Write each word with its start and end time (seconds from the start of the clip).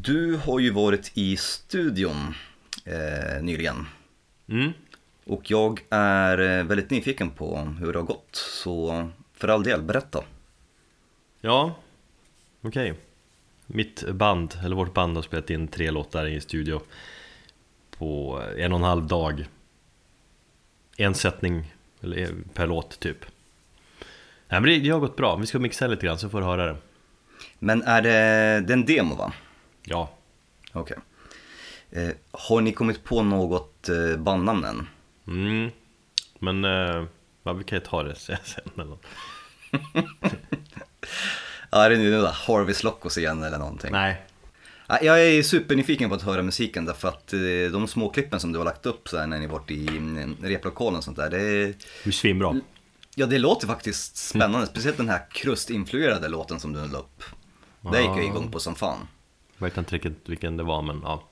Du 0.00 0.36
har 0.36 0.58
ju 0.58 0.70
varit 0.70 1.12
i 1.14 1.36
studion 1.36 2.34
eh, 2.84 3.42
nyligen. 3.42 3.86
Mm. 4.48 4.72
Och 5.24 5.50
jag 5.50 5.80
är 5.90 6.38
eh, 6.38 6.64
väldigt 6.64 6.90
nyfiken 6.90 7.30
på 7.30 7.58
hur 7.58 7.92
det 7.92 7.98
har 7.98 8.06
gått. 8.06 8.36
Så 8.36 9.08
för 9.34 9.48
all 9.48 9.62
del, 9.62 9.82
berätta. 9.82 10.24
Ja, 11.40 11.74
okej. 12.62 12.94
Mitt 13.66 14.10
band, 14.10 14.58
eller 14.64 14.76
vårt 14.76 14.94
band 14.94 15.16
har 15.16 15.22
spelat 15.22 15.50
in 15.50 15.68
tre 15.68 15.90
låtar 15.90 16.26
i 16.26 16.40
studio 16.40 16.80
på 17.90 18.42
en 18.56 18.72
och 18.72 18.78
en 18.78 18.84
halv 18.84 19.06
dag. 19.06 19.46
En 20.96 21.14
sättning 21.14 21.74
eller 22.00 22.28
per 22.54 22.66
låt 22.66 23.00
typ. 23.00 23.24
Nej 24.48 24.60
men 24.60 24.62
det, 24.62 24.78
det 24.78 24.90
har 24.90 25.00
gått 25.00 25.16
bra, 25.16 25.36
vi 25.36 25.46
ska 25.46 25.58
mixa 25.58 25.86
lite 25.86 26.06
grann 26.06 26.18
så 26.18 26.28
får 26.28 26.40
du 26.40 26.46
höra 26.46 26.66
det. 26.66 26.76
Men 27.58 27.82
är 27.82 28.02
det, 28.02 28.10
det 28.66 28.72
är 28.72 28.76
en 28.76 28.84
demo 28.84 29.14
va? 29.14 29.32
Ja, 29.88 30.10
Okej. 30.72 30.96
Eh, 31.90 32.10
har 32.30 32.60
ni 32.60 32.72
kommit 32.72 33.04
på 33.04 33.22
något 33.22 33.88
eh, 33.88 34.16
bandnamn 34.16 34.64
än? 34.64 34.88
mm. 35.26 35.70
men 36.38 36.64
eh, 36.64 37.04
ja, 37.42 37.52
vi 37.52 37.64
kan 37.64 37.78
ju 37.78 37.84
ta 37.84 38.02
det 38.02 38.14
sen. 38.14 38.36
eller 38.74 38.84
något. 38.84 39.02
Ja, 41.70 41.84
är 41.84 41.90
det 41.90 41.96
nu 41.96 42.10
där 42.10 42.32
Harvey 42.46 42.74
Lockos 42.82 43.18
igen 43.18 43.42
eller 43.42 43.58
någonting? 43.58 43.92
Nej, 43.92 44.22
Ja, 44.90 44.98
Jag 45.02 45.20
är 45.24 45.42
supernyfiken 45.42 46.08
på 46.08 46.14
att 46.14 46.22
höra 46.22 46.42
musiken 46.42 46.84
därför 46.84 47.08
att 47.08 47.32
eh, 47.32 47.40
de 47.72 47.88
små 47.88 48.08
klippen 48.10 48.40
som 48.40 48.52
du 48.52 48.58
har 48.58 48.64
lagt 48.64 48.86
upp 48.86 49.08
så 49.08 49.18
här 49.18 49.26
när 49.26 49.38
ni 49.38 49.46
varit 49.46 49.70
i 49.70 49.88
mm, 49.88 50.36
replokalen 50.42 50.98
och 50.98 51.04
sånt 51.04 51.16
där. 51.16 51.30
Det, 51.30 51.40
är- 51.40 52.10
svinbra. 52.10 52.60
ja, 53.14 53.26
det 53.26 53.38
låter 53.38 53.66
faktiskt 53.66 54.16
spännande. 54.16 54.66
Speciellt 54.66 54.96
den 54.96 55.08
här 55.08 55.26
krustinfluerade 55.30 56.28
låten 56.28 56.60
som 56.60 56.72
du 56.72 56.86
la 56.88 56.98
upp. 56.98 57.22
Det 57.92 58.00
gick 58.00 58.08
jag 58.10 58.24
igång 58.24 58.50
på 58.50 58.60
som 58.60 58.74
fan. 58.74 59.08
Jag 59.58 59.66
vet 59.66 59.76
inte 59.76 59.94
riktigt 59.94 60.28
vilken 60.28 60.56
det 60.56 60.62
var 60.62 60.82
men 60.82 61.00
ja 61.04 61.28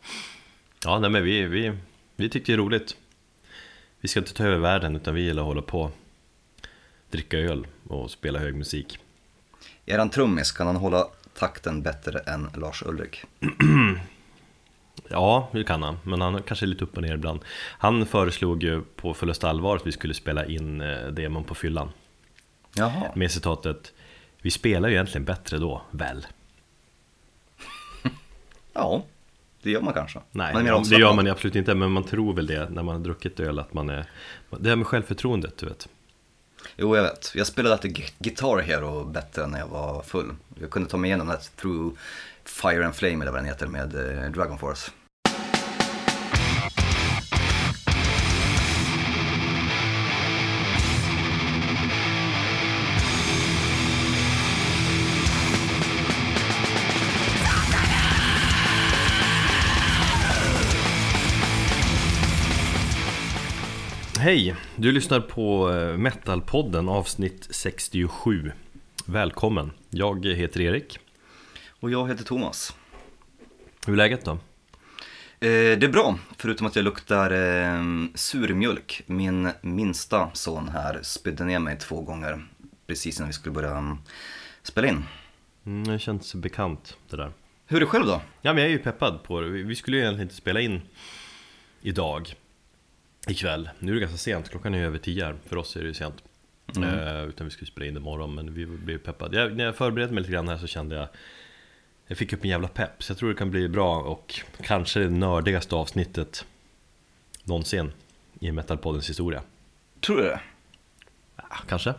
Ja 0.85 0.99
nej 0.99 1.11
men 1.11 1.25
vi, 1.25 1.43
vi, 1.43 1.73
vi 2.17 2.29
tyckte 2.29 2.53
det 2.53 2.57
är 2.57 2.59
roligt 2.59 2.97
Vi 4.01 4.09
ska 4.09 4.21
inte 4.21 4.35
ta 4.35 4.45
över 4.45 4.59
världen 4.59 4.97
utan 4.97 5.15
vi 5.15 5.21
gillar 5.21 5.43
att 5.43 5.47
hålla 5.47 5.63
på 5.63 5.91
Dricka 7.11 7.39
öl 7.39 7.67
och 7.89 8.11
spela 8.11 8.39
hög 8.39 8.55
musik 8.55 8.99
Eran 9.87 10.11
trummis, 10.11 10.53
kan 10.53 10.67
han 10.67 10.77
hålla 10.77 11.09
takten 11.35 11.83
bättre 11.83 12.19
än 12.19 12.51
Lars 12.55 12.83
Ulrik? 12.83 13.25
Ja, 15.09 15.49
det 15.53 15.65
kan 15.65 15.83
han, 15.83 15.99
men 16.03 16.21
han 16.21 16.43
kanske 16.43 16.65
är 16.65 16.69
lite 16.69 16.85
upp 16.85 16.97
och 16.97 17.03
ner 17.03 17.15
ibland 17.15 17.41
Han 17.79 18.07
föreslog 18.07 18.63
ju 18.63 18.83
på 18.83 19.15
fullast 19.15 19.45
allvar 19.45 19.77
att 19.77 19.87
vi 19.87 19.93
skulle 19.93 20.15
spela 20.15 20.47
in 20.47 20.81
eh, 20.81 21.07
demon 21.07 21.45
på 21.45 21.55
fyllan 21.55 21.91
Jaha. 22.75 23.13
Med 23.15 23.31
citatet 23.31 23.93
Vi 24.43 24.51
spelar 24.51 24.89
ju 24.89 24.95
egentligen 24.95 25.25
bättre 25.25 25.59
då, 25.59 25.83
väl? 25.91 26.27
Ja, 28.77 29.03
det 29.63 29.71
gör 29.71 29.81
man 29.81 29.95
kanske. 29.95 30.21
Nej, 30.31 30.55
Man 30.55 30.83
det 30.83 30.97
gör 30.97 31.13
man 31.13 31.27
absolut 31.27 31.57
inte, 31.57 31.75
men 31.75 31.93
man 31.93 32.05
tror 32.05 32.35
väl 32.35 32.47
det 32.47 32.69
när 32.71 32.83
man 32.83 32.95
har 32.97 33.03
druckit 33.03 33.41
öl 33.41 33.59
att 33.59 33.75
man 33.75 33.91
är 33.91 34.07
Det 34.51 34.69
här 34.69 34.77
med 34.77 34.87
självförtroendet, 34.87 35.57
du 35.59 35.67
vet 35.67 35.89
Jo, 36.77 36.97
jag 36.97 37.03
vet. 37.03 37.33
Jag 37.35 37.47
spelade 37.47 37.75
alltid 37.75 37.97
Gu- 37.97 38.13
Guitar 38.19 38.59
Hero 38.59 39.05
bättre 39.05 39.47
när 39.47 39.59
jag 39.59 39.67
var 39.67 40.03
full. 40.03 40.35
Jag 40.61 40.71
kunde 40.71 40.89
ta 40.91 40.97
mig 40.97 41.09
igenom 41.09 41.27
det 41.27 41.39
Through 41.57 41.97
Fire 42.45 42.85
and 42.87 42.95
Flame 42.95 43.15
eller 43.25 43.33
vad 43.33 43.41
den 43.41 43.45
heter 43.49 43.67
med 43.67 43.95
eh, 44.25 44.31
Dragon 44.31 44.59
Force. 44.59 44.91
Hej! 64.27 64.55
Du 64.77 64.93
lyssnar 64.93 65.21
på 65.21 65.71
eh, 65.71 65.97
Metalpodden 65.97 66.89
avsnitt 66.89 67.47
67 67.51 68.53
Välkommen! 69.07 69.73
Jag 69.91 70.27
heter 70.27 70.61
Erik 70.61 70.99
Och 71.69 71.91
jag 71.91 72.09
heter 72.09 72.25
Thomas. 72.25 72.77
Hur 73.87 73.93
är 73.93 73.97
läget 73.97 74.25
då? 74.25 74.31
Eh, 74.31 74.39
det 75.41 75.83
är 75.83 75.89
bra, 75.89 76.19
förutom 76.37 76.67
att 76.67 76.77
jag 76.77 76.85
luktar 76.85 77.31
eh, 77.31 77.83
surmjölk. 78.15 79.03
Min 79.07 79.51
minsta 79.61 80.31
son 80.33 80.69
här 80.69 81.03
spydde 81.03 81.45
ner 81.45 81.59
mig 81.59 81.79
två 81.79 82.03
gånger 82.03 82.47
precis 82.87 83.21
när 83.21 83.27
vi 83.27 83.33
skulle 83.33 83.55
börja 83.55 83.77
mm, 83.77 83.99
spela 84.63 84.89
in. 84.89 85.05
Mm, 85.67 85.85
det 85.85 85.99
känns 85.99 86.35
bekant 86.35 86.97
det 87.11 87.17
där 87.17 87.33
Hur 87.67 87.77
är 87.77 87.81
det 87.81 87.87
själv 87.87 88.07
då? 88.07 88.21
Ja 88.43 88.53
men 88.53 88.63
jag 88.63 88.73
är 88.73 88.77
ju 88.77 88.79
peppad 88.79 89.23
på 89.23 89.41
det, 89.41 89.49
Vi- 89.49 89.63
vi 89.63 89.77
skulle 89.77 89.97
ju 89.97 90.03
egentligen 90.03 90.27
inte 90.27 90.35
spela 90.37 90.61
in 90.61 90.81
idag 91.81 92.35
Ikväll, 93.27 93.71
nu 93.79 93.91
är 93.91 93.95
det 93.95 94.01
ganska 94.01 94.19
sent, 94.19 94.51
klockan 94.51 94.75
är 94.75 94.85
över 94.85 94.99
tio 94.99 95.25
här, 95.25 95.35
för 95.47 95.57
oss 95.57 95.77
är 95.77 95.81
det 95.81 95.87
ju 95.87 95.95
sent. 95.95 96.15
Eh, 96.77 97.25
Utan 97.25 97.45
vi 97.47 97.51
skulle 97.51 97.67
spela 97.71 97.87
in 97.87 97.97
imorgon, 97.97 98.35
men 98.35 98.55
vi 98.55 98.67
blev 98.67 98.99
peppade. 98.99 99.37
Jag, 99.41 99.57
När 99.57 99.65
jag 99.65 99.77
förberedde 99.77 100.13
mig 100.13 100.21
lite 100.21 100.33
grann 100.33 100.49
här 100.49 100.57
så 100.59 100.67
kände 100.67 100.97
jag 100.97 101.09
Jag 102.07 102.19
fick 102.19 102.33
upp 102.33 102.45
en 102.45 102.51
jävla 102.51 102.69
pepp, 102.69 103.03
så 103.03 103.11
jag 103.11 103.19
tror 103.19 103.29
det 103.29 103.35
kan 103.35 103.51
bli 103.51 103.69
bra 103.69 104.01
och 104.01 104.41
kanske 104.63 105.01
det 105.01 105.11
nördigaste 105.11 105.75
avsnittet 105.75 106.45
Någonsin 107.45 107.93
i 108.41 108.53
Metalpoddens 108.53 109.11
historia. 109.11 109.43
Tror 110.01 110.17
du 110.17 110.23
det? 110.23 110.41
ja, 111.37 111.45
Kanske. 111.69 111.91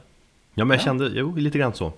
Ja 0.54 0.66
men 0.66 0.70
jag 0.70 0.80
Ja. 0.82 0.84
kände, 0.86 1.12
jo 1.14 1.36
lite 1.36 1.58
grann 1.58 1.74
så. 1.74 1.94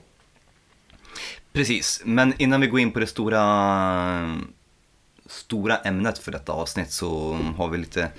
Precis, 1.54 2.02
men 2.06 2.34
innan 2.42 2.62
vi 2.62 2.68
går 2.68 2.80
in 2.80 2.92
på 2.92 3.00
det 3.00 3.08
stora, 3.08 4.40
stora 5.26 5.78
ämnet 5.78 6.18
för 6.18 6.32
detta 6.32 6.52
avsnitt 6.52 6.92
så 6.92 7.34
har 7.58 7.68
vi 7.70 7.78
lite 7.78 8.12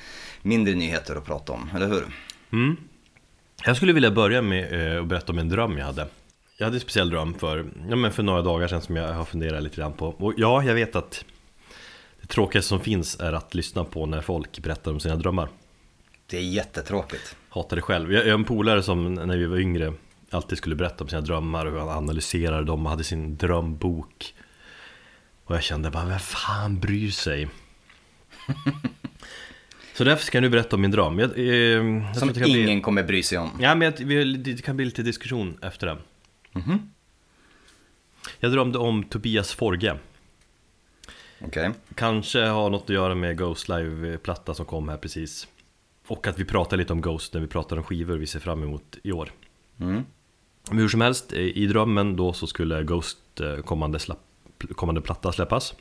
mindre 0.42 0.74
nyheter 0.74 1.16
att 1.16 1.24
prata 1.24 1.52
om, 1.52 1.70
eller 1.74 1.86
hur? 1.86 2.04
Mm. 2.52 2.76
Jag 3.64 3.76
skulle 3.76 3.92
vilja 3.92 4.10
börja 4.10 4.42
med 4.42 4.94
eh, 4.94 5.02
att 5.02 5.06
berätta 5.06 5.32
om 5.32 5.38
en 5.38 5.48
dröm 5.48 5.78
jag 5.78 5.86
hade 5.86 6.06
Jag 6.56 6.66
hade 6.66 6.76
en 6.76 6.80
speciell 6.80 7.10
dröm 7.10 7.34
för, 7.34 7.66
ja, 7.88 7.96
men 7.96 8.12
för 8.12 8.22
några 8.22 8.42
dagar 8.42 8.68
sedan 8.68 8.82
som 8.82 8.96
jag 8.96 9.12
har 9.12 9.24
funderat 9.24 9.62
lite 9.62 9.76
grann 9.76 9.92
på 9.92 10.08
Och 10.08 10.34
ja, 10.36 10.62
jag 10.62 10.74
vet 10.74 10.96
att 10.96 11.24
det 12.20 12.26
tråkigaste 12.26 12.68
som 12.68 12.80
finns 12.80 13.20
är 13.20 13.32
att 13.32 13.54
lyssna 13.54 13.84
på 13.84 14.06
när 14.06 14.20
folk 14.20 14.58
berättar 14.58 14.92
om 14.92 15.00
sina 15.00 15.16
drömmar 15.16 15.48
Det 16.26 16.36
är 16.36 16.42
jättetråkigt. 16.42 17.36
Hatar 17.48 17.76
det 17.76 17.82
själv. 17.82 18.12
Jag 18.12 18.24
har 18.24 18.30
en 18.30 18.44
polare 18.44 18.82
som 18.82 19.14
när 19.14 19.36
vi 19.36 19.46
var 19.46 19.58
yngre 19.58 19.92
alltid 20.30 20.58
skulle 20.58 20.74
berätta 20.74 21.04
om 21.04 21.10
sina 21.10 21.20
drömmar 21.20 21.66
och 21.66 21.72
hur 21.72 21.78
han 21.78 21.88
analyserade 21.88 22.64
dem 22.64 22.86
och 22.86 22.90
hade 22.90 23.04
sin 23.04 23.36
drömbok 23.36 24.34
Och 25.44 25.54
jag 25.54 25.62
kände 25.62 25.90
bara, 25.90 26.04
vem 26.04 26.18
fan 26.18 26.80
bryr 26.80 27.10
sig? 27.10 27.48
Så 30.00 30.04
därför 30.04 30.24
ska 30.24 30.36
jag 30.38 30.42
nu 30.42 30.48
berätta 30.48 30.76
om 30.76 30.82
min 30.82 30.90
dröm 30.90 31.18
jag, 31.18 31.38
eh, 31.38 31.44
jag 31.46 32.16
Som 32.16 32.28
kan 32.32 32.42
bli- 32.42 32.62
ingen 32.62 32.82
kommer 32.82 33.02
bry 33.02 33.22
sig 33.22 33.38
om. 33.38 33.50
Ja, 33.60 33.74
men 33.74 33.86
jag- 33.98 34.06
vi- 34.06 34.36
det 34.36 34.62
kan 34.62 34.76
bli 34.76 34.84
lite 34.84 35.02
diskussion 35.02 35.58
efter 35.62 35.86
det. 35.86 35.96
Mhm. 36.52 36.90
Jag 38.40 38.52
drömde 38.52 38.78
om 38.78 39.04
Tobias 39.04 39.52
Forge. 39.52 39.96
Okej. 41.40 41.70
Kanske 41.94 42.40
har 42.44 42.70
något 42.70 42.82
att 42.82 42.88
göra 42.88 43.14
med 43.14 43.38
Ghost 43.38 43.68
Live-platta 43.68 44.54
som 44.54 44.66
kom 44.66 44.88
här 44.88 44.96
precis. 44.96 45.48
Och 46.06 46.26
att 46.26 46.38
vi 46.38 46.44
pratar 46.44 46.76
lite 46.76 46.92
om 46.92 47.00
Ghost 47.00 47.34
när 47.34 47.40
vi 47.40 47.46
pratar 47.46 47.76
om 47.76 47.82
skivor 47.82 48.16
vi 48.16 48.26
ser 48.26 48.40
fram 48.40 48.62
emot 48.62 48.98
i 49.02 49.12
år. 49.12 49.32
Mm. 49.80 50.02
Men 50.68 50.78
hur 50.78 50.88
som 50.88 51.00
helst, 51.00 51.32
i 51.32 51.66
drömmen 51.66 52.16
då 52.16 52.32
så 52.32 52.46
skulle 52.46 52.82
Ghost 52.82 53.40
eh, 53.40 53.56
kommande, 53.56 53.98
slapp, 53.98 54.20
kommande 54.74 55.00
platta 55.00 55.32
släppas. 55.32 55.74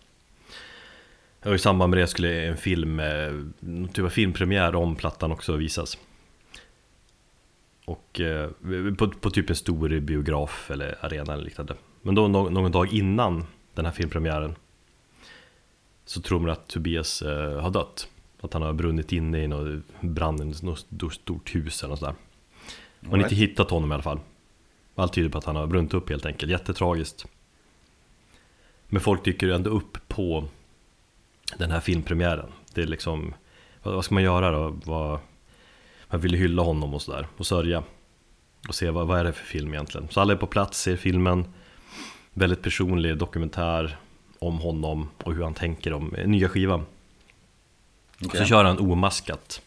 Och 1.43 1.55
i 1.55 1.59
samband 1.59 1.89
med 1.89 1.99
det 1.99 2.07
skulle 2.07 2.47
en 2.47 2.57
film, 2.57 2.99
eh, 2.99 3.31
typ 3.93 4.05
av 4.05 4.09
filmpremiär 4.09 4.75
om 4.75 4.95
plattan 4.95 5.31
också 5.31 5.55
visas. 5.55 5.97
Och 7.85 8.19
eh, 8.19 8.49
på, 8.97 9.09
på 9.09 9.29
typ 9.29 9.49
en 9.49 9.55
stor 9.55 9.99
biograf 9.99 10.71
eller 10.71 11.05
arena 11.05 11.33
eller 11.33 11.43
liknande. 11.43 11.75
Men 12.01 12.15
då 12.15 12.27
nå- 12.27 12.49
någon 12.49 12.71
dag 12.71 12.93
innan 12.93 13.45
den 13.73 13.85
här 13.85 13.91
filmpremiären 13.91 14.55
så 16.05 16.21
tror 16.21 16.39
man 16.39 16.49
att 16.49 16.67
Tobias 16.67 17.21
eh, 17.21 17.61
har 17.61 17.69
dött. 17.69 18.07
Att 18.41 18.53
han 18.53 18.61
har 18.61 18.73
brunnit 18.73 19.11
inne 19.11 19.43
i 19.43 19.47
något 19.47 19.83
brand 20.01 20.41
i 20.41 20.65
något 20.65 20.79
stort, 20.79 21.13
stort 21.13 21.55
hus 21.55 21.83
eller 21.83 21.89
något 21.89 21.99
sådär. 21.99 22.15
Man 22.99 23.11
har 23.11 23.17
inte 23.17 23.35
hittat 23.35 23.69
honom 23.69 23.91
i 23.91 23.93
alla 23.93 24.03
fall. 24.03 24.19
Allt 24.95 25.13
tyder 25.13 25.29
på 25.29 25.37
att 25.37 25.43
han 25.45 25.55
har 25.55 25.67
brunnit 25.67 25.93
upp 25.93 26.09
helt 26.09 26.25
enkelt, 26.25 26.51
jättetragiskt. 26.51 27.25
Men 28.87 29.01
folk 29.01 29.25
dyker 29.25 29.49
ändå 29.49 29.69
upp 29.69 29.97
på 30.07 30.45
den 31.57 31.71
här 31.71 31.79
filmpremiären. 31.79 32.51
Det 32.73 32.81
är 32.81 32.87
liksom, 32.87 33.33
vad, 33.83 33.93
vad 33.93 34.05
ska 34.05 34.13
man 34.13 34.23
göra 34.23 34.51
då? 34.51 34.79
Vad, 34.85 35.19
man 36.07 36.21
vill 36.21 36.33
hylla 36.33 36.61
honom 36.61 36.93
och 36.93 37.01
sådär, 37.01 37.27
och 37.37 37.47
sörja. 37.47 37.83
Och 38.67 38.75
se 38.75 38.89
vad, 38.89 39.07
vad 39.07 39.19
är 39.19 39.23
det 39.23 39.33
för 39.33 39.45
film 39.45 39.73
egentligen. 39.73 40.07
Så 40.09 40.21
alla 40.21 40.33
är 40.33 40.37
på 40.37 40.47
plats, 40.47 40.81
ser 40.81 40.95
filmen. 40.95 41.53
Väldigt 42.33 42.61
personlig 42.61 43.17
dokumentär 43.17 43.97
om 44.39 44.59
honom 44.59 45.09
och 45.23 45.33
hur 45.33 45.43
han 45.43 45.53
tänker 45.53 45.93
om 45.93 46.15
eh, 46.15 46.27
nya 46.27 46.49
skivan. 46.49 46.85
Och 48.19 48.25
Okej. 48.25 48.39
så 48.39 48.45
kör 48.45 48.63
han 48.63 48.79
omaskat. 48.79 49.61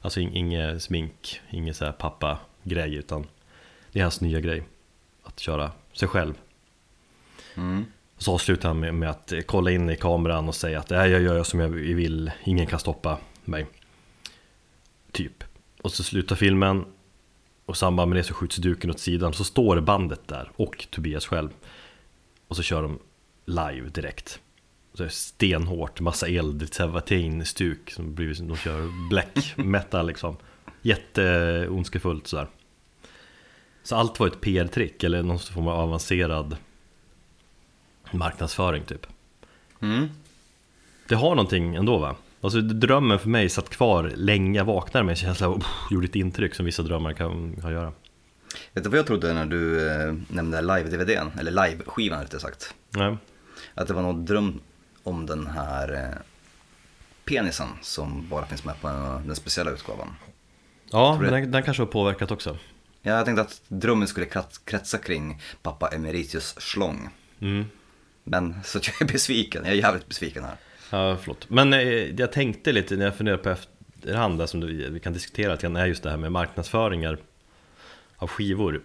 Alltså 0.00 0.20
ing- 0.20 0.34
inget 0.34 0.82
smink, 0.82 1.40
inget 1.50 1.76
så 1.76 1.84
här 1.84 1.92
pappa-grej 1.92 2.94
utan 2.94 3.26
det 3.92 3.98
är 3.98 4.02
hans 4.02 4.20
nya 4.20 4.40
grej. 4.40 4.62
Att 5.22 5.40
köra 5.40 5.70
sig 5.92 6.08
själv. 6.08 6.34
Mm. 7.54 7.84
Och 8.24 8.26
Så 8.26 8.34
avslutar 8.34 8.68
han 8.68 8.80
med, 8.80 8.94
med 8.94 9.10
att 9.10 9.32
kolla 9.46 9.70
in 9.70 9.90
i 9.90 9.96
kameran 9.96 10.48
och 10.48 10.54
säga 10.54 10.78
att 10.78 10.86
det 10.86 10.96
här 10.96 11.06
jag 11.06 11.22
gör 11.22 11.42
som 11.42 11.60
jag 11.60 11.68
vill, 11.68 12.30
ingen 12.44 12.66
kan 12.66 12.78
stoppa 12.78 13.18
mig. 13.44 13.66
Typ. 15.12 15.44
Och 15.82 15.92
så 15.92 16.02
slutar 16.02 16.36
filmen 16.36 16.84
och 17.66 17.74
i 17.74 17.78
samband 17.78 18.08
med 18.08 18.18
det 18.18 18.24
så 18.24 18.34
skjuts 18.34 18.56
duken 18.56 18.90
åt 18.90 18.98
sidan 18.98 19.32
så 19.32 19.44
står 19.44 19.80
bandet 19.80 20.28
där 20.28 20.50
och 20.56 20.86
Tobias 20.90 21.26
själv. 21.26 21.48
Och 22.48 22.56
så 22.56 22.62
kör 22.62 22.82
de 22.82 22.98
live 23.44 23.88
direkt. 23.88 24.40
Så 24.94 25.02
det 25.02 25.08
är 25.08 25.08
stenhårt, 25.08 26.00
massa 26.00 26.28
eld, 26.28 26.74
Sevatin-stuk 26.74 27.90
som 27.90 28.14
blivit, 28.14 28.38
de 28.38 28.56
kör 28.56 29.08
black 29.10 29.54
metal 29.56 30.06
liksom. 30.06 30.36
Jätteondskefullt 30.82 32.26
sådär. 32.26 32.48
Så 33.82 33.96
allt 33.96 34.20
var 34.20 34.26
ett 34.26 34.40
PR-trick 34.40 35.04
eller 35.04 35.22
någon 35.22 35.38
form 35.38 35.68
av 35.68 35.80
avancerad 35.80 36.56
marknadsföring 38.18 38.84
typ. 38.84 39.06
Mm. 39.80 40.08
Det 41.08 41.14
har 41.14 41.30
någonting 41.34 41.74
ändå 41.74 41.98
va? 41.98 42.16
Alltså 42.40 42.60
drömmen 42.60 43.18
för 43.18 43.28
mig 43.28 43.48
satt 43.48 43.68
kvar 43.68 44.12
länge, 44.16 44.58
jag 44.58 44.64
vaknade 44.64 45.04
med 45.04 45.12
en 45.12 45.16
känsla 45.16 45.48
av 45.48 45.54
oh, 45.54 45.66
gjorde 45.90 46.06
ett 46.06 46.16
intryck 46.16 46.54
som 46.54 46.66
vissa 46.66 46.82
drömmar 46.82 47.12
kan, 47.12 47.56
kan 47.60 47.72
göra. 47.72 47.92
Vet 48.72 48.84
du 48.84 48.90
vad 48.90 48.98
jag 48.98 49.06
trodde 49.06 49.34
när 49.34 49.46
du 49.46 49.90
eh, 49.90 50.14
nämnde 50.28 50.60
live-DVDn, 50.60 51.38
eller 51.38 51.50
live-skivan 51.50 52.20
rättare 52.20 52.40
sagt? 52.40 52.74
Nej. 52.90 53.16
Att 53.74 53.88
det 53.88 53.94
var 53.94 54.02
någon 54.02 54.24
dröm 54.24 54.60
om 55.02 55.26
den 55.26 55.46
här 55.46 55.92
eh, 55.92 56.20
penisen 57.24 57.68
som 57.82 58.28
bara 58.28 58.46
finns 58.46 58.64
med 58.64 58.80
på 58.80 58.88
den 59.26 59.36
speciella 59.36 59.70
utgåvan. 59.70 60.14
Ja, 60.90 61.18
men 61.20 61.32
den, 61.32 61.50
den 61.50 61.62
kanske 61.62 61.82
har 61.82 61.86
påverkat 61.86 62.30
också. 62.30 62.58
Ja, 63.02 63.12
jag 63.12 63.24
tänkte 63.24 63.42
att 63.42 63.60
drömmen 63.68 64.08
skulle 64.08 64.26
krets- 64.26 64.60
kretsa 64.64 64.98
kring 64.98 65.40
pappa 65.62 65.88
Emeritius 65.88 66.54
Schlong. 66.58 67.08
Mm. 67.40 67.64
Men 68.24 68.54
så 68.64 68.78
att 68.78 68.86
jag 68.86 69.02
är 69.02 69.12
besviken, 69.12 69.64
jag 69.64 69.72
är 69.72 69.78
jävligt 69.78 70.08
besviken 70.08 70.44
här. 70.44 70.56
Ja, 70.90 71.16
förlåt. 71.16 71.50
Men 71.50 71.72
eh, 71.72 71.80
jag 72.20 72.32
tänkte 72.32 72.72
lite 72.72 72.96
när 72.96 73.04
jag 73.04 73.16
funderade 73.16 73.42
på 73.42 73.50
efterhand, 73.50 74.38
där 74.38 74.46
som 74.46 74.60
du, 74.60 74.90
vi 74.90 75.00
kan 75.00 75.12
diskutera 75.12 75.52
lite 75.52 75.62
grann, 75.62 75.76
är 75.76 75.86
just 75.86 76.02
det 76.02 76.10
här 76.10 76.16
med 76.16 76.32
marknadsföringar 76.32 77.18
av 78.16 78.28
skivor. 78.28 78.82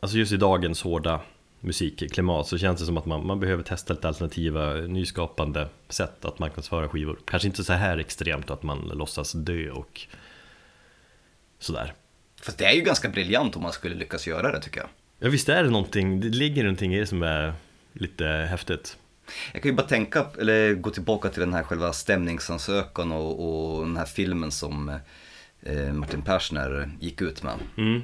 Alltså 0.00 0.18
just 0.18 0.32
i 0.32 0.36
dagens 0.36 0.82
hårda 0.82 1.20
musikklimat 1.60 2.46
så 2.46 2.58
känns 2.58 2.80
det 2.80 2.86
som 2.86 2.96
att 2.96 3.06
man, 3.06 3.26
man 3.26 3.40
behöver 3.40 3.62
testa 3.62 3.94
lite 3.94 4.08
alternativa, 4.08 4.74
nyskapande 4.74 5.68
sätt 5.88 6.24
att 6.24 6.38
marknadsföra 6.38 6.88
skivor. 6.88 7.18
Kanske 7.24 7.48
inte 7.48 7.64
så 7.64 7.72
här 7.72 7.98
extremt 7.98 8.50
att 8.50 8.62
man 8.62 8.78
låtsas 8.94 9.32
dö 9.32 9.70
och 9.70 10.00
sådär. 11.58 11.94
Fast 12.42 12.58
det 12.58 12.64
är 12.64 12.72
ju 12.72 12.80
ganska 12.80 13.08
briljant 13.08 13.56
om 13.56 13.62
man 13.62 13.72
skulle 13.72 13.94
lyckas 13.94 14.26
göra 14.26 14.52
det 14.52 14.60
tycker 14.60 14.80
jag. 14.80 14.88
Ja 15.18 15.28
visst 15.28 15.48
är 15.48 15.64
det 15.64 15.70
någonting, 15.70 16.20
det 16.20 16.28
ligger 16.28 16.62
någonting 16.62 16.94
i 16.94 17.00
det 17.00 17.06
som 17.06 17.22
är 17.22 17.54
lite 17.94 18.24
häftigt. 18.26 18.96
Jag 19.52 19.62
kan 19.62 19.70
ju 19.70 19.76
bara 19.76 19.86
tänka, 19.86 20.26
eller 20.40 20.74
gå 20.74 20.90
tillbaka 20.90 21.28
till 21.28 21.40
den 21.40 21.54
här 21.54 21.62
själva 21.62 21.92
stämningsansökan 21.92 23.12
och, 23.12 23.76
och 23.78 23.86
den 23.86 23.96
här 23.96 24.04
filmen 24.04 24.50
som 24.50 24.98
eh, 25.62 25.92
Martin 25.92 26.22
Persner 26.22 26.90
gick 27.00 27.20
ut 27.20 27.42
med. 27.42 27.54
Mm. 27.76 28.02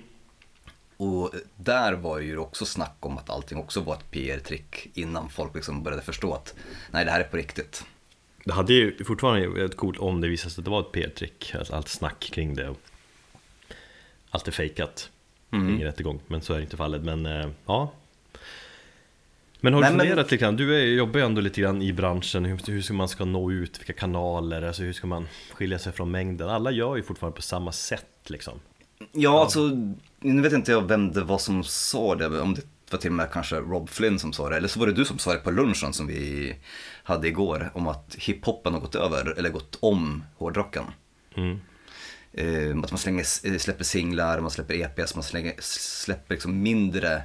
Och 0.97 1.31
där 1.57 1.93
var 1.93 2.19
ju 2.19 2.39
också 2.39 2.65
snack 2.65 2.97
om 3.01 3.19
att 3.19 3.31
allting 3.31 3.59
också 3.59 3.81
var 3.81 3.95
ett 3.95 4.11
PR-trick 4.11 4.89
innan 4.95 5.29
folk 5.29 5.55
liksom 5.55 5.83
började 5.83 6.03
förstå 6.03 6.35
att 6.35 6.55
nej 6.91 7.05
det 7.05 7.11
här 7.11 7.21
är 7.21 7.25
på 7.25 7.37
riktigt. 7.37 7.85
Det 8.45 8.53
hade 8.53 8.73
ju 8.73 9.05
fortfarande 9.05 9.49
varit 9.49 9.77
coolt 9.77 9.99
om 9.99 10.21
det 10.21 10.29
visade 10.29 10.51
sig 10.51 10.61
att 10.61 10.65
det 10.65 10.71
var 10.71 10.81
ett 10.81 10.93
PR-trick, 10.93 11.55
alltså 11.59 11.75
allt 11.75 11.89
snack 11.89 12.31
kring 12.33 12.55
det. 12.55 12.75
Allt 14.31 14.49
är 14.49 14.53
fejkat, 14.53 15.11
Mm. 15.53 15.69
ingen 15.69 15.87
rättegång, 15.87 16.21
men 16.27 16.43
så 16.43 16.55
är 16.55 16.61
inte 16.61 16.77
fallet. 16.77 17.03
Men 17.03 17.27
eh, 17.27 17.49
ja. 17.67 17.93
Men 19.61 19.75
har 19.75 19.81
du 19.81 19.85
Nej, 19.85 19.93
men- 19.97 20.07
funderat 20.07 20.31
lite 20.31 20.43
grann, 20.45 20.57
du 20.57 20.95
jobbar 20.95 21.21
ju 21.21 21.27
ändå 21.27 21.41
lite 21.41 21.61
grann 21.61 21.83
i 21.83 21.93
branschen, 21.93 22.45
hur, 22.45 22.61
hur 22.73 22.83
ska 22.83 22.95
man 22.95 23.09
ska 23.09 23.25
nå 23.25 23.53
ut, 23.53 23.81
vilka 23.81 23.93
kanaler, 23.93 24.63
alltså 24.63 24.83
hur 24.83 24.93
ska 24.93 25.07
man 25.07 25.29
skilja 25.53 25.79
sig 25.79 25.93
från 25.93 26.11
mängden? 26.11 26.49
Alla 26.49 26.71
gör 26.71 26.97
ju 26.97 27.03
fortfarande 27.03 27.37
på 27.37 27.43
samma 27.43 27.73
sätt 27.73 28.07
liksom. 28.27 28.61
Ja, 29.13 29.41
alltså, 29.43 29.61
nu 30.21 30.43
vet 30.43 30.53
inte 30.53 30.73
jag 30.73 30.89
vem 30.89 31.13
det 31.13 31.21
var 31.25 31.39
som 31.39 31.65
sa 31.65 32.15
det, 32.15 32.41
om 32.41 32.55
det 32.55 32.63
var 32.91 32.99
till 32.99 33.11
och 33.11 33.15
med 33.15 33.31
kanske 33.33 33.57
Rob 33.57 33.89
Flynn 33.91 34.19
som 34.19 34.33
sa 34.33 34.49
det, 34.49 34.57
eller 34.57 34.69
så 34.69 34.81
var 34.81 34.87
det 34.87 34.93
du 34.93 35.05
som 35.05 35.19
sa 35.19 35.33
det 35.33 35.39
på 35.39 35.51
lunchen 35.51 35.93
som 35.93 36.07
vi 36.07 36.55
hade 37.03 37.29
igår, 37.29 37.71
om 37.75 37.89
att 37.89 38.15
hiphopen 38.19 38.73
har 38.75 38.81
gått 38.81 38.95
över, 38.95 39.39
eller 39.39 39.51
gått 39.51 39.79
om 39.81 40.25
hårdrocken. 40.37 40.85
Mm. 41.37 41.61
Eh, 42.33 42.79
att 42.85 42.91
man 42.91 42.99
slänger, 42.99 43.25
eh, 43.45 43.57
släpper 43.59 43.85
singlar, 43.85 44.41
man 44.41 44.51
släpper 44.51 44.75
EPs, 44.75 45.15
man 45.15 45.23
slänger, 45.25 45.55
släpper 45.61 46.35
liksom 46.35 46.63
mindre 46.63 47.23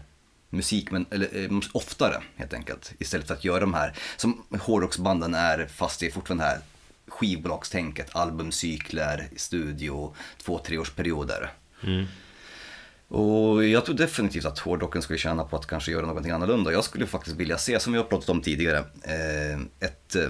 musik, 0.50 0.92
men, 0.92 1.06
eller 1.12 1.44
eh, 1.44 1.60
oftare 1.72 2.24
helt 2.36 2.54
enkelt. 2.54 2.94
Istället 3.00 3.28
för 3.28 3.34
att 3.34 3.44
göra 3.44 3.60
de 3.60 3.74
här, 3.74 3.94
som 4.18 4.44
hårdrocksbanden 4.60 5.34
är 5.34 5.68
fast 5.68 6.04
i 6.04 6.12
fortfarande 6.12 6.44
det 6.44 6.50
här 6.50 6.60
skivbolagstänket, 7.08 8.16
albumcykler, 8.16 9.30
studio, 9.36 10.16
två, 10.38 10.60
treårsperioder. 10.60 11.52
Mm. 11.84 12.06
Och 13.08 13.66
jag 13.66 13.86
tror 13.86 13.96
definitivt 13.96 14.46
att 14.46 14.60
hårdrocken 14.60 15.02
skulle 15.02 15.20
tjäna 15.20 15.44
på 15.44 15.56
att 15.56 15.68
kanske 15.68 15.92
göra 15.92 16.06
någonting 16.06 16.32
annorlunda. 16.32 16.72
Jag 16.72 16.84
skulle 16.84 17.08
faktiskt 17.08 17.36
vilja 17.36 17.58
se, 17.58 17.80
som 17.80 17.94
vi 17.94 18.00
har 18.00 18.06
pratat 18.06 18.30
om 18.30 18.42
tidigare, 18.42 18.78
eh, 19.04 19.60
ett, 19.80 20.16
eh, 20.16 20.30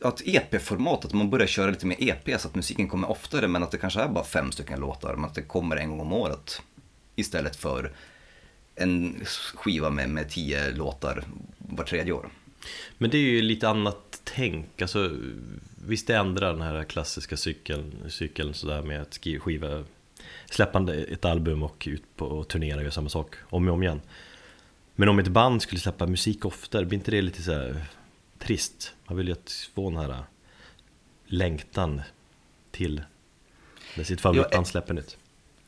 ja, 0.00 0.08
ett 0.08 0.22
EP-format, 0.24 1.04
att 1.04 1.12
man 1.12 1.30
börjar 1.30 1.46
köra 1.46 1.70
lite 1.70 1.86
mer 1.86 1.96
EP 1.98 2.40
så 2.40 2.48
att 2.48 2.54
musiken 2.54 2.88
kommer 2.88 3.10
oftare 3.10 3.48
men 3.48 3.62
att 3.62 3.70
det 3.70 3.78
kanske 3.78 4.00
är 4.00 4.08
bara 4.08 4.24
fem 4.24 4.52
stycken 4.52 4.80
låtar, 4.80 5.14
men 5.14 5.24
att 5.24 5.34
det 5.34 5.42
kommer 5.42 5.76
en 5.76 5.90
gång 5.90 6.00
om 6.00 6.12
året. 6.12 6.62
Istället 7.16 7.56
för 7.56 7.92
en 8.78 9.24
skiva 9.24 9.90
med, 9.90 10.10
med 10.10 10.30
tio 10.30 10.70
låtar 10.70 11.24
var 11.58 11.84
tredje 11.84 12.12
år. 12.12 12.30
Men 12.98 13.10
det 13.10 13.16
är 13.18 13.22
ju 13.22 13.42
lite 13.42 13.68
annat 13.68 14.20
tänk, 14.24 14.82
alltså 14.82 15.10
visst 15.86 16.10
ändrar 16.10 16.52
den 16.52 16.62
här 16.62 16.84
klassiska 16.84 17.36
cykeln, 17.36 17.94
cykeln 18.08 18.54
sådär 18.54 18.82
med 18.82 19.02
att 19.02 19.18
skiva, 19.40 19.84
släppa 20.50 20.94
ett 20.94 21.24
album 21.24 21.62
och 21.62 21.84
ut 21.90 22.16
på 22.16 22.26
och 22.26 22.48
turnera 22.48 22.76
och 22.76 22.82
göra 22.82 22.92
samma 22.92 23.08
sak 23.08 23.34
om 23.42 23.68
och 23.68 23.74
om 23.74 23.82
igen. 23.82 24.00
Men 24.94 25.08
om 25.08 25.18
ett 25.18 25.28
band 25.28 25.62
skulle 25.62 25.80
släppa 25.80 26.06
musik 26.06 26.44
oftare, 26.44 26.84
blir 26.84 26.98
inte 26.98 27.10
det 27.10 27.22
lite 27.22 27.42
så 27.42 27.74
trist? 28.38 28.94
Man 29.06 29.16
vill 29.16 29.26
ju 29.26 29.32
att 29.32 29.70
få 29.74 29.90
den 29.90 29.98
här 29.98 30.22
längtan 31.26 32.00
till 32.70 33.02
när 33.96 34.04
sitt 34.04 34.20
favoritband 34.20 34.66
släpper 34.66 34.94
nytt. 34.94 35.17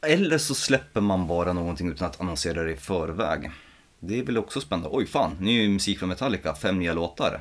Eller 0.02 0.38
så 0.38 0.54
släpper 0.54 1.00
man 1.00 1.26
bara 1.26 1.52
någonting 1.52 1.88
utan 1.90 2.08
att 2.08 2.20
annonsera 2.20 2.62
det 2.62 2.72
i 2.72 2.76
förväg. 2.76 3.50
Det 4.00 4.18
är 4.18 4.24
väl 4.24 4.38
också 4.38 4.60
spännande. 4.60 4.88
Oj 4.92 5.06
fan, 5.06 5.36
ny 5.40 5.68
musik 5.68 5.98
från 5.98 6.08
Metallica, 6.08 6.54
fem 6.54 6.78
nya 6.78 6.94
låtar. 6.94 7.40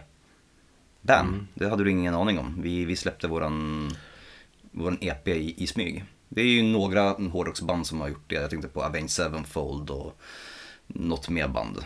Bam, 1.01 1.47
det 1.53 1.69
hade 1.69 1.83
du 1.83 1.91
ingen 1.91 2.15
aning 2.15 2.39
om. 2.39 2.61
Vi, 2.61 2.85
vi 2.85 2.95
släppte 2.95 3.27
våran, 3.27 3.89
våran 4.71 4.97
EP 5.01 5.27
i, 5.27 5.63
i 5.63 5.67
smyg. 5.67 6.05
Det 6.29 6.41
är 6.41 6.45
ju 6.45 6.63
några 6.63 7.01
hårdrocksband 7.09 7.87
som 7.87 8.01
har 8.01 8.07
gjort 8.09 8.23
det. 8.27 8.35
Jag 8.35 8.49
tänkte 8.49 8.67
på 8.67 8.83
Avenged 8.83 9.09
Sevenfold 9.09 9.89
och 9.89 10.19
något 10.87 11.29
mer 11.29 11.47
band. 11.47 11.77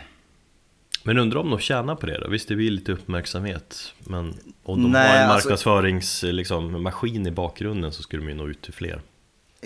Men 1.02 1.18
undrar 1.18 1.40
om 1.40 1.50
de 1.50 1.58
tjänar 1.58 1.94
på 1.96 2.06
det 2.06 2.18
då? 2.18 2.28
Visst 2.28 2.48
det 2.48 2.56
blir 2.56 2.70
lite 2.70 2.92
uppmärksamhet 2.92 3.94
Men 3.98 4.34
om 4.62 4.82
de 4.82 4.90
Nej, 4.92 5.08
har 5.08 5.16
en 5.16 5.30
alltså- 5.30 5.48
marknadsföringsmaskin 5.48 6.36
liksom, 6.36 6.82
maskin 6.82 7.26
i 7.26 7.30
bakgrunden 7.30 7.92
så 7.92 8.02
skulle 8.02 8.22
de 8.22 8.28
ju 8.28 8.34
nå 8.34 8.48
ut 8.48 8.62
till 8.62 8.72
fler 8.72 9.00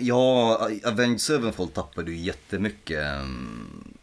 Ja, 0.00 0.54
Avenged 0.84 1.20
Sevenfold 1.20 1.74
tappade 1.74 2.10
ju 2.10 2.16
jättemycket 2.16 3.22
um, 3.22 3.94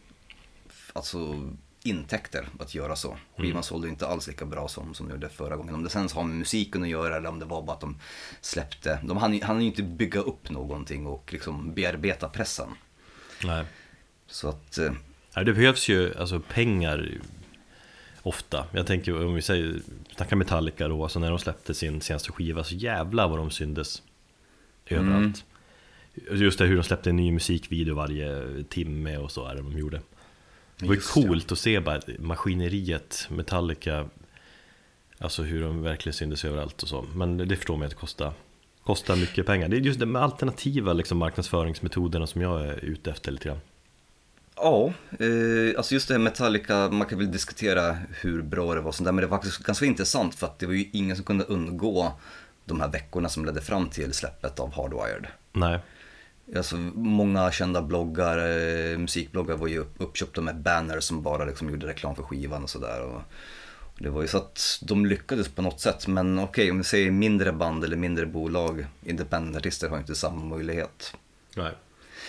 alltså, 0.92 1.50
intäkter 1.82 2.48
att 2.58 2.74
göra 2.74 2.96
så. 2.96 3.16
Skivan 3.36 3.62
sålde 3.62 3.86
ju 3.86 3.92
inte 3.92 4.06
alls 4.06 4.28
lika 4.28 4.46
bra 4.46 4.68
som, 4.68 4.94
som 4.94 5.08
de 5.08 5.14
gjorde 5.14 5.28
förra 5.28 5.56
gången. 5.56 5.74
Om 5.74 5.82
det 5.82 5.90
sen 5.90 6.08
har 6.14 6.24
med 6.24 6.36
musiken 6.36 6.82
att 6.82 6.88
göra 6.88 7.16
eller 7.16 7.28
om 7.28 7.38
det 7.38 7.44
var 7.44 7.62
bara 7.62 7.72
att 7.72 7.80
de 7.80 7.98
släppte. 8.40 8.98
De 9.02 9.16
hann 9.16 9.34
ju, 9.34 9.42
hann 9.42 9.60
ju 9.60 9.66
inte 9.66 9.82
bygga 9.82 10.20
upp 10.20 10.50
någonting 10.50 11.06
och 11.06 11.32
liksom 11.32 11.74
bearbeta 11.74 12.28
pressen. 12.28 12.68
Nej 13.44 13.64
Så 14.26 14.48
att, 14.48 14.78
eh, 14.78 14.92
Nej, 15.36 15.44
det 15.44 15.52
behövs 15.52 15.88
ju 15.88 16.14
alltså 16.18 16.40
pengar 16.40 17.18
ofta. 18.22 18.66
Jag 18.72 18.86
tänker 18.86 19.26
om 19.26 19.34
vi 19.34 19.42
säger, 19.42 19.80
snackar 20.16 20.36
Metallica 20.36 20.88
då, 20.88 21.02
alltså 21.02 21.18
när 21.18 21.30
de 21.30 21.38
släppte 21.38 21.74
sin 21.74 22.00
senaste 22.00 22.32
skiva 22.32 22.64
så 22.64 22.74
jävla 22.74 23.26
vad 23.26 23.38
de 23.38 23.50
syndes 23.50 24.02
överallt. 24.86 25.44
Just 26.30 26.58
det 26.58 26.64
hur 26.64 26.76
de 26.76 26.82
släppte 26.82 27.10
en 27.10 27.16
ny 27.16 27.32
musikvideo 27.32 27.94
varje 27.94 28.44
timme 28.68 29.16
och 29.16 29.30
så 29.30 29.46
är 29.46 29.54
det 29.54 29.62
de 29.62 29.78
gjorde. 29.78 30.00
Det 30.78 30.86
var 30.86 30.94
ju 30.94 31.00
coolt 31.00 31.52
att 31.52 31.58
se 31.58 31.80
bara 31.80 32.00
maskineriet, 32.18 33.26
Metallica, 33.30 34.08
alltså 35.18 35.42
hur 35.42 35.62
de 35.62 35.82
verkligen 35.82 36.14
syndes 36.14 36.44
överallt 36.44 36.82
och 36.82 36.88
så. 36.88 37.06
Men 37.14 37.36
det 37.36 37.56
förstår 37.56 37.76
man 37.76 37.84
att 37.84 37.90
det 37.90 37.96
kostar, 37.96 38.32
kostar 38.84 39.16
mycket 39.16 39.46
pengar. 39.46 39.68
Det 39.68 39.76
är 39.76 39.80
just 39.80 40.00
de 40.00 40.16
alternativa 40.16 40.92
liksom, 40.92 41.18
marknadsföringsmetoderna 41.18 42.26
som 42.26 42.40
jag 42.40 42.66
är 42.66 42.84
ute 42.84 43.10
efter 43.10 43.32
lite 43.32 43.48
grann. 43.48 43.60
ja, 44.56 44.92
eh, 45.18 45.76
alltså 45.76 45.94
just 45.94 46.08
det 46.08 46.14
här 46.14 46.18
Metallica, 46.18 46.88
man 46.90 47.06
kan 47.06 47.18
väl 47.18 47.32
diskutera 47.32 47.96
hur 48.20 48.42
bra 48.42 48.74
det 48.74 48.80
var 48.80 48.92
sånt 48.92 49.04
där, 49.04 49.12
men 49.12 49.22
det 49.22 49.28
var 49.28 49.38
faktiskt 49.38 49.58
ganska 49.58 49.86
intressant 49.86 50.34
för 50.34 50.46
att 50.46 50.58
det 50.58 50.66
var 50.66 50.74
ju 50.74 50.90
ingen 50.92 51.16
som 51.16 51.24
kunde 51.24 51.44
undgå 51.44 52.12
de 52.64 52.80
här 52.80 52.88
veckorna 52.88 53.28
som 53.28 53.44
ledde 53.44 53.60
fram 53.60 53.88
till 53.88 54.12
släppet 54.12 54.60
av 54.60 54.74
Hardwired. 54.74 55.26
Nej. 55.52 55.80
Alltså, 56.54 56.76
många 56.94 57.52
kända 57.52 57.82
bloggar, 57.82 58.38
eh, 58.38 58.98
musikbloggar 58.98 59.56
var 59.56 59.66
ju 59.66 59.78
upp, 59.78 59.94
uppköpta 59.98 60.40
med 60.40 60.60
banners 60.60 61.04
som 61.04 61.22
bara 61.22 61.44
liksom 61.44 61.70
gjorde 61.70 61.86
reklam 61.86 62.16
för 62.16 62.22
skivan 62.22 62.62
och 62.62 62.70
sådär. 62.70 63.02
Och, 63.02 63.22
och 63.80 64.02
det 64.02 64.10
var 64.10 64.22
ju 64.22 64.28
så 64.28 64.36
att 64.38 64.78
de 64.82 65.06
lyckades 65.06 65.48
på 65.48 65.62
något 65.62 65.80
sätt. 65.80 66.06
Men 66.06 66.38
okej, 66.38 66.62
okay, 66.62 66.70
om 66.70 66.78
vi 66.78 66.84
säger 66.84 67.10
mindre 67.10 67.52
band 67.52 67.84
eller 67.84 67.96
mindre 67.96 68.26
bolag, 68.26 68.86
independentartister 69.04 69.88
har 69.88 69.98
inte 69.98 70.14
samma 70.14 70.44
möjlighet. 70.44 71.14
Nej. 71.56 71.72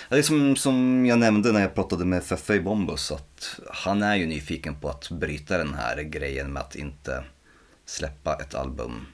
Det 0.09 0.17
är 0.17 0.21
som, 0.21 0.55
som 0.55 1.05
jag 1.05 1.19
nämnde 1.19 1.51
när 1.51 1.61
jag 1.61 1.75
pratade 1.75 2.05
med 2.05 2.23
Fefe 2.23 2.59
Bombus, 2.59 3.11
att 3.11 3.59
han 3.69 4.03
är 4.03 4.15
ju 4.15 4.25
nyfiken 4.25 4.75
på 4.75 4.89
att 4.89 5.09
bryta 5.09 5.57
den 5.57 5.73
här 5.73 6.01
grejen 6.01 6.53
med 6.53 6.61
att 6.61 6.75
inte 6.75 7.23
släppa 7.85 8.35
ett 8.35 8.55
album 8.55 9.05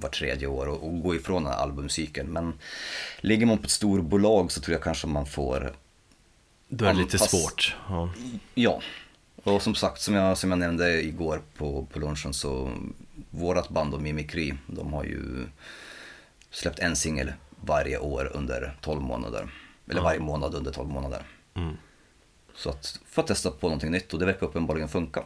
var 0.00 0.08
tredje 0.08 0.46
år 0.46 0.66
och, 0.66 0.86
och 0.86 1.02
gå 1.02 1.14
ifrån 1.14 1.44
den 1.44 1.52
här 1.52 1.58
albumcykeln. 1.58 2.28
Men 2.28 2.52
ligger 3.20 3.46
man 3.46 3.58
på 3.58 3.64
ett 3.64 3.70
storbolag 3.70 4.52
så 4.52 4.60
tror 4.60 4.72
jag 4.72 4.82
kanske 4.82 5.06
man 5.06 5.26
får 5.26 5.72
Då 6.68 6.84
är 6.84 6.94
det 6.94 7.00
lite 7.00 7.18
svårt. 7.18 7.76
Ja. 7.88 8.10
ja. 8.54 8.80
Och 9.44 9.62
som 9.62 9.74
sagt, 9.74 10.00
som 10.00 10.14
jag, 10.14 10.38
som 10.38 10.50
jag 10.50 10.58
nämnde 10.58 11.02
igår 11.02 11.42
på, 11.56 11.86
på 11.92 11.98
lunchen 11.98 12.34
så 12.34 12.72
vårat 13.30 13.68
band 13.68 13.94
och 13.94 14.02
Mimikry, 14.02 14.54
de 14.66 14.92
har 14.92 15.04
ju 15.04 15.46
släppt 16.50 16.78
en 16.78 16.96
singel 16.96 17.32
varje 17.60 17.98
år 17.98 18.30
under 18.34 18.76
12 18.80 19.02
månader. 19.02 19.48
Eller 19.90 20.00
varje 20.00 20.20
månad 20.20 20.54
under 20.54 20.72
12 20.72 20.88
månader. 20.88 21.22
Mm. 21.54 21.76
Så 22.54 22.70
att, 22.70 23.00
för 23.06 23.22
att 23.22 23.28
testa 23.28 23.50
på 23.50 23.66
någonting 23.66 23.90
nytt 23.90 24.12
och 24.12 24.18
det 24.18 24.26
verkar 24.26 24.46
uppenbarligen 24.46 24.88
funka. 24.88 25.24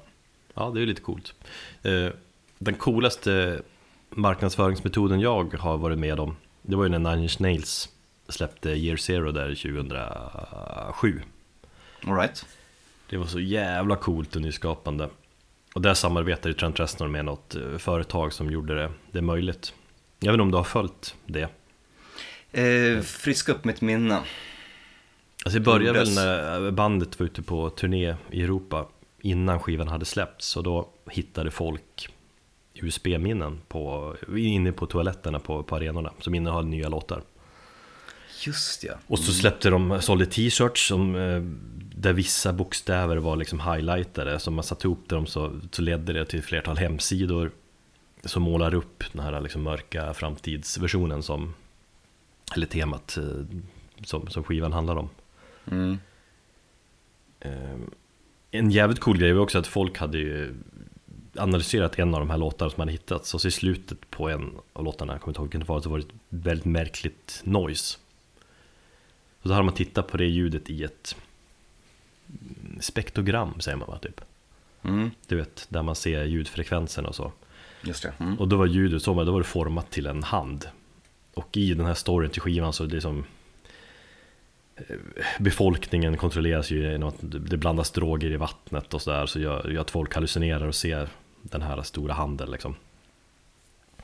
Ja, 0.55 0.71
det 0.75 0.83
är 0.83 0.87
lite 0.87 1.00
coolt. 1.00 1.35
Eh, 1.83 2.09
den 2.59 2.75
coolaste 2.75 3.62
marknadsföringsmetoden 4.16 5.21
jag 5.21 5.54
har 5.54 5.78
varit 5.78 5.99
med 5.99 6.21
om, 6.21 6.37
det 6.62 6.76
var 6.76 6.85
ju 6.85 6.90
när 6.90 6.99
Nine 6.99 7.23
Inch 7.23 7.40
Nails 7.40 7.88
släppte 8.28 8.71
Year 8.71 8.97
Zero 8.97 9.33
där 9.33 9.54
2007. 9.54 11.23
All 12.07 12.14
right. 12.14 12.47
Det 13.11 13.16
var 13.16 13.26
så 13.26 13.40
jävla 13.40 13.97
coolt 13.97 14.37
och 14.37 14.42
nyskapande. 14.42 15.09
Och 15.75 15.83
där 15.83 15.95
samarbetade 15.95 16.54
Trent 16.54 16.81
Reznor 16.81 17.09
med 17.09 17.25
något 17.25 17.54
eh, 17.54 17.78
företag 17.78 18.33
som 18.33 18.50
gjorde 18.50 18.75
det, 18.75 18.90
det 19.11 19.23
möjligt. 19.23 19.75
Jag 20.21 20.33
vet 20.33 20.35
inte 20.35 20.42
om 20.42 20.50
du 20.50 20.57
har 20.57 20.64
följt 20.64 21.14
det? 21.26 21.49
Eh, 22.52 23.00
friska 23.02 23.52
upp 23.52 23.64
mitt 23.64 23.81
minne. 23.81 24.14
Alltså 25.45 25.59
det 25.59 25.64
började 25.64 25.99
väl 25.99 26.14
när 26.14 26.71
bandet 26.71 27.19
var 27.21 27.26
ute 27.26 27.42
på 27.42 27.71
turné 27.71 28.16
i 28.31 28.42
Europa 28.42 28.88
innan 29.21 29.61
skivan 29.61 29.88
hade 29.88 30.04
släppts 30.04 30.57
och 30.57 30.62
då 30.62 30.88
hittade 31.11 31.50
folk 31.50 32.12
USB-minnen 32.82 33.60
på, 33.68 34.14
inne 34.36 34.72
på 34.72 34.86
toaletterna 34.86 35.38
på, 35.38 35.62
på 35.62 35.76
arenorna 35.76 36.12
som 36.20 36.34
innehöll 36.34 36.66
nya 36.66 36.88
låtar. 36.88 37.22
Just 38.46 38.84
ja. 38.84 38.94
Och 39.06 39.18
så 39.18 39.32
släppte 39.32 39.70
de, 39.70 40.02
sålde 40.02 40.26
t-shirts 40.26 40.86
som, 40.86 41.14
eh, 41.16 41.42
där 41.94 42.12
vissa 42.12 42.52
bokstäver 42.52 43.16
var 43.16 43.36
liksom 43.36 43.60
highlightade. 43.60 44.38
Så 44.38 44.50
man 44.50 44.64
satte 44.64 44.86
ihop 44.86 45.08
dem 45.08 45.26
så, 45.26 45.60
så 45.70 45.82
ledde 45.82 46.12
det 46.12 46.24
till 46.24 46.42
flertal 46.42 46.76
hemsidor 46.76 47.50
som 48.24 48.42
målar 48.42 48.74
upp 48.74 49.04
den 49.12 49.22
här 49.22 49.40
liksom 49.40 49.62
mörka 49.62 50.14
framtidsversionen 50.14 51.22
som, 51.22 51.54
eller 52.54 52.66
temat 52.66 53.16
eh, 53.16 53.56
som, 54.04 54.28
som 54.28 54.44
skivan 54.44 54.72
handlar 54.72 54.96
om. 54.96 55.08
Mm. 55.70 55.98
Eh, 57.40 57.80
en 58.50 58.70
jävligt 58.70 59.00
cool 59.00 59.18
grej 59.18 59.32
var 59.32 59.42
också 59.42 59.58
att 59.58 59.66
folk 59.66 59.98
hade 59.98 60.18
ju 60.18 60.54
analyserat 61.36 61.98
en 61.98 62.14
av 62.14 62.20
de 62.20 62.30
här 62.30 62.38
låtarna 62.38 62.70
som 62.70 62.80
man 62.80 62.88
hittat. 62.88 63.34
Och 63.34 63.40
så 63.40 63.48
i 63.48 63.50
slutet 63.50 64.10
på 64.10 64.28
en 64.28 64.50
av 64.72 64.84
låtarna, 64.84 65.12
jag 65.12 65.20
kommer 65.20 65.30
inte 65.30 65.38
ihåg 65.38 65.46
vilken 65.46 65.60
det 65.60 65.68
var, 65.68 65.80
så 65.80 65.90
var 65.90 65.98
det 65.98 66.04
ett 66.04 66.14
väldigt 66.28 66.64
märkligt 66.64 67.40
noise. 67.44 67.98
Så 69.42 69.52
hade 69.52 69.62
man 69.64 69.74
tittat 69.74 70.08
på 70.08 70.16
det 70.16 70.26
ljudet 70.26 70.70
i 70.70 70.84
ett 70.84 71.16
spektrogram 72.80 73.60
säger 73.60 73.76
man 73.76 73.88
va, 73.88 73.98
typ. 73.98 74.20
Mm. 74.82 75.10
Du 75.26 75.36
vet, 75.36 75.66
där 75.68 75.82
man 75.82 75.94
ser 75.94 76.24
ljudfrekvensen 76.24 77.06
och 77.06 77.14
så. 77.14 77.32
Just 77.82 78.02
det. 78.02 78.12
Mm. 78.18 78.38
Och 78.38 78.48
då 78.48 78.56
var 78.56 78.66
ljudet 78.66 79.02
så, 79.02 79.24
då 79.24 79.32
var 79.32 79.40
det 79.40 79.46
format 79.46 79.90
till 79.90 80.06
en 80.06 80.22
hand. 80.22 80.68
Och 81.34 81.56
i 81.56 81.74
den 81.74 81.86
här 81.86 81.94
storyn 81.94 82.30
till 82.30 82.42
skivan 82.42 82.72
så 82.72 82.84
är 82.84 82.88
det 82.88 83.00
som 83.00 83.24
eh, 84.76 84.96
Befolkningen 85.38 86.16
kontrolleras 86.16 86.70
ju 86.70 86.90
genom 86.90 87.08
att 87.08 87.16
det 87.20 87.56
blandas 87.56 87.90
droger 87.90 88.30
i 88.30 88.36
vattnet 88.36 88.94
och 88.94 89.02
sådär 89.02 89.26
Så 89.26 89.40
gör, 89.40 89.70
gör 89.70 89.80
att 89.80 89.90
folk 89.90 90.14
hallucinerar 90.14 90.66
och 90.66 90.74
ser 90.74 91.08
den 91.42 91.62
här 91.62 91.82
stora 91.82 92.14
handen 92.14 92.50
liksom. 92.50 92.75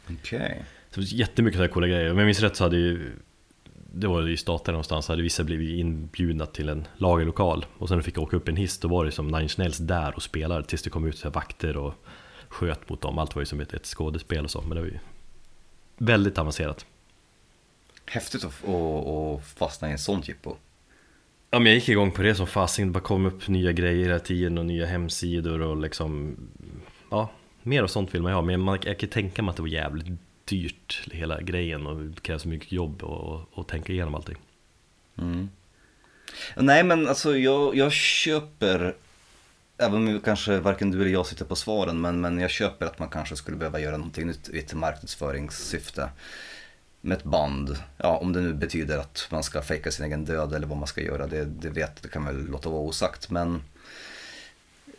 Okej. 0.04 0.38
Okay. 0.38 0.58
Så 0.90 1.00
jättemycket 1.00 1.56
sådana 1.58 1.72
coola 1.72 1.86
grejer. 1.86 2.10
Om 2.10 2.18
jag 2.18 2.24
minns 2.24 2.40
rätt 2.40 2.56
så 2.56 2.64
hade 2.64 2.76
ju 2.76 3.12
det 3.92 4.06
var 4.06 4.28
i 4.28 4.36
staten 4.36 4.72
någonstans, 4.72 5.08
hade 5.08 5.22
vissa 5.22 5.44
blivit 5.44 5.78
inbjudna 5.78 6.46
till 6.46 6.68
en 6.68 6.86
lagerlokal 6.96 7.66
och 7.78 7.88
sen 7.88 8.02
fick 8.02 8.16
jag 8.16 8.22
åka 8.22 8.36
upp 8.36 8.48
en 8.48 8.56
hiss, 8.56 8.78
då 8.78 8.88
var 8.88 9.04
det 9.04 9.12
som 9.12 9.28
Nine 9.28 9.48
Nails 9.58 9.78
där 9.78 10.16
och 10.16 10.22
spelade 10.22 10.64
tills 10.64 10.82
det 10.82 10.90
kom 10.90 11.06
ut 11.06 11.18
så 11.18 11.30
vakter 11.30 11.76
och 11.76 11.94
sköt 12.48 12.88
mot 12.88 13.00
dem. 13.00 13.18
Allt 13.18 13.34
var 13.34 13.42
ju 13.42 13.46
som 13.46 13.60
ett, 13.60 13.74
ett 13.74 13.86
skådespel 13.86 14.44
och 14.44 14.50
så, 14.50 14.60
men 14.60 14.70
det 14.70 14.80
var 14.80 14.88
ju 14.88 14.98
väldigt 15.98 16.38
avancerat. 16.38 16.86
Häftigt 18.06 18.44
att, 18.44 18.68
att 18.68 19.46
fastna 19.46 19.88
i 19.88 19.92
en 19.92 19.98
sån 19.98 20.20
jippo. 20.20 20.56
Ja 21.50 21.58
men 21.58 21.66
jag 21.66 21.74
gick 21.74 21.88
igång 21.88 22.12
på 22.12 22.22
det 22.22 22.34
som 22.34 22.46
fasen, 22.46 22.86
det 22.86 22.92
bara 22.92 23.00
kom 23.00 23.26
upp 23.26 23.48
nya 23.48 23.72
grejer 23.72 24.06
hela 24.06 24.18
tiden 24.18 24.58
och 24.58 24.66
nya 24.66 24.86
hemsidor 24.86 25.60
och 25.60 25.76
liksom 25.76 26.36
Ja, 27.10 27.30
mer 27.62 27.82
av 27.82 27.86
sånt 27.86 28.14
vill 28.14 28.22
man 28.22 28.32
ha, 28.32 28.42
men 28.42 28.60
man, 28.60 28.78
jag 28.84 28.98
kan 28.98 29.08
tänka 29.08 29.42
mig 29.42 29.50
att 29.50 29.56
det 29.56 29.62
var 29.62 29.68
jävligt 29.68 30.06
dyrt 30.44 31.08
hela 31.12 31.40
grejen 31.40 31.86
och 31.86 31.96
det 31.96 32.20
krävs 32.20 32.44
mycket 32.44 32.72
jobb 32.72 33.02
och, 33.02 33.58
och 33.58 33.68
tänka 33.68 33.92
igenom 33.92 34.14
allting. 34.14 34.36
Mm. 35.18 35.48
Nej 36.56 36.84
men 36.84 37.08
alltså 37.08 37.36
jag, 37.36 37.76
jag 37.76 37.92
köper, 37.92 38.94
även 39.78 40.08
om 40.08 40.20
kanske 40.20 40.60
varken 40.60 40.90
du 40.90 41.00
eller 41.00 41.10
jag 41.10 41.26
sitter 41.26 41.44
på 41.44 41.56
svaren, 41.56 42.00
men, 42.00 42.20
men 42.20 42.38
jag 42.38 42.50
köper 42.50 42.86
att 42.86 42.98
man 42.98 43.08
kanske 43.08 43.36
skulle 43.36 43.56
behöva 43.56 43.80
göra 43.80 43.96
någonting 43.96 44.26
nytt 44.26 44.48
i 44.48 44.58
ett 44.58 44.74
marknadsföringssyfte 44.74 46.10
med 47.00 47.18
ett 47.18 47.24
band. 47.24 47.78
Ja, 47.96 48.16
om 48.16 48.32
det 48.32 48.40
nu 48.40 48.54
betyder 48.54 48.98
att 48.98 49.28
man 49.30 49.42
ska 49.42 49.62
fejka 49.62 49.90
sin 49.90 50.04
egen 50.04 50.24
död 50.24 50.54
eller 50.54 50.66
vad 50.66 50.78
man 50.78 50.88
ska 50.88 51.00
göra, 51.00 51.26
det, 51.26 51.44
det 51.44 51.70
vet 51.70 52.02
det 52.02 52.08
kan 52.08 52.24
väl 52.24 52.46
låta 52.46 52.68
vara 52.68 52.80
osagt. 52.80 53.30
Men 53.30 53.62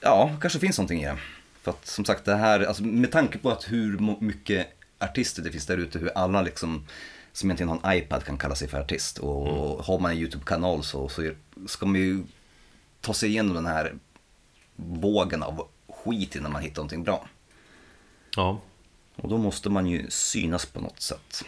ja, 0.02 0.38
kanske 0.42 0.60
finns 0.60 0.78
någonting 0.78 1.02
i 1.02 1.06
det. 1.06 1.18
För 1.62 1.72
att 1.72 1.86
som 1.86 2.06
sagt, 2.06 2.26
det 2.26 2.36
här, 2.36 2.60
alltså, 2.60 2.84
med 2.84 3.12
tanke 3.12 3.38
på 3.38 3.50
att 3.52 3.72
hur 3.72 4.00
mycket 4.20 4.68
artister 5.00 5.44
det 5.44 5.52
finns 5.52 5.66
där 5.66 5.78
ute, 5.78 6.00
hur 6.00 6.12
alla 6.18 6.42
liksom 6.42 6.86
som 7.32 7.50
egentligen 7.50 7.70
har 7.70 7.92
en 7.92 7.98
iPad 7.98 8.24
kan 8.24 8.38
kalla 8.38 8.56
sig 8.56 8.68
för 8.68 8.80
artist. 8.80 9.18
Och 9.18 9.48
mm. 9.48 9.86
har 9.86 10.00
man 10.00 10.12
en 10.12 10.18
YouTube-kanal 10.18 10.84
så, 10.84 11.10
så 11.10 11.32
ska 11.68 11.86
man 11.86 11.96
ju 11.96 12.24
ta 13.02 13.14
sig 13.14 13.30
igenom 13.30 13.56
den 13.56 13.66
här 13.66 13.94
vågen 14.76 15.44
av 15.44 15.68
skit 15.88 16.36
innan 16.36 16.52
man 16.52 16.62
hittar 16.62 16.76
någonting 16.76 17.04
bra. 17.04 17.28
Ja. 18.36 18.62
Och 19.16 19.30
då 19.30 19.38
måste 19.38 19.70
man 19.70 19.88
ju 19.88 20.10
synas 20.10 20.66
på 20.66 20.82
något 20.82 21.02
sätt. 21.02 21.44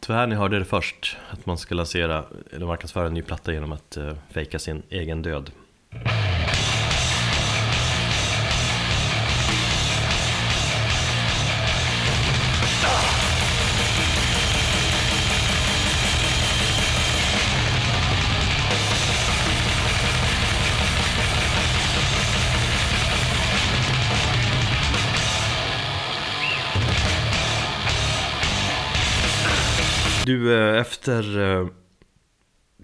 Tyvärr, 0.00 0.26
ni 0.26 0.34
hörde 0.34 0.58
det 0.58 0.64
först, 0.64 1.16
att 1.30 1.46
man 1.46 1.58
ska 1.58 1.74
lansera 1.74 2.24
eller 2.52 2.66
marknadsföra 2.66 3.06
en 3.06 3.14
ny 3.14 3.22
platta 3.22 3.52
genom 3.52 3.72
att 3.72 3.96
uh, 3.96 4.14
fejka 4.30 4.58
sin 4.58 4.82
egen 4.90 5.22
död. 5.22 5.50
Du, 30.30 30.54
eh, 30.54 30.80
efter 30.80 31.68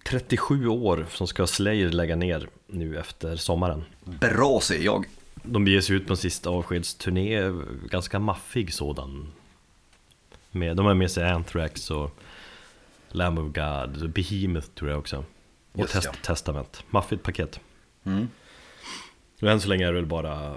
37 0.04 0.64
eh, 0.64 0.72
år 0.72 1.06
som 1.10 1.26
ska 1.26 1.46
Slayer 1.46 1.88
lägga 1.88 2.16
ner 2.16 2.48
nu 2.66 2.98
efter 2.98 3.36
sommaren. 3.36 3.84
Bra 4.04 4.60
säger 4.62 4.84
jag. 4.84 5.04
De 5.42 5.64
beger 5.64 5.80
sig 5.80 5.96
ut 5.96 6.06
på 6.06 6.12
en 6.12 6.16
sista 6.16 6.50
avskedsturné, 6.50 7.52
ganska 7.90 8.18
maffig 8.18 8.74
sådan. 8.74 9.32
Med, 10.50 10.76
de 10.76 10.86
har 10.86 10.94
med 10.94 11.10
sig 11.10 11.30
Anthrax 11.30 11.90
och 11.90 12.18
Lamb 13.08 13.38
of 13.38 13.44
God, 13.54 14.10
Behemoth 14.10 14.68
tror 14.68 14.90
jag 14.90 14.98
också. 14.98 15.24
Och 15.72 15.80
Just, 15.80 15.92
test, 15.92 16.08
ja. 16.12 16.18
Testament, 16.22 16.84
maffigt 16.90 17.22
paket. 17.22 17.60
Mm. 18.04 18.28
Och 19.42 19.50
än 19.50 19.60
så 19.60 19.68
länge 19.68 19.84
är 19.84 19.92
det 19.92 20.00
väl 20.00 20.06
bara 20.06 20.56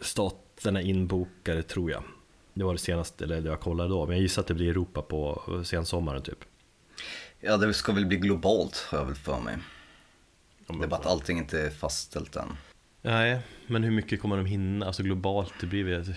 staterna 0.00 0.82
inbokade 0.82 1.62
tror 1.62 1.90
jag. 1.90 2.02
Det 2.54 2.64
var 2.64 2.72
det 2.72 2.78
senaste, 2.78 3.24
eller 3.24 3.40
det 3.40 3.48
jag 3.48 3.60
kollade 3.60 3.88
då, 3.88 4.06
men 4.06 4.16
jag 4.16 4.22
gissar 4.22 4.42
att 4.42 4.48
det 4.48 4.54
blir 4.54 4.70
Europa 4.70 5.02
på 5.02 5.42
sensommaren 5.64 6.22
typ. 6.22 6.38
Ja, 7.40 7.56
det 7.56 7.74
ska 7.74 7.92
väl 7.92 8.06
bli 8.06 8.16
globalt 8.16 8.86
har 8.88 8.98
jag 8.98 9.04
väl 9.04 9.14
för 9.14 9.40
mig. 9.40 9.56
Ja, 10.66 10.74
det 10.74 10.84
är 10.84 10.88
bara 10.88 11.00
att 11.00 11.06
allting 11.06 11.38
inte 11.38 11.60
är 11.60 11.70
fastställt 11.70 12.36
än. 12.36 12.56
Nej, 13.02 13.38
men 13.66 13.84
hur 13.84 13.90
mycket 13.90 14.20
kommer 14.20 14.36
de 14.36 14.46
hinna? 14.46 14.86
Alltså 14.86 15.02
globalt, 15.02 15.52
det 15.60 15.66
blir 15.66 15.84
väl, 15.84 16.14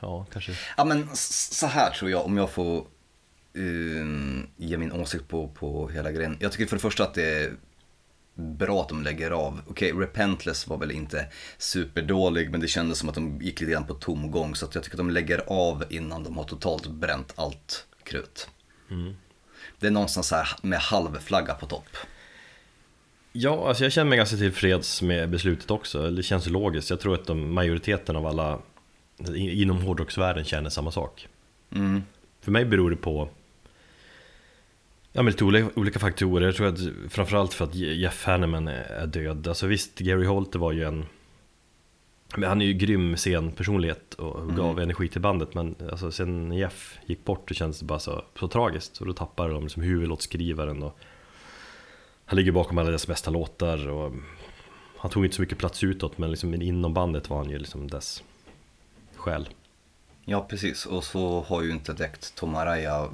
ja 0.00 0.26
kanske. 0.32 0.52
Ja 0.76 0.84
men 0.84 1.08
så 1.14 1.66
här 1.66 1.90
tror 1.90 2.10
jag, 2.10 2.24
om 2.24 2.36
jag 2.36 2.50
får 2.50 2.86
um, 3.54 4.46
ge 4.56 4.78
min 4.78 4.92
åsikt 4.92 5.28
på, 5.28 5.48
på 5.48 5.88
hela 5.88 6.12
grejen. 6.12 6.36
Jag 6.40 6.52
tycker 6.52 6.66
för 6.66 6.76
det 6.76 6.80
första 6.80 7.04
att 7.04 7.14
det 7.14 7.44
är 7.44 7.52
bra 8.38 8.80
att 8.80 8.88
de 8.88 9.02
lägger 9.02 9.30
av. 9.30 9.60
Okej, 9.66 9.92
okay, 9.92 10.06
Repentless 10.06 10.66
var 10.66 10.78
väl 10.78 10.90
inte 10.90 11.26
superdålig, 11.58 12.50
men 12.50 12.60
det 12.60 12.68
kändes 12.68 12.98
som 12.98 13.08
att 13.08 13.14
de 13.14 13.42
gick 13.42 13.60
lite 13.60 13.72
grann 13.72 13.86
på 13.86 13.94
tomgång. 13.94 14.54
Så 14.54 14.68
jag 14.74 14.82
tycker 14.82 14.96
att 14.96 14.98
de 14.98 15.10
lägger 15.10 15.42
av 15.46 15.84
innan 15.88 16.24
de 16.24 16.36
har 16.36 16.44
totalt 16.44 16.86
bränt 16.86 17.32
allt 17.36 17.86
krut. 18.02 18.48
Mm. 18.90 19.14
Det 19.78 19.86
är 19.86 19.90
någonstans 19.90 20.30
här 20.30 20.48
med 20.62 20.78
halvflagga 20.78 21.54
på 21.54 21.66
topp. 21.66 21.96
Ja, 23.32 23.68
alltså 23.68 23.82
jag 23.82 23.92
känner 23.92 24.08
mig 24.08 24.18
ganska 24.18 24.36
tillfreds 24.36 25.02
med 25.02 25.30
beslutet 25.30 25.70
också. 25.70 26.10
Det 26.10 26.22
känns 26.22 26.46
logiskt. 26.46 26.90
Jag 26.90 27.00
tror 27.00 27.14
att 27.14 27.26
de, 27.26 27.54
majoriteten 27.54 28.16
av 28.16 28.26
alla 28.26 28.58
inom 29.36 29.78
hårdrocksvärlden 29.82 30.44
känner 30.44 30.70
samma 30.70 30.90
sak. 30.90 31.28
Mm. 31.74 32.02
För 32.40 32.50
mig 32.50 32.64
beror 32.64 32.90
det 32.90 32.96
på 32.96 33.28
Ja 35.18 35.22
men 35.22 35.30
lite 35.30 35.44
olika, 35.44 35.70
olika 35.74 35.98
faktorer. 35.98 36.46
Jag 36.46 36.56
tror 36.56 36.66
att 36.66 36.78
framförallt 37.08 37.54
för 37.54 37.64
att 37.64 37.74
Jeff 37.74 38.24
Hanneman 38.24 38.68
är 38.68 39.06
död. 39.06 39.48
Alltså 39.48 39.66
visst, 39.66 39.98
Gary 39.98 40.26
Holter 40.26 40.58
var 40.58 40.72
ju 40.72 40.84
en 40.84 41.06
men 42.36 42.48
han 42.48 42.62
är 42.62 42.66
ju 42.66 42.72
grym 42.72 43.16
scenpersonlighet 43.16 44.14
och 44.14 44.40
mm. 44.40 44.56
gav 44.56 44.80
energi 44.80 45.08
till 45.08 45.20
bandet 45.20 45.54
men 45.54 45.74
alltså, 45.90 46.12
sen 46.12 46.52
Jeff 46.52 46.98
gick 47.06 47.24
bort 47.24 47.48
så 47.48 47.54
kändes 47.54 47.78
det 47.78 47.84
bara 47.84 47.98
så, 47.98 48.24
så 48.40 48.48
tragiskt 48.48 49.00
och 49.00 49.06
då 49.06 49.12
tappade 49.12 49.52
de 49.52 49.62
liksom 49.62 49.82
huvudlåtskrivaren 49.82 50.82
och 50.82 50.98
han 52.24 52.36
ligger 52.36 52.52
bakom 52.52 52.78
alla 52.78 52.88
deras 52.88 53.06
bästa 53.06 53.30
låtar 53.30 53.88
och 53.88 54.12
han 54.98 55.10
tog 55.10 55.24
inte 55.24 55.36
så 55.36 55.42
mycket 55.42 55.58
plats 55.58 55.84
utåt 55.84 56.18
men 56.18 56.30
liksom 56.30 56.62
inom 56.62 56.94
bandet 56.94 57.30
var 57.30 57.36
han 57.36 57.50
ju 57.50 57.58
liksom 57.58 57.88
dess 57.88 58.22
själ. 59.16 59.48
Ja 60.24 60.46
precis 60.50 60.86
och 60.86 61.04
så 61.04 61.40
har 61.40 61.62
ju 61.62 61.70
inte 61.70 61.92
direkt 61.92 62.34
Tom 62.34 62.54
Araya 62.54 63.08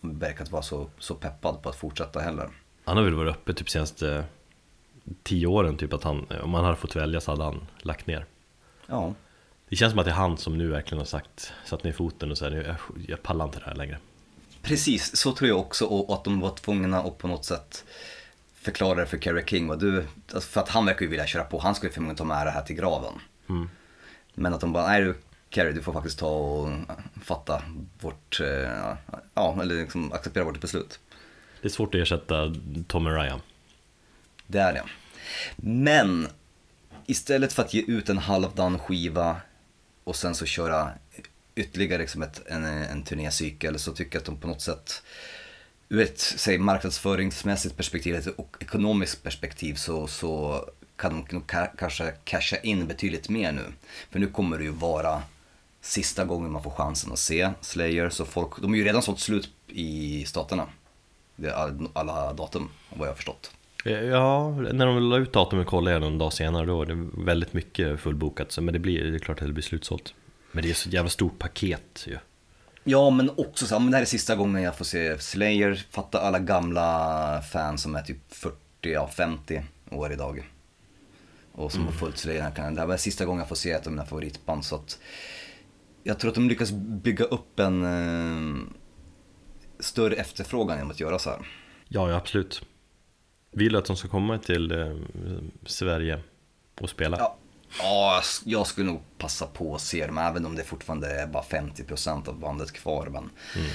verkat 0.00 0.50
vara 0.50 0.62
så, 0.62 0.90
så 0.98 1.14
peppad 1.14 1.62
på 1.62 1.68
att 1.68 1.76
fortsätta 1.76 2.20
heller. 2.20 2.50
Han 2.84 2.96
har 2.96 3.04
väl 3.04 3.14
varit 3.14 3.36
uppe 3.36 3.54
typ 3.54 3.70
senaste 3.70 4.24
tio 5.22 5.46
åren 5.46 5.76
typ 5.76 5.92
att 5.92 6.04
han, 6.04 6.26
om 6.42 6.54
han 6.54 6.64
hade 6.64 6.76
fått 6.76 6.96
välja 6.96 7.20
så 7.20 7.30
hade 7.30 7.44
han 7.44 7.66
lagt 7.78 8.06
ner. 8.06 8.26
Ja. 8.86 9.14
Det 9.68 9.76
känns 9.76 9.92
som 9.92 9.98
att 9.98 10.04
det 10.04 10.10
är 10.10 10.14
han 10.14 10.36
som 10.36 10.58
nu 10.58 10.68
verkligen 10.68 10.98
har 10.98 11.06
sagt, 11.06 11.52
satt 11.64 11.84
ner 11.84 11.92
foten 11.92 12.30
och 12.30 12.38
säger 12.38 12.66
jag, 12.66 12.76
jag 13.08 13.22
pallar 13.22 13.44
inte 13.44 13.58
det 13.58 13.64
här 13.64 13.74
längre. 13.74 13.98
Precis, 14.62 15.16
så 15.16 15.32
tror 15.32 15.48
jag 15.48 15.58
också 15.58 15.84
och 15.84 16.14
att 16.14 16.24
de 16.24 16.40
var 16.40 16.50
tvungna 16.50 16.98
att 16.98 17.18
på 17.18 17.28
något 17.28 17.44
sätt 17.44 17.84
förklara 18.54 19.00
det 19.00 19.06
för 19.06 19.18
Kerry 19.18 19.44
King. 19.46 19.70
Och 19.70 19.78
du, 19.78 20.06
alltså, 20.34 20.50
för 20.50 20.60
att 20.60 20.68
han 20.68 20.86
verkar 20.86 21.02
ju 21.02 21.08
vilja 21.08 21.26
köra 21.26 21.44
på, 21.44 21.58
han 21.58 21.74
skulle 21.74 21.92
förmodligen 21.92 22.16
ta 22.16 22.24
med 22.24 22.46
det 22.46 22.50
här 22.50 22.62
till 22.62 22.76
graven. 22.76 23.12
Mm. 23.48 23.70
Men 24.34 24.54
att 24.54 24.60
de 24.60 24.72
bara, 24.72 24.86
nej 24.86 25.02
du 25.02 25.14
Kerry 25.50 25.72
du 25.72 25.82
får 25.82 25.92
faktiskt 25.92 26.18
ta 26.18 26.28
och 26.28 26.70
fatta 27.22 27.62
vårt, 28.00 28.40
eh, 28.40 28.94
ja 29.34 29.58
eller 29.62 29.74
liksom 29.74 30.12
acceptera 30.12 30.44
vårt 30.44 30.60
beslut. 30.60 31.00
Det 31.62 31.68
är 31.68 31.72
svårt 31.72 31.94
att 31.94 32.00
ersätta 32.00 32.54
Tom 32.86 33.06
och 33.06 33.12
Ryan. 33.12 33.40
Det 34.46 34.58
är 34.58 34.72
det. 34.72 34.84
Men 35.56 36.28
istället 37.06 37.52
för 37.52 37.62
att 37.62 37.74
ge 37.74 37.82
ut 37.82 38.08
en 38.08 38.18
halvdan 38.18 38.78
skiva 38.78 39.36
och 40.04 40.16
sen 40.16 40.34
så 40.34 40.46
köra 40.46 40.90
ytterligare 41.54 42.02
liksom 42.02 42.22
ett, 42.22 42.42
en, 42.46 42.64
en 42.64 43.02
turnécykel 43.02 43.78
så 43.78 43.92
tycker 43.92 44.16
jag 44.16 44.20
att 44.20 44.26
de 44.26 44.36
på 44.36 44.48
något 44.48 44.62
sätt 44.62 45.02
ur 45.88 46.00
ett 46.00 46.18
säg, 46.18 46.58
marknadsföringsmässigt 46.58 47.76
perspektiv 47.76 48.28
och 48.36 48.56
ekonomiskt 48.60 49.22
perspektiv 49.22 49.74
så, 49.74 50.06
så 50.06 50.64
kan 50.96 51.26
de 51.30 51.42
kanske 51.78 52.12
casha 52.24 52.56
in 52.56 52.86
betydligt 52.86 53.28
mer 53.28 53.52
nu. 53.52 53.64
För 54.10 54.18
nu 54.18 54.26
kommer 54.26 54.58
det 54.58 54.64
ju 54.64 54.70
vara 54.70 55.22
sista 55.80 56.24
gången 56.24 56.52
man 56.52 56.62
får 56.62 56.70
chansen 56.70 57.12
att 57.12 57.18
se 57.18 57.50
Slayer. 57.60 58.10
Så 58.10 58.24
folk, 58.24 58.62
de 58.62 58.74
är 58.74 58.78
ju 58.78 58.84
redan 58.84 59.02
sålt 59.02 59.20
slut 59.20 59.50
i 59.68 60.24
staterna. 60.24 60.66
Alla 61.92 62.32
datum, 62.32 62.68
vad 62.90 63.06
jag 63.06 63.12
har 63.12 63.16
förstått. 63.16 63.50
Ja, 63.84 64.50
när 64.50 64.86
de 64.86 64.98
la 64.98 65.16
ut 65.16 65.32
datumet 65.32 65.66
kollade 65.66 65.92
jag 65.92 66.00
någon 66.00 66.18
dag 66.18 66.32
senare, 66.32 66.66
då 66.66 66.76
var 66.76 66.86
det 66.86 67.08
väldigt 67.24 67.52
mycket 67.52 68.00
fullbokat. 68.00 68.58
Men 68.60 68.72
det, 68.72 68.78
blir, 68.78 69.04
det 69.04 69.16
är 69.16 69.18
klart 69.18 69.40
att 69.40 69.46
det 69.46 69.52
blir 69.52 69.64
slutsålt. 69.64 70.14
Men 70.52 70.64
det 70.64 70.70
är 70.70 70.74
så 70.74 70.88
jävla 70.88 71.10
stort 71.10 71.38
paket 71.38 72.04
ju. 72.06 72.18
Ja, 72.84 73.10
men 73.10 73.30
också 73.36 73.66
så, 73.66 73.78
men 73.78 73.90
det 73.90 73.96
här 73.96 74.02
är 74.02 74.06
sista 74.06 74.36
gången 74.36 74.62
jag 74.62 74.76
får 74.76 74.84
se 74.84 75.18
Slayer. 75.18 75.86
Fatta 75.90 76.20
alla 76.20 76.38
gamla 76.38 77.42
fans 77.52 77.82
som 77.82 77.94
är 77.94 78.02
typ 78.02 78.34
40, 78.34 78.56
ja 78.80 79.08
50 79.08 79.62
år 79.90 80.12
idag. 80.12 80.50
Och 81.52 81.72
som 81.72 81.80
mm. 81.80 81.92
har 81.92 81.98
följt 82.00 82.18
Slayer. 82.18 82.52
Det 82.54 82.80
här 82.80 82.86
var 82.86 82.96
sista 82.96 83.24
gången 83.24 83.38
jag 83.38 83.48
får 83.48 83.56
se 83.56 83.70
ett 83.70 83.86
av 83.86 83.92
mina 83.92 84.06
favoritband. 84.06 84.64
Så 84.64 84.74
att 84.74 84.98
jag 86.08 86.18
tror 86.18 86.28
att 86.28 86.34
de 86.34 86.48
lyckas 86.48 86.72
bygga 86.72 87.24
upp 87.24 87.60
en 87.60 87.84
eh, 87.84 88.66
större 89.80 90.14
efterfrågan 90.14 90.76
genom 90.76 90.90
att 90.90 91.00
göra 91.00 91.18
så 91.18 91.30
här. 91.30 91.38
Ja, 91.88 92.10
ja 92.10 92.16
absolut. 92.16 92.62
Vill 93.52 93.72
du 93.72 93.78
att 93.78 93.84
de 93.84 93.96
ska 93.96 94.08
komma 94.08 94.38
till 94.38 94.72
eh, 94.72 94.96
Sverige 95.66 96.20
och 96.80 96.90
spela? 96.90 97.16
Ja. 97.18 97.36
ja, 97.78 98.22
jag 98.44 98.66
skulle 98.66 98.86
nog 98.86 99.00
passa 99.18 99.46
på 99.46 99.74
att 99.74 99.80
se 99.80 100.06
dem, 100.06 100.18
även 100.18 100.46
om 100.46 100.54
det 100.54 100.64
fortfarande 100.64 101.20
är 101.20 101.26
bara 101.26 101.42
50% 101.42 102.28
av 102.28 102.38
bandet 102.38 102.72
kvar. 102.72 103.06
Men 103.06 103.30
mm. 103.56 103.68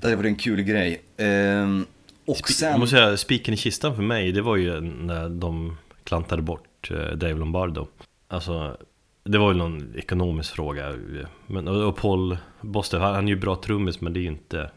det 0.00 0.06
hade 0.06 0.16
varit 0.16 0.28
en 0.28 0.36
kul 0.36 0.62
grej. 0.62 1.02
Ehm, 1.16 1.86
och 2.26 2.36
Sp 2.48 2.52
sen... 2.52 2.70
Jag 2.70 2.80
måste 2.80 2.96
säga, 2.96 3.16
spiken 3.16 3.54
i 3.54 3.56
kistan 3.56 3.96
för 3.96 4.02
mig, 4.02 4.32
det 4.32 4.42
var 4.42 4.56
ju 4.56 4.80
när 4.80 5.28
de 5.28 5.76
klantade 6.04 6.42
bort 6.42 6.90
eh, 6.90 6.96
Dave 6.96 7.34
Lombardo. 7.34 7.88
Alltså, 8.28 8.76
det 9.24 9.38
var 9.38 9.48
väl 9.48 9.56
någon 9.56 9.94
ekonomisk 9.96 10.54
fråga. 10.54 10.94
Men, 11.46 11.68
och 11.68 11.96
Paul 11.96 12.38
Boster, 12.60 12.98
han 12.98 13.24
är 13.24 13.32
ju 13.32 13.36
bra 13.36 13.56
trummis 13.56 14.00
men 14.00 14.12
det 14.12 14.20
är 14.20 14.22
ju 14.22 14.28
inte 14.28 14.70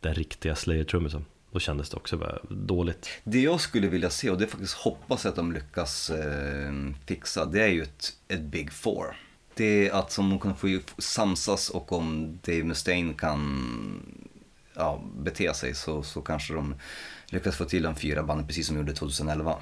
den 0.00 0.14
riktiga 0.14 0.54
Slayer-trummisen. 0.54 1.24
Då 1.50 1.58
kändes 1.58 1.90
det 1.90 1.96
också 1.96 2.16
bara 2.16 2.38
dåligt. 2.50 3.08
Det 3.24 3.40
jag 3.40 3.60
skulle 3.60 3.88
vilja 3.88 4.10
se, 4.10 4.30
och 4.30 4.38
det 4.38 4.46
faktiskt 4.46 4.74
hoppas 4.74 5.26
att 5.26 5.36
de 5.36 5.52
lyckas 5.52 6.10
eh, 6.10 6.72
fixa, 7.06 7.44
det 7.44 7.62
är 7.62 7.68
ju 7.68 7.82
ett, 7.82 8.12
ett 8.28 8.40
Big 8.40 8.72
Four. 8.72 9.16
Det 9.54 9.88
är 9.88 9.92
att 9.92 10.18
om 10.18 10.30
de 10.30 10.38
kan 10.38 10.56
få 10.56 10.78
samsas 10.98 11.70
och 11.70 11.92
om 11.92 12.38
Dave 12.42 12.64
Mustaine 12.64 13.14
kan 13.14 13.62
ja, 14.74 15.02
bete 15.16 15.54
sig 15.54 15.74
så, 15.74 16.02
så 16.02 16.20
kanske 16.20 16.54
de 16.54 16.74
lyckas 17.26 17.56
få 17.56 17.64
till 17.64 17.82
de 17.82 17.96
fyra 17.96 18.22
banden 18.22 18.46
precis 18.46 18.66
som 18.66 18.76
de 18.76 18.80
gjorde 18.80 18.92
2011. 18.92 19.56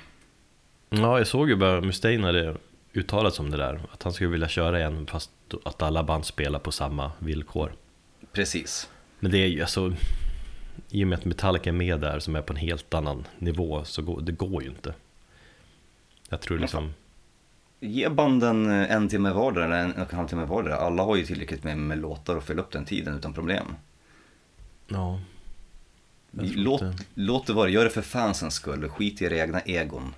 Ja, 0.89 1.19
jag 1.19 1.27
såg 1.27 1.49
ju 1.49 1.57
bara 1.57 1.81
Mustaine 1.81 2.25
hade 2.25 2.57
uttalat 2.97 3.35
som 3.35 3.51
det 3.51 3.57
där. 3.57 3.81
Att 3.93 4.03
han 4.03 4.13
skulle 4.13 4.31
vilja 4.31 4.49
köra 4.49 4.79
igen 4.79 5.07
fast 5.07 5.31
att 5.65 5.83
alla 5.83 6.05
band 6.05 6.25
spelar 6.25 6.59
på 6.59 6.73
samma 6.73 7.13
villkor. 7.19 7.73
Precis. 8.33 8.91
Men 9.21 9.31
det 9.31 9.39
är 9.39 9.47
ju 9.47 9.61
alltså, 9.61 9.95
i 10.91 11.05
och 11.05 11.09
med 11.09 11.19
att 11.19 11.25
Metallica 11.25 11.71
är 11.71 11.75
med 11.75 12.01
där 12.01 12.19
som 12.19 12.37
är 12.37 12.43
på 12.43 12.53
en 12.53 12.57
helt 12.57 12.95
annan 12.95 13.25
nivå 13.39 13.85
så 13.85 14.03
går, 14.03 14.21
det 14.21 14.33
går 14.33 14.63
ju 14.63 14.69
inte. 14.69 14.95
Jag 16.29 16.41
tror 16.41 16.59
liksom... 16.59 16.93
Ge 17.81 18.09
banden 18.09 18.67
en 18.71 19.09
timme 19.09 19.31
vardera 19.31 19.65
eller 19.65 19.77
en 19.77 19.93
och 19.93 20.13
en 20.13 20.17
halv 20.17 20.29
timme 20.29 20.45
vardera. 20.45 20.77
Alla 20.77 21.03
har 21.03 21.17
ju 21.17 21.25
tillräckligt 21.25 21.65
med, 21.65 21.79
med 21.79 21.99
låtar 21.99 22.37
att 22.37 22.45
fylla 22.45 22.63
upp 22.63 22.73
den 22.73 22.85
tiden 22.85 23.17
utan 23.17 23.33
problem. 23.33 23.67
Ja. 24.89 25.21
Låt, 26.31 26.83
låt 27.15 27.47
det 27.47 27.53
vara, 27.53 27.69
gör 27.69 27.85
det 27.85 27.91
för 27.91 28.03
fansens 28.03 28.55
skull. 28.55 28.89
Skit 28.89 29.23
i 29.23 29.25
era 29.25 29.37
egna 29.37 29.61
egon. 29.61 30.15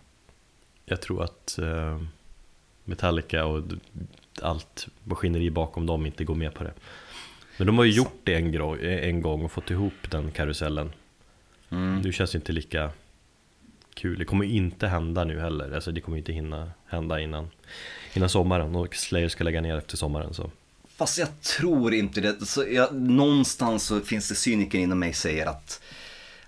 Jag 0.85 1.01
tror 1.03 1.25
att 1.25 1.59
eh, 1.59 2.01
Metallica 2.88 3.44
och 3.44 3.62
allt 4.42 4.88
maskineri 5.05 5.51
bakom 5.51 5.87
dem 5.87 6.07
inte 6.07 6.24
går 6.24 6.35
med 6.35 6.55
på 6.55 6.64
det. 6.64 6.72
Men 7.57 7.66
de 7.66 7.79
har 7.79 7.85
ju 7.85 7.92
gjort 7.92 8.20
det 8.24 8.35
en, 8.35 8.55
en 8.85 9.22
gång 9.22 9.44
och 9.44 9.53
fått 9.53 9.70
ihop 9.70 10.11
den 10.11 10.31
karusellen. 10.31 10.92
Mm. 11.70 12.01
Nu 12.01 12.12
känns 12.12 12.31
det 12.31 12.37
inte 12.37 12.53
lika 12.53 12.90
kul. 13.94 14.18
Det 14.18 14.24
kommer 14.24 14.44
inte 14.44 14.87
hända 14.87 15.24
nu 15.24 15.40
heller. 15.40 15.74
Alltså 15.74 15.92
det 15.92 16.01
kommer 16.01 16.18
inte 16.18 16.33
hinna 16.33 16.70
hända 16.87 17.20
innan, 17.20 17.51
innan 18.14 18.29
sommaren 18.29 18.77
och 18.77 18.94
Slayer 18.94 19.29
ska 19.29 19.44
lägga 19.44 19.61
ner 19.61 19.77
efter 19.77 19.96
sommaren. 19.96 20.35
Så. 20.35 20.51
Fast 20.96 21.18
jag 21.18 21.40
tror 21.40 21.94
inte 21.94 22.20
det. 22.20 22.46
Så 22.46 22.64
jag, 22.70 22.94
någonstans 22.94 23.83
så 23.87 24.01
finns 24.01 24.29
det 24.29 24.35
cyniker 24.35 24.79
inom 24.79 24.98
mig 24.98 25.12
säger 25.12 25.46
att 25.46 25.83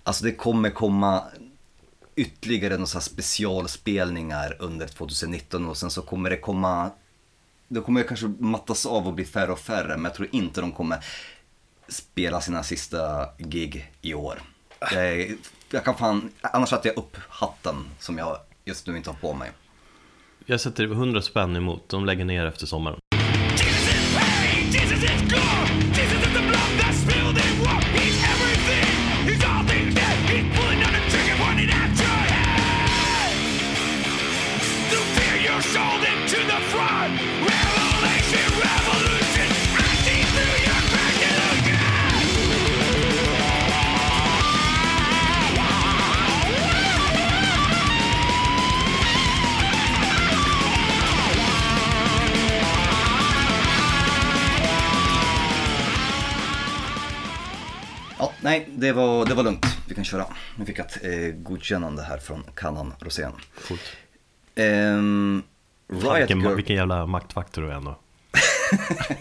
alltså 0.03 0.25
det 0.25 0.33
kommer 0.33 0.71
komma 0.71 1.25
ytterligare 2.17 2.77
några 2.77 3.01
specialspelningar 3.01 4.57
under 4.59 4.87
2019 4.87 5.69
och 5.69 5.77
sen 5.77 5.91
så 5.91 6.03
kommer 6.03 6.31
det 6.31 6.37
komma, 6.37 6.91
det 7.69 7.81
kommer 7.81 8.03
kanske 8.03 8.27
mattas 8.39 8.87
av 8.87 9.07
och 9.07 9.15
bli 9.15 9.25
färre 9.25 9.53
och 9.53 9.59
färre 9.59 9.97
men 9.97 10.05
jag 10.05 10.15
tror 10.15 10.29
inte 10.33 10.61
de 10.61 10.73
kommer 10.73 11.05
spela 11.89 12.41
sina 12.41 12.63
sista 12.63 13.29
gig 13.39 13.93
i 14.03 14.15
år. 14.15 14.43
Jag, 14.93 15.37
jag 15.71 15.85
kan 15.85 15.95
fan, 15.95 16.31
annars 16.41 16.69
sätter 16.69 16.89
jag 16.89 16.99
upp 16.99 17.17
hatten 17.29 17.77
som 17.99 18.19
jag 18.19 18.39
just 18.65 18.87
nu 18.87 18.97
inte 18.97 19.11
har 19.11 19.17
på 19.17 19.35
mig. 19.35 19.51
Jag 20.47 20.61
sätter 20.61 20.85
100 20.85 21.23
spänn 21.23 21.57
emot, 21.57 21.89
de 21.89 22.05
lägger 22.05 22.25
ner 22.25 22.47
efter 22.47 22.67
sommaren. 22.67 22.99
Nej, 58.41 58.69
det 58.77 58.93
var, 58.93 59.27
det 59.27 59.35
var 59.35 59.43
lugnt. 59.43 59.67
Vi 59.89 59.95
kan 59.95 60.05
köra. 60.05 60.27
Nu 60.57 60.65
fick 60.65 60.79
jag 60.79 60.87
ett 60.87 61.05
eh, 61.05 61.35
godkännande 61.35 62.03
här 62.03 62.19
från 62.19 62.45
Kannan 62.57 62.95
Rosén. 63.01 63.33
Coolt. 63.69 63.81
Ehm, 64.55 65.43
Riot 65.89 66.21
Vilken, 66.21 66.41
Girl. 66.41 66.55
vilken 66.55 66.77
jävla 66.77 67.07
maktfaktor 67.07 67.63
du 67.63 67.69
är 67.71 67.75
ändå. 67.75 67.99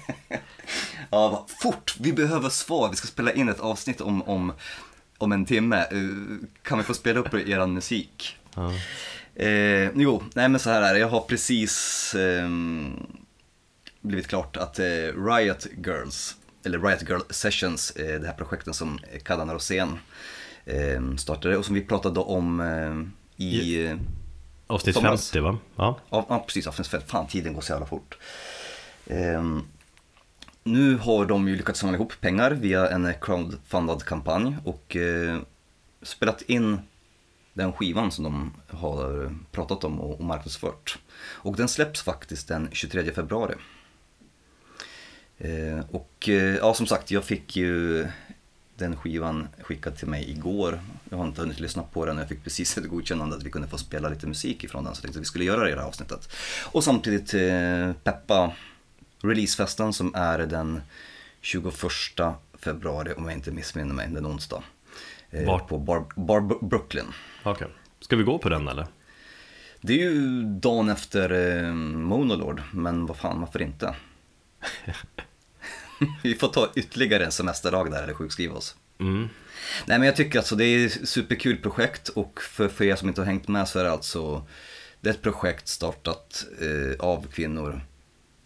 Ja, 1.11 1.29
vad 1.29 1.49
fort! 1.61 1.95
Vi 1.99 2.13
behöver 2.13 2.49
svar. 2.49 2.89
Vi 2.89 2.95
ska 2.95 3.07
spela 3.07 3.31
in 3.31 3.49
ett 3.49 3.59
avsnitt 3.59 4.01
om, 4.01 4.21
om, 4.21 4.53
om 5.17 5.31
en 5.31 5.45
timme. 5.45 5.77
Eh, 5.77 6.47
kan 6.61 6.77
vi 6.77 6.83
få 6.83 6.93
spela 6.93 7.19
upp 7.19 7.33
er 7.33 7.67
musik? 7.67 8.37
Ja. 8.55 8.73
Eh, 9.35 9.89
jo, 9.95 10.23
nej 10.33 10.49
men 10.49 10.59
så 10.59 10.69
här 10.69 10.81
är 10.81 10.93
det. 10.93 10.99
Jag 10.99 11.09
har 11.09 11.21
precis 11.21 12.15
ehm, 12.15 13.07
blivit 14.01 14.27
klart 14.27 14.57
att 14.57 14.79
eh, 14.79 14.85
Riot 15.25 15.67
Girls, 15.85 16.35
eller 16.69 16.87
Riot 16.87 17.09
Girl 17.09 17.21
Sessions, 17.29 17.91
eh, 17.91 18.19
det 18.19 18.27
här 18.27 18.33
projektet 18.33 18.75
som 18.75 18.99
Kadan 19.23 19.51
Rosén 19.51 19.99
eh, 20.65 21.15
startade 21.17 21.57
och 21.57 21.65
som 21.65 21.75
vi 21.75 21.81
pratade 21.81 22.19
om 22.19 22.59
eh, 22.59 23.45
i... 23.45 23.85
eh, 23.85 23.97
Avsnitt 24.67 24.95
Somras. 24.95 25.31
50 25.31 25.39
va? 25.39 25.57
Ja. 25.75 25.99
Ja, 26.09 26.25
ja 26.29 26.43
precis, 26.47 26.67
avsnitt 26.67 26.87
fem. 26.87 27.01
Fan, 27.07 27.27
tiden 27.27 27.53
går 27.53 27.61
så 27.61 27.71
jävla 27.73 27.85
fort. 27.85 28.17
Ehm, 29.07 29.61
nu 30.63 30.97
har 30.97 31.25
de 31.25 31.47
ju 31.47 31.55
lyckats 31.55 31.79
samla 31.79 31.95
ihop 31.95 32.13
pengar 32.21 32.51
via 32.51 32.89
en 32.89 33.13
crowdfundad 33.21 34.03
kampanj 34.03 34.57
och 34.65 34.97
spelat 36.01 36.41
in 36.41 36.79
den 37.53 37.73
skivan 37.73 38.11
som 38.11 38.23
de 38.23 38.53
har 38.77 39.31
pratat 39.51 39.83
om 39.83 39.99
och 40.01 40.23
marknadsfört. 40.23 40.97
Och 41.19 41.55
den 41.55 41.67
släpps 41.67 42.01
faktiskt 42.01 42.47
den 42.47 42.69
23 42.71 43.11
februari. 43.11 43.55
Eh, 45.39 45.79
och 45.91 46.29
eh, 46.29 46.55
ja, 46.55 46.73
som 46.73 46.87
sagt, 46.87 47.11
jag 47.11 47.23
fick 47.23 47.55
ju 47.55 48.07
den 48.75 48.95
skivan 48.95 49.47
skickad 49.61 49.97
till 49.97 50.07
mig 50.07 50.31
igår. 50.31 50.79
Jag 51.09 51.17
har 51.17 51.27
inte 51.27 51.41
hunnit 51.41 51.59
lyssna 51.59 51.83
på 51.83 52.05
den 52.05 52.15
och 52.15 52.21
jag 52.21 52.29
fick 52.29 52.43
precis 52.43 52.77
ett 52.77 52.89
godkännande 52.89 53.35
att 53.35 53.43
vi 53.43 53.51
kunde 53.51 53.67
få 53.67 53.77
spela 53.77 54.09
lite 54.09 54.27
musik 54.27 54.63
ifrån 54.63 54.83
den. 54.83 54.95
Så 54.95 54.99
jag 54.99 55.01
tänkte 55.03 55.19
att 55.19 55.21
vi 55.21 55.25
skulle 55.25 55.45
göra 55.45 55.63
det 55.63 55.69
i 55.69 55.73
det 55.73 55.79
här 55.79 55.87
avsnittet. 55.87 56.29
Och 56.65 56.83
samtidigt 56.83 57.33
eh, 57.33 57.93
peppa 58.03 58.51
releasefesten 59.21 59.93
som 59.93 60.15
är 60.15 60.39
den 60.39 60.81
21 61.41 61.73
februari 62.59 63.13
om 63.13 63.25
jag 63.25 63.33
inte 63.33 63.51
missminner 63.51 63.93
mig, 63.93 64.07
den 64.07 64.27
onsdag. 64.27 64.63
Eh, 65.29 65.47
Vart? 65.47 65.67
På 65.67 65.77
Bar, 65.77 66.05
Bar 66.15 66.65
Brooklyn. 66.65 67.05
Okej. 67.43 67.67
Ska 67.99 68.15
vi 68.15 68.23
gå 68.23 68.37
på 68.37 68.49
den 68.49 68.67
eller? 68.67 68.87
Det 69.81 69.93
är 69.93 69.97
ju 69.97 70.43
dagen 70.43 70.89
efter 70.89 71.31
eh, 71.63 71.73
Monolord, 71.73 72.61
men 72.71 73.05
vad 73.05 73.17
fan, 73.17 73.39
varför 73.39 73.61
inte? 73.61 73.95
vi 76.23 76.35
får 76.35 76.47
ta 76.47 76.69
ytterligare 76.75 77.25
en 77.25 77.31
semesterdag 77.31 77.91
där 77.91 78.03
eller 78.03 78.13
sjukskriva 78.13 78.55
oss. 78.55 78.75
Mm. 78.99 79.29
Nej 79.85 79.99
men 79.99 80.03
jag 80.03 80.15
tycker 80.15 80.39
alltså 80.39 80.55
det 80.55 80.65
är 80.65 80.85
ett 80.85 81.09
superkul 81.09 81.57
projekt 81.57 82.09
och 82.09 82.41
för, 82.41 82.69
för 82.69 82.85
er 82.85 82.95
som 82.95 83.07
inte 83.07 83.21
har 83.21 83.25
hängt 83.25 83.47
med 83.47 83.67
så 83.67 83.79
är 83.79 83.83
det 83.83 83.91
alltså 83.91 84.45
Det 85.01 85.09
är 85.09 85.13
ett 85.13 85.21
projekt 85.21 85.67
startat 85.67 86.45
eh, 86.61 87.05
av 87.05 87.27
kvinnor 87.27 87.81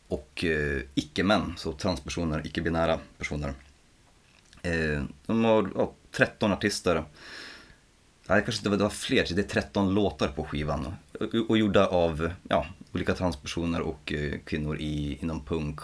och 0.08 0.46
eh, 0.46 0.82
icke-män, 0.96 1.54
så 1.58 1.74
transpersoner, 1.74 2.42
icke-binära 2.46 3.00
personer. 3.18 3.54
Eh, 4.62 5.04
de 5.26 5.44
har 5.44 5.70
ja, 5.76 5.94
13 6.12 6.52
artister. 6.52 7.04
Nej, 8.28 8.44
kanske 8.44 8.60
inte 8.60 8.70
var, 8.70 8.78
det 8.78 8.84
var 8.84 8.90
fler, 8.90 9.26
det 9.36 9.42
är 9.42 9.62
13 9.62 9.94
låtar 9.94 10.28
på 10.28 10.44
skivan. 10.44 10.94
Och, 11.20 11.50
och 11.50 11.58
gjorda 11.58 11.88
av 11.88 12.32
ja, 12.50 12.66
olika 12.92 13.14
transpersoner 13.14 13.82
och 13.82 14.14
eh, 14.14 14.40
kvinnor 14.46 14.78
i, 14.78 15.18
inom 15.22 15.46
punk, 15.46 15.80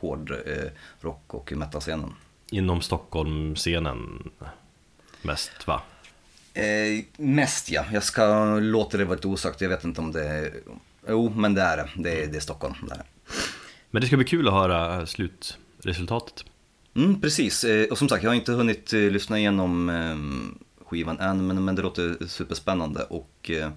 hård 0.00 0.30
eh, 0.30 0.70
rock 1.00 1.34
och 1.34 1.52
metalscenen. 1.52 2.14
Inom 2.50 2.80
Stockholm-scenen 2.80 4.30
mest 5.22 5.66
va? 5.66 5.82
Eh, 6.54 7.04
mest 7.16 7.70
ja, 7.70 7.84
jag 7.92 8.02
ska 8.02 8.54
låta 8.58 8.96
det 8.96 9.04
vara 9.04 9.14
lite 9.14 9.28
osagt. 9.28 9.60
Jag 9.60 9.68
vet 9.68 9.84
inte 9.84 10.00
om 10.00 10.12
det 10.12 10.24
är... 10.28 10.52
Jo, 11.08 11.32
men 11.36 11.54
det 11.54 11.62
är 11.62 11.76
det. 11.76 11.88
Det 11.96 12.24
är, 12.24 12.26
det 12.26 12.36
är 12.36 12.40
Stockholm. 12.40 12.74
Det 12.88 12.94
är. 12.94 13.02
Men 13.90 14.00
det 14.00 14.06
ska 14.06 14.16
bli 14.16 14.26
kul 14.26 14.48
att 14.48 14.54
höra 14.54 15.06
slutresultatet. 15.06 16.44
Mm, 16.96 17.20
precis. 17.20 17.64
Eh, 17.64 17.88
och 17.88 17.98
som 17.98 18.08
sagt, 18.08 18.22
jag 18.22 18.30
har 18.30 18.34
inte 18.34 18.52
hunnit 18.52 18.92
eh, 18.92 19.00
lyssna 19.00 19.38
igenom 19.38 19.88
eh, 19.88 20.84
skivan 20.86 21.20
än, 21.20 21.46
men, 21.46 21.64
men 21.64 21.74
det 21.74 21.82
låter 21.82 22.26
superspännande. 22.26 23.02
Och 23.02 23.50
eh, 23.50 23.70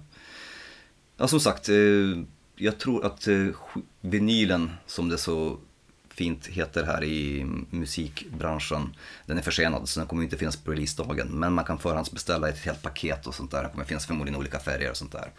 ja, 1.16 1.28
som 1.28 1.40
sagt, 1.40 1.68
eh, 1.68 1.76
jag 2.56 2.78
tror 2.78 3.06
att 3.06 3.26
eh, 3.28 3.46
vinylen, 4.00 4.70
som 4.86 5.08
det 5.08 5.18
så 5.18 5.58
fint 6.14 6.46
heter 6.46 6.84
här 6.84 7.04
i 7.04 7.46
musikbranschen, 7.70 8.96
den 9.26 9.38
är 9.38 9.42
försenad 9.42 9.88
så 9.88 10.00
den 10.00 10.08
kommer 10.08 10.22
inte 10.22 10.36
finnas 10.36 10.56
på 10.56 10.70
releasedagen. 10.70 11.28
Men 11.28 11.52
man 11.52 11.64
kan 11.64 11.78
förhandsbeställa 11.78 12.48
ett 12.48 12.58
helt 12.58 12.82
paket 12.82 13.26
och 13.26 13.34
sånt 13.34 13.50
där. 13.50 13.62
Det 13.62 13.68
kommer 13.68 13.84
finnas 13.84 14.06
förmodligen 14.06 14.40
olika 14.40 14.58
färger 14.58 14.90
och 14.90 14.96
sånt 14.96 15.12
där. 15.12 15.30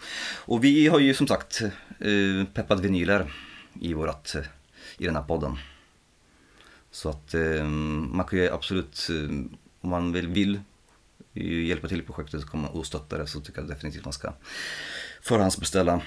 Och 0.46 0.64
vi 0.64 0.88
har 0.88 1.00
ju 1.00 1.14
som 1.14 1.28
sagt 1.28 1.62
eh, 2.00 2.46
peppat 2.54 2.80
vinyler 2.80 3.34
i, 3.82 3.94
vårat, 3.94 4.36
eh, 4.36 4.44
i 4.98 5.06
den 5.06 5.16
här 5.16 5.24
podden. 5.24 5.58
Så 6.92 7.10
att 7.10 7.34
eh, 7.34 7.64
man 7.64 8.26
kan 8.26 8.40
ju 8.40 8.50
absolut, 8.50 9.10
eh, 9.10 9.30
om 9.82 9.90
man 9.90 10.12
vill, 10.12 10.28
vill 10.28 10.60
eh, 11.34 11.66
hjälpa 11.66 11.88
till 11.88 12.00
i 12.00 12.04
projektet 12.04 12.44
och 12.44 12.76
och 12.76 12.86
stötta 12.86 13.18
det 13.18 13.28
så 13.28 13.40
tycker 13.42 13.60
jag 13.60 13.70
definitivt 13.70 14.06
man 14.06 14.14
ska 14.14 14.34
förhandsbeställa. 15.22 16.02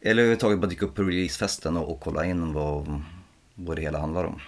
Eller 0.00 0.22
överhuvudtaget 0.22 0.60
bara 0.60 0.66
dyka 0.66 0.86
upp 0.86 0.94
på 0.94 1.02
releasefesten 1.02 1.76
och, 1.76 1.92
och 1.92 2.00
kolla 2.00 2.24
in 2.24 2.52
vad, 2.52 3.02
vad 3.58 3.76
det 3.76 3.82
hela 3.82 3.98
handlar 3.98 4.24
om. 4.24 4.40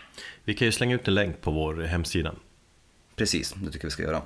Vi 0.45 0.55
kan 0.55 0.67
ju 0.67 0.73
slänga 0.73 0.95
ut 0.95 1.09
en 1.09 1.15
länk 1.15 1.41
på 1.41 1.51
vår 1.51 1.75
hemsida. 1.75 2.35
Precis, 3.17 3.53
det 3.57 3.71
tycker 3.71 3.85
jag 3.85 3.91
vi 3.91 3.91
ska 3.91 4.03
göra. 4.03 4.23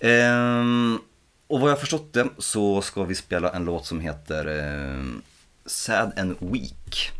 Ehm, 0.00 0.98
och 1.46 1.60
vad 1.60 1.70
jag 1.70 1.80
förstått 1.80 2.12
det 2.12 2.28
så 2.38 2.82
ska 2.82 3.04
vi 3.04 3.14
spela 3.14 3.50
en 3.50 3.64
låt 3.64 3.86
som 3.86 4.00
heter 4.00 4.46
ehm, 4.46 5.22
Sad 5.66 6.18
and 6.18 6.36
Weak. 6.40 7.12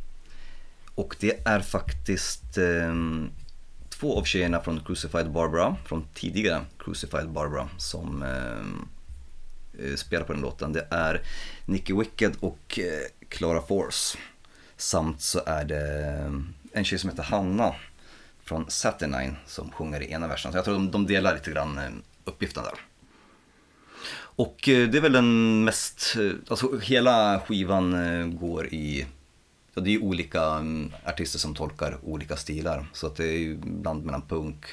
Och 0.95 1.17
det 1.21 1.47
är 1.47 1.61
faktiskt 1.61 2.59
ehm, 2.59 3.31
två 3.89 4.19
av 4.19 4.25
tjejerna 4.25 4.61
från 4.61 4.81
Crucified 4.81 5.31
Barbara, 5.31 5.77
från 5.87 6.07
tidigare 6.15 6.61
Crucified 6.79 7.29
Barbara, 7.29 7.69
som 7.79 8.23
ehm, 8.23 8.89
eh, 9.79 9.97
spelar 9.97 10.25
på 10.25 10.33
den 10.33 10.43
låten. 10.43 10.73
Det 10.73 10.87
är 10.91 11.23
Nicky 11.67 11.95
Wicked 11.95 12.37
och 12.41 12.79
eh, 12.79 13.27
Clara 13.29 13.63
Force. 13.63 14.19
Samt 14.77 15.21
så 15.21 15.41
är 15.47 15.65
det 15.65 16.05
ehm, 16.05 16.55
en 16.75 16.85
tjej 16.85 16.99
som 16.99 17.11
heter 17.11 17.23
Hanna 17.23 17.75
från 18.43 18.71
Saturnine 18.71 19.37
som 19.47 19.71
sjunger 19.71 20.03
i 20.03 20.13
ena 20.13 20.29
versen. 20.29 20.53
Så 20.53 20.59
jag 20.59 20.65
tror 20.65 20.75
de, 20.75 20.91
de 20.91 21.07
delar 21.07 21.35
lite 21.35 21.51
grann 21.51 21.79
eh, 21.79 21.91
uppgiften 22.25 22.65
där. 22.65 22.81
Och 24.17 24.69
eh, 24.69 24.89
det 24.89 24.99
är 24.99 25.03
väl 25.03 25.13
den 25.13 25.65
mest, 25.65 26.17
eh, 26.19 26.33
alltså 26.49 26.79
hela 26.79 27.41
skivan 27.41 28.39
går 28.41 28.67
i, 28.67 29.07
ja, 29.75 29.83
det 29.83 29.91
är 29.91 29.93
ju 29.93 30.01
olika 30.01 30.43
mm, 30.45 30.93
artister 31.05 31.39
som 31.39 31.55
tolkar 31.55 31.99
olika 32.03 32.37
stilar. 32.37 32.87
Så 32.93 33.07
att 33.07 33.17
det 33.17 33.29
är 33.29 33.39
ju 33.39 33.57
bland 33.57 34.05
mellan 34.05 34.23
punk, 34.23 34.65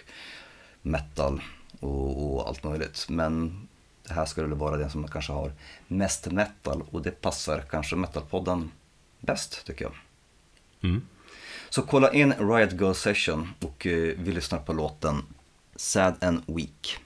metal 0.82 1.42
och, 1.80 2.36
och 2.36 2.48
allt 2.48 2.64
möjligt. 2.64 3.06
Men 3.10 3.68
det 4.08 4.14
här 4.14 4.26
skulle 4.26 4.48
väl 4.48 4.58
vara 4.58 4.78
den 4.78 4.90
som 4.90 5.08
kanske 5.08 5.34
har 5.34 5.52
mest 5.88 6.32
metal 6.32 6.84
och 6.92 7.02
det 7.02 7.22
passar 7.22 7.62
kanske 7.70 7.96
metalpodden 7.96 8.72
bäst 9.20 9.66
tycker 9.66 9.86
jag. 9.86 9.94
Mm. 10.84 11.02
Så 11.73 11.81
kolla 11.81 12.13
in 12.13 12.34
Riot 12.34 12.73
Girl 12.73 12.93
Session 12.93 13.49
och 13.62 13.88
eh, 13.88 14.13
vi 14.17 14.31
lyssnar 14.31 14.60
på 14.60 14.73
låten 14.73 15.23
Sad 15.75 16.23
and 16.23 16.41
Weak. 16.47 16.97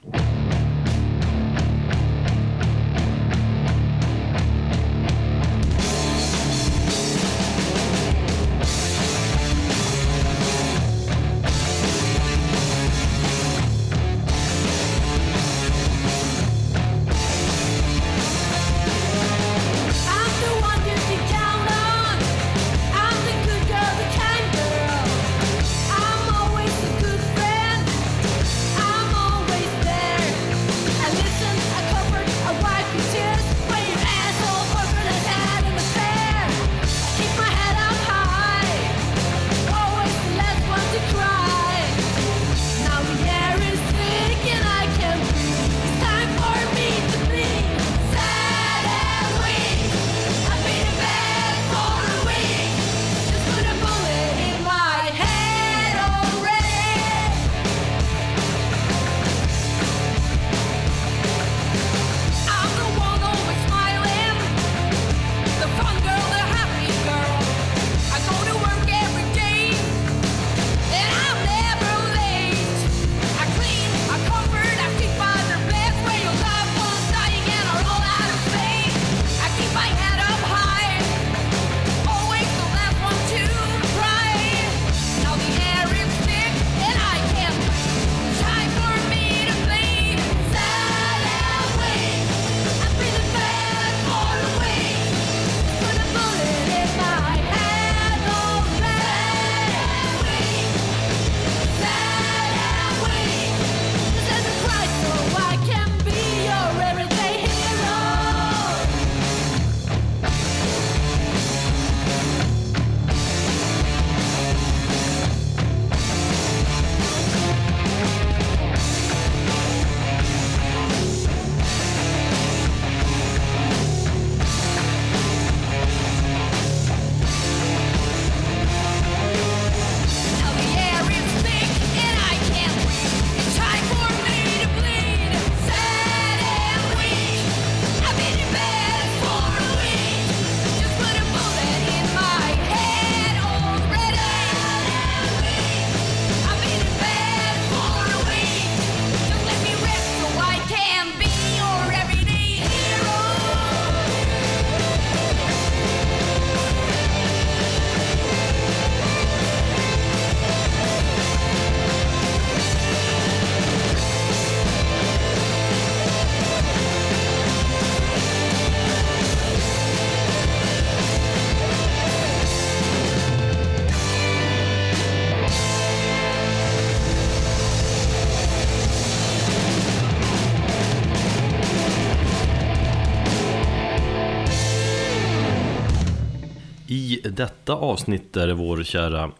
Detta 187.29 187.73
avsnitt 187.73 188.37
är 188.37 188.47
det 188.47 188.53
vår 188.53 188.83
kära 188.83 189.31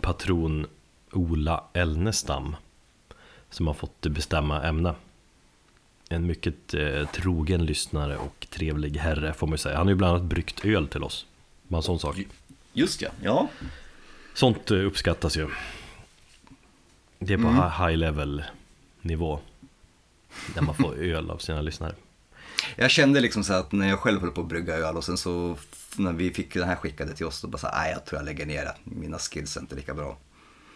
patron 0.00 0.66
Ola 1.12 1.64
Elnestam 1.72 2.56
som 3.50 3.66
har 3.66 3.74
fått 3.74 4.00
bestämma 4.06 4.62
ämne. 4.62 4.94
En 6.08 6.26
mycket 6.26 6.74
eh, 6.74 7.06
trogen 7.12 7.66
lyssnare 7.66 8.16
och 8.16 8.46
trevlig 8.50 8.96
herre 8.96 9.32
får 9.32 9.46
man 9.46 9.54
ju 9.54 9.58
säga. 9.58 9.76
Han 9.76 9.86
har 9.86 9.90
ju 9.90 9.96
bland 9.96 10.16
annat 10.16 10.28
bryggt 10.28 10.64
öl 10.64 10.88
till 10.88 11.02
oss. 11.02 11.26
Bara 11.68 11.76
en 11.76 11.82
sån 11.82 11.98
sak. 11.98 12.16
Just 12.72 13.02
ja, 13.02 13.10
ja. 13.22 13.48
Sånt 14.34 14.70
eh, 14.70 14.76
uppskattas 14.76 15.36
ju. 15.36 15.48
Det 17.18 17.32
är 17.32 17.38
på 17.38 17.42
hi- 17.48 17.86
high 17.88 17.96
level 17.98 18.42
nivå. 19.00 19.38
Där 20.54 20.62
man 20.62 20.74
får 20.74 20.94
öl 20.98 21.30
av 21.30 21.38
sina 21.38 21.60
lyssnare. 21.60 21.94
Jag 22.76 22.90
kände 22.90 23.20
liksom 23.20 23.44
så 23.44 23.52
att 23.52 23.72
när 23.72 23.88
jag 23.88 23.98
själv 23.98 24.20
höll 24.20 24.30
på 24.30 24.40
att 24.40 24.46
brygga 24.46 24.74
öl 24.76 24.96
och 24.96 25.04
sen 25.04 25.18
så 25.18 25.56
när 25.98 26.12
vi 26.12 26.30
fick 26.30 26.54
den 26.54 26.68
här 26.68 26.76
skickade 26.76 27.14
till 27.14 27.26
oss 27.26 27.40
då 27.42 27.48
bara 27.48 27.58
så 27.58 27.68
nej 27.72 27.92
jag 27.92 28.04
tror 28.04 28.20
jag 28.20 28.24
lägger 28.26 28.46
ner 28.46 28.64
det. 28.64 28.74
Mina 28.84 29.18
skills 29.18 29.56
är 29.56 29.60
inte 29.60 29.74
lika 29.74 29.94
bra. 29.94 30.18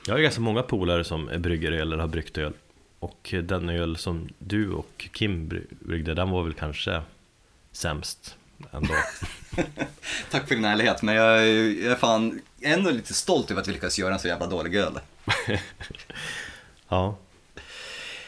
Jag 0.07 0.15
har 0.15 0.21
ganska 0.21 0.41
många 0.41 0.63
polare 0.63 1.05
som 1.05 1.31
brygger 1.39 1.73
öl 1.73 1.93
eller 1.93 2.03
har 2.03 2.09
bryggt 2.09 2.39
öl. 2.39 2.53
Och 2.99 3.35
den 3.45 3.69
öl 3.69 3.97
som 3.97 4.29
du 4.39 4.71
och 4.73 5.09
Kim 5.13 5.49
bry- 5.49 5.67
bryggde, 5.81 6.15
den 6.15 6.31
var 6.31 6.43
väl 6.43 6.53
kanske 6.55 7.03
sämst 7.73 8.37
ändå. 8.73 8.95
Tack 10.31 10.49
för 10.49 10.55
din 10.55 10.65
ärlighet, 10.65 11.03
men 11.03 11.15
jag, 11.15 11.49
är- 11.49 11.83
jag 11.85 11.93
är 11.93 11.97
fan 11.97 12.41
ändå 12.61 12.91
lite 12.91 13.15
stolt 13.15 13.51
över 13.51 13.61
att 13.63 13.69
vi 13.69 13.73
lyckades 13.73 13.99
göra 13.99 14.15
en 14.15 14.21
så 14.21 14.29
jävla 14.29 14.47
dålig 14.47 14.75
öl. 14.75 14.99
Ja, 16.89 17.17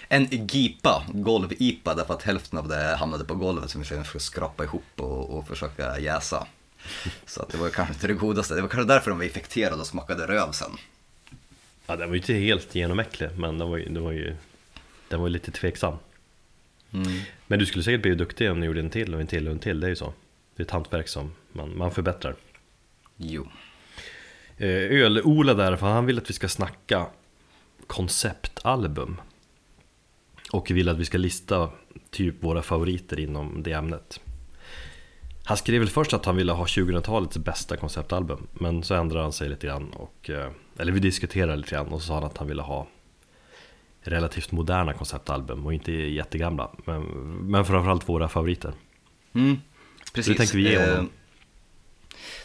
En 0.09 0.46
GIPA, 0.46 1.03
golv-IPA, 1.12 1.94
därför 1.94 2.14
att 2.14 2.22
hälften 2.22 2.59
av 2.59 2.68
det 2.68 2.96
hamnade 2.96 3.25
på 3.25 3.35
golvet 3.35 3.70
som 3.70 3.81
vi 3.81 3.87
sedan 3.87 4.05
försökte 4.05 4.25
skrapa 4.27 4.64
ihop 4.64 4.83
och, 4.96 5.31
och 5.38 5.49
försöka 5.49 5.99
jäsa. 5.99 6.46
Så 7.27 7.42
att 7.42 7.49
det 7.49 7.59
var 7.59 7.70
kanske 7.70 7.94
inte 7.94 8.07
det 8.07 8.14
godaste. 8.14 8.55
Det 8.55 8.62
var 8.62 8.68
kanske 8.68 8.92
därför 8.94 9.11
de 9.11 9.18
var 9.18 9.25
infekterade 9.25 9.81
och 9.81 9.87
smakade 9.87 10.27
röv 10.27 10.53
sen. 10.53 10.70
ja 11.87 11.96
den 11.96 12.09
var 12.09 12.14
ju 12.14 12.20
inte 12.20 12.35
helt 12.35 12.75
genomäcklig, 12.75 13.29
men 13.37 13.59
den 13.59 13.68
var 13.68 13.77
ju, 13.77 13.88
den 13.88 14.05
var 14.05 14.12
ju, 14.12 14.37
den 15.09 15.20
var 15.20 15.29
lite 15.29 15.51
tveksam. 15.51 15.96
Men 17.46 17.59
du 17.59 17.66
skulle 17.66 17.85
säkert 17.85 18.03
bli 18.03 18.14
duktig 18.14 18.51
om 18.51 18.61
du 18.61 18.66
gjorde 18.66 18.81
en 18.81 18.90
till 18.90 19.14
och 19.14 19.20
en 19.20 19.27
till 19.27 19.46
och 19.46 19.53
en 19.53 19.59
till, 19.59 19.81
det 19.81 19.87
är 19.87 19.88
ju 19.88 19.96
så. 19.96 20.12
Det 20.57 20.62
är 20.62 20.64
ett 20.64 20.70
hantverk 20.70 21.09
som 21.09 21.33
man, 21.53 21.79
man 21.79 21.90
förbättrar. 21.90 22.35
Jo. 23.16 23.49
Eh, 24.57 24.68
Öl-Ola 24.68 25.55
där, 25.55 25.77
för 25.77 25.87
han 25.87 26.07
vill 26.07 26.18
att 26.18 26.31
vi 26.31 26.35
ska 26.35 26.49
snacka 26.49 27.07
konceptalbum. 27.87 29.20
Och 30.53 30.70
vill 30.70 30.88
att 30.88 30.99
vi 30.99 31.05
ska 31.05 31.18
lista 31.18 31.70
typ 32.11 32.42
våra 32.42 32.62
favoriter 32.62 33.20
inom 33.20 33.62
det 33.62 33.72
ämnet. 33.72 34.20
Han 35.48 35.56
skrev 35.56 35.80
väl 35.80 35.88
först 35.88 36.12
att 36.12 36.24
han 36.24 36.37
ville 36.37 36.52
ha 36.52 36.64
2000-talets 36.64 37.38
bästa 37.38 37.76
konceptalbum, 37.76 38.46
men 38.52 38.82
så 38.82 38.94
ändrade 38.94 39.22
han 39.22 39.32
sig 39.32 39.48
lite 39.48 39.66
grann. 39.66 39.90
Och, 39.90 40.30
eh, 40.30 40.50
eller 40.78 40.92
vi 40.92 41.00
diskuterade 41.00 41.56
lite 41.56 41.70
grann 41.70 41.87
och 41.87 42.00
så 42.00 42.06
sa 42.06 42.14
han 42.14 42.24
att 42.24 42.37
han 42.38 42.48
ville 42.48 42.62
ha 42.62 42.87
relativt 44.00 44.52
moderna 44.52 44.92
konceptalbum 44.92 45.66
och 45.66 45.74
inte 45.74 45.92
jättegamla. 45.92 46.70
Men, 46.85 47.02
men 47.50 47.64
framförallt 47.64 48.09
våra 48.09 48.28
favoriter. 48.28 48.72
Mm, 49.32 49.56
precis. 50.14 50.32
Det 50.32 50.38
tänker 50.38 50.56
vi 50.56 50.70
ge 50.70 50.78
honom. 50.78 51.04
Eh, 51.04 51.11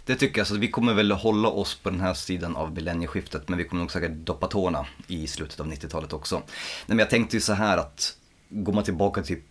Det 0.05 0.15
tycker 0.15 0.39
jag, 0.39 0.47
så 0.47 0.57
vi 0.57 0.67
kommer 0.67 0.93
väl 0.93 1.11
hålla 1.11 1.47
oss 1.49 1.75
på 1.75 1.89
den 1.89 1.99
här 2.01 2.13
sidan 2.13 2.55
av 2.55 2.73
millennieskiftet, 2.73 3.49
men 3.49 3.57
vi 3.57 3.63
kommer 3.65 3.81
nog 3.81 3.91
säkert 3.91 4.11
doppa 4.11 4.47
tårna 4.47 4.85
i 5.07 5.27
slutet 5.27 5.59
av 5.59 5.67
90-talet 5.67 6.13
också. 6.13 6.35
Nej, 6.35 6.45
men 6.87 6.99
jag 6.99 7.09
tänkte 7.09 7.37
ju 7.37 7.41
så 7.41 7.53
här 7.53 7.77
att, 7.77 8.17
går 8.49 8.73
man 8.73 8.83
tillbaka 8.83 9.23
till 9.23 9.41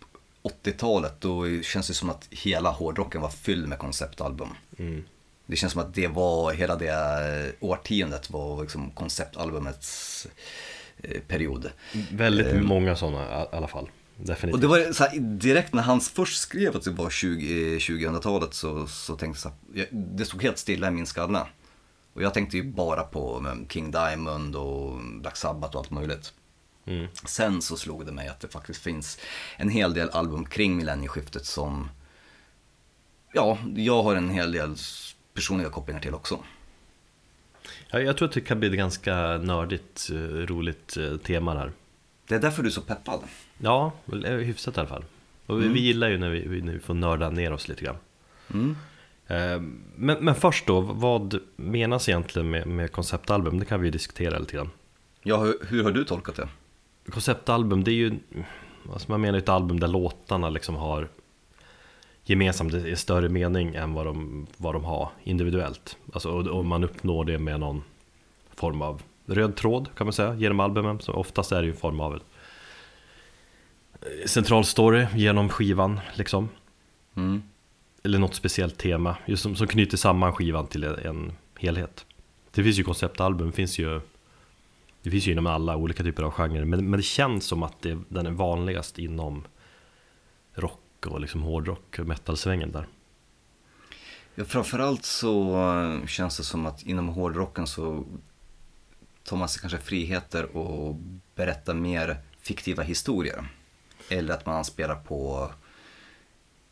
80-talet, 0.42 1.20
då 1.20 1.62
känns 1.62 1.88
det 1.88 1.94
som 1.94 2.10
att 2.10 2.28
hela 2.30 2.70
hårdrocken 2.70 3.20
var 3.20 3.30
fylld 3.30 3.68
med 3.68 3.78
konceptalbum. 3.78 4.48
Mm. 4.78 5.04
Det 5.46 5.56
känns 5.56 5.72
som 5.72 5.82
att 5.82 5.94
det 5.94 6.08
var, 6.08 6.52
hela 6.52 6.76
det 6.76 7.52
årtiondet 7.60 8.30
var 8.30 8.62
liksom 8.62 8.90
konceptalbumets 8.90 10.26
eh, 11.02 11.20
period. 11.20 11.70
Väldigt 12.12 12.62
många 12.62 12.96
sådana 12.96 13.42
i 13.42 13.46
alla 13.52 13.68
fall. 13.68 13.90
Definitivt. 14.16 14.54
Och 14.54 14.60
det 14.60 14.66
var 14.66 15.00
här, 15.00 15.20
direkt 15.20 15.74
när 15.74 15.82
han 15.82 16.00
först 16.00 16.40
skrev 16.40 16.76
att 16.76 16.84
det 16.84 16.90
var 16.90 17.10
20, 17.10 17.74
eh, 17.74 17.78
2000-talet 17.78 18.54
så, 18.54 18.86
så 18.86 19.16
tänkte 19.16 19.48
jag 19.48 19.54
så 19.54 19.78
här, 19.78 19.88
det 19.90 20.24
stod 20.24 20.42
helt 20.42 20.58
stilla 20.58 20.88
i 20.88 20.90
min 20.90 21.06
skalle. 21.06 21.46
Och 22.12 22.22
jag 22.22 22.34
tänkte 22.34 22.56
ju 22.56 22.62
bara 22.62 23.02
på 23.02 23.46
King 23.68 23.90
Diamond 23.90 24.56
och 24.56 25.00
Black 25.20 25.36
Sabbath 25.36 25.76
och 25.76 25.80
allt 25.80 25.90
möjligt. 25.90 26.32
Mm. 26.90 27.06
Sen 27.24 27.62
så 27.62 27.76
slog 27.76 28.06
det 28.06 28.12
mig 28.12 28.28
att 28.28 28.40
det 28.40 28.48
faktiskt 28.48 28.82
finns 28.82 29.18
en 29.56 29.68
hel 29.68 29.94
del 29.94 30.10
album 30.10 30.44
kring 30.44 30.76
millennieskiftet 30.76 31.46
som, 31.46 31.90
ja, 33.32 33.58
jag 33.76 34.02
har 34.02 34.16
en 34.16 34.30
hel 34.30 34.52
del 34.52 34.74
personliga 35.34 35.70
kopplingar 35.70 36.00
till 36.00 36.14
också. 36.14 36.38
Ja, 37.90 38.00
jag 38.00 38.16
tror 38.16 38.28
att 38.28 38.34
det 38.34 38.40
kan 38.40 38.60
bli 38.60 38.68
ett 38.68 38.74
ganska 38.74 39.14
nördigt, 39.38 40.08
eh, 40.12 40.16
roligt 40.46 40.96
eh, 40.96 41.16
tema 41.16 41.54
där. 41.54 41.72
Det 42.28 42.34
är 42.34 42.40
därför 42.40 42.62
du 42.62 42.68
är 42.68 42.72
så 42.72 42.80
peppad. 42.80 43.20
Ja, 43.58 43.92
eh, 44.24 44.32
hyfsat 44.32 44.76
i 44.76 44.80
alla 44.80 44.88
fall. 44.88 45.04
Och 45.46 45.62
vi, 45.62 45.68
vi 45.68 45.80
gillar 45.80 46.08
ju 46.08 46.18
när 46.18 46.30
vi, 46.30 46.62
när 46.62 46.72
vi 46.72 46.78
får 46.80 46.94
nörda 46.94 47.30
ner 47.30 47.52
oss 47.52 47.68
lite 47.68 47.84
grann. 47.84 47.96
Mm. 48.54 48.76
Eh, 49.26 49.60
Men, 49.96 50.24
men 50.24 50.34
först 50.34 50.66
då, 50.66 50.80
vad 50.80 51.38
menas 51.56 52.08
egentligen 52.08 52.50
med, 52.50 52.66
med 52.66 52.92
konceptalbum? 52.92 53.58
Det 53.58 53.64
kan 53.64 53.80
vi 53.80 53.90
diskutera 53.90 54.38
lite 54.38 54.52
grann. 54.56 54.70
Ja, 55.22 55.36
hur, 55.36 55.66
hur 55.68 55.84
har 55.84 55.90
du 55.90 56.04
tolkat 56.04 56.36
det? 56.36 56.48
Konceptalbum, 57.10 57.84
det 57.84 57.90
är 57.90 57.94
ju, 57.94 58.18
alltså 58.92 59.10
man 59.10 59.20
menar 59.20 59.38
ju 59.38 59.42
ett 59.42 59.48
album 59.48 59.80
där 59.80 59.88
låtarna 59.88 60.50
liksom 60.50 60.74
har 60.74 61.08
gemensamt 62.24 62.74
en 62.74 62.96
större 62.96 63.28
mening 63.28 63.74
än 63.74 63.94
vad 63.94 64.06
de, 64.06 64.46
vad 64.56 64.74
de 64.74 64.84
har 64.84 65.08
individuellt. 65.24 65.96
Alltså, 66.12 66.30
och, 66.30 66.46
och 66.46 66.64
man 66.64 66.84
uppnår 66.84 67.24
det 67.24 67.38
med 67.38 67.60
någon 67.60 67.82
form 68.54 68.82
av 68.82 69.02
röd 69.26 69.56
tråd 69.56 69.88
kan 69.96 70.06
man 70.06 70.12
säga 70.12 70.34
genom 70.34 70.60
albumen. 70.60 71.00
Så 71.00 71.12
oftast 71.12 71.52
är 71.52 71.60
det 71.60 71.66
ju 71.66 71.72
en 71.72 71.78
form 71.78 72.00
av 72.00 72.14
eh, 72.14 72.20
central 74.26 74.64
story 74.64 75.06
genom 75.14 75.48
skivan 75.48 76.00
liksom. 76.14 76.48
Mm. 77.16 77.42
Eller 78.02 78.18
något 78.18 78.34
speciellt 78.34 78.78
tema 78.78 79.16
just 79.26 79.42
som, 79.42 79.56
som 79.56 79.66
knyter 79.66 79.96
samman 79.96 80.32
skivan 80.32 80.66
till 80.66 80.84
en, 80.84 81.32
helhet. 81.58 82.06
Det 82.50 82.62
finns 82.64 82.78
ju 82.78 82.84
konceptalbum, 82.84 83.52
finns 83.52 83.78
ju 83.78 84.00
det 85.02 85.10
finns 85.10 85.26
ju 85.26 85.32
inom 85.32 85.46
alla 85.46 85.76
olika 85.76 86.02
typer 86.02 86.22
av 86.22 86.30
genrer, 86.30 86.64
men, 86.64 86.90
men 86.90 86.98
det 86.98 87.02
känns 87.02 87.44
som 87.44 87.62
att 87.62 87.82
det, 87.82 87.98
den 88.08 88.26
är 88.26 88.30
vanligast 88.30 88.98
inom 88.98 89.44
rock 90.54 91.06
och 91.06 91.20
liksom 91.20 91.42
hårdrock 91.42 91.98
och 91.98 92.06
metalsvängen 92.06 92.72
där. 92.72 92.86
Ja, 94.34 94.44
framförallt 94.44 95.04
så 95.04 95.54
eh, 95.70 96.06
känns 96.06 96.36
det 96.36 96.44
som 96.44 96.66
att 96.66 96.82
inom 96.82 97.08
hårdrocken 97.08 97.66
så 97.66 98.04
tar 99.24 99.36
man 99.36 99.48
sig 99.48 99.60
kanske 99.60 99.78
friheter 99.78 100.56
och 100.56 100.96
berätta 101.34 101.74
mer 101.74 102.16
fiktiva 102.40 102.82
historier. 102.82 103.48
Eller 104.08 104.34
att 104.34 104.46
man 104.46 104.64
spelar 104.64 104.94
på, 104.94 105.50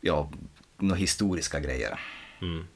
ja, 0.01 0.31
några 0.77 0.95
historiska 0.95 1.59
grejer. 1.59 1.99
Mm. 2.41 2.67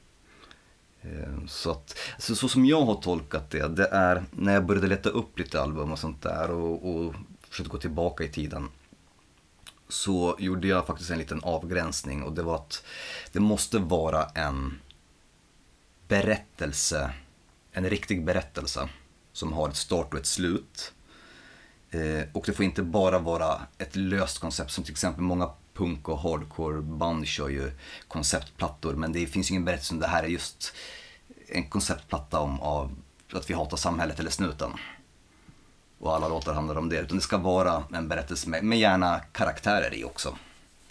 Eh, 1.04 1.46
så, 1.48 1.72
att, 1.72 1.98
så, 2.18 2.36
så 2.36 2.50
som 2.50 2.66
jag 2.66 2.82
har 2.82 2.96
tolkat 2.96 3.50
det, 3.50 3.68
det 3.68 3.88
är 3.88 4.24
när 4.32 4.54
jag 4.54 4.66
började 4.66 4.88
leta 4.88 5.10
upp 5.10 5.40
lite 5.40 5.62
album 5.62 5.92
och 5.92 6.00
sånt 6.00 6.22
där 6.22 6.52
och, 6.52 6.90
och 6.90 7.14
försökte 7.50 7.72
gå 7.72 7.78
tillbaka 7.78 8.24
i 8.24 8.30
tiden. 8.30 8.70
Så 9.88 10.36
gjorde 10.40 10.68
jag 10.68 10.88
faktiskt 10.88 11.12
en 11.12 11.18
liten 11.18 11.44
avgränsning 11.44 12.24
och 12.24 12.34
det 12.34 12.44
var 12.44 12.56
att 12.56 12.84
det 13.32 13.40
måste 13.40 13.80
vara 13.80 14.26
en 14.26 14.80
berättelse, 16.08 17.14
en 17.72 17.90
riktig 17.90 18.26
berättelse 18.26 18.90
som 19.34 19.54
har 19.54 19.70
ett 19.70 19.76
start 19.76 20.14
och 20.14 20.20
ett 20.20 20.26
slut. 20.26 20.94
Eh, 21.92 22.24
och 22.32 22.44
det 22.46 22.54
får 22.54 22.66
inte 22.66 22.84
bara 22.84 23.20
vara 23.20 23.62
ett 23.78 23.96
löst 23.96 24.40
koncept 24.40 24.72
som 24.72 24.84
till 24.84 24.94
exempel 24.94 25.24
många 25.24 25.50
punk 25.74 26.10
och 26.10 26.20
hardcore 26.20 26.82
band 26.82 27.28
kör 27.28 27.50
ju 27.50 27.72
konceptplattor 28.08 28.94
men 28.94 29.14
det 29.14 29.28
finns 29.28 29.52
ingen 29.52 29.66
berättelse 29.66 29.94
om 29.94 30.00
det 30.00 30.08
här 30.08 30.24
är 30.24 30.28
just 30.28 30.74
en 31.48 31.70
konceptplatta 31.70 32.40
om 32.40 32.60
av 32.62 32.92
att 33.34 33.50
vi 33.50 33.54
hatar 33.54 33.78
samhället 33.78 34.20
eller 34.20 34.30
snuten. 34.30 34.72
Och 36.00 36.16
alla 36.16 36.28
låtar 36.28 36.54
handlar 36.54 36.78
om 36.78 36.90
det. 36.90 37.00
Utan 37.00 37.18
det 37.18 37.24
ska 37.24 37.38
vara 37.38 37.84
en 37.94 38.08
berättelse 38.08 38.50
med, 38.50 38.64
med 38.64 38.80
gärna 38.80 39.20
karaktärer 39.20 39.94
i 39.94 40.04
också. 40.04 40.38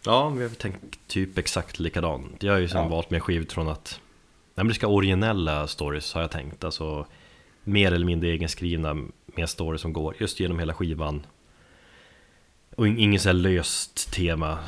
Ja, 0.04 0.28
vi 0.28 0.42
har 0.42 0.50
tänkt 0.50 0.98
typ 1.06 1.38
exakt 1.38 1.78
likadant. 1.78 2.42
Jag 2.42 2.52
har 2.52 2.58
ju 2.60 2.68
sen 2.68 2.82
Ja. 2.82 2.88
valt 2.88 3.10
med 3.10 3.22
skiv 3.22 3.48
från 3.50 3.68
att 3.68 4.00
Nej, 4.54 4.66
det 4.66 4.74
ska 4.74 4.86
originella 4.86 5.66
stories 5.66 6.12
har 6.14 6.20
jag 6.20 6.30
tänkt. 6.30 6.64
Alltså 6.64 7.06
mer 7.64 7.92
eller 7.92 8.06
mindre 8.06 8.28
egenskrivna 8.28 8.96
med 9.26 9.48
stories 9.48 9.80
som 9.82 9.92
går 9.92 10.14
just 10.18 10.40
genom 10.40 10.58
hela 10.58 10.74
skivan. 10.74 11.26
Och 12.76 12.86
in- 12.88 12.98
inget 12.98 13.22
så 13.22 13.28
här 13.28 13.34
löst 13.34 14.12
tema 14.12 14.58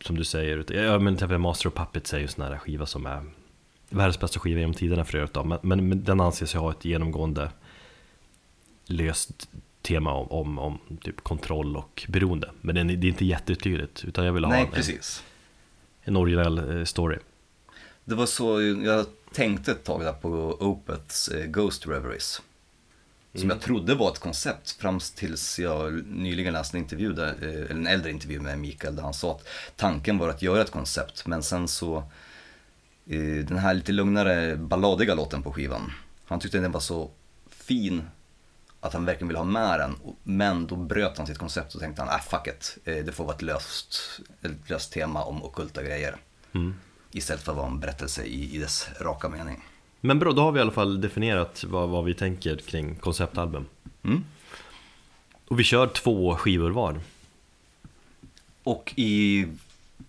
som 0.00 0.16
du 0.16 0.24
säger. 0.24 0.72
Ja, 0.72 0.98
men 0.98 1.14
till 1.14 1.18
exempel 1.18 1.38
Master 1.38 1.68
of 1.68 1.74
Puppets 1.74 2.14
är 2.14 2.18
ju 2.18 2.22
en 2.22 2.28
sån 2.28 2.44
här 2.44 2.58
skiva 2.58 2.86
som 2.86 3.06
är 3.06 3.22
världens 3.90 4.20
bästa 4.20 4.40
skiva 4.40 4.60
genom 4.60 4.74
tiderna 4.74 5.04
för 5.04 5.18
övrigt. 5.18 5.34
Men, 5.44 5.58
men, 5.62 5.88
men 5.88 6.04
den 6.04 6.20
anses 6.20 6.54
ju 6.54 6.58
ha 6.58 6.70
ett 6.70 6.84
genomgående 6.84 7.50
löst 8.86 9.48
tema 9.82 10.12
om, 10.12 10.28
om, 10.30 10.58
om 10.58 10.96
typ 11.00 11.20
kontroll 11.20 11.76
och 11.76 12.04
beroende. 12.08 12.50
Men 12.60 12.74
det 12.74 13.06
är 13.06 13.10
inte 13.10 13.24
jättetydligt, 13.24 14.04
utan 14.04 14.24
jag 14.24 14.32
vill 14.32 14.44
ha 14.44 14.52
Nej, 14.52 14.62
en, 14.64 14.70
precis. 14.70 15.24
en 16.02 16.16
originell 16.16 16.78
eh, 16.78 16.84
story. 16.84 17.18
Det 18.04 18.14
var 18.14 18.26
så, 18.26 18.62
jag 18.62 19.06
tänkte 19.32 19.72
ett 19.72 19.84
tag 19.84 20.00
där 20.00 20.12
på 20.12 20.28
Opeths 20.60 21.28
eh, 21.28 21.46
Ghost 21.46 21.86
Reveries. 21.86 22.42
Som 23.34 23.50
jag 23.50 23.60
trodde 23.60 23.94
var 23.94 24.12
ett 24.12 24.18
koncept 24.18 24.70
fram 24.70 25.00
tills 25.14 25.58
jag 25.58 26.06
nyligen 26.06 26.52
läste 26.52 26.76
en 26.76 26.82
intervju, 26.82 27.12
där, 27.12 27.34
eh, 27.42 27.70
en 27.70 27.86
äldre 27.86 28.10
intervju 28.10 28.40
med 28.40 28.58
Mikael 28.58 28.96
där 28.96 29.02
han 29.02 29.14
sa 29.14 29.32
att 29.32 29.48
tanken 29.76 30.18
var 30.18 30.28
att 30.28 30.42
göra 30.42 30.62
ett 30.62 30.70
koncept 30.70 31.26
men 31.26 31.42
sen 31.42 31.68
så 31.68 31.96
eh, 33.06 33.44
den 33.44 33.58
här 33.58 33.74
lite 33.74 33.92
lugnare 33.92 34.56
balladiga 34.56 35.14
låten 35.14 35.42
på 35.42 35.52
skivan. 35.52 35.92
Han 36.24 36.40
tyckte 36.40 36.58
den 36.58 36.72
var 36.72 36.80
så 36.80 37.10
fin 37.50 38.02
att 38.80 38.92
han 38.92 39.04
verkligen 39.04 39.28
ville 39.28 39.38
ha 39.38 39.44
med 39.44 39.80
den. 39.80 39.96
Men 40.22 40.66
då 40.66 40.76
bröt 40.76 41.18
han 41.18 41.26
sitt 41.26 41.38
koncept 41.38 41.74
och 41.74 41.80
tänkte 41.80 42.02
han, 42.02 42.18
äh 42.18 42.22
fuck 42.22 42.46
it. 42.46 42.78
Eh, 42.84 43.04
Det 43.04 43.12
får 43.12 43.24
vara 43.24 43.36
ett 43.36 43.42
löst, 43.42 44.20
ett 44.42 44.70
löst 44.70 44.92
tema 44.92 45.22
om 45.24 45.44
ockulta 45.44 45.82
grejer. 45.82 46.16
Mm. 46.54 46.74
Istället 47.10 47.42
för 47.42 47.52
att 47.52 47.58
vara 47.58 47.66
en 47.68 47.80
berättelse 47.80 48.24
i, 48.24 48.54
i 48.56 48.58
dess 48.58 48.88
raka 49.00 49.28
mening. 49.28 49.64
Men 50.00 50.18
bra, 50.18 50.32
då 50.32 50.42
har 50.42 50.52
vi 50.52 50.58
i 50.58 50.62
alla 50.62 50.70
fall 50.70 51.00
definierat 51.00 51.64
vad, 51.64 51.88
vad 51.88 52.04
vi 52.04 52.14
tänker 52.14 52.56
kring 52.56 52.94
konceptalbum. 52.94 53.66
Mm. 54.04 54.24
Och 55.48 55.60
vi 55.60 55.64
kör 55.64 55.86
två 55.86 56.36
skivor 56.36 56.70
var. 56.70 57.00
Och 58.62 58.92
i 58.96 59.46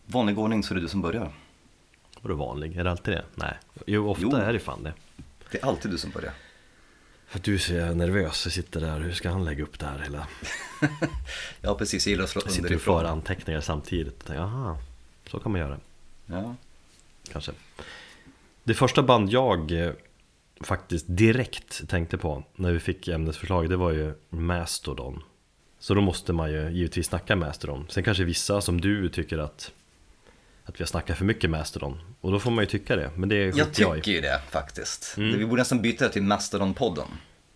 vanlig 0.05 0.39
ordning 0.39 0.63
så 0.63 0.73
är 0.73 0.75
det 0.75 0.81
du 0.81 0.87
som 0.87 1.01
börjar. 1.01 1.31
Vadå 2.21 2.35
vanlig? 2.35 2.77
Är 2.77 2.83
det 2.83 2.91
alltid 2.91 3.13
det? 3.13 3.23
Nej. 3.35 3.53
Jo, 3.85 4.09
ofta 4.09 4.23
Jo. 4.23 4.35
är 4.35 4.53
det 4.53 4.59
fan 4.59 4.83
det. 4.83 4.93
Det 5.51 5.57
är 5.63 5.65
alltid 5.65 5.91
du 5.91 5.97
som 5.97 6.11
börjar. 6.11 6.33
För 7.27 7.39
att 7.39 7.43
du 7.45 7.59
ser 7.59 7.93
nervös 7.95 8.45
och 8.45 8.51
sitter 8.51 8.81
där, 8.81 8.99
hur 8.99 9.13
ska 9.13 9.29
han 9.29 9.45
lägga 9.45 9.63
upp 9.63 9.79
det 9.79 9.85
här 9.85 9.99
hela? 9.99 10.27
Ja 11.61 11.75
precis, 11.75 12.07
jag 12.07 12.11
gillar 12.11 12.23
att 12.23 12.29
slå 12.29 12.41
Jag 12.45 12.51
sitter 12.51 12.63
och 12.63 12.65
underifrån. 12.71 12.99
för 13.01 13.05
anteckningar 13.05 13.61
samtidigt 13.61 14.19
och 14.19 14.25
tänker, 14.25 14.41
aha, 14.43 14.77
så 15.27 15.39
kan 15.39 15.51
man 15.51 15.61
göra. 15.61 15.77
Ja. 16.25 16.55
Kanske. 17.31 17.51
Det 18.69 18.75
första 18.75 19.03
band 19.03 19.29
jag 19.29 19.71
eh, 19.71 19.91
faktiskt 20.61 21.05
direkt 21.07 21.89
tänkte 21.89 22.17
på 22.17 22.43
när 22.55 22.71
vi 22.71 22.79
fick 22.79 23.07
ämnesförslag, 23.07 23.69
det 23.69 23.75
var 23.75 23.91
ju 23.91 24.13
Mastodon. 24.29 25.23
Så 25.79 25.93
då 25.93 26.01
måste 26.01 26.33
man 26.33 26.51
ju 26.51 26.69
givetvis 26.71 27.07
snacka 27.07 27.35
Mastodon. 27.35 27.85
Sen 27.89 28.03
kanske 28.03 28.23
vissa 28.23 28.61
som 28.61 28.81
du 28.81 29.09
tycker 29.09 29.37
att, 29.37 29.71
att 30.65 30.79
vi 30.79 30.83
har 30.83 30.87
snackat 30.87 31.17
för 31.17 31.25
mycket 31.25 31.49
Mastodon. 31.49 32.01
Och 32.21 32.31
då 32.31 32.39
får 32.39 32.51
man 32.51 32.63
ju 32.63 32.65
tycka 32.65 32.95
det, 32.95 33.11
men 33.15 33.29
det 33.29 33.35
Jag 33.35 33.53
skiter 33.53 33.81
jag 33.81 33.95
tycker 33.95 34.11
ju 34.11 34.21
det 34.21 34.41
faktiskt. 34.49 35.17
Mm. 35.17 35.39
Vi 35.39 35.45
borde 35.45 35.61
nästan 35.61 35.81
byta 35.81 36.05
det 36.05 36.11
till 36.11 36.23
Mastodon-podden. 36.23 37.07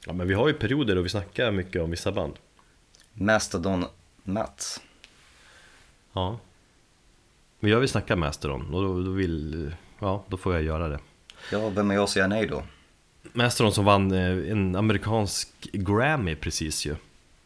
Ja, 0.05 0.13
men 0.13 0.27
vi 0.27 0.33
har 0.33 0.47
ju 0.47 0.53
perioder 0.53 0.95
då 0.95 1.01
vi 1.01 1.09
snackar 1.09 1.51
mycket 1.51 1.81
om 1.81 1.91
vissa 1.91 2.11
band. 2.11 2.33
Mastodon 3.13 3.85
Matt. 4.23 4.81
Ja. 6.13 6.39
Men 7.59 7.71
jag 7.71 7.79
vill 7.79 7.89
snacka 7.89 8.15
Mastodon 8.15 8.73
och 8.73 8.83
då, 8.83 9.03
då 9.03 9.11
vill, 9.11 9.71
ja 10.03 10.23
då 10.27 10.37
får 10.37 10.53
jag 10.53 10.63
göra 10.63 10.87
det. 10.87 10.99
Ja, 11.51 11.69
vem 11.69 11.91
är 11.91 11.95
jag 11.95 12.03
att 12.03 12.09
säga 12.09 12.27
nej 12.27 12.47
då? 12.47 12.63
Mastodon 13.33 13.73
som 13.73 13.85
vann 13.85 14.11
eh, 14.11 14.51
en 14.51 14.75
amerikansk 14.75 15.49
Grammy 15.73 16.35
precis 16.35 16.85
ju. 16.85 16.95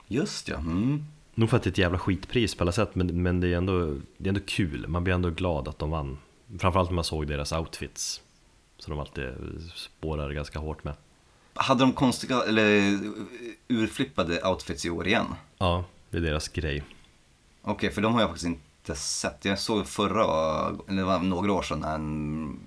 Just 0.07 0.47
ja. 0.47 0.57
Mm. 0.57 1.05
Nog 1.35 1.49
för 1.49 1.57
att 1.57 1.63
det 1.63 1.67
är 1.67 1.71
ett 1.71 1.77
jävla 1.77 1.99
skitpris 1.99 2.55
på 2.55 2.63
alla 2.63 2.71
sätt 2.71 2.95
men, 2.95 3.21
men 3.21 3.39
det, 3.39 3.47
är 3.47 3.57
ändå, 3.57 3.95
det 4.17 4.25
är 4.25 4.29
ändå 4.29 4.41
kul, 4.45 4.87
man 4.87 5.03
blir 5.03 5.13
ändå 5.13 5.29
glad 5.29 5.67
att 5.67 5.79
de 5.79 5.91
vann. 5.91 6.17
Framförallt 6.59 6.89
när 6.89 6.95
man 6.95 7.03
såg 7.03 7.27
deras 7.27 7.51
outfits. 7.51 8.21
Så 8.77 8.89
de 8.89 8.99
alltid 8.99 9.33
spårar 9.75 10.31
ganska 10.31 10.59
hårt 10.59 10.83
med. 10.83 10.93
Hade 11.53 11.79
de 11.79 11.93
konstiga, 11.93 12.43
eller 12.47 12.99
urflippade 13.67 14.41
outfits 14.43 14.85
i 14.85 14.89
år 14.89 15.07
igen? 15.07 15.25
Ja, 15.57 15.85
det 16.09 16.17
är 16.17 16.21
deras 16.21 16.47
grej. 16.47 16.83
Okej, 17.61 17.91
för 17.91 18.01
de 18.01 18.13
har 18.13 18.21
jag 18.21 18.29
faktiskt 18.29 18.47
inte 18.47 18.61
sett. 18.95 19.45
Jag 19.45 19.59
såg 19.59 19.87
förra, 19.87 20.23
eller 20.87 20.97
det 20.97 21.03
var 21.03 21.19
några 21.19 21.53
år 21.53 21.61
sedan 21.61 21.79
när 21.79 21.95
en 21.95 22.59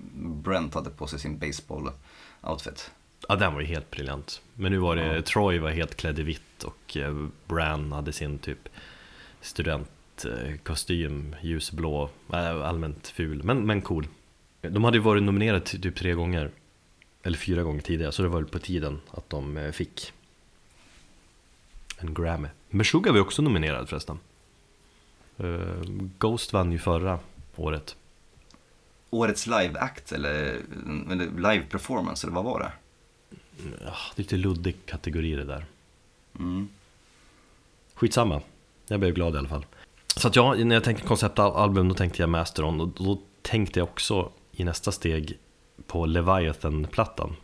Brent 0.43 0.73
hade 0.73 0.89
på 0.89 1.07
sig 1.07 1.19
sin 1.19 1.39
baseball-outfit. 1.39 2.89
Ja, 3.27 3.35
den 3.35 3.53
var 3.53 3.61
ju 3.61 3.67
helt 3.67 3.91
briljant. 3.91 4.41
Men 4.53 4.71
nu 4.71 4.77
var 4.77 4.95
det, 4.95 5.21
Troy 5.21 5.59
var 5.59 5.69
helt 5.69 5.95
klädd 5.95 6.19
i 6.19 6.23
vitt 6.23 6.63
och 6.63 6.97
eh, 6.97 7.25
Bran 7.47 7.91
hade 7.91 8.13
sin 8.13 8.39
typ 8.39 8.69
studentkostym, 9.41 11.35
ljusblå, 11.41 12.09
äh, 12.33 12.61
allmänt 12.61 13.07
ful, 13.07 13.43
men, 13.43 13.65
men 13.65 13.81
cool. 13.81 14.07
De 14.61 14.83
hade 14.83 14.97
ju 14.97 15.03
varit 15.03 15.23
nominerade 15.23 15.65
typ 15.65 15.95
tre 15.95 16.13
gånger, 16.13 16.51
eller 17.23 17.37
fyra 17.37 17.63
gånger 17.63 17.81
tidigare, 17.81 18.11
så 18.11 18.21
det 18.21 18.29
var 18.29 18.39
väl 18.39 18.49
på 18.49 18.59
tiden 18.59 19.01
att 19.11 19.29
de 19.29 19.57
eh, 19.57 19.71
fick 19.71 20.13
en 21.97 22.13
Grammy. 22.13 22.47
Meshuggah 22.69 23.11
var 23.11 23.17
ju 23.17 23.21
också 23.21 23.41
nominerad 23.41 23.89
förresten. 23.89 24.19
Eh, 25.37 25.81
Ghost 26.17 26.53
vann 26.53 26.71
ju 26.71 26.79
förra 26.79 27.19
året. 27.55 27.95
Årets 29.09 29.47
live-act 29.47 30.11
eller, 30.11 30.59
eller 31.11 31.25
live-performance, 31.25 32.25
eller 32.25 32.35
vad 32.35 32.43
var 32.43 32.59
det? 32.59 32.71
Ja, 33.85 33.95
det 34.15 34.21
är 34.21 34.23
lite 34.23 34.37
luddig 34.37 34.75
kategori 34.85 35.35
det 35.35 35.43
där. 35.43 35.65
Mm. 36.39 36.69
Skitsamma, 37.93 38.41
jag 38.87 38.99
blev 38.99 39.13
glad 39.13 39.35
i 39.35 39.37
alla 39.37 39.49
fall. 39.49 39.65
Så 40.15 40.27
att 40.27 40.35
ja, 40.35 40.53
när 40.53 40.75
jag 40.75 40.83
tänkte 40.83 41.07
konceptalbum 41.07 41.89
då 41.89 41.95
tänkte 41.95 42.21
jag 42.21 42.29
Masteron 42.29 42.81
och 42.81 42.87
då 42.87 43.21
tänkte 43.41 43.79
jag 43.79 43.87
också 43.89 44.31
i 44.51 44.63
nästa 44.63 44.91
steg 44.91 45.37
på 45.87 46.05
Leviathan-plattan. 46.05 47.35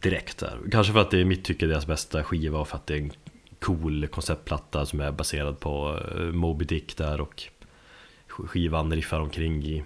Direkt 0.00 0.38
där. 0.38 0.58
Kanske 0.70 0.92
för 0.92 1.00
att 1.00 1.10
det 1.10 1.20
är 1.20 1.24
mitt 1.24 1.44
tycke 1.44 1.66
deras 1.66 1.86
bästa 1.86 2.24
skiva 2.24 2.58
och 2.58 2.68
för 2.68 2.76
att 2.76 2.86
det 2.86 2.94
är 2.94 2.98
en 2.98 3.12
cool 3.60 4.06
konceptplatta 4.06 4.86
som 4.86 5.00
är 5.00 5.12
baserad 5.12 5.60
på 5.60 6.00
eh, 6.14 6.22
Moby 6.22 6.64
Dick 6.64 6.96
där 6.96 7.20
och 7.20 7.42
skivan 8.26 8.92
riffar 8.92 9.20
omkring 9.20 9.64
i 9.64 9.84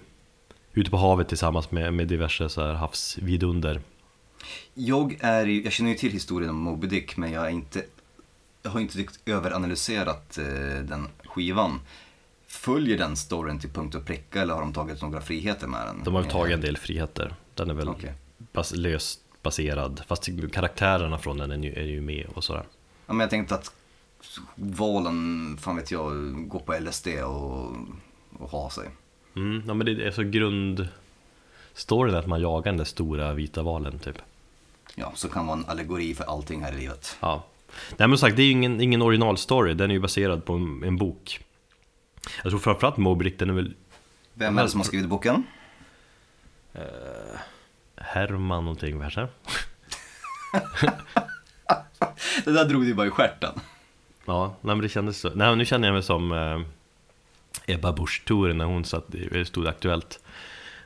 ute 0.73 0.91
på 0.91 0.97
havet 0.97 1.27
tillsammans 1.27 1.71
med, 1.71 1.93
med 1.93 2.07
diverse 2.07 2.49
så 2.49 2.61
här 2.61 2.73
havsvidunder. 2.73 3.81
Jag, 4.73 5.17
är, 5.19 5.45
jag 5.45 5.73
känner 5.73 5.89
ju 5.89 5.95
till 5.95 6.11
historien 6.11 6.49
om 6.49 6.57
Moby 6.57 6.87
Dick, 6.87 7.17
men 7.17 7.31
jag, 7.31 7.45
är 7.45 7.49
inte, 7.49 7.85
jag 8.63 8.71
har 8.71 8.79
inte 8.79 8.97
riktigt 8.97 9.21
överanalyserat 9.25 10.37
eh, 10.37 10.45
den 10.83 11.07
skivan. 11.23 11.79
Följer 12.47 12.97
den 12.97 13.15
storyn 13.15 13.59
till 13.59 13.69
punkt 13.69 13.95
och 13.95 14.05
pricka 14.05 14.41
eller 14.41 14.53
har 14.53 14.61
de 14.61 14.73
tagit 14.73 15.01
några 15.01 15.21
friheter 15.21 15.67
med 15.67 15.87
den? 15.87 16.03
De 16.03 16.15
har 16.15 16.21
väl 16.21 16.31
tagit 16.31 16.53
en 16.53 16.61
del 16.61 16.77
friheter. 16.77 17.35
Den 17.53 17.69
är 17.69 17.73
väl 17.73 17.89
Okej. 17.89 18.13
bas, 18.37 18.73
löst 18.75 19.19
baserad. 19.41 20.01
Fast 20.07 20.29
karaktärerna 20.53 21.17
från 21.17 21.37
den 21.37 21.51
är 21.51 21.57
ju, 21.57 21.73
är 21.73 21.85
ju 21.85 22.01
med 22.01 22.25
och 22.33 22.43
sådär. 22.43 22.63
Ja, 23.05 23.13
men 23.13 23.19
jag 23.19 23.29
tänkte 23.29 23.55
att 23.55 23.75
valen, 24.55 25.57
fan 25.61 25.75
vet 25.75 25.91
jag, 25.91 26.33
går 26.47 26.59
på 26.59 26.73
LSD 26.79 27.07
och, 27.07 27.75
och 28.39 28.49
har 28.49 28.69
sig. 28.69 28.89
Mm, 29.35 29.63
ja, 29.67 29.73
men 29.73 29.85
det 29.85 30.07
är 30.07 30.11
så 30.11 30.23
grundstoryn 30.23 32.15
att 32.15 32.27
man 32.27 32.41
jagar 32.41 32.71
den 32.71 32.77
där 32.77 32.85
stora 32.85 33.33
vita 33.33 33.63
valen 33.63 33.99
typ. 33.99 34.17
Ja, 34.95 35.11
så 35.15 35.29
kan 35.29 35.47
vara 35.47 35.57
en 35.57 35.65
allegori 35.65 36.15
för 36.15 36.23
allting 36.23 36.63
här 36.63 36.73
i 36.73 36.77
livet. 36.77 37.17
Ja. 37.19 37.45
Nej 37.97 38.07
men 38.07 38.17
som 38.17 38.27
sagt, 38.27 38.35
det 38.37 38.41
är 38.43 38.45
ju 38.45 38.51
ingen, 38.51 38.81
ingen 38.81 39.01
originalstory. 39.01 39.73
Den 39.73 39.89
är 39.89 39.93
ju 39.93 39.99
baserad 39.99 40.45
på 40.45 40.53
en, 40.53 40.83
en 40.83 40.97
bok. 40.97 41.39
Jag 42.43 42.51
tror 42.51 42.59
framförallt 42.59 42.97
Moby 42.97 43.25
Dick, 43.25 43.39
den 43.39 43.49
är 43.49 43.53
väl 43.53 43.73
Vem 44.33 44.57
är 44.57 44.63
det 44.63 44.69
som 44.69 44.79
har 44.79 44.85
skrivit 44.85 45.09
boken? 45.09 45.43
Herman 47.95 48.65
någonting 48.65 48.99
kanske? 48.99 49.27
Det 52.45 52.51
där 52.51 52.65
drog 52.65 52.85
du 52.85 52.93
bara 52.93 53.07
i 53.07 53.09
stjärten. 53.09 53.53
Ja, 54.25 54.55
nej 54.61 54.75
men 54.75 54.81
det 54.83 54.89
kändes 54.89 55.17
så. 55.19 55.29
Nej, 55.35 55.55
nu 55.55 55.65
känner 55.65 55.87
jag 55.87 55.93
mig 55.93 56.03
som 56.03 56.31
eh, 56.31 56.61
Ebba 57.75 57.91
Busch 57.91 58.23
Thor 58.25 58.53
när 58.53 58.65
hon 58.65 58.85
satt, 58.85 59.05
det 59.07 59.45
stod 59.45 59.67
aktuellt 59.67 60.19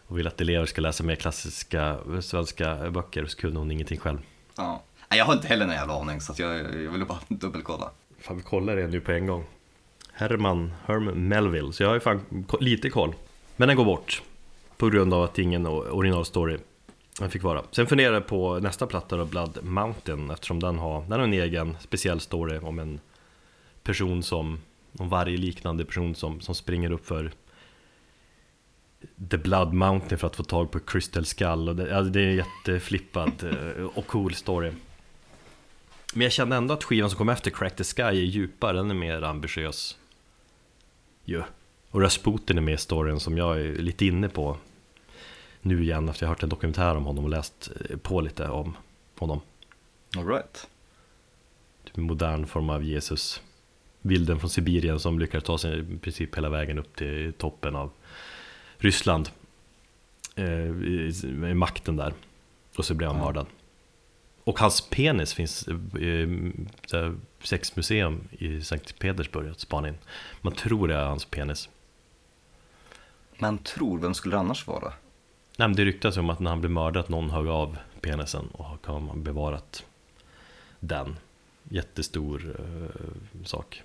och 0.08 0.18
ville 0.18 0.30
att 0.30 0.42
elever 0.42 0.66
ska 0.66 0.82
läsa 0.82 1.04
mer 1.04 1.16
klassiska 1.16 1.98
svenska 2.22 2.92
böcker 2.92 3.26
så 3.26 3.38
kunde 3.38 3.60
hon 3.60 3.72
ingenting 3.72 4.00
själv. 4.00 4.18
Ja. 4.58 4.84
Nej, 5.10 5.20
jag 5.20 5.26
har 5.26 5.34
inte 5.34 5.48
heller 5.48 5.66
någon 5.66 5.76
jävla 5.76 5.94
aning, 6.02 6.22
så 6.22 6.32
att 6.32 6.40
jag, 6.40 6.56
jag 6.60 6.92
ville 6.92 7.06
bara 7.06 7.20
dubbelkolla. 7.28 7.92
Fan 8.22 8.38
vi 8.38 8.44
kollar 8.44 8.76
det 8.76 8.88
nu 8.88 9.00
på 9.00 9.12
en 9.12 9.28
gång. 9.28 9.46
Herman, 10.14 10.74
Herman 10.86 11.28
Melville, 11.28 11.74
så 11.74 11.84
jag 11.84 11.90
har 11.90 11.94
ju 11.94 12.00
fan 12.00 12.46
lite 12.60 12.90
koll. 12.90 13.14
Men 13.56 13.68
den 13.68 13.78
går 13.78 13.86
bort 13.86 14.22
på 14.78 14.90
grund 14.90 15.14
av 15.14 15.24
att 15.24 15.40
ingen 15.40 15.68
o- 15.68 15.86
originalstory 15.92 16.58
den 17.20 17.30
fick 17.30 17.44
vara. 17.44 17.64
Sen 17.72 17.88
funderar 17.88 18.14
jag 18.14 18.28
på 18.28 18.60
nästa 18.60 18.88
platta 18.88 19.18
då, 19.18 19.26
Blood 19.26 19.60
Mountain 19.64 20.32
eftersom 20.32 20.60
den 20.60 20.80
har, 20.80 21.02
den 21.02 21.12
har 21.12 21.20
en 21.20 21.34
egen 21.34 21.78
speciell 21.80 22.20
story 22.20 22.58
om 22.58 22.80
en 22.80 23.00
person 23.84 24.24
som, 24.24 24.60
om 24.98 25.10
varje 25.10 25.38
liknande 25.38 25.86
person 25.86 26.16
som, 26.16 26.42
som 26.42 26.56
springer 26.56 26.92
upp 26.92 27.06
för 27.06 27.32
The 29.30 29.38
Blood 29.38 29.74
Mountain 29.74 30.20
för 30.20 30.28
att 30.28 30.36
få 30.36 30.44
tag 30.44 30.72
på 30.72 30.80
Crystal 30.80 31.26
Skull 31.26 31.70
och 31.70 31.76
det, 31.76 31.98
alltså 31.98 32.12
det 32.12 32.22
är 32.22 32.28
en 32.28 32.36
jätteflippad 32.36 33.44
eh, 33.44 33.84
och 33.84 34.08
cool 34.08 34.34
story. 34.34 34.72
Men 36.14 36.22
jag 36.22 36.32
kände 36.32 36.56
ändå 36.56 36.74
att 36.74 36.84
skivan 36.84 37.10
som 37.10 37.18
kom 37.18 37.30
efter 37.30 37.52
Crack 37.52 37.76
the 37.76 37.84
Sky 37.84 38.02
är 38.02 38.12
djupare, 38.12 38.78
den 38.78 38.92
är 38.92 38.96
mer 38.96 39.22
ambitiös. 39.22 39.98
Yeah. 41.26 41.46
Och 41.92 42.02
Rasputin 42.02 42.58
är 42.58 42.62
med 42.62 42.74
i 42.74 42.78
storyn 42.78 43.20
som 43.20 43.38
jag 43.38 43.62
är 43.62 43.76
lite 43.76 44.06
inne 44.06 44.30
på 44.30 44.58
nu 45.62 45.84
igen 45.84 46.10
efter 46.10 46.26
jag 46.26 46.30
hört 46.30 46.44
en 46.44 46.50
dokumentär 46.50 46.96
om 46.96 47.06
honom 47.06 47.24
och 47.24 47.30
läst 47.30 47.70
eh, 47.90 47.98
på 47.98 48.22
lite 48.22 48.48
om 48.50 48.78
honom. 49.20 49.40
All 50.18 50.28
right. 50.28 50.68
Typ 51.84 51.98
en 51.98 52.04
modern 52.04 52.46
form 52.48 52.70
av 52.70 52.84
Jesus. 52.84 53.42
Bilden 54.02 54.40
från 54.40 54.50
Sibirien 54.50 55.00
som 55.00 55.20
lyckades 55.20 55.44
ta 55.44 55.58
sig 55.58 55.80
i 55.80 55.98
princip 55.98 56.38
hela 56.38 56.50
vägen 56.50 56.80
upp 56.80 56.96
till 56.96 57.34
toppen 57.34 57.76
av 57.76 57.92
Ryssland. 58.78 59.30
eh, 60.36 60.46
i, 60.70 61.22
i 61.26 61.54
makten 61.54 61.96
där. 61.96 62.14
Och 62.78 62.86
så 62.86 62.94
blir 62.94 63.08
han 63.08 63.18
Ja. 63.18 63.24
mördad. 63.26 63.46
Och 64.44 64.60
hans 64.60 64.90
penis 64.90 65.34
finns 65.34 65.68
i 66.00 66.54
eh, 66.94 67.12
sexmuseum 67.44 68.28
i 68.32 68.62
Sankt 68.62 69.00
Petersburg 69.00 69.48
in. 69.88 69.98
Man 70.42 70.54
tror 70.54 70.88
det 70.88 70.96
är 70.96 71.06
hans 71.06 71.26
penis. 71.26 71.70
Man 73.40 73.58
tror, 73.58 74.00
vem 74.00 74.14
skulle 74.14 74.36
det 74.36 74.40
annars 74.40 74.68
vara? 74.68 74.94
Nej, 75.60 75.68
men 75.68 75.76
det 75.76 75.86
ryktas 75.86 76.18
ju 76.18 76.22
om 76.22 76.30
att 76.30 76.40
när 76.40 76.50
han 76.50 76.60
blev 76.60 76.72
mördad 76.72 77.04
att 77.04 77.10
någon 77.10 77.30
högg 77.30 77.48
av 77.48 77.78
penisen 78.02 78.48
och 78.52 78.66
har 78.66 79.16
bevarat 79.16 79.86
den. 80.80 81.16
Jättestor 81.70 82.56
eh, 82.60 83.44
sak. 83.46 83.84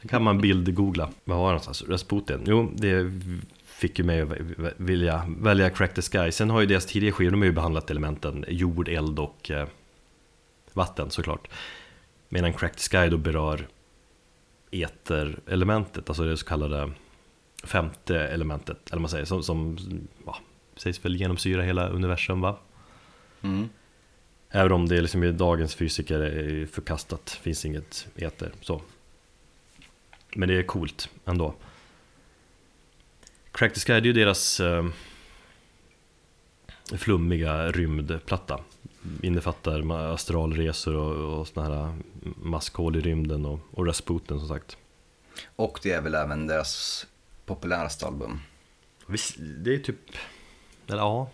Sen 0.00 0.08
kan 0.08 0.22
man 0.22 0.40
bildgoogla. 0.40 1.10
Vad 1.24 1.38
var 1.38 1.44
det 1.44 1.50
någonstans? 1.50 1.82
Rasputin? 1.88 2.40
Jo, 2.46 2.72
det 2.74 3.12
fick 3.64 3.98
ju 3.98 4.04
mig 4.04 4.20
att 4.20 4.28
vilja 4.76 5.24
välja 5.38 5.70
Crack 5.70 5.94
the 5.94 6.02
Sky. 6.02 6.32
Sen 6.32 6.50
har 6.50 6.60
ju 6.60 6.66
deras 6.66 6.86
tidigare 6.86 7.12
skivor, 7.12 7.30
de 7.30 7.40
har 7.40 7.46
ju 7.46 7.52
behandlat 7.52 7.90
elementen 7.90 8.44
jord, 8.48 8.88
eld 8.88 9.18
och 9.18 9.50
eh, 9.50 9.68
vatten 10.72 11.10
såklart. 11.10 11.48
Medan 12.28 12.52
Crack 12.52 12.76
the 12.76 12.98
Sky 12.98 13.10
då 13.10 13.16
berör 13.16 13.66
eterelementet, 14.70 16.08
alltså 16.08 16.24
det 16.24 16.36
så 16.36 16.46
kallade 16.46 16.90
femte 17.64 18.20
elementet, 18.20 18.90
eller 18.90 19.00
man 19.00 19.10
säger, 19.10 19.24
som, 19.24 19.42
som 19.42 19.78
ja, 20.26 20.38
sägs 20.76 21.04
väl 21.04 21.16
genomsyra 21.16 21.62
hela 21.62 21.88
universum 21.88 22.40
va? 22.40 22.58
Mm. 23.42 23.68
Även 24.50 24.72
om 24.72 24.88
det 24.88 25.00
liksom 25.00 25.24
i 25.24 25.32
dagens 25.32 25.74
fysiker 25.74 26.20
är 26.20 26.66
förkastat, 26.66 27.30
finns 27.42 27.64
inget 27.64 28.08
eter 28.16 28.52
så. 28.60 28.82
Men 30.34 30.48
det 30.48 30.58
är 30.58 30.62
coolt 30.62 31.10
ändå. 31.24 31.54
Crack 33.52 33.74
the 33.74 33.80
Sky, 33.80 33.92
det 33.92 33.98
är 33.98 34.02
ju 34.02 34.12
deras 34.12 34.60
eh, 34.60 34.86
flummiga 36.92 37.72
rymdplatta. 37.72 38.60
Innefattar 39.22 40.12
astralresor 40.14 40.94
och, 40.94 41.40
och 41.40 41.48
såna 41.48 41.68
här 41.68 41.94
maskhål 42.36 42.96
i 42.96 43.00
rymden 43.00 43.46
och, 43.46 43.60
och 43.70 43.86
Rasputin 43.86 44.38
som 44.38 44.48
sagt. 44.48 44.76
Och 45.56 45.80
det 45.82 45.92
är 45.92 46.00
väl 46.00 46.14
även 46.14 46.46
deras 46.46 47.06
populäraste 47.46 48.06
album. 48.06 48.40
Visst, 49.06 49.34
det 49.38 49.74
är 49.74 49.78
typ, 49.78 50.00
eller 50.86 50.98
ja, 50.98 51.30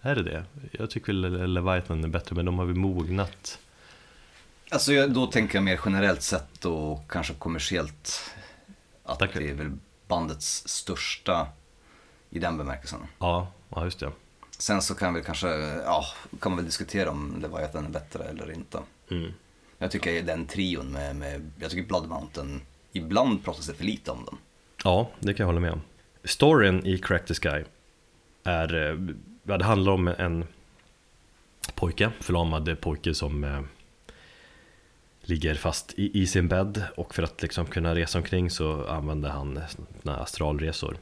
är 0.00 0.14
det 0.14 0.22
det? 0.22 0.44
Jag 0.72 0.90
tycker 0.90 1.12
väl 1.12 1.52
Leviathan 1.52 2.04
är 2.04 2.08
bättre, 2.08 2.36
men 2.36 2.44
de 2.44 2.58
har 2.58 2.66
väl 2.66 2.76
mognat. 2.76 3.58
Alltså 4.70 4.92
jag, 4.92 5.10
då 5.10 5.26
tänker 5.26 5.54
jag 5.54 5.64
mer 5.64 5.80
generellt 5.84 6.22
sett 6.22 6.64
och 6.64 7.10
kanske 7.10 7.34
kommersiellt. 7.34 8.34
Att 9.04 9.18
Tack. 9.18 9.34
det 9.34 9.50
är 9.50 9.54
väl 9.54 9.72
bandets 10.08 10.68
största 10.68 11.48
i 12.30 12.38
den 12.38 12.58
bemärkelsen. 12.58 13.00
Ja, 13.18 13.52
ja 13.68 13.84
just 13.84 14.00
det. 14.00 14.12
Sen 14.50 14.82
så 14.82 14.94
kan 14.94 15.14
vi 15.14 15.22
kanske, 15.22 15.48
ja, 15.84 16.04
kan 16.40 16.52
man 16.52 16.56
väl 16.56 16.66
diskutera 16.66 17.10
om 17.10 17.38
Leviathan 17.42 17.84
är 17.84 17.90
bättre 17.90 18.24
eller 18.24 18.52
inte. 18.52 18.78
Mm. 19.10 19.32
Jag 19.78 19.90
tycker 19.90 20.22
den 20.22 20.46
trion 20.46 20.92
med, 20.92 21.16
med 21.16 21.50
jag 21.60 21.70
tycker 21.70 21.88
Blood 21.88 22.08
Mountain, 22.08 22.60
ibland 22.92 23.44
pratas 23.44 23.66
det 23.66 23.74
för 23.74 23.84
lite 23.84 24.10
om 24.10 24.24
den. 24.24 24.38
Ja, 24.86 25.10
det 25.20 25.34
kan 25.34 25.44
jag 25.44 25.46
hålla 25.46 25.60
med 25.60 25.72
om. 25.72 25.80
Storyn 26.24 26.86
i 26.86 26.98
Crack 26.98 27.26
the 27.26 27.34
Sky 27.34 27.64
är, 28.44 28.74
eh, 28.74 28.98
ja, 29.42 29.58
det 29.58 29.64
handlar 29.64 29.92
om 29.92 30.08
en 30.08 30.44
pojke, 31.74 32.10
förlamad 32.20 32.80
pojke 32.80 33.14
som 33.14 33.44
eh, 33.44 33.60
ligger 35.20 35.54
fast 35.54 35.94
i, 35.96 36.20
i 36.22 36.26
sin 36.26 36.48
bädd 36.48 36.82
och 36.96 37.14
för 37.14 37.22
att 37.22 37.42
liksom 37.42 37.66
kunna 37.66 37.94
resa 37.94 38.18
omkring 38.18 38.50
så 38.50 38.86
använder 38.86 39.28
han 39.28 39.60
såna 39.68 40.16
astralresor 40.16 40.96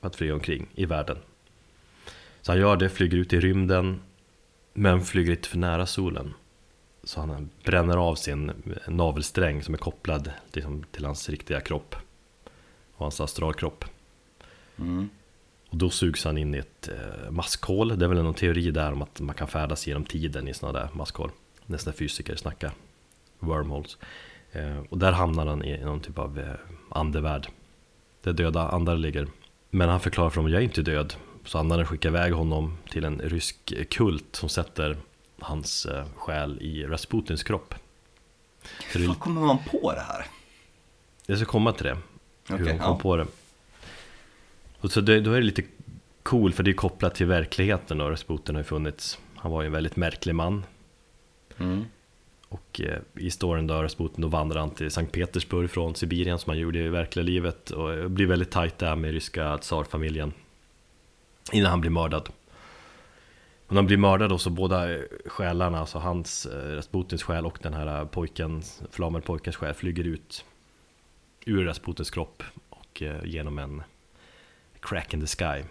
för 0.00 0.06
att 0.06 0.16
flyga 0.16 0.34
omkring 0.34 0.66
i 0.74 0.84
världen. 0.84 1.18
Så 2.40 2.52
han 2.52 2.60
gör 2.60 2.76
det, 2.76 2.88
flyger 2.88 3.18
ut 3.18 3.32
i 3.32 3.40
rymden 3.40 4.00
men 4.72 5.02
flyger 5.02 5.30
lite 5.30 5.48
för 5.48 5.58
nära 5.58 5.86
solen. 5.86 6.34
Så 7.04 7.20
han 7.20 7.50
bränner 7.64 7.96
av 7.96 8.14
sin 8.14 8.52
navelsträng 8.88 9.62
som 9.62 9.74
är 9.74 9.78
kopplad 9.78 10.32
liksom, 10.52 10.84
till 10.90 11.04
hans 11.04 11.28
riktiga 11.28 11.60
kropp 11.60 11.96
och 12.98 13.04
hans 13.04 13.20
astralkropp. 13.20 13.84
Mm. 14.78 15.08
Och 15.70 15.76
då 15.76 15.90
sugs 15.90 16.24
han 16.24 16.38
in 16.38 16.54
i 16.54 16.58
ett 16.58 16.88
eh, 16.88 17.30
maskhål. 17.30 17.98
Det 17.98 18.04
är 18.04 18.08
väl 18.08 18.22
någon 18.22 18.34
teori 18.34 18.70
där 18.70 18.92
om 18.92 19.02
att 19.02 19.20
man 19.20 19.34
kan 19.34 19.48
färdas 19.48 19.86
genom 19.86 20.04
tiden 20.04 20.48
i 20.48 20.54
sådana 20.54 20.78
där 20.78 20.88
maskhål. 20.92 21.30
Nästan 21.66 21.92
fysiker 21.92 22.36
snackar 22.36 22.72
wormholes. 23.38 23.96
Eh, 24.52 24.78
och 24.88 24.98
där 24.98 25.12
hamnar 25.12 25.46
han 25.46 25.64
i 25.64 25.84
någon 25.84 26.00
typ 26.00 26.18
av 26.18 26.38
eh, 26.38 26.54
andevärld. 26.90 27.48
Där 28.22 28.32
döda 28.32 28.68
andar 28.68 28.96
ligger. 28.96 29.28
Men 29.70 29.88
han 29.88 30.00
förklarar 30.00 30.30
för 30.30 30.36
dem 30.36 30.46
att 30.46 30.52
jag 30.52 30.60
är 30.60 30.64
inte 30.64 30.82
död. 30.82 31.14
Så 31.44 31.58
andarna 31.58 31.86
skickar 31.86 32.08
iväg 32.08 32.32
honom 32.32 32.78
till 32.90 33.04
en 33.04 33.20
rysk 33.20 33.72
kult 33.90 34.36
som 34.36 34.48
sätter 34.48 34.96
hans 35.40 35.86
själ 36.16 36.62
i 36.62 36.86
Rasputins 36.86 37.42
kropp. 37.42 37.74
Hur 38.92 39.10
är- 39.10 39.14
kommer 39.14 39.40
man 39.40 39.58
på 39.70 39.92
det 39.92 40.00
här? 40.00 40.26
jag 41.26 41.38
ska 41.38 41.46
komma 41.46 41.72
till 41.72 41.84
det. 41.86 41.98
Hur 42.48 42.54
Okej, 42.54 42.66
de 42.66 42.78
kom 42.78 42.92
ja. 42.92 42.98
på 42.98 43.16
det. 43.16 43.26
Och 44.80 44.90
så 44.90 45.00
det, 45.00 45.20
då 45.20 45.32
är 45.32 45.40
det 45.40 45.46
lite 45.46 45.62
cool 46.22 46.52
för 46.52 46.62
det 46.62 46.70
är 46.70 46.74
kopplat 46.74 47.14
till 47.14 47.26
verkligheten 47.26 48.00
och 48.00 48.10
Rasputin 48.10 48.54
har 48.54 48.60
ju 48.60 48.64
funnits. 48.64 49.18
Han 49.36 49.52
var 49.52 49.62
ju 49.62 49.66
en 49.66 49.72
väldigt 49.72 49.96
märklig 49.96 50.34
man. 50.34 50.64
Mm. 51.58 51.84
Och 52.48 52.80
eh, 52.80 52.98
i 53.14 53.30
storyn 53.30 53.66
då 53.66 53.82
Rasputin 53.82 54.22
då 54.22 54.28
vandrar 54.28 54.60
han 54.60 54.70
till 54.70 54.90
Sankt 54.90 55.12
Petersburg 55.12 55.70
från 55.70 55.94
Sibirien 55.94 56.38
som 56.38 56.50
han 56.50 56.58
gjorde 56.58 56.78
i 56.78 56.88
verkliga 56.88 57.24
livet 57.24 57.70
och 57.70 58.10
blir 58.10 58.26
väldigt 58.26 58.50
tajt 58.50 58.78
där 58.78 58.96
med 58.96 59.10
ryska 59.10 59.58
tsarfamiljen. 59.58 60.32
Innan 61.52 61.70
han 61.70 61.80
blir 61.80 61.90
mördad. 61.90 62.28
Och 63.66 63.74
när 63.74 63.76
han 63.76 63.86
blir 63.86 63.96
mördad 63.96 64.30
då 64.30 64.38
så 64.38 64.50
båda 64.50 64.94
eh, 64.94 65.00
själarna, 65.26 65.78
alltså 65.78 65.98
hans, 65.98 66.46
eh, 66.46 66.74
Rasputins 66.74 67.22
själ 67.22 67.46
och 67.46 67.58
den 67.62 67.74
här 67.74 68.04
pojken, 68.04 68.62
förlamade 68.90 69.26
pojkens 69.26 69.56
själ 69.56 69.74
flyger 69.74 70.04
ut 70.04 70.44
ur 71.48 71.64
Rasputins 71.64 72.10
kropp 72.10 72.42
och 72.68 73.02
eh, 73.02 73.24
genom 73.24 73.58
en 73.58 73.82
crack 74.80 75.14
in 75.14 75.20
the 75.20 75.26
sky. 75.26 75.64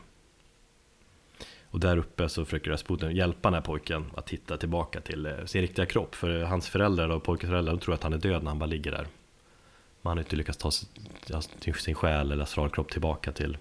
Och 1.69 1.79
där 1.79 1.97
uppe 1.97 2.29
så 2.29 2.45
försöker 2.45 2.71
Rasputin 2.71 3.15
hjälpa 3.15 3.49
den 3.49 3.53
här 3.53 3.61
pojken 3.61 4.05
att 4.15 4.29
hitta 4.29 4.57
tillbaka 4.57 5.01
till 5.01 5.25
eh, 5.25 5.45
sin 5.45 5.61
riktiga 5.61 5.85
kropp. 5.85 6.15
För 6.15 6.43
hans 6.43 6.69
föräldrar 6.69 7.09
och 7.09 7.23
pojkens 7.23 7.49
föräldrar 7.49 7.77
tror 7.77 7.95
att 7.95 8.03
han 8.03 8.13
är 8.13 8.17
död 8.17 8.43
när 8.43 8.51
han 8.51 8.59
bara 8.59 8.65
ligger 8.65 8.91
där. 8.91 9.07
Men 10.01 10.09
han 10.09 10.17
har 10.17 10.23
inte 10.23 10.35
lyckats 10.35 10.57
ta 10.57 10.71
sin, 10.71 11.73
sin 11.73 11.95
själ 11.95 12.31
eller 12.31 12.43
astralkropp 12.43 12.91
tillbaka 12.91 13.31
till 13.31 13.57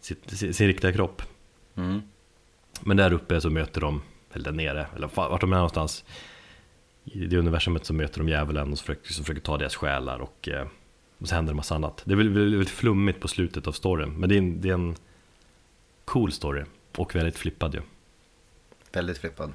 sitt, 0.00 0.30
sin, 0.30 0.54
sin 0.54 0.66
riktiga 0.66 0.92
kropp. 0.92 1.22
Mm. 1.74 2.02
Men 2.80 2.96
där 2.96 3.12
uppe 3.12 3.40
så 3.40 3.50
möter 3.50 3.80
de, 3.80 4.02
eller 4.32 4.44
där 4.44 4.52
nere, 4.52 4.86
eller 4.96 5.10
vart 5.14 5.40
de 5.40 5.52
är 5.52 5.56
någonstans 5.56 6.04
I 7.04 7.26
det 7.26 7.38
universumet 7.38 7.84
så 7.84 7.94
möter 7.94 8.18
de 8.18 8.28
djävulen 8.28 8.72
och 8.72 8.78
så 8.78 8.84
försöker, 8.84 9.12
så 9.12 9.22
försöker 9.22 9.40
ta 9.40 9.56
deras 9.56 9.76
själar 9.76 10.18
och, 10.18 10.48
eh, 10.48 10.66
och 11.18 11.28
så 11.28 11.34
händer 11.34 11.52
det 11.52 11.56
massa 11.56 11.74
annat. 11.74 12.02
Det 12.04 12.12
är 12.12 12.16
väl- 12.16 12.28
väl- 12.28 12.50
väldigt 12.50 12.70
flummigt 12.70 13.20
på 13.20 13.28
slutet 13.28 13.66
av 13.66 13.72
storyn 13.72 14.10
Men 14.12 14.28
det 14.28 14.34
är 14.34 14.38
en, 14.38 14.60
det 14.60 14.68
är 14.68 14.74
en 14.74 14.94
cool 16.04 16.32
story. 16.32 16.62
Och 16.96 17.14
väldigt 17.14 17.38
flippad 17.38 17.74
ju. 17.74 17.80
Väldigt 18.92 19.18
flippad. 19.18 19.52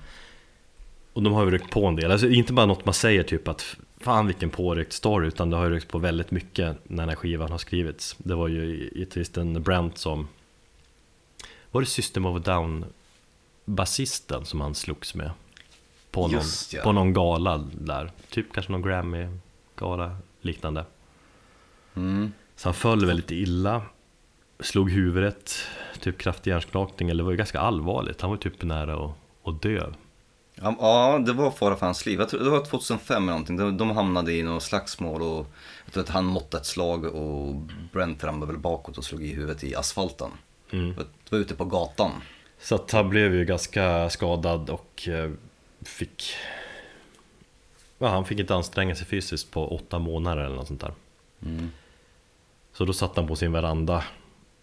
Och 1.14 1.24
de 1.24 1.34
har 1.34 1.46
ju 1.46 1.52
ryckt 1.52 1.70
på 1.72 1.86
en 1.86 1.96
del, 1.96 2.12
alltså 2.12 2.28
inte 2.28 2.54
bara 2.54 2.66
något 2.66 2.86
man 2.86 2.94
säger 2.94 3.24
typ 3.24 3.48
att 3.48 3.76
Fan 3.98 4.28
vilken 4.28 4.50
påryckt 4.50 4.94
story, 4.94 5.28
utan 5.28 5.50
det 5.50 5.58
har 5.58 5.64
ju 5.66 5.72
ryckt 5.72 5.88
på 5.88 5.98
väldigt 5.98 6.32
mycket 6.32 6.78
när 6.84 6.98
den 6.98 7.10
här 7.10 7.16
skivan 7.16 7.52
har 7.52 7.58
skrivits. 7.58 8.16
Det 8.18 8.36
var 8.36 8.48
ju 8.48 8.90
gitarristen 8.96 9.64
Brent 9.64 9.98
som 9.98 10.28
Var 11.72 11.82
det 11.82 11.88
System 11.88 12.26
of 12.26 12.38
a 12.38 12.42
Down 12.46 12.86
basisten 13.66 14.46
som 14.46 14.62
han 14.62 14.76
slogs 14.76 15.16
med? 15.16 15.32
På 16.12 16.22
någon, 16.22 16.32
Just 16.32 16.74
ja. 16.74 16.82
på 16.84 16.92
någon 16.92 17.14
gala 17.14 17.58
där, 17.74 18.12
typ 18.30 18.54
kanske 18.54 18.72
någon 18.72 18.82
Grammy-gala 18.82 20.18
liknande 20.42 20.86
Mm. 21.96 22.34
Så 22.56 22.68
han 22.68 22.74
föll 22.74 23.06
väldigt 23.06 23.32
illa 23.32 23.82
Slog 24.60 24.92
huvudet, 24.92 25.54
typ 26.00 26.18
kraftig 26.18 26.52
hjärnskakning, 26.52 27.10
eller 27.10 27.18
det 27.18 27.24
var 27.24 27.32
ju 27.32 27.38
ganska 27.38 27.60
allvarligt 27.60 28.22
Han 28.22 28.30
var 28.30 28.38
typ 28.38 28.64
nära 28.64 29.06
att, 29.06 29.12
att 29.44 29.62
dö 29.62 29.92
Ja, 30.56 30.76
Ja, 30.80 31.20
det 31.26 31.34
var 31.34 31.52
fara 31.52 31.76
för 31.76 31.86
hans 31.86 32.06
liv. 32.06 32.20
Jag 32.20 32.30
tror 32.30 32.44
det 32.44 32.50
var 32.50 32.66
2005 32.66 33.24
eller 33.24 33.32
någonting. 33.32 33.58
De, 33.58 33.78
de 33.78 33.92
hamnade 33.92 34.34
i 34.34 34.44
något 34.44 34.64
slagsmål 34.64 35.22
och 35.22 35.48
jag 35.86 35.94
tror 35.94 36.04
att 36.04 36.10
han 36.10 36.26
måttade 36.26 36.62
ett 36.62 36.68
slag 36.68 37.06
och 37.06 37.56
Brent 37.94 38.24
ramlade 38.24 38.52
väl 38.52 38.62
bakåt 38.62 38.98
och 38.98 39.04
slog 39.04 39.24
i 39.24 39.34
huvudet 39.34 39.64
i 39.64 39.76
asfalten. 39.76 40.32
Mm. 40.72 40.96
Det 40.96 41.32
var 41.32 41.40
ute 41.40 41.56
på 41.56 41.66
gatan. 41.66 42.12
Så 42.60 42.76
att 42.76 42.92
han 42.92 43.10
blev 43.10 43.36
ju 43.36 43.46
ganska 43.46 44.10
skadad 44.10 44.70
och 44.70 45.08
eh, 45.08 45.32
fick 45.82 46.24
ja, 47.98 48.08
Han 48.08 48.26
fick 48.26 48.40
inte 48.40 48.56
anstränga 48.56 48.96
sig 48.96 49.08
fysiskt 49.08 49.52
på 49.52 49.76
åtta 49.76 50.00
månader 50.00 50.44
eller 50.44 50.56
något 50.56 50.68
sånt 50.68 50.82
där 50.82 50.94
Mm. 51.46 51.72
Så 52.74 52.86
då 52.86 52.94
satt 52.94 53.16
han 53.16 53.28
på 53.28 53.36
sin 53.36 53.52
veranda 53.52 54.04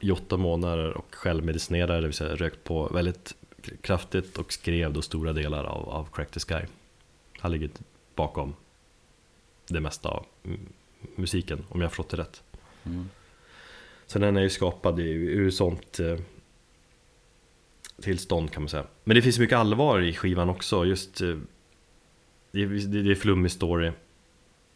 i 0.01 0.11
åtta 0.11 0.37
månader 0.37 0.97
och 0.97 1.15
självmedicinerade, 1.15 2.01
det 2.01 2.07
vill 2.07 2.13
säga 2.17 2.37
rökt 2.37 2.65
på 2.65 2.89
väldigt 2.89 3.35
kraftigt 3.81 4.39
och 4.39 4.53
skrev 4.53 4.93
då 4.93 5.03
stora 5.03 5.33
delar 5.33 5.65
av, 5.65 5.89
av 5.89 6.09
Crack 6.13 6.31
the 6.31 6.41
Sky 6.41 6.67
Han 7.39 7.53
ligger 7.53 7.71
bakom 8.15 8.55
det 9.69 9.81
mesta 9.81 10.09
av 10.09 10.27
musiken, 11.17 11.65
om 11.69 11.81
jag 11.81 11.91
förstått 11.91 12.09
det 12.11 12.17
rätt 12.17 12.43
Mm. 12.85 13.09
Så 14.07 14.19
den 14.19 14.37
är 14.37 14.41
ju 14.41 14.51
skapad 14.51 14.99
ur 15.01 15.51
sånt 15.51 16.01
eh, 16.01 16.17
tillstånd 18.03 18.51
kan 18.53 18.63
man 18.63 18.69
säga. 18.69 18.87
Men 19.05 19.15
det 19.15 19.23
finns 19.23 19.39
mycket 19.39 19.59
allvar 19.59 20.01
i 20.01 20.15
skivan 20.15 20.49
också. 20.49 20.85
Just 20.85 21.21
eh, 21.21 21.37
det, 22.53 22.63
är- 22.63 22.89
det, 22.89 23.03
det 23.03 23.11
är 23.11 23.15
flummig 23.15 23.51
story. 23.53 23.93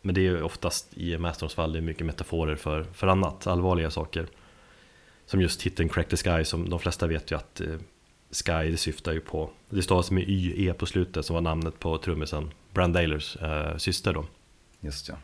Men 0.03 0.15
det 0.15 0.27
är 0.27 0.43
oftast 0.43 0.99
i 0.99 1.19
Masterons 1.19 1.55
fall 1.55 1.73
det 1.73 1.79
är 1.79 1.83
mycket 1.83 2.07
metaforer 2.07 2.57
för, 2.57 2.85
för 2.85 3.07
annat, 3.07 3.47
allvarliga 3.47 3.91
saker. 3.91 4.27
Som 5.27 5.41
just 5.41 5.63
hitten 5.63 5.89
Crack 5.89 6.09
the 6.09 6.17
Sky, 6.17 6.45
som 6.45 6.71
de 6.71 6.79
flesta 6.79 7.07
vet 7.07 7.31
ju 7.31 7.37
att 7.37 7.61
eh, 7.61 7.77
Sky 8.31 8.71
det 8.71 8.77
syftar 8.77 9.13
ju 9.13 9.21
på, 9.21 9.51
det 9.69 9.83
stavas 9.83 10.11
med 10.11 10.29
YE 10.29 10.75
på 10.75 10.87
slutet 10.87 11.27
som 11.27 11.35
var 11.35 11.41
namnet 11.41 11.79
på 11.79 11.99
trummisen 11.99 12.51
Brand 12.71 12.95
Dailers 12.95 13.37
eh, 13.37 13.77
syster 13.77 14.13
då. 14.13 14.25
Just 14.81 15.09
ja. 15.09 15.15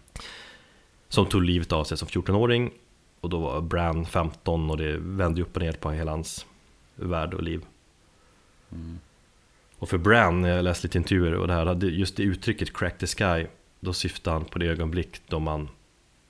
Som 1.08 1.26
tog 1.26 1.42
livet 1.42 1.72
av 1.72 1.84
sig 1.84 1.98
som 1.98 2.08
14-åring 2.08 2.70
och 3.20 3.30
då 3.30 3.38
var 3.38 3.60
Bran 3.60 4.06
15 4.06 4.70
och 4.70 4.76
det 4.76 4.96
vände 4.98 5.40
ju 5.40 5.44
upp 5.44 5.56
och 5.56 5.62
ner 5.62 5.72
på 5.72 5.90
hela 5.90 6.10
hans 6.10 6.46
värld 6.94 7.34
och 7.34 7.42
liv. 7.42 7.62
Och 9.78 9.88
för 9.88 9.98
Bran, 9.98 10.44
jag 10.44 10.64
läste 10.64 10.86
lite 10.86 10.98
intervjuer 10.98 11.34
och 11.34 11.46
det 11.46 11.52
här, 11.52 11.84
just 11.84 12.16
det 12.16 12.22
uttrycket 12.22 12.72
'crack 12.72 12.98
the 12.98 13.06
sky' 13.06 13.46
då 13.80 13.92
syftar 13.92 14.32
han 14.32 14.44
på 14.44 14.58
det 14.58 14.66
ögonblick 14.66 15.22
då 15.28 15.38
man 15.38 15.68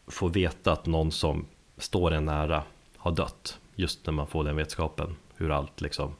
får 0.06 0.28
veta 0.28 0.72
att 0.72 0.86
någon 0.86 1.12
som 1.12 1.46
står 1.76 2.10
en 2.10 2.24
nära 2.24 2.64
har 2.96 3.12
dött. 3.12 3.58
Just 3.74 4.06
när 4.06 4.12
man 4.12 4.26
får 4.26 4.44
den 4.44 4.56
vetskapen, 4.56 5.16
hur 5.36 5.50
allt 5.50 5.80
liksom 5.80 6.14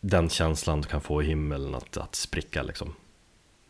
den 0.00 0.28
känslan 0.28 0.82
kan 0.82 1.00
få 1.00 1.22
i 1.22 1.26
himlen 1.26 1.74
att, 1.74 1.96
att 1.96 2.14
spricka 2.14 2.62
liksom. 2.62 2.94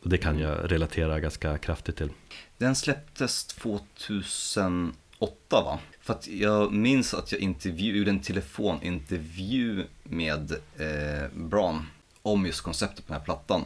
Och 0.02 0.08
det 0.08 0.18
kan 0.18 0.38
jag 0.38 0.72
relatera 0.72 1.20
ganska 1.20 1.58
kraftigt 1.58 1.96
till. 1.96 2.10
Den 2.58 2.74
släpptes 2.74 3.46
2008 3.46 4.92
va? 5.50 5.78
För 6.00 6.14
att 6.14 6.28
jag 6.28 6.72
minns 6.72 7.14
att 7.14 7.32
jag 7.32 7.40
intervju, 7.40 7.98
gjorde 7.98 8.10
en 8.10 8.20
telefonintervju 8.20 9.84
med 10.02 10.52
eh, 10.52 11.28
Bran 11.34 11.86
om 12.22 12.46
just 12.46 12.60
konceptet 12.60 13.06
på 13.06 13.12
den 13.12 13.20
här 13.20 13.24
plattan. 13.24 13.64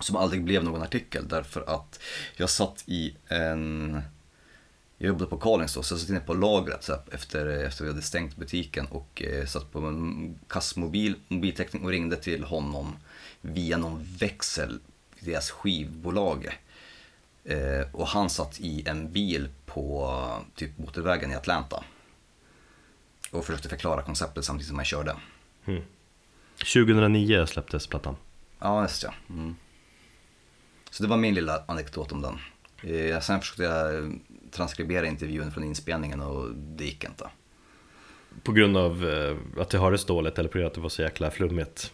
Som 0.00 0.16
aldrig 0.16 0.44
blev 0.44 0.64
någon 0.64 0.82
artikel 0.82 1.28
därför 1.28 1.64
att 1.66 2.00
jag 2.36 2.50
satt 2.50 2.84
i 2.86 3.16
en... 3.28 4.02
Jag 4.98 5.08
jobbade 5.08 5.30
på 5.30 5.36
Carlings 5.36 5.74
då, 5.74 5.82
så 5.82 5.94
jag 5.94 6.00
satt 6.00 6.10
inne 6.10 6.20
på 6.20 6.34
lagret 6.34 6.84
så 6.84 6.92
här, 6.92 7.02
efter, 7.12 7.46
efter 7.46 7.84
vi 7.84 7.90
hade 7.90 8.02
stängt 8.02 8.36
butiken 8.36 8.86
och 8.86 9.22
eh, 9.22 9.46
satt 9.46 9.72
på 9.72 9.78
en 9.78 10.38
kassmobil, 10.48 11.14
mobiltäckning 11.28 11.84
och 11.84 11.90
ringde 11.90 12.16
till 12.16 12.44
honom 12.44 12.96
via 13.40 13.76
någon 13.76 14.06
växel 14.18 14.78
i 15.16 15.24
deras 15.24 15.50
skivbolag. 15.50 16.58
Eh, 17.44 17.86
och 17.92 18.06
han 18.06 18.30
satt 18.30 18.60
i 18.60 18.88
en 18.88 19.12
bil 19.12 19.48
på 19.66 20.44
typ 20.54 20.78
motorvägen 20.78 21.30
i 21.30 21.34
Atlanta. 21.34 21.84
Och 23.30 23.44
försökte 23.44 23.68
förklara 23.68 24.02
konceptet 24.02 24.44
samtidigt 24.44 24.68
som 24.68 24.76
han 24.76 24.84
körde. 24.84 25.16
2009 26.56 27.46
släpptes 27.46 27.86
plattan. 27.86 28.16
Ja, 28.58 28.82
just 28.82 29.02
ja. 29.02 29.14
Mm. 29.28 29.56
Så 30.90 31.02
det 31.02 31.08
var 31.08 31.16
min 31.16 31.34
lilla 31.34 31.64
anekdot 31.68 32.12
om 32.12 32.22
den. 32.22 32.38
Eh, 32.94 33.20
sen 33.20 33.40
försökte 33.40 33.62
jag 33.62 34.12
transkribera 34.50 35.06
intervjun 35.06 35.52
från 35.52 35.64
inspelningen 35.64 36.20
och 36.20 36.54
det 36.54 36.84
gick 36.84 37.04
inte. 37.04 37.30
På 38.42 38.52
grund 38.52 38.76
av 38.76 39.08
eh, 39.08 39.62
att 39.62 39.70
det 39.70 39.78
hördes 39.78 40.04
dåligt 40.04 40.38
eller 40.38 40.48
på 40.48 40.58
grund 40.58 40.64
av 40.64 40.70
att 40.70 40.74
det 40.74 40.80
var 40.80 40.88
så 40.88 41.02
jäkla 41.02 41.30
flummigt? 41.30 41.92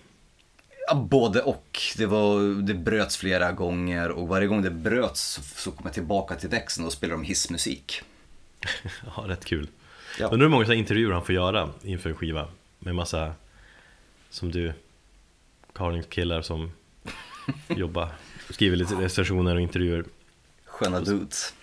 Ja, 0.88 0.94
både 0.94 1.42
och. 1.42 1.78
Det, 1.96 2.06
var, 2.06 2.62
det 2.62 2.74
bröts 2.74 3.16
flera 3.16 3.52
gånger 3.52 4.10
och 4.10 4.28
varje 4.28 4.46
gång 4.46 4.62
det 4.62 4.70
bröts 4.70 5.20
så, 5.20 5.42
så 5.42 5.70
kom 5.70 5.82
jag 5.84 5.94
tillbaka 5.94 6.34
till 6.34 6.48
växeln 6.48 6.86
och 6.86 6.92
spelade 6.92 7.20
de 7.20 7.24
hissmusik. 7.24 8.02
Ja, 9.16 9.24
rätt 9.26 9.44
kul. 9.44 9.68
Ja. 10.18 10.26
Undrar 10.26 10.48
hur 10.48 10.48
många 10.48 10.74
intervjuer 10.74 11.12
han 11.12 11.24
får 11.24 11.34
göra 11.34 11.70
inför 11.82 12.10
en 12.10 12.16
skiva 12.16 12.48
med 12.78 12.94
massa, 12.94 13.34
som 14.30 14.50
du, 14.52 14.72
Carlings 15.72 16.06
killar 16.06 16.42
som 16.42 16.72
jobbar, 17.68 18.08
skriver 18.50 18.76
lite 18.76 18.94
recensioner 18.94 19.54
och 19.54 19.60
intervjuer. 19.60 20.04
Sköna 20.64 21.00
dudes. 21.00 21.54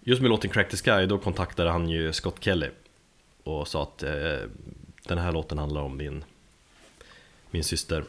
Just 0.00 0.22
med 0.22 0.30
låten 0.30 0.50
Crack 0.50 0.70
the 0.70 0.76
Sky, 0.76 1.06
då 1.06 1.18
kontaktade 1.18 1.70
han 1.70 1.88
ju 1.88 2.12
Scott 2.12 2.36
Kelly 2.40 2.68
och 3.44 3.68
sa 3.68 3.82
att 3.82 4.02
eh, 4.02 4.38
den 5.02 5.18
här 5.18 5.32
låten 5.32 5.58
handlar 5.58 5.80
om 5.80 5.96
min, 5.96 6.24
min 7.50 7.64
syster. 7.64 8.04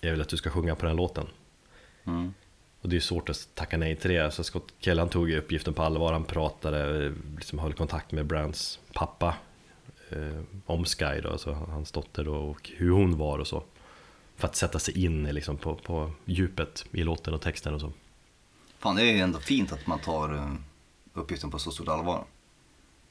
Jag 0.00 0.10
vill 0.10 0.20
att 0.20 0.28
du 0.28 0.36
ska 0.36 0.50
sjunga 0.50 0.74
på 0.74 0.86
den 0.86 0.96
låten. 0.96 1.26
Mm. 2.04 2.34
Och 2.80 2.88
det 2.88 2.96
är 2.96 3.00
svårt 3.00 3.28
att 3.28 3.48
tacka 3.54 3.76
nej 3.76 3.96
till 3.96 4.10
det. 4.10 4.30
Så 4.30 4.44
Scott 4.44 4.72
Kelly 4.78 5.08
tog 5.08 5.32
uppgiften 5.32 5.74
på 5.74 5.82
allvar. 5.82 6.12
Han 6.12 6.24
pratade, 6.24 7.12
liksom 7.36 7.58
höll 7.58 7.72
kontakt 7.72 8.12
med 8.12 8.26
Brands 8.26 8.78
pappa 8.92 9.34
eh, 10.10 10.40
om 10.66 10.84
Sky 10.84 11.20
då, 11.22 11.30
alltså 11.30 11.52
hans 11.52 11.92
dotter 11.92 12.24
då, 12.24 12.34
och 12.34 12.70
hur 12.76 12.90
hon 12.90 13.18
var 13.18 13.38
och 13.38 13.46
så. 13.46 13.62
För 14.40 14.48
att 14.48 14.56
sätta 14.56 14.78
sig 14.78 15.04
in 15.04 15.24
liksom, 15.24 15.56
på, 15.56 15.74
på 15.74 16.12
djupet 16.24 16.84
i 16.92 17.02
låten 17.02 17.34
och 17.34 17.40
texten 17.40 17.74
och 17.74 17.80
så. 17.80 17.92
Fan, 18.78 18.96
det 18.96 19.02
är 19.02 19.12
ju 19.12 19.18
ändå 19.18 19.38
fint 19.38 19.72
att 19.72 19.86
man 19.86 19.98
tar 19.98 20.34
eh, 20.34 20.52
uppgiften 21.14 21.50
på 21.50 21.58
så 21.58 21.70
stort 21.70 21.88
allvar. 21.88 22.24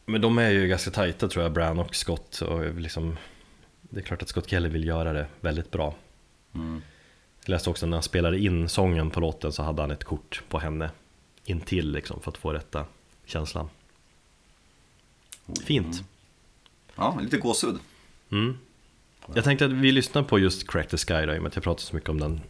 Men 0.06 0.22
de 0.22 0.38
är 0.38 0.50
ju 0.50 0.68
ganska 0.68 0.92
tajta 0.92 1.28
tror 1.28 1.44
jag, 1.44 1.54
Bran 1.54 1.80
och 1.80 1.96
Scott. 1.96 2.42
Och 2.42 2.76
liksom, 2.76 3.18
det 3.82 4.00
är 4.00 4.04
klart 4.04 4.22
att 4.22 4.30
Scott 4.30 4.50
Kelly 4.50 4.70
vill 4.70 4.88
göra 4.88 5.14
det 5.14 5.28
väldigt 5.42 5.72
bra. 5.72 5.96
Mm. 6.56 6.82
Jag 7.46 7.50
läste 7.50 7.70
också 7.70 7.86
när 7.86 7.98
han 7.98 8.04
spelade 8.04 8.40
in 8.40 8.70
sången 8.70 9.10
på 9.10 9.20
låten 9.20 9.52
så 9.52 9.64
hade 9.64 9.82
han 9.82 9.92
ett 9.92 10.04
kort 10.04 10.44
på 10.50 10.60
henne 10.60 10.92
intill 11.46 11.92
liksom 11.92 12.22
för 12.22 12.32
att 12.32 12.38
få 12.38 12.54
rätta 12.54 12.86
känslan. 13.26 13.70
Fint. 15.66 16.04
Ja, 16.96 17.20
lite 17.22 17.38
gåshud. 17.38 17.80
Mm. 18.32 18.58
Jag 19.34 19.44
tänkte 19.44 19.66
att 19.66 19.72
vi 19.72 19.92
lyssnar 19.92 20.24
på 20.24 20.40
just 20.40 20.72
Crack 20.72 20.88
the 20.88 20.98
Sky 20.98 21.26
då, 21.26 21.34
i 21.34 21.38
och 21.38 21.42
med 21.42 21.48
att 21.48 21.56
jag 21.56 21.64
pratar 21.64 21.82
så 21.82 21.96
mycket 21.96 22.10
om 22.10 22.20
den 22.20 22.42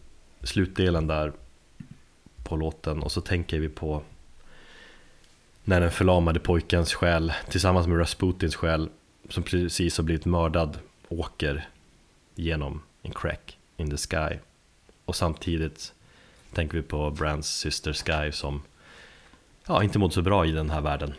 slutdelen 0.42 1.06
där 1.06 1.32
på 2.44 2.56
låten 2.56 3.02
och 3.02 3.12
så 3.12 3.20
tänker 3.20 3.58
vi 3.58 3.68
på 3.68 4.02
när 5.64 5.80
den 5.80 5.90
förlamade 5.90 6.40
pojkens 6.40 6.94
själ 6.94 7.32
tillsammans 7.48 7.86
med 7.86 7.98
Rasputins 7.98 8.56
själ 8.56 8.88
som 9.28 9.42
precis 9.42 9.96
har 9.96 10.04
blivit 10.04 10.24
mördad 10.24 10.78
åker 11.08 11.68
genom 12.34 12.82
en 13.02 13.12
crack 13.12 13.58
in 13.76 13.90
the 13.90 13.96
sky 13.96 14.38
och 15.04 15.16
samtidigt 15.16 15.92
tänker 16.52 16.76
vi 16.76 16.82
på 16.82 17.10
Brands 17.10 17.48
syster 17.48 17.92
Sky 17.92 18.32
som 18.32 18.62
ja, 19.66 19.82
inte 19.82 19.98
mått 19.98 20.14
så 20.14 20.22
bra 20.22 20.46
i 20.46 20.52
den 20.52 20.70
här 20.70 20.80
världen. 20.80 21.14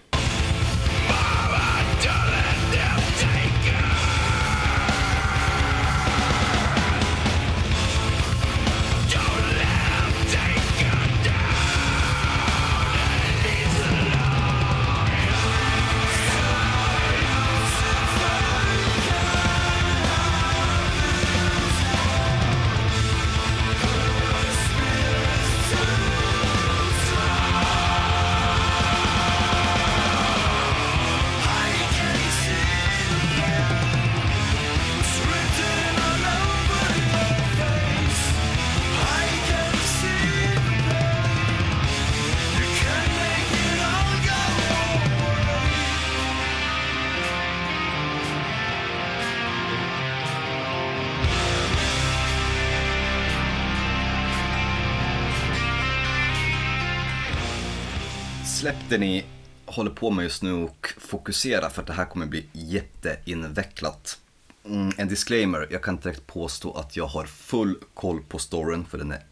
På 60.02 60.12
med 60.12 60.24
just 60.24 60.43
nu 60.43 60.54
och 60.54 60.93
fokusera 60.97 61.70
för 61.70 61.82
att 61.82 61.88
det 61.88 61.93
här 61.93 62.06
kommer 62.06 62.26
bli 62.26 62.45
jätteinvecklat. 62.52 64.20
Mm, 64.66 64.91
en 64.97 65.08
disclaimer, 65.08 65.68
jag 65.72 65.84
kan 65.84 65.95
inte 65.95 66.10
direkt 66.10 66.28
påstå 66.28 66.74
att 66.74 66.97
jag 66.97 67.08
har 67.08 67.26
full 67.26 67.78
koll 67.93 68.24
på 68.24 68.39
storyn 68.39 68.86
för 68.86 68.97
den 68.97 69.12
är 69.12 69.24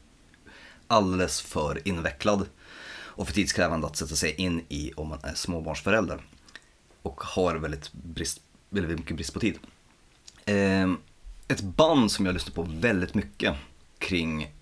alldeles 0.88 1.42
för 1.42 1.88
invecklad 1.88 2.46
och 2.92 3.28
för 3.28 3.34
tidskrävande 3.34 3.88
att 3.88 3.98
sätta 3.98 4.16
sig 4.16 4.36
in 4.36 4.66
i 4.70 4.92
om 4.96 5.08
man 5.08 5.20
är 5.24 5.34
småbarnsförälder 5.34 6.22
och 7.02 7.24
har 7.24 7.56
väldigt, 7.56 7.94
brist, 7.94 8.42
väldigt 8.70 9.00
mycket 9.00 9.16
brist 9.16 9.34
på 9.34 9.40
tid. 9.40 9.60
Eh, 10.46 10.92
ett 11.48 11.62
band 11.62 12.12
som 12.12 12.26
jag 12.26 12.34
lyssnade 12.34 12.56
på 12.56 12.68
väldigt 12.80 13.14
mycket 13.14 13.56
kring 13.98 14.54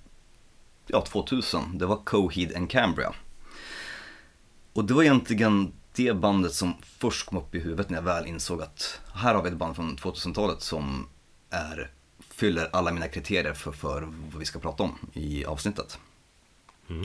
ja, 0.88 1.02
2000, 1.02 1.78
det 1.78 1.86
var 1.86 1.96
Coheed 1.96 2.56
and 2.56 2.70
Cambria. 2.70 3.14
Och 4.74 4.86
det 4.86 4.94
var 4.94 5.04
egentligen 5.04 5.74
det 5.98 6.14
bandet 6.14 6.54
som 6.54 6.74
först 6.82 7.26
kom 7.26 7.38
upp 7.38 7.56
i 7.56 7.60
huvudet 7.60 7.90
när 7.90 7.98
jag 7.98 8.04
väl 8.04 8.26
insåg 8.26 8.62
att 8.62 9.02
här 9.14 9.36
har 9.36 9.44
vi 9.44 9.50
ett 9.50 9.56
band 9.56 9.76
från 9.76 9.98
2000-talet 9.98 10.62
som 10.62 11.08
är, 11.50 11.92
fyller 12.30 12.70
alla 12.74 12.92
mina 12.92 13.08
kriterier 13.08 13.54
för, 13.54 13.72
för 13.72 14.02
vad 14.02 14.40
vi 14.40 14.46
ska 14.46 14.60
prata 14.60 14.84
om 14.84 14.98
i 15.14 15.46
avsnittet. 15.46 16.00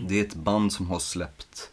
Det 0.09 0.21
är 0.21 0.25
ett 0.25 0.35
band 0.35 0.73
som 0.73 0.87
har 0.87 0.99
släppt 0.99 1.71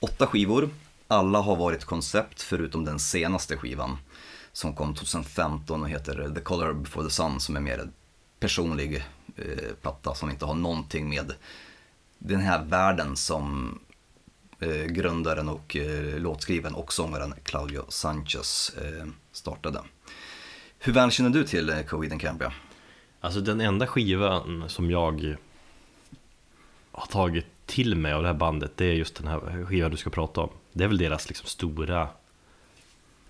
åtta 0.00 0.26
skivor. 0.26 0.70
Alla 1.08 1.40
har 1.40 1.56
varit 1.56 1.84
koncept 1.84 2.42
förutom 2.42 2.84
den 2.84 2.98
senaste 2.98 3.56
skivan 3.56 3.98
som 4.52 4.74
kom 4.74 4.94
2015 4.94 5.82
och 5.82 5.88
heter 5.88 6.32
The 6.34 6.40
Color 6.40 6.72
Before 6.72 7.06
the 7.06 7.12
Sun 7.12 7.40
som 7.40 7.56
är 7.56 7.60
mer 7.60 7.78
en 7.78 7.92
personlig 8.40 9.04
eh, 9.36 9.72
platta 9.82 10.14
som 10.14 10.30
inte 10.30 10.44
har 10.44 10.54
någonting 10.54 11.08
med 11.08 11.32
den 12.18 12.40
här 12.40 12.64
världen 12.64 13.16
som 13.16 13.78
Eh, 14.62 14.86
grundaren 14.86 15.48
och 15.48 15.76
eh, 15.76 16.18
låtskrivaren 16.18 16.74
och 16.74 16.92
sångaren 16.92 17.34
Claudio 17.42 17.84
Sanchez 17.88 18.72
eh, 18.78 19.06
startade. 19.32 19.80
Hur 20.78 20.92
väl 20.92 21.10
känner 21.10 21.30
du 21.30 21.44
till 21.44 21.70
eh, 21.70 21.82
Coheed 21.82 22.12
and 22.12 22.20
Cambria? 22.20 22.52
Alltså 23.20 23.40
den 23.40 23.60
enda 23.60 23.86
skivan 23.86 24.64
som 24.68 24.90
jag 24.90 25.36
har 26.92 27.06
tagit 27.06 27.46
till 27.66 27.96
mig 27.96 28.12
av 28.12 28.22
det 28.22 28.28
här 28.28 28.34
bandet 28.34 28.72
Det 28.76 28.84
är 28.84 28.92
just 28.92 29.14
den 29.14 29.26
här 29.26 29.64
skivan 29.64 29.90
du 29.90 29.96
ska 29.96 30.10
prata 30.10 30.40
om 30.40 30.50
Det 30.72 30.84
är 30.84 30.88
väl 30.88 30.98
deras 30.98 31.28
liksom 31.28 31.46
stora 31.46 32.08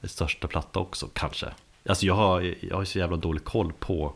Största 0.03 0.49
platta 0.49 0.81
också 0.81 1.09
kanske 1.13 1.53
Alltså 1.89 2.07
jag 2.07 2.15
har, 2.15 2.55
jag 2.61 2.77
har 2.77 2.85
så 2.85 2.99
jävla 2.99 3.17
dålig 3.17 3.45
koll 3.45 3.73
på 3.73 4.15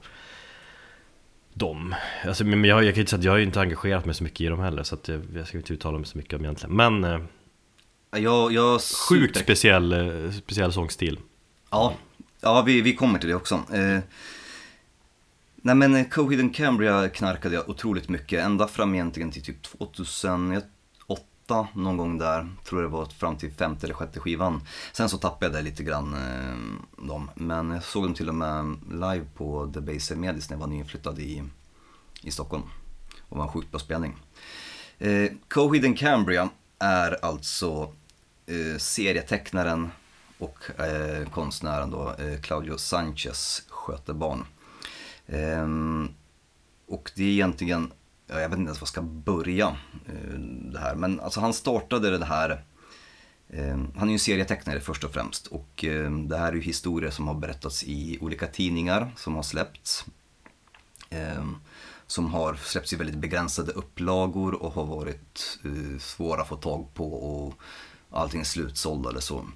dem. 1.57 1.95
Alltså, 2.27 2.45
Men 2.45 2.65
jag, 2.65 2.85
jag 2.85 2.95
kan 2.95 3.01
inte 3.01 3.11
säga 3.11 3.19
att 3.19 3.25
jag 3.25 3.33
har 3.33 3.39
ju 3.39 3.45
inte 3.45 3.61
engagerat 3.61 4.05
mig 4.05 4.15
så 4.15 4.25
mycket 4.25 4.41
i 4.41 4.47
dem 4.47 4.61
heller 4.61 4.83
Så 4.83 4.95
att 4.95 5.09
jag, 5.09 5.23
jag 5.35 5.47
ska 5.47 5.59
inte 5.59 5.73
uttala 5.73 5.99
mig 5.99 6.07
så 6.07 6.19
mycket 6.19 6.35
om 6.35 6.45
egentligen. 6.45 6.77
Men 6.77 7.05
eh, 7.05 7.21
Jag, 8.23 8.53
jag 8.53 8.81
sjukt 9.09 9.39
speciell, 9.39 9.93
eh, 9.93 10.31
speciell 10.31 10.73
sångstil. 10.73 11.19
Ja, 11.71 11.95
ja 12.41 12.63
vi, 12.63 12.81
vi 12.81 12.97
kommer 12.97 13.19
till 13.19 13.29
det 13.29 13.35
också. 13.35 13.55
Eh, 13.55 13.99
nej 15.57 15.75
men 15.75 16.05
Coheed 16.05 16.41
and 16.41 16.55
Cambria 16.55 17.09
knarkade 17.09 17.55
jag 17.55 17.69
otroligt 17.69 18.09
mycket, 18.09 18.45
ända 18.45 18.69
fram 18.69 18.95
egentligen 18.95 19.31
till 19.31 19.43
typ 19.43 19.67
2008 21.47 21.69
någon 21.75 21.97
gång 21.97 22.19
där, 22.19 22.49
tror 22.65 22.83
det 22.83 22.89
var 22.89 23.07
fram 23.07 23.37
till 23.37 23.53
femte 23.53 23.87
eller 23.87 23.95
sjätte 23.95 24.21
skivan. 24.21 24.63
Sen 24.93 25.09
så 25.09 25.19
tappade 25.19 25.47
jag 25.47 25.53
det 25.53 25.71
lite 25.71 25.83
grann 25.83 26.15
eh, 26.15 27.07
dem, 27.07 27.31
men 27.35 27.71
jag 27.71 27.85
såg 27.85 28.03
dem 28.03 28.15
till 28.15 28.29
och 28.29 28.35
med 28.35 28.77
live 28.91 29.25
på 29.35 29.71
The 29.75 29.81
Base 29.81 30.17
Medis 30.17 30.51
när 30.51 30.57
jag 30.57 30.61
var 30.61 30.67
nyinflyttad 30.67 31.19
i, 31.19 31.43
i 32.23 32.31
Stockholm. 32.31 32.63
Och 33.29 33.37
det 33.37 33.39
var 33.39 33.45
en 33.45 33.53
sjukt 33.53 33.71
bra 33.71 33.81
spelning. 33.81 34.17
Eh, 34.99 35.31
Coheed 35.49 35.85
and 35.85 35.99
Cambria 35.99 36.49
är 36.79 37.25
alltså 37.25 37.93
eh, 38.47 38.79
serietecknaren 38.79 39.91
och 40.39 40.81
eh, 40.81 41.29
konstnären 41.29 41.91
då, 41.91 42.15
eh, 42.19 42.41
Claudio 42.41 42.77
Sanchez 42.77 43.63
sköter 43.69 44.13
barn. 44.13 44.45
Ehm, 45.27 46.09
och 46.89 47.11
det 47.15 47.25
är 47.25 47.29
egentligen, 47.29 47.93
jag 48.27 48.49
vet 48.49 48.59
inte 48.59 48.69
ens 48.69 48.81
var 48.81 48.83
jag 48.83 48.89
ska 48.89 49.03
börja 49.03 49.77
eh, 50.07 50.39
det 50.73 50.79
här, 50.79 50.95
men 50.95 51.21
alltså 51.21 51.41
han 51.41 51.53
startade 51.53 52.19
det 52.19 52.25
här 52.25 52.65
eh, 53.49 53.79
han 53.97 54.03
är 54.03 54.07
ju 54.07 54.13
en 54.13 54.19
serietecknare 54.19 54.81
först 54.81 55.05
och 55.05 55.13
främst 55.13 55.47
och 55.47 55.85
eh, 55.85 56.11
det 56.11 56.37
här 56.37 56.49
är 56.49 56.53
ju 56.53 56.61
historier 56.61 57.11
som 57.11 57.29
har 57.29 57.35
berättats 57.35 57.85
i 57.85 58.19
olika 58.21 58.47
tidningar 58.47 59.13
som 59.17 59.35
har 59.35 59.43
släppts. 59.43 60.05
Som 62.07 62.35
har 62.35 62.55
släppts 62.55 62.93
i 62.93 62.97
väldigt 62.97 63.17
begränsade 63.17 63.73
upplagor 63.73 64.63
och 64.63 64.73
har 64.73 64.85
varit 64.85 65.59
svåra 65.99 66.43
att 66.43 66.49
få 66.49 66.57
tag 66.57 66.95
på 66.95 67.15
och 67.15 67.55
allting 68.11 68.41
är 68.41 68.45
slutsålda 68.45 69.11
eller 69.11 69.21
så. 69.21 69.47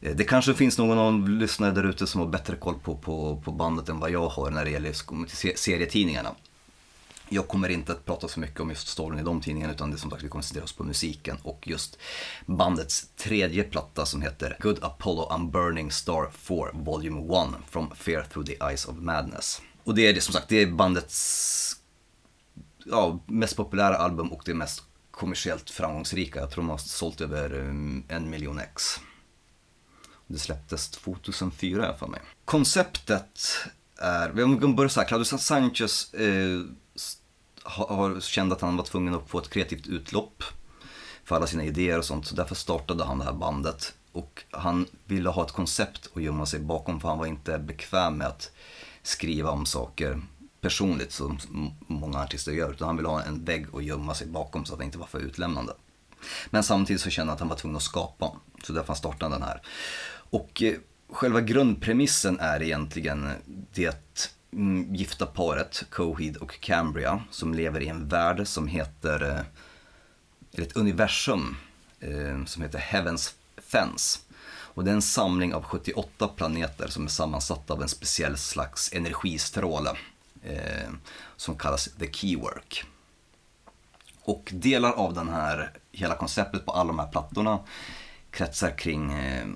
Det 0.00 0.24
kanske 0.24 0.54
finns 0.54 0.78
någon 0.78 0.98
av 0.98 1.28
lyssnare 1.28 1.70
där 1.70 1.84
ute 1.84 2.06
som 2.06 2.20
har 2.20 2.28
bättre 2.28 2.56
koll 2.56 2.74
på, 2.84 2.96
på, 2.96 3.42
på 3.44 3.52
bandet 3.52 3.88
än 3.88 4.00
vad 4.00 4.10
jag 4.10 4.28
har 4.28 4.50
när 4.50 4.64
det 4.64 4.70
gäller 4.70 4.92
serietidningarna. 5.56 6.34
Jag 7.28 7.48
kommer 7.48 7.68
inte 7.68 7.92
att 7.92 8.04
prata 8.04 8.28
så 8.28 8.40
mycket 8.40 8.60
om 8.60 8.70
just 8.70 8.88
storyn 8.88 9.18
i 9.18 9.22
de 9.22 9.40
tidningarna 9.40 9.72
utan 9.72 9.90
det 9.90 9.96
är 9.96 9.98
som 9.98 10.10
sagt 10.10 10.22
vi 10.22 10.28
koncentrerar 10.28 10.64
oss 10.64 10.72
på 10.72 10.84
musiken 10.84 11.36
och 11.42 11.68
just 11.68 11.98
bandets 12.46 13.08
tredje 13.16 13.64
platta 13.64 14.06
som 14.06 14.22
heter 14.22 14.56
Good 14.60 14.84
Apollo 14.84 15.28
I'm 15.30 15.50
Burning 15.50 15.90
Star 15.90 16.30
4 16.32 16.70
Volume 16.72 17.20
1 17.20 17.70
From 17.70 17.90
Fear 17.96 18.22
Through 18.22 18.46
the 18.46 18.64
Eyes 18.64 18.86
of 18.86 18.96
Madness. 18.96 19.62
Och 19.84 19.94
det 19.94 20.06
är 20.06 20.14
det 20.14 20.20
som 20.20 20.34
sagt, 20.34 20.48
det 20.48 20.62
är 20.62 20.66
bandets 20.66 21.76
ja, 22.84 23.20
mest 23.26 23.56
populära 23.56 23.96
album 23.96 24.32
och 24.32 24.42
det 24.44 24.54
mest 24.54 24.82
kommersiellt 25.10 25.70
framgångsrika. 25.70 26.40
Jag 26.40 26.50
tror 26.50 26.62
de 26.62 26.70
har 26.70 26.78
sålt 26.78 27.20
över 27.20 27.58
eh, 27.58 28.16
en 28.16 28.30
miljon 28.30 28.58
ex. 28.58 29.00
Det 30.26 30.38
släpptes 30.38 30.90
2004 30.90 31.82
i 31.82 31.86
alla 31.86 31.96
fall 31.96 32.10
mig. 32.10 32.20
Konceptet 32.44 33.40
är, 33.98 34.42
om 34.42 34.60
vi 34.60 34.66
börjar 34.68 34.88
så 34.88 35.00
här, 35.00 35.08
Claudio 35.08 35.24
Sanchez 35.24 36.14
eh, 36.14 36.60
har, 37.68 38.20
kände 38.20 38.54
att 38.54 38.60
han 38.60 38.76
var 38.76 38.84
tvungen 38.84 39.14
att 39.14 39.28
få 39.28 39.38
ett 39.38 39.50
kreativt 39.50 39.86
utlopp 39.86 40.44
för 41.24 41.36
alla 41.36 41.46
sina 41.46 41.64
idéer 41.64 41.98
och 41.98 42.04
sånt. 42.04 42.26
Så 42.26 42.34
därför 42.34 42.54
startade 42.54 43.04
han 43.04 43.18
det 43.18 43.24
här 43.24 43.32
bandet. 43.32 43.94
Och 44.12 44.44
han 44.50 44.86
ville 45.04 45.28
ha 45.28 45.44
ett 45.44 45.52
koncept 45.52 46.10
att 46.14 46.22
gömma 46.22 46.46
sig 46.46 46.60
bakom 46.60 47.00
för 47.00 47.08
han 47.08 47.18
var 47.18 47.26
inte 47.26 47.58
bekväm 47.58 48.16
med 48.16 48.26
att 48.26 48.50
skriva 49.02 49.50
om 49.50 49.66
saker 49.66 50.22
personligt 50.60 51.12
som 51.12 51.38
många 51.86 52.18
artister 52.18 52.52
gör. 52.52 52.70
Utan 52.70 52.86
han 52.86 52.96
ville 52.96 53.08
ha 53.08 53.22
en 53.22 53.44
vägg 53.44 53.66
att 53.74 53.84
gömma 53.84 54.14
sig 54.14 54.26
bakom 54.26 54.64
så 54.64 54.72
att 54.72 54.78
det 54.78 54.84
inte 54.84 54.98
var 54.98 55.06
för 55.06 55.18
utlämnande. 55.18 55.72
Men 56.50 56.62
samtidigt 56.62 57.02
så 57.02 57.10
kände 57.10 57.30
han 57.30 57.34
att 57.34 57.40
han 57.40 57.48
var 57.48 57.56
tvungen 57.56 57.76
att 57.76 57.82
skapa. 57.82 58.32
Så 58.64 58.72
därför 58.72 58.86
han 58.86 58.96
startade 58.96 59.34
den 59.34 59.42
här. 59.42 59.62
Och 60.30 60.62
eh, 60.62 60.74
själva 61.12 61.40
grundpremissen 61.40 62.40
är 62.40 62.62
egentligen 62.62 63.30
det 63.74 64.37
Mm, 64.58 64.94
gifta 64.94 65.26
paret 65.26 65.84
Coheed 65.90 66.36
och 66.36 66.60
Cambria 66.60 67.22
som 67.30 67.54
lever 67.54 67.80
i 67.80 67.88
en 67.88 68.08
värld 68.08 68.46
som 68.46 68.66
heter, 68.66 69.22
eh, 69.22 69.44
eller 70.52 70.66
ett 70.66 70.76
universum 70.76 71.56
eh, 72.00 72.44
som 72.44 72.62
heter 72.62 72.78
Heavens 72.78 73.34
Fence. 73.56 74.18
Och 74.48 74.84
det 74.84 74.90
är 74.90 74.94
en 74.94 75.02
samling 75.02 75.54
av 75.54 75.62
78 75.62 76.28
planeter 76.28 76.88
som 76.88 77.04
är 77.04 77.08
sammansatta 77.08 77.74
av 77.74 77.82
en 77.82 77.88
speciell 77.88 78.36
slags 78.36 78.92
energistråle 78.92 79.90
eh, 80.42 80.90
som 81.36 81.58
kallas 81.58 81.88
The 81.98 82.12
Keywork. 82.12 82.84
Och 84.20 84.50
delar 84.54 84.92
av 84.92 85.14
den 85.14 85.28
här, 85.28 85.72
hela 85.92 86.14
konceptet 86.14 86.66
på 86.66 86.72
alla 86.72 86.88
de 86.88 86.98
här 86.98 87.08
plattorna 87.08 87.58
kretsar 88.30 88.78
kring 88.78 89.12
eh, 89.12 89.46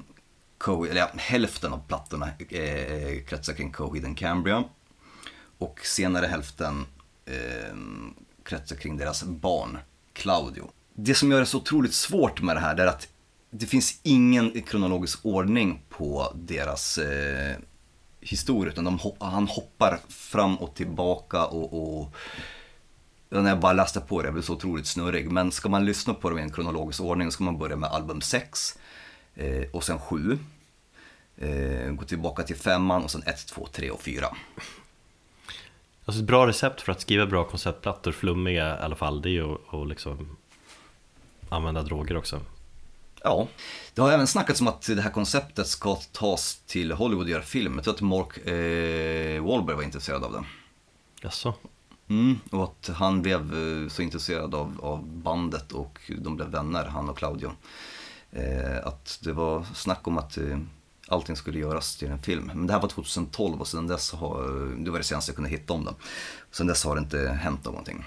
Co- 0.59 0.85
eller 0.85 1.01
ja, 1.01 1.11
hälften 1.17 1.73
av 1.73 1.81
plattorna 1.89 2.29
eh, 2.49 3.25
kretsar 3.27 3.53
kring 3.53 3.73
Coheed 3.73 4.05
and 4.05 4.19
Cambria. 4.19 4.65
Och 5.63 5.87
senare 5.87 6.27
hälften 6.27 6.87
eh, 7.25 7.77
kretsar 8.43 8.77
kring 8.77 8.97
deras 8.97 9.23
barn, 9.23 9.79
Claudio. 10.13 10.71
Det 10.95 11.15
som 11.15 11.31
gör 11.31 11.41
det 11.41 11.47
så 11.47 11.59
otroligt 11.59 11.95
svårt 11.95 12.43
med 12.43 12.57
det 12.57 12.61
här 12.61 12.77
är 12.77 12.87
att 12.87 13.09
det 13.51 13.67
finns 13.67 14.01
ingen 14.03 14.63
kronologisk 14.63 15.27
ordning 15.27 15.83
på 15.89 16.33
deras 16.35 16.99
eh, 16.99 17.57
historia. 18.21 18.73
Utan 18.73 18.85
de, 18.85 18.99
han 19.21 19.49
hoppar 19.49 20.01
fram 20.09 20.57
och 20.57 20.75
tillbaka 20.75 21.47
och, 21.47 21.99
och 21.99 22.15
när 23.29 23.49
jag 23.49 23.61
bara 23.61 23.73
läste 23.73 24.01
på 24.01 24.23
det, 24.23 24.27
jag 24.27 24.35
blev 24.35 24.43
så 24.43 24.53
otroligt 24.53 24.87
snurrig. 24.87 25.31
Men 25.31 25.53
ska 25.53 25.69
man 25.69 25.85
lyssna 25.85 26.15
på 26.15 26.31
dem 26.31 26.39
i 26.39 26.43
en 26.43 26.53
kronologisk 26.53 27.01
ordning 27.01 27.33
ska 27.33 27.45
man 27.45 27.59
börja 27.59 27.77
med 27.77 27.91
album 27.91 28.21
6 28.21 28.79
eh, 29.35 29.63
och 29.73 29.85
sen 29.85 29.99
7. 29.99 30.39
Eh, 31.37 31.93
gå 31.93 32.05
tillbaka 32.05 32.43
till 32.43 32.57
femman 32.57 33.03
och 33.03 33.11
sen 33.11 33.23
1, 33.27 33.47
2, 33.47 33.69
3 33.73 33.91
och 33.91 34.01
4. 34.01 34.27
Alltså 36.05 36.23
ett 36.23 36.27
bra 36.27 36.47
recept 36.47 36.81
för 36.81 36.93
att 36.93 37.01
skriva 37.01 37.27
bra 37.27 37.45
konceptplattor, 37.45 38.13
flummiga 38.13 38.79
i 38.79 38.83
alla 38.83 38.97
fall, 38.97 39.23
det 39.23 39.29
är 39.29 39.31
ju 39.31 39.55
att, 39.55 39.89
liksom 39.89 40.37
använda 41.49 41.83
droger 41.83 42.17
också. 42.17 42.41
Ja, 43.23 43.49
det 43.95 44.01
har 44.03 44.13
även 44.13 44.27
snackats 44.27 44.61
om 44.61 44.69
att 44.69 44.87
det 44.87 45.01
här 45.01 45.11
konceptet 45.11 45.67
ska 45.67 45.95
tas 46.13 46.61
till 46.67 46.93
Hollywood 46.93 47.25
och 47.25 47.31
göra 47.31 47.43
film. 47.43 47.75
Jag 47.75 47.85
tror 47.85 47.95
att 47.95 48.01
Mark 48.01 48.47
eh, 48.47 49.45
Wahlberg 49.45 49.77
var 49.77 49.83
intresserad 49.83 50.25
av 50.25 50.33
det. 50.33 50.45
Jaså? 51.23 51.55
Mm, 52.09 52.41
och 52.51 52.65
att 52.65 52.91
han 52.95 53.23
blev 53.23 53.41
eh, 53.41 53.89
så 53.89 54.03
intresserad 54.03 54.55
av, 54.55 54.81
av 54.83 55.07
bandet 55.07 55.73
och 55.73 56.01
de 56.19 56.37
blev 56.37 56.49
vänner, 56.49 56.85
han 56.85 57.09
och 57.09 57.19
Claudio. 57.19 57.53
Eh, 58.31 58.87
att 58.87 59.19
det 59.23 59.33
var 59.33 59.65
snack 59.75 60.07
om 60.07 60.19
att 60.19 60.37
eh, 60.39 60.59
allting 61.13 61.37
skulle 61.37 61.59
göras 61.59 61.97
till 61.97 62.11
en 62.11 62.23
film. 62.23 62.51
Men 62.55 62.67
det 62.67 62.73
här 62.73 62.81
var 62.81 62.89
2012 62.89 63.61
och 63.61 63.69
sedan 63.69 63.87
dess 63.87 64.13
har, 64.13 64.43
det 64.85 64.91
var 64.91 64.99
det 64.99 65.05
senaste 65.05 65.31
jag 65.31 65.37
kunde 65.37 65.51
hitta 65.51 65.73
om 65.73 65.85
det. 65.85 65.95
Sen 66.51 66.67
dess 66.67 66.85
har 66.85 66.97
det 66.97 67.03
inte 67.03 67.29
hänt 67.29 67.65
någonting. 67.65 68.05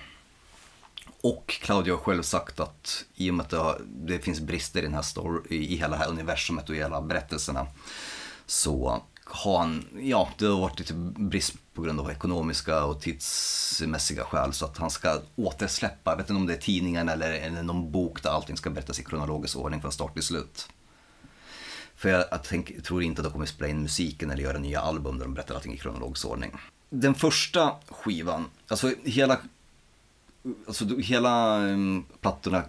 Och 1.21 1.47
Claudio 1.47 1.93
har 1.93 2.01
själv 2.01 2.23
sagt 2.23 2.59
att 2.59 3.05
i 3.15 3.29
och 3.29 3.33
med 3.33 3.43
att 3.43 3.49
det, 3.49 3.57
har, 3.57 3.81
det 3.85 4.19
finns 4.19 4.39
brister 4.39 4.79
i 4.79 4.83
den 4.83 4.93
här 4.93 5.01
story, 5.01 5.41
i 5.49 5.75
hela 5.75 5.97
det 5.97 6.03
här 6.03 6.09
universumet 6.09 6.69
och 6.69 6.75
i 6.75 6.83
alla 6.83 7.01
berättelserna 7.01 7.67
så 8.45 9.01
har 9.25 9.59
han, 9.59 9.85
ja 9.99 10.29
det 10.37 10.45
har 10.45 10.61
varit 10.61 10.79
lite 10.79 10.93
brist 10.93 11.53
på 11.73 11.81
grund 11.81 11.99
av 11.99 12.11
ekonomiska 12.11 12.83
och 12.83 13.01
tidsmässiga 13.01 14.23
skäl 14.23 14.53
så 14.53 14.65
att 14.65 14.77
han 14.77 14.89
ska 14.89 15.19
återsläppa, 15.35 16.11
jag 16.11 16.17
vet 16.17 16.29
inte 16.29 16.39
om 16.39 16.47
det 16.47 16.53
är 16.53 16.61
tidningen 16.61 17.09
eller, 17.09 17.31
eller 17.31 17.63
någon 17.63 17.91
bok 17.91 18.23
där 18.23 18.29
allting 18.29 18.57
ska 18.57 18.69
berättas 18.69 18.99
i 18.99 19.03
kronologisk 19.03 19.57
ordning 19.57 19.81
från 19.81 19.91
start 19.91 20.13
till 20.13 20.23
slut. 20.23 20.67
För 22.05 22.09
jag, 22.09 22.25
jag 22.31 22.43
tänk, 22.43 22.83
tror 22.83 23.03
inte 23.03 23.21
att 23.21 23.25
de 23.25 23.33
kommer 23.33 23.45
spela 23.45 23.69
in 23.69 23.81
musiken 23.81 24.31
eller 24.31 24.43
göra 24.43 24.57
nya 24.57 24.79
album 24.79 25.17
där 25.17 25.25
de 25.25 25.33
berättar 25.33 25.55
allting 25.55 25.73
i 25.73 25.77
kronologisk 25.77 26.25
ordning. 26.25 26.51
Den 26.89 27.15
första 27.15 27.75
skivan, 27.89 28.45
alltså 28.67 28.93
hela, 29.03 29.39
alltså 30.67 30.97
hela 30.97 31.59
um, 31.59 32.05
plattorna 32.21 32.63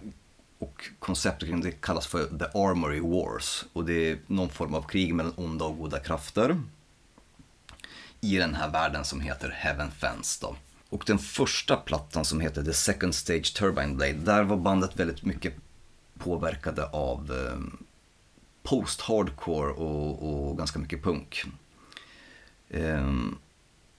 och 0.59 0.89
konceptet 0.99 1.49
kring 1.49 1.61
det 1.61 1.71
kallas 1.71 2.07
för 2.07 2.23
The 2.23 2.45
Armory 2.45 2.99
Wars. 2.99 3.65
Och 3.73 3.85
det 3.85 4.11
är 4.11 4.19
någon 4.27 4.49
form 4.49 4.73
av 4.73 4.81
krig 4.81 5.13
mellan 5.13 5.33
onda 5.35 5.65
och 5.65 5.77
goda 5.77 5.99
krafter. 5.99 6.61
I 8.21 8.37
den 8.37 8.55
här 8.55 8.69
världen 8.69 9.05
som 9.05 9.21
heter 9.21 9.49
Heaven 9.49 9.91
Fence 9.91 10.37
då. 10.41 10.55
Och 10.89 11.03
den 11.07 11.19
första 11.19 11.75
plattan 11.75 12.25
som 12.25 12.39
heter 12.39 12.63
The 12.63 12.73
Second 12.73 13.15
Stage 13.15 13.55
Turbine 13.55 13.95
Blade, 13.95 14.13
där 14.13 14.43
var 14.43 14.57
bandet 14.57 14.99
väldigt 14.99 15.23
mycket 15.23 15.53
påverkade 16.17 16.85
av 16.85 17.31
um, 17.31 17.86
post-hardcore 18.69 19.71
och, 19.71 20.49
och, 20.49 20.57
ganska 20.57 20.79
mycket 20.79 21.03
punk. 21.03 21.43
Um, 22.69 23.37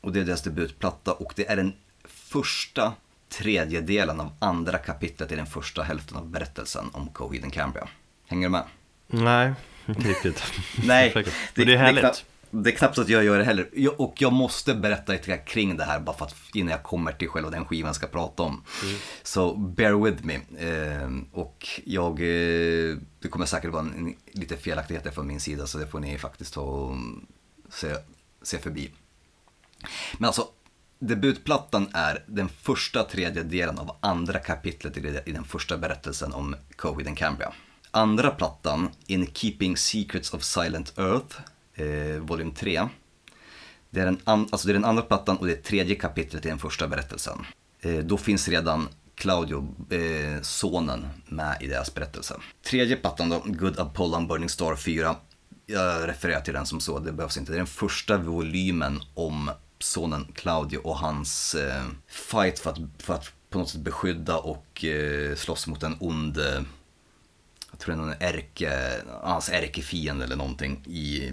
och 0.00 0.12
det 0.12 0.20
är 0.20 0.24
deras 0.24 0.42
debutplatta 0.42 1.12
och 1.12 1.32
det 1.36 1.50
är 1.50 1.56
den 1.56 1.72
första 2.04 2.92
tredjedelen 3.28 4.20
av 4.20 4.32
andra 4.38 4.78
kapitlet 4.78 5.32
i 5.32 5.36
den 5.36 5.46
första 5.46 5.82
hälften 5.82 6.16
av 6.16 6.26
berättelsen 6.26 6.90
om 6.92 7.08
Coheed 7.08 7.44
and 7.44 7.52
Cambria. 7.52 7.88
Hänger 8.26 8.48
du 8.48 8.50
med? 8.50 8.64
Nej, 9.06 9.52
inte 9.86 10.08
riktigt. 10.08 10.42
Nej, 10.84 11.12
det, 11.14 11.24
det, 11.54 11.64
det 11.64 11.74
är 11.74 11.76
härligt. 11.76 12.24
Det 12.50 12.70
är, 12.70 12.76
knappt, 12.76 12.78
knappt 12.78 12.98
att 12.98 13.08
jag 13.08 13.24
gör 13.24 13.38
det 13.38 13.44
heller. 13.44 13.68
Jag, 13.72 14.00
och 14.00 14.14
jag 14.18 14.32
måste 14.32 14.74
berätta 14.74 15.12
lite 15.12 15.36
kring 15.36 15.76
det 15.76 15.84
här 15.84 16.00
bara 16.00 16.16
för 16.16 16.24
att 16.24 16.34
innan 16.54 16.70
jag 16.70 16.82
kommer 16.82 17.12
till 17.12 17.28
själva 17.28 17.50
den 17.50 17.64
skivan 17.64 17.88
jag 17.88 17.96
ska 17.96 18.06
prata 18.06 18.42
om. 18.42 18.64
Mm. 18.82 18.96
Så 19.22 19.54
bear 19.54 20.04
with 20.04 20.24
me. 20.24 20.34
Eh, 20.34 21.10
och 21.32 21.68
jag, 21.84 22.12
eh, 22.20 22.96
det 23.20 23.28
kommer 23.30 23.46
säkert 23.46 23.72
vara 23.72 23.82
en, 23.82 23.94
en, 23.94 24.14
lite 24.32 24.56
felaktigheter 24.56 25.10
från 25.10 25.26
min 25.26 25.40
sida 25.40 25.66
så 25.66 25.78
det 25.78 25.86
får 25.86 26.00
ni 26.00 26.18
faktiskt 26.18 26.54
ta 26.54 26.60
och 26.60 26.96
se, 27.68 27.94
se 28.42 28.58
förbi. 28.58 28.90
Men 30.18 30.26
alltså, 30.26 30.48
debutplattan 30.98 31.88
är 31.92 32.24
den 32.26 32.48
första 32.48 33.04
tredjedelen 33.04 33.78
av 33.78 33.96
andra 34.00 34.38
kapitlet 34.38 34.96
i 35.26 35.32
den 35.32 35.44
första 35.44 35.78
berättelsen 35.78 36.32
om 36.32 36.56
Coheed 36.76 37.06
and 37.06 37.18
Cambria. 37.18 37.52
Andra 37.90 38.30
plattan, 38.30 38.90
In 39.06 39.26
Keeping 39.26 39.76
Secrets 39.76 40.34
of 40.34 40.42
Silent 40.42 40.98
Earth, 40.98 41.36
eh, 41.78 42.20
volym 42.20 42.52
3. 42.52 42.88
Det 43.90 44.00
är, 44.00 44.04
den 44.04 44.18
alltså 44.26 44.66
det 44.66 44.72
är 44.72 44.74
den 44.74 44.84
andra 44.84 45.02
plattan 45.02 45.36
och 45.36 45.46
det 45.46 45.52
är 45.52 45.62
tredje 45.62 45.94
kapitlet 45.94 46.46
i 46.46 46.48
den 46.48 46.58
första 46.58 46.88
berättelsen. 46.88 47.46
Eh, 47.80 47.98
då 47.98 48.16
finns 48.16 48.48
redan 48.48 48.88
Claudio, 49.14 49.74
eh, 49.90 50.42
sonen, 50.42 51.06
med 51.26 51.56
i 51.60 51.66
deras 51.66 51.94
berättelse. 51.94 52.34
Tredje 52.62 52.96
plattan 52.96 53.28
då, 53.28 53.42
Good 53.44 53.78
Apollon 53.78 54.26
Burning 54.26 54.48
Star 54.48 54.76
4. 54.76 55.16
Jag 55.66 56.08
refererar 56.08 56.40
till 56.40 56.54
den 56.54 56.66
som 56.66 56.80
så, 56.80 56.98
det 56.98 57.12
behövs 57.12 57.36
inte. 57.36 57.52
Det 57.52 57.56
är 57.56 57.58
den 57.58 57.66
första 57.66 58.18
volymen 58.18 59.00
om 59.14 59.50
sonen 59.78 60.26
Claudio 60.34 60.78
och 60.78 60.98
hans 60.98 61.54
eh, 61.54 61.84
fight 62.06 62.58
för 62.58 62.70
att, 62.70 62.78
för 62.98 63.14
att 63.14 63.32
på 63.50 63.58
något 63.58 63.70
sätt 63.70 63.80
beskydda 63.80 64.38
och 64.38 64.84
eh, 64.84 65.36
slåss 65.36 65.66
mot 65.66 65.82
en 65.82 65.96
ond, 66.00 66.38
eh, 66.38 66.62
jag 67.70 67.78
tror 67.78 67.94
det 67.94 68.02
är 68.02 68.06
någon 68.06 68.14
ärke, 68.20 69.02
hans 69.22 69.48
ärkefiende 69.48 70.24
eller 70.24 70.36
någonting 70.36 70.84
i, 70.86 71.32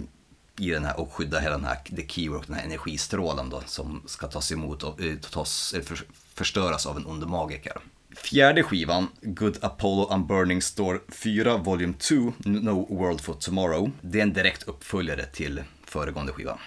i 0.58 0.70
den 0.70 0.84
här 0.84 1.00
och 1.00 1.12
skydda 1.12 1.38
hela 1.38 1.56
den 1.56 1.64
här, 1.64 1.76
the 1.96 2.08
keyword, 2.08 2.44
den 2.46 2.56
här 2.56 2.64
energistrålen 2.64 3.50
då 3.50 3.62
som 3.66 4.02
ska 4.06 4.26
tas 4.26 4.52
emot 4.52 4.82
och 4.82 5.00
eh, 5.00 5.16
tas, 5.16 5.74
eh, 5.74 5.82
för, 5.82 6.00
förstöras 6.34 6.86
av 6.86 6.96
en 6.96 7.06
ond 7.06 7.26
magiker. 7.26 7.72
Fjärde 8.16 8.62
skivan, 8.62 9.08
Good 9.22 9.58
Apollo 9.60 10.14
Unburning 10.14 10.62
Store 10.62 10.98
4 11.08 11.56
Volume 11.56 11.94
2, 11.98 12.32
No 12.44 12.96
World 12.96 13.20
for 13.20 13.34
Tomorrow. 13.34 13.90
Det 14.00 14.18
är 14.18 14.22
en 14.22 14.32
direkt 14.32 14.62
uppföljare 14.62 15.26
till 15.26 15.62
föregående 15.84 16.32
skiva. 16.32 16.58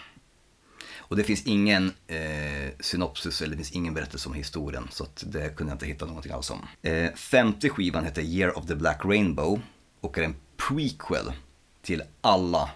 Och 0.97 1.15
det 1.15 1.23
finns 1.23 1.45
ingen 1.45 1.93
eh, 2.07 2.69
synopsis 2.79 3.41
eller 3.41 3.51
det 3.51 3.57
finns 3.57 3.71
ingen 3.71 3.93
berättelse 3.93 4.29
om 4.29 4.35
historien 4.35 4.87
så 4.91 5.03
att 5.03 5.23
det 5.27 5.55
kunde 5.55 5.71
jag 5.71 5.75
inte 5.75 5.85
hitta 5.85 6.05
någonting 6.05 6.31
alls 6.31 6.51
om. 6.51 6.67
Eh, 6.81 7.13
femte 7.13 7.69
skivan 7.69 8.05
heter 8.05 8.21
Year 8.21 8.57
of 8.57 8.67
the 8.67 8.75
Black 8.75 9.05
Rainbow 9.05 9.61
och 10.01 10.17
är 10.17 10.23
en 10.23 10.35
prequel 10.57 11.31
till 11.81 12.03
alla 12.21 12.69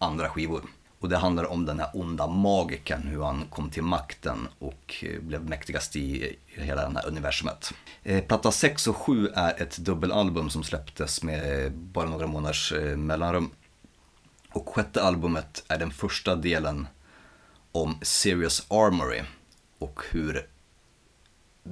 andra 0.00 0.28
skivor. 0.28 0.62
Och 0.98 1.08
det 1.08 1.16
handlar 1.16 1.44
om 1.44 1.66
den 1.66 1.78
här 1.78 1.90
onda 1.94 2.26
magikern, 2.26 3.02
hur 3.02 3.22
han 3.22 3.44
kom 3.50 3.70
till 3.70 3.82
makten 3.82 4.48
och 4.58 4.94
eh, 5.02 5.20
blev 5.20 5.48
mäktigast 5.48 5.96
i 5.96 6.36
hela 6.46 6.88
det 6.88 6.98
här 6.98 7.06
universumet. 7.06 7.72
Eh, 8.02 8.24
platta 8.24 8.52
6 8.52 8.86
och 8.86 8.96
7 8.96 9.28
är 9.34 9.62
ett 9.62 9.78
dubbelalbum 9.78 10.50
som 10.50 10.62
släpptes 10.62 11.22
med 11.22 11.64
eh, 11.64 11.72
bara 11.72 12.08
några 12.08 12.26
månaders 12.26 12.72
mellanrum. 12.96 13.50
Och 14.52 14.68
sjätte 14.68 15.02
albumet 15.02 15.64
är 15.68 15.78
den 15.78 15.90
första 15.90 16.36
delen 16.36 16.86
om 17.72 17.98
Serious 18.02 18.66
Armory 18.68 19.22
och 19.78 20.02
hur 20.10 20.46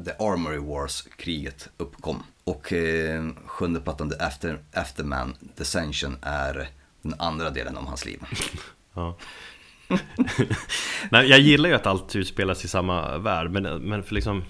The 0.04 0.10
Armory 0.18 0.58
Wars-kriget 0.58 1.68
uppkom. 1.76 2.22
Och 2.44 2.72
eh, 2.72 3.28
sjunde 3.46 3.80
plattan, 3.80 4.10
The 4.10 4.24
After, 4.24 4.58
Afterman 4.72 5.36
Descension, 5.56 6.16
är 6.22 6.70
den 7.10 7.20
andra 7.20 7.50
delen 7.50 7.76
om 7.76 7.86
hans 7.86 8.04
liv. 8.04 8.22
Ja. 8.94 9.16
Nej, 11.10 11.28
jag 11.28 11.40
gillar 11.40 11.68
ju 11.68 11.74
att 11.74 11.86
allt 11.86 12.16
utspelas 12.16 12.64
i 12.64 12.68
samma 12.68 13.18
värld, 13.18 13.50
men, 13.50 13.62
men 13.82 14.02
för 14.02 14.14
liksom 14.14 14.42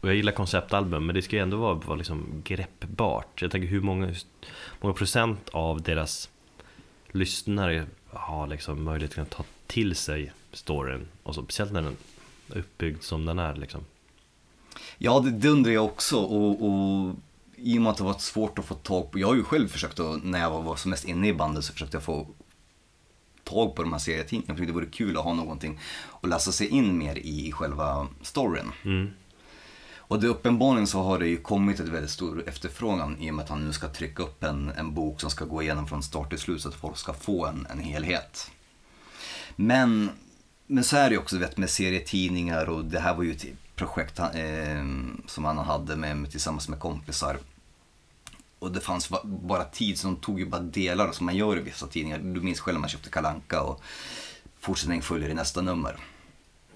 och 0.00 0.08
jag 0.08 0.16
gillar 0.16 0.32
konceptalbum, 0.32 1.06
men 1.06 1.14
det 1.14 1.22
ska 1.22 1.36
ju 1.36 1.42
ändå 1.42 1.56
vara, 1.56 1.74
vara 1.74 1.96
liksom 1.96 2.42
greppbart. 2.44 3.42
Jag 3.42 3.50
tänker 3.50 3.68
hur 3.68 3.80
många, 3.80 4.14
många 4.80 4.94
procent 4.94 5.48
av 5.48 5.82
deras 5.82 6.30
lyssnare 7.08 7.86
har 8.10 8.46
liksom 8.46 8.84
möjlighet 8.84 9.18
att 9.18 9.30
ta 9.30 9.44
till 9.66 9.96
sig 9.96 10.32
storyn. 10.52 11.08
Och 11.22 11.34
så, 11.34 11.42
speciellt 11.42 11.72
när 11.72 11.82
den 11.82 11.96
är 12.52 12.58
uppbyggd 12.58 13.02
som 13.02 13.24
den 13.24 13.38
är 13.38 13.54
liksom. 13.54 13.80
Ja, 14.98 15.20
det, 15.20 15.30
det 15.30 15.48
undrar 15.48 15.72
jag 15.72 15.84
också. 15.84 16.16
Och, 16.16 16.62
och 16.62 17.14
i 17.56 17.78
och 17.78 17.82
med 17.82 17.90
att 17.90 17.96
det 17.96 18.04
var 18.04 18.18
svårt 18.18 18.58
att 18.58 18.64
få 18.64 18.74
tag 18.74 19.10
på, 19.10 19.18
jag 19.18 19.26
har 19.26 19.34
ju 19.34 19.44
själv 19.44 19.68
försökt 19.68 20.00
att, 20.00 20.24
när 20.24 20.40
jag 20.40 20.62
var 20.62 20.76
som 20.76 20.90
mest 20.90 21.04
inne 21.04 21.28
i 21.28 21.32
bandet 21.32 21.64
så 21.64 21.72
försökte 21.72 21.96
jag 21.96 22.04
få 22.04 22.26
tag 23.44 23.76
på 23.76 23.82
de 23.82 23.92
här 23.92 23.98
serietidningarna. 23.98 24.46
Jag 24.48 24.56
tyckte 24.56 24.72
det 24.72 24.74
vore 24.74 24.86
kul 24.86 25.16
att 25.16 25.24
ha 25.24 25.34
någonting 25.34 25.80
att 26.20 26.28
läsa 26.28 26.52
sig 26.52 26.68
in 26.68 26.98
mer 26.98 27.18
i 27.18 27.52
själva 27.52 28.08
storyn. 28.22 28.72
Mm. 28.84 29.10
Och 30.08 30.20
det 30.20 30.26
uppenbarligen 30.26 30.86
så 30.86 31.02
har 31.02 31.18
det 31.18 31.26
ju 31.26 31.36
kommit 31.36 31.80
ett 31.80 31.88
väldigt 31.88 32.10
stor 32.10 32.48
efterfrågan 32.48 33.16
i 33.20 33.30
och 33.30 33.34
med 33.34 33.42
att 33.42 33.48
han 33.48 33.64
nu 33.64 33.72
ska 33.72 33.88
trycka 33.88 34.22
upp 34.22 34.42
en, 34.42 34.72
en 34.76 34.94
bok 34.94 35.20
som 35.20 35.30
ska 35.30 35.44
gå 35.44 35.62
igenom 35.62 35.86
från 35.86 36.02
start 36.02 36.30
till 36.30 36.38
slut 36.38 36.62
så 36.62 36.68
att 36.68 36.74
folk 36.74 36.96
ska 36.96 37.12
få 37.12 37.46
en, 37.46 37.66
en 37.70 37.78
helhet. 37.78 38.50
Men, 39.56 40.10
men 40.66 40.84
så 40.84 40.96
är 40.96 41.08
det 41.08 41.14
ju 41.14 41.18
också 41.18 41.38
vet, 41.38 41.56
med 41.56 41.70
serietidningar 41.70 42.68
och 42.68 42.84
det 42.84 43.00
här 43.00 43.14
var 43.14 43.22
ju 43.22 43.32
ett 43.32 43.44
projekt 43.76 44.18
eh, 44.18 44.84
som 45.26 45.44
han 45.44 45.58
hade 45.58 45.96
med, 45.96 46.30
tillsammans 46.30 46.68
med 46.68 46.78
kompisar. 46.78 47.38
Och 48.58 48.72
det 48.72 48.80
fanns 48.80 49.10
bara 49.24 49.64
tid, 49.64 49.98
så 49.98 50.06
de 50.06 50.16
tog 50.16 50.40
ju 50.40 50.46
bara 50.46 50.60
delar 50.60 51.12
som 51.12 51.26
man 51.26 51.36
gör 51.36 51.58
i 51.58 51.62
vissa 51.62 51.86
tidningar. 51.86 52.18
Du 52.18 52.40
minns 52.40 52.60
själv 52.60 52.74
när 52.74 52.80
man 52.80 52.88
köpte 52.88 53.10
Kalanka 53.10 53.62
och 53.62 53.82
fortsättning 54.60 55.02
följer 55.02 55.28
i 55.28 55.34
nästa 55.34 55.60
nummer. 55.60 55.96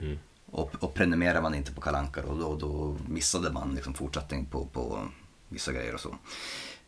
Mm. 0.01 0.18
Och, 0.51 0.74
och 0.80 0.94
prenumererar 0.94 1.42
man 1.42 1.55
inte 1.55 1.72
på 1.72 1.80
Kalanka 1.80 2.22
då, 2.22 2.34
då, 2.34 2.57
då 2.57 2.96
missade 3.09 3.53
man 3.53 3.74
liksom 3.74 3.94
fortsättning 3.94 4.46
på, 4.46 4.66
på 4.66 5.09
vissa 5.48 5.72
grejer 5.72 5.94
och 5.94 6.01
så. 6.01 6.16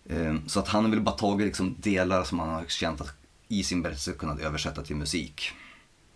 Ehm, 0.09 0.49
så 0.49 0.61
att 0.61 0.69
han 0.69 0.91
vill 0.91 1.01
bara 1.01 1.17
tagit 1.17 1.47
liksom 1.47 1.77
delar 1.79 2.25
som 2.25 2.39
han 2.39 2.49
har 2.49 2.65
känt 2.65 3.01
att 3.01 3.15
i 3.49 3.63
sin 3.65 3.83
berättelse 3.83 4.13
kunnat 4.13 4.41
översätta 4.41 4.83
till 4.83 4.97
musik. 4.97 5.51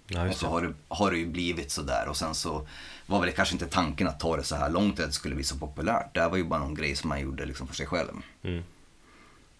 Ja, 0.07 0.29
och 0.29 0.35
så 0.35 0.47
har 0.47 0.63
det, 0.63 0.75
har 0.89 1.11
det 1.11 1.19
ju 1.19 1.27
blivit 1.27 1.71
sådär 1.71 2.07
och 2.09 2.17
sen 2.17 2.35
så 2.35 2.69
var 3.07 3.21
väl 3.21 3.33
kanske 3.33 3.55
inte 3.55 3.67
tanken 3.67 4.09
att 4.09 4.21
ta 4.21 4.37
det 4.37 4.45
så 4.45 4.57
här 4.57 4.71
långt 4.71 5.01
att 5.01 5.07
det 5.07 5.13
skulle 5.13 5.35
bli 5.35 5.45
så 5.45 5.57
populärt. 5.57 6.15
Det 6.15 6.21
här 6.21 6.29
var 6.29 6.37
ju 6.37 6.45
bara 6.45 6.61
någon 6.61 6.75
grej 6.75 6.97
som 6.97 7.09
man 7.09 7.21
gjorde 7.21 7.47
liksom 7.47 7.67
för 7.67 7.75
sig 7.75 7.87
själv. 7.87 8.13
Mm. 8.43 8.63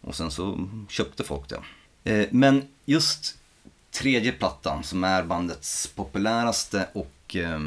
Och 0.01 0.15
sen 0.15 0.31
så 0.31 0.69
köpte 0.89 1.25
folk 1.25 1.49
det. 1.49 1.61
Ehm, 2.05 2.27
men 2.31 2.69
just 2.85 3.39
tredje 3.91 4.33
plattan 4.33 4.85
som 4.85 5.05
är 5.05 5.23
bandets 5.23 5.87
populäraste 5.87 6.89
och 6.93 7.11
och 7.27 7.37
eh, 7.37 7.61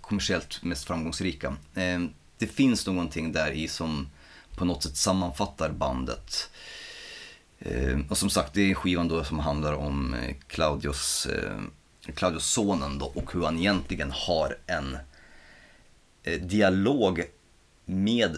kommersiellt 0.00 0.62
mest 0.62 0.84
framgångsrika. 0.84 1.56
Eh, 1.74 2.00
det 2.38 2.46
finns 2.46 2.86
någonting 2.86 3.32
där 3.32 3.50
i 3.50 3.68
som 3.68 4.08
på 4.56 4.64
något 4.64 4.82
sätt 4.82 4.96
sammanfattar 4.96 5.70
bandet. 5.70 6.50
Eh, 7.58 7.98
och 8.08 8.18
som 8.18 8.30
sagt, 8.30 8.54
det 8.54 8.70
är 8.70 8.74
skivan 8.74 9.08
då 9.08 9.24
som 9.24 9.38
handlar 9.38 9.72
om 9.72 10.14
eh, 10.14 10.36
Claudios, 10.46 11.28
eh, 12.08 12.14
Claudios 12.14 12.46
sonen 12.46 12.98
då 12.98 13.06
och 13.06 13.32
hur 13.32 13.44
han 13.44 13.58
egentligen 13.58 14.10
har 14.10 14.56
en 14.66 14.98
eh, 16.22 16.40
dialog 16.40 17.22
med 17.84 18.36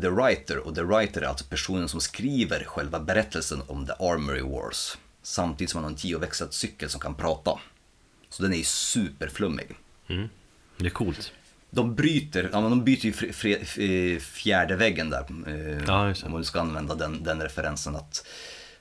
The 0.00 0.08
Writer 0.08 0.58
och 0.58 0.74
The 0.74 0.82
Writer 0.82 1.22
är 1.22 1.26
alltså 1.26 1.44
personen 1.44 1.88
som 1.88 2.00
skriver 2.00 2.64
själva 2.64 3.00
berättelsen 3.00 3.62
om 3.66 3.86
The 3.86 3.92
Armory 3.92 4.42
Wars. 4.42 4.98
Samtidigt 5.22 5.70
som 5.70 5.78
han 5.78 5.84
har 5.84 5.90
en 5.90 5.96
tioväxlad 5.96 6.52
cykel 6.52 6.90
som 6.90 7.00
kan 7.00 7.14
prata. 7.14 7.58
Så 8.28 8.42
den 8.42 8.52
är 8.52 8.56
ju 8.56 8.64
superflummig. 8.64 9.66
Mm. 10.08 10.28
Det 10.78 10.86
är 10.86 10.90
coolt. 10.90 11.32
De 11.70 11.94
bryter, 11.94 12.48
ja, 12.52 12.60
men 12.60 12.70
de 12.70 12.84
byter 12.84 13.06
ju 13.06 13.12
fr 13.12 14.18
fjärde 14.18 14.76
väggen 14.76 15.10
där. 15.10 15.26
Eh, 15.46 15.84
Ja, 15.86 16.14
om 16.24 16.32
man 16.32 16.44
ska 16.44 16.60
använda 16.60 16.94
den, 16.94 17.22
den 17.22 17.40
referensen. 17.40 17.96
att 17.96 18.26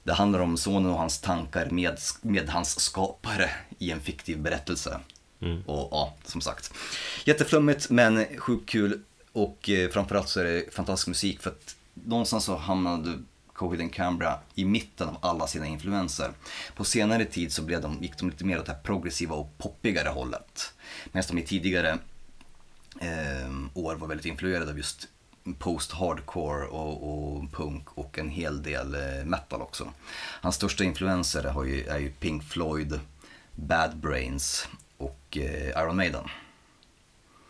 Det 0.04 0.14
handlar 0.14 0.40
om 0.40 0.58
sonen 0.58 0.92
och 0.92 0.98
hans 0.98 1.20
tankar 1.20 1.70
med, 1.70 2.00
med 2.22 2.50
hans 2.50 2.80
skapare 2.80 3.50
i 3.78 3.92
en 3.92 4.02
fiktiv 4.02 4.40
berättelse. 4.42 5.00
Och 5.66 5.88
ja, 5.92 6.14
som 6.26 6.42
sagt. 6.42 6.74
Jätteflummigt 7.26 7.90
men 7.90 8.26
sjukt 8.38 8.70
kul 8.70 9.02
och 9.32 9.70
eh, 9.70 9.90
framförallt 9.90 10.30
så 10.30 10.40
är 10.40 10.44
det 10.44 10.74
fantastisk 10.74 11.08
musik 11.08 11.42
för 11.42 11.50
att 11.50 11.76
någonstans 11.94 12.44
så 12.44 12.56
hamnade 12.56 13.20
Coheed 13.54 13.82
and 13.82 13.94
Cambria 13.94 14.40
i 14.56 14.66
mitten 14.66 15.08
av 15.08 15.18
alla 15.22 15.48
sina 15.48 15.66
influenser. 15.66 16.32
På 16.76 16.84
senare 16.84 17.26
tid 17.26 17.52
så 17.52 17.62
blev 17.62 17.82
de, 17.82 17.98
gick 18.02 18.18
de 18.18 18.30
lite 18.30 18.46
mer 18.46 18.60
åt 18.60 18.66
det 18.66 18.72
här 18.72 18.80
progressiva 18.80 19.36
och 19.36 19.58
poppigare 19.58 20.10
hållet. 20.10 20.74
Medan 21.12 21.28
de 21.28 21.42
i 21.42 21.46
tidigare 21.46 21.98
eh, 23.00 23.52
år 23.74 23.96
var 23.96 24.08
väldigt 24.08 24.26
influerade 24.26 24.72
av 24.72 24.78
just 24.78 25.08
post-hardcore 25.60 26.66
och, 26.66 27.34
och 27.34 27.52
punk 27.52 27.98
och 27.98 28.20
en 28.20 28.30
hel 28.30 28.64
del 28.64 28.96
eh, 28.96 29.26
metal 29.26 29.62
också. 29.62 29.94
Hans 30.42 30.56
största 30.56 30.84
influenser 30.84 31.44
har 31.44 31.64
ju, 31.64 31.86
är 31.88 32.00
ju 32.00 32.12
Pink 32.12 32.44
Floyd, 32.44 33.00
Bad 33.56 33.98
Brains 33.98 34.68
och 34.98 35.38
eh, 35.38 35.70
Iron 35.70 35.96
Maiden. 35.96 36.24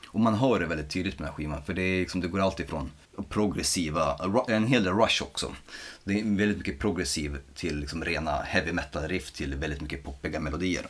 Och 0.08 0.20
man 0.20 0.36
hör 0.36 0.60
det 0.60 0.66
väldigt 0.66 0.90
tydligt 0.90 1.20
med 1.20 1.28
den 1.28 1.34
här 1.34 1.38
skivan 1.38 1.64
för 1.64 1.74
det, 1.74 1.82
är 1.82 2.00
liksom, 2.00 2.22
det 2.22 2.28
går 2.28 2.40
alltid 2.40 2.70
från 2.70 2.92
progressiva, 3.30 4.18
en 4.48 4.68
hel 4.68 4.84
del 4.84 4.94
Rush 4.94 5.24
också. 5.24 5.56
Det 6.04 6.20
är 6.20 6.24
väldigt 6.24 6.58
mycket 6.58 6.80
progressiv 6.80 7.38
till 7.56 7.80
liksom 7.80 8.06
rena 8.06 8.42
heavy 8.42 8.72
metal 8.72 9.08
riff 9.08 9.32
till 9.32 9.56
väldigt 9.56 9.82
mycket 9.82 10.04
poppiga 10.04 10.40
melodier. 10.40 10.86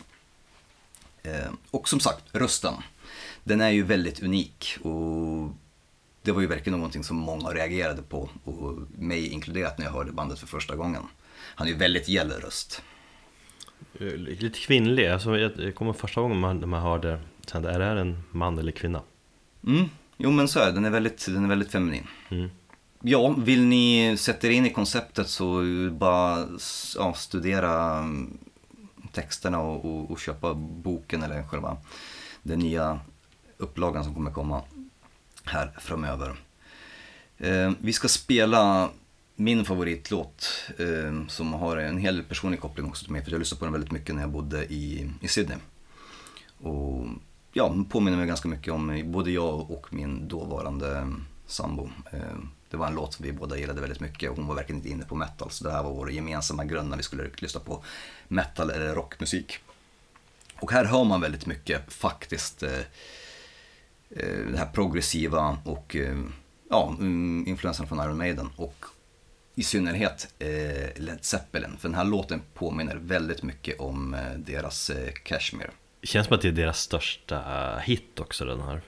Eh, 1.24 1.52
och 1.72 1.90
som 1.90 2.00
sagt, 2.00 2.24
rösten. 2.32 2.74
Den 3.44 3.62
är 3.62 3.70
ju 3.70 3.84
väldigt 3.84 4.24
unik 4.24 4.78
och 4.82 5.50
det 6.22 6.32
var 6.32 6.42
ju 6.42 6.48
verkligen 6.48 6.80
någonting 6.80 7.04
som 7.04 7.18
många 7.18 7.50
reagerade 7.50 8.02
på 8.02 8.30
och 8.44 8.78
mig 8.92 9.28
inkluderat 9.28 9.78
när 9.78 9.86
jag 9.86 9.94
hörde 9.94 10.12
bandet 10.12 10.40
för 10.40 10.48
första 10.48 10.76
gången. 10.76 11.04
Han 11.56 11.68
är 11.68 11.72
ju 11.72 11.78
väldigt 11.78 12.10
gäll 12.10 12.32
röst. 12.32 12.82
Eh, 14.00 14.16
Lite 14.16 14.60
kvinnlig, 14.60 15.08
alltså 15.08 15.38
jag 15.38 15.76
kommer 15.76 15.94
första 15.94 16.22
gången 16.22 16.40
man, 16.40 16.70
man 16.70 16.82
hörde, 16.82 17.22
sen 17.48 17.66
är 17.66 17.80
det 17.80 17.86
här 17.86 17.96
en 17.96 18.24
man 18.32 18.60
eller 18.60 18.72
kvinna? 18.72 19.02
Mm, 19.68 19.86
jo 20.18 20.32
men 20.32 20.48
så 20.48 20.60
är 20.60 20.66
det, 20.66 20.72
den 20.72 20.86
är 20.86 20.90
väldigt, 20.90 21.26
den 21.26 21.44
är 21.44 21.50
väldigt 21.50 21.72
feminin. 21.72 22.08
Mm. 22.30 22.50
Ja, 23.04 23.36
vill 23.38 23.64
ni 23.64 24.16
sätta 24.18 24.48
er 24.48 24.52
in 24.52 24.66
i 24.66 24.70
konceptet 24.70 25.30
så 25.30 25.64
bara 25.92 26.48
ja, 26.98 27.14
studera 27.14 27.98
mm, 27.98 28.38
texterna 29.12 29.60
och, 29.60 29.86
och, 29.86 30.12
och 30.12 30.20
köpa 30.20 30.54
boken 30.54 31.24
eller 31.24 31.44
själva 31.44 31.78
den 32.44 32.60
nya 32.60 33.00
upplagan 33.58 34.04
som 34.04 34.14
kommer 34.14 34.32
komma 34.32 34.62
här 35.46 35.72
framöver. 35.80 36.36
Eh, 37.38 37.72
vi 37.80 37.94
ska 37.94 38.08
spela 38.08 38.90
min 39.36 39.66
favoritlåt 39.66 40.50
eh, 40.80 41.28
som 41.28 41.54
har 41.54 41.78
en 41.78 41.98
hel 41.98 42.24
personlig 42.24 42.60
koppling 42.62 42.86
också 42.86 43.04
till 43.04 43.14
mig 43.14 43.24
för 43.24 43.32
jag 43.32 43.40
lyssnade 43.40 43.60
på 43.60 43.66
den 43.66 43.72
väldigt 43.74 43.92
mycket 43.92 44.16
när 44.16 44.22
jag 44.22 44.32
bodde 44.32 44.66
i, 44.66 45.10
i 45.22 45.28
Sydney. 45.28 45.58
Och 46.62 47.06
ja, 47.54 47.70
den 47.70 47.86
påminner 47.86 48.18
mig 48.18 48.28
ganska 48.28 48.48
mycket 48.48 48.74
om 48.74 49.02
både 49.06 49.32
jag 49.32 49.72
och 49.72 49.94
min 49.94 50.28
dåvarande 50.28 51.08
sambo. 51.48 51.90
Eh, 52.12 52.20
Det 52.70 52.78
var 52.78 52.88
en 52.88 52.96
låt 52.96 53.14
som 53.14 53.26
vi 53.26 53.32
båda 53.32 53.58
gillade 53.58 53.82
väldigt 53.82 54.00
mycket 54.00 54.30
och 54.30 54.38
hon 54.38 54.48
var 54.48 54.56
verkligen 54.56 54.80
inte 54.80 54.90
inne 54.90 55.06
på 55.06 55.16
metal. 55.16 55.52
Så 55.52 55.64
det 55.64 55.72
här 55.72 55.84
var 55.84 55.92
vår 55.94 56.12
gemensamma 56.12 56.66
grund 56.66 56.90
när 56.90 56.98
vi 56.98 57.04
skulle 57.04 57.30
lyssna 57.36 57.60
på 57.60 57.84
metal 58.28 58.70
eller 58.70 58.96
rockmusik. 58.96 59.60
Och 60.60 60.72
här 60.72 60.86
hör 60.86 61.04
man 61.04 61.22
väldigt 61.22 61.46
mycket 61.46 61.94
faktiskt 61.94 62.64
eh, 62.64 62.80
det 64.52 64.58
här 64.58 64.70
progressiva 64.74 65.58
och 65.66 65.96
eh, 65.96 66.18
ja, 66.70 66.96
mm, 67.00 67.48
influensen 67.48 67.88
från 67.88 68.00
Iron 68.00 68.18
Maiden. 68.18 68.50
Och 68.56 68.86
i 69.56 69.64
synnerhet 69.64 70.34
eh, 70.40 71.02
Led 71.02 71.20
Zeppelin. 71.22 71.78
För 71.80 71.90
den 71.90 71.96
här 71.96 72.06
låten 72.06 72.42
påminner 72.54 72.96
väldigt 72.96 73.44
mycket 73.44 73.80
om 73.80 74.14
eh, 74.14 74.34
deras 74.38 74.90
eh, 74.90 75.12
Kashmir. 75.24 75.70
Känns 76.04 76.28
som 76.28 76.36
att 76.36 76.42
det 76.42 76.48
är 76.48 76.52
deras 76.52 76.80
största 76.80 77.78
hit 77.78 78.20
också 78.20 78.46
den 78.46 78.62
här. 78.62 78.82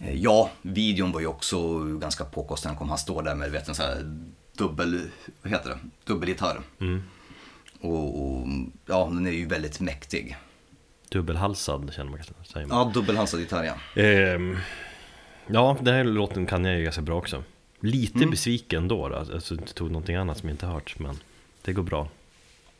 Eh, 0.00 0.14
Ja, 0.14 0.50
videon 0.62 1.12
var 1.12 1.20
ju 1.20 1.26
också 1.26 1.78
ganska 1.84 2.24
påkostad 2.24 2.68
han 2.68 2.78
kom. 2.78 2.88
Han 2.88 2.98
står 2.98 3.22
där 3.22 3.34
med 3.34 3.50
vet, 3.50 3.68
en 3.68 3.74
sån 3.74 3.86
här 3.86 4.18
dubbel, 4.56 5.10
vad 5.42 5.52
heter 5.52 5.70
det? 5.70 5.78
dubbelgitarr. 6.04 6.60
Mm. 6.80 7.02
Och, 7.80 8.22
och 8.22 8.48
ja, 8.86 9.08
den 9.12 9.26
är 9.26 9.30
ju 9.30 9.46
väldigt 9.46 9.80
mäktig. 9.80 10.36
Dubbelhalsad 11.16 11.92
känner 11.96 12.10
man 12.10 12.18
kanske, 12.18 12.52
säger 12.52 12.66
man. 12.66 12.78
Ja, 12.78 12.92
dubbelhalsad 12.94 13.40
gitarr 13.40 13.64
ja. 13.64 14.02
Ehm, 14.02 14.56
ja, 15.46 15.76
den 15.80 15.94
här 15.94 16.04
låten 16.04 16.46
kan 16.46 16.64
jag 16.64 16.78
ju 16.78 16.84
ganska 16.84 17.02
bra 17.02 17.16
också. 17.18 17.44
Lite 17.80 18.26
besviken 18.26 18.88
då, 18.88 19.08
då, 19.08 19.16
alltså 19.16 19.54
inte 19.54 19.74
tog 19.74 19.90
någonting 19.90 20.16
annat 20.16 20.38
som 20.38 20.48
jag 20.48 20.54
inte 20.54 20.66
hört, 20.66 20.98
men 20.98 21.18
det 21.62 21.72
går 21.72 21.82
bra. 21.82 22.08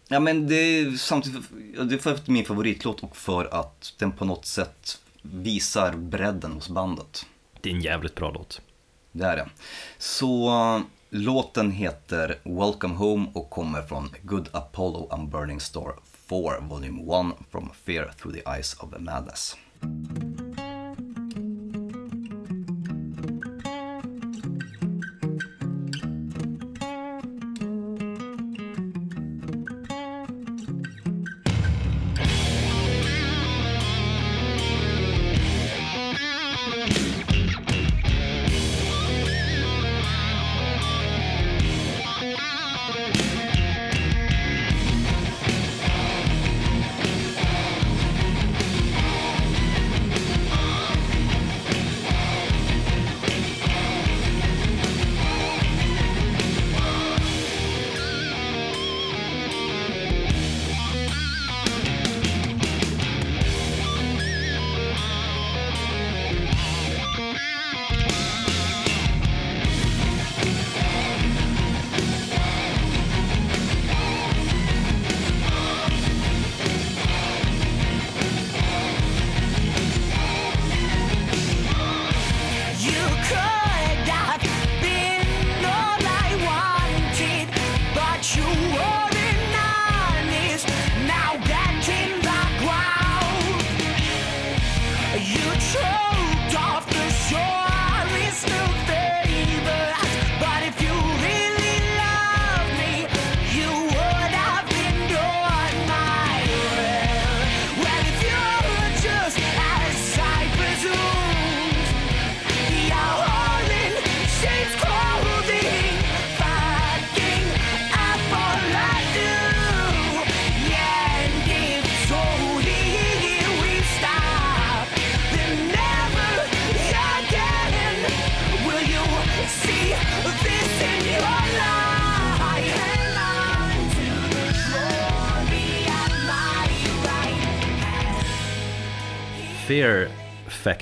Ja 0.08 0.20
men 0.20 0.48
det 0.48 0.54
är 0.54 0.90
samtidigt, 0.90 1.44
det 1.82 1.94
är 1.94 1.98
för 1.98 2.14
att 2.14 2.28
min 2.28 2.44
favoritlåt 2.44 3.02
och 3.02 3.16
för 3.16 3.44
att 3.60 3.94
den 3.98 4.12
på 4.12 4.24
något 4.24 4.46
sätt 4.46 4.98
visar 5.22 5.92
bredden 5.92 6.52
hos 6.52 6.68
bandet. 6.68 7.26
Det 7.60 7.70
är 7.70 7.74
en 7.74 7.80
jävligt 7.80 8.14
bra 8.14 8.30
låt. 8.30 8.60
Det 9.12 9.24
är 9.24 9.36
det. 9.36 9.48
Så 9.98 10.82
låten 11.10 11.70
heter 11.70 12.38
Welcome 12.44 12.94
Home 12.94 13.26
och 13.34 13.50
kommer 13.50 13.82
från 13.82 14.14
Good 14.22 14.48
Apollo 14.52 15.08
and 15.10 15.28
Burning 15.28 15.60
Star 15.60 15.94
4 16.26 16.60
Volume 16.62 17.06
1 17.06 17.46
From 17.48 17.70
Fear 17.70 18.10
Through 18.16 18.32
the 18.32 18.48
Eyes 18.48 18.74
of 18.80 19.00
Madness. 19.00 19.54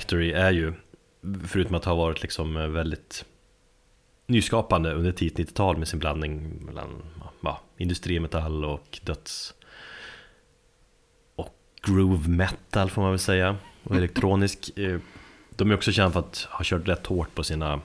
Factory 0.05 0.31
är 0.31 0.51
ju, 0.51 0.73
förutom 1.47 1.75
att 1.75 1.85
ha 1.85 1.95
varit 1.95 2.21
liksom 2.21 2.73
väldigt 2.73 3.25
nyskapande 4.27 4.93
under 4.93 5.11
tidigt 5.11 5.49
90-tal 5.49 5.77
med 5.77 5.87
sin 5.87 5.99
blandning 5.99 6.65
mellan 6.65 6.89
ja, 7.41 7.61
industrimetall 7.77 8.65
och 8.65 8.99
döds 9.03 9.53
och 11.35 11.55
groove 11.81 12.29
metal 12.29 12.89
får 12.89 13.01
man 13.01 13.11
väl 13.11 13.19
säga 13.19 13.55
och 13.83 13.95
elektronisk. 13.95 14.77
eh, 14.77 14.99
De 15.49 15.71
är 15.71 15.75
också 15.75 15.91
kända 15.91 16.11
för 16.11 16.19
att 16.19 16.47
ha 16.51 16.59
kört 16.63 16.87
rätt 16.87 17.05
hårt 17.05 17.35
på 17.35 17.43
sina 17.43 17.81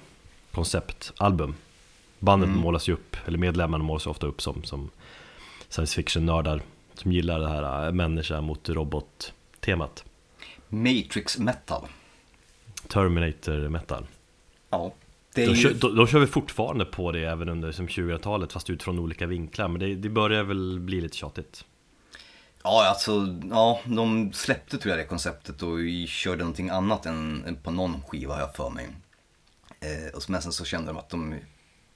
konceptalbum. 0.53 1.55
Bandet 2.19 2.49
Mm. 2.49 2.61
målas 2.61 2.89
ju 2.89 2.93
upp, 2.93 3.17
eller 3.27 3.39
medlemmarna 3.39 3.85
målas 3.85 4.07
ofta 4.07 4.27
upp 4.27 4.43
som, 4.43 4.65
som 4.65 4.91
science 5.69 5.95
fiction-nördar 5.97 6.63
som 6.95 7.13
gillar 7.13 7.41
det 7.41 7.49
här 7.49 7.87
äh, 7.87 7.93
människa 7.93 8.41
mot 8.41 8.69
robot-temat. 8.69 10.05
Matrix 10.69 11.39
metal. 11.39 11.87
Terminator 12.91 13.69
metal. 13.69 14.07
Ja. 14.71 14.95
Det 15.35 15.43
är 15.43 15.47
De, 15.47 15.55
ju... 15.55 15.63
kör, 15.63 15.75
de, 15.75 15.97
de 15.97 16.07
kör 16.07 16.19
väl 16.19 16.29
fortfarande 16.29 16.85
på 16.85 17.13
det 17.13 17.25
även 17.25 17.49
under 17.49 17.73
som 17.73 17.89
2000-talet 17.89 18.53
fast 18.53 18.71
utifrån 18.71 18.99
olika 18.99 19.27
vinklar 19.27 19.69
men 19.69 19.81
det, 19.81 19.95
det 19.95 20.09
börjar 20.09 20.43
väl 20.43 20.81
bli 20.81 21.01
lite 21.01 21.17
tjatigt. 21.17 21.65
Ja, 22.63 22.89
alltså, 22.89 23.39
ja, 23.51 23.81
de 23.85 24.33
släppte 24.33 24.79
tror 24.79 24.91
jag 24.91 24.99
det 24.99 25.05
konceptet 25.09 25.63
och 25.63 25.79
körde 26.07 26.39
någonting 26.39 26.71
annat 26.71 27.07
än, 27.07 27.59
på 27.63 27.71
någon 27.71 28.03
skiva 28.03 28.35
har 28.35 28.41
jag 28.41 28.55
för 28.55 28.71
mig. 28.71 28.89
Eh, 29.81 30.15
och 30.15 30.31
men 30.31 30.43
sen 30.43 30.53
så 30.53 30.65
kände 30.65 30.87
de 30.87 30.99
att 30.99 31.11
de, 31.11 31.35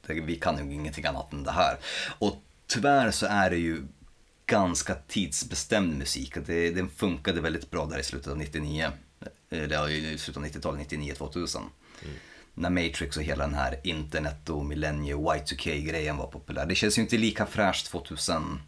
vi 0.06 0.36
kan 0.36 0.68
ju 0.68 0.74
ingenting 0.74 1.04
annat 1.04 1.32
än 1.32 1.42
det 1.42 1.50
här. 1.50 1.76
Och 2.18 2.42
tyvärr 2.66 3.10
så 3.10 3.26
är 3.26 3.50
det 3.50 3.56
ju 3.56 3.82
ganska 4.46 4.94
tidsbestämd 4.94 5.98
musik. 5.98 6.36
Att 6.36 6.46
Det, 6.46 6.70
den 6.70 6.88
funkade 6.88 7.40
väldigt 7.40 7.70
bra 7.70 7.86
där 7.86 7.98
i 7.98 8.02
slutet 8.02 8.32
av 8.32 8.38
99. 8.38 8.90
Eller 9.62 9.74
ja, 9.74 9.88
i 9.88 10.18
slutet 10.18 10.36
av 10.36 10.48
90-talet, 10.48 10.92
99-2000. 10.92 11.60
När 12.54 12.70
Matrix 12.70 13.16
och 13.16 13.22
hela 13.22 13.46
den 13.46 13.54
här 13.54 13.76
internet 13.84 14.50
och 14.50 14.64
millennie 14.64 15.14
Y2K-grejen 15.14 16.16
var 16.16 16.26
populär. 16.26 16.66
Det 16.66 16.74
känns 16.74 16.98
ju 16.98 17.02
inte 17.02 17.16
lika 17.16 17.46
fräscht 17.46 17.90
2018. 17.90 18.60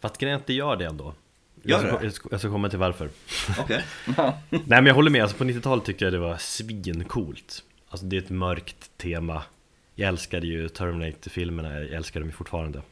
Fast 0.00 0.18
grejen 0.18 0.40
det 0.46 0.52
gör 0.52 0.76
det 0.76 0.86
ändå. 0.86 1.14
Jag, 1.62 1.80
ska, 1.80 2.04
jag, 2.04 2.12
ska, 2.12 2.28
jag 2.30 2.40
ska 2.40 2.50
komma 2.50 2.68
till 2.68 2.78
varför. 2.78 3.10
Okej. 3.58 3.84
Nej 4.50 4.62
men 4.66 4.86
jag 4.86 4.94
håller 4.94 5.10
med, 5.10 5.22
alltså 5.22 5.36
på 5.36 5.44
90-talet 5.44 5.84
tyckte 5.84 6.04
jag 6.04 6.12
det 6.12 6.18
var 6.18 6.36
svincoolt. 6.36 7.62
Alltså 7.88 8.06
det 8.06 8.16
är 8.16 8.20
ett 8.20 8.30
mörkt 8.30 8.90
tema. 8.96 9.42
Jag 9.94 10.08
älskade 10.08 10.46
ju 10.46 10.68
Terminator-filmerna, 10.68 11.80
jag 11.80 11.92
älskar 11.92 12.20
dem 12.20 12.28
ju 12.28 12.34
fortfarande. 12.34 12.82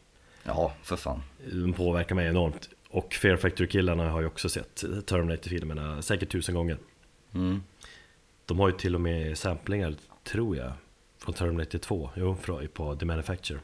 Ja, 0.42 0.72
för 0.82 0.96
fan. 0.96 1.22
De 1.52 1.72
påverkar 1.72 2.14
mig 2.14 2.26
enormt. 2.26 2.68
Och 2.96 3.14
Fear 3.14 3.36
Factory-killarna 3.36 4.10
har 4.10 4.20
ju 4.20 4.26
också 4.26 4.48
sett 4.48 4.84
Terminator-filmerna 5.06 6.02
säkert 6.02 6.28
tusen 6.32 6.54
gånger. 6.54 6.78
Mm. 7.34 7.62
De 8.46 8.58
har 8.58 8.68
ju 8.68 8.76
till 8.76 8.94
och 8.94 9.00
med 9.00 9.38
samplingar, 9.38 9.94
tror 10.24 10.56
jag, 10.56 10.72
från 11.18 11.34
Terminator 11.34 11.78
2. 11.78 12.10
Jo, 12.16 12.36
på 12.72 12.96
The 12.96 13.04
Manufacture. 13.06 13.60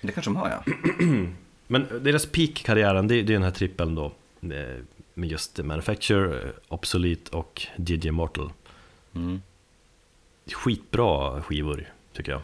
Det 0.00 0.12
kanske 0.12 0.30
de 0.30 0.36
har 0.36 0.48
ja. 0.50 0.64
Men 1.66 1.86
deras 2.04 2.26
peak-karriären, 2.26 3.08
det, 3.08 3.14
det 3.22 3.32
är 3.32 3.34
den 3.34 3.42
här 3.42 3.50
trippeln 3.50 3.94
då. 3.94 4.04
eh, 4.42 4.78
Med 5.14 5.28
just 5.30 5.56
The 5.56 5.62
Manufacture, 5.62 6.42
eh, 6.42 6.48
Obsolete 6.68 7.36
och 7.36 7.66
DJ 7.76 8.10
Mortal. 8.10 8.52
Mm. 9.14 9.42
Skitbra 10.46 11.42
skivor, 11.42 11.92
tycker 12.12 12.32
jag. 12.32 12.40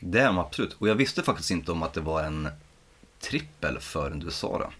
Det 0.00 0.20
är 0.20 0.26
de 0.26 0.38
absolut. 0.38 0.72
Och 0.78 0.88
jag 0.88 0.94
visste 0.94 1.22
faktiskt 1.22 1.50
inte 1.50 1.72
om 1.72 1.82
att 1.82 1.94
det 1.94 2.00
var 2.00 2.22
en 2.22 2.48
trippel 3.20 3.78
förrän 3.80 4.18
du 4.20 4.30
sa 4.30 4.58
det. 4.58 4.70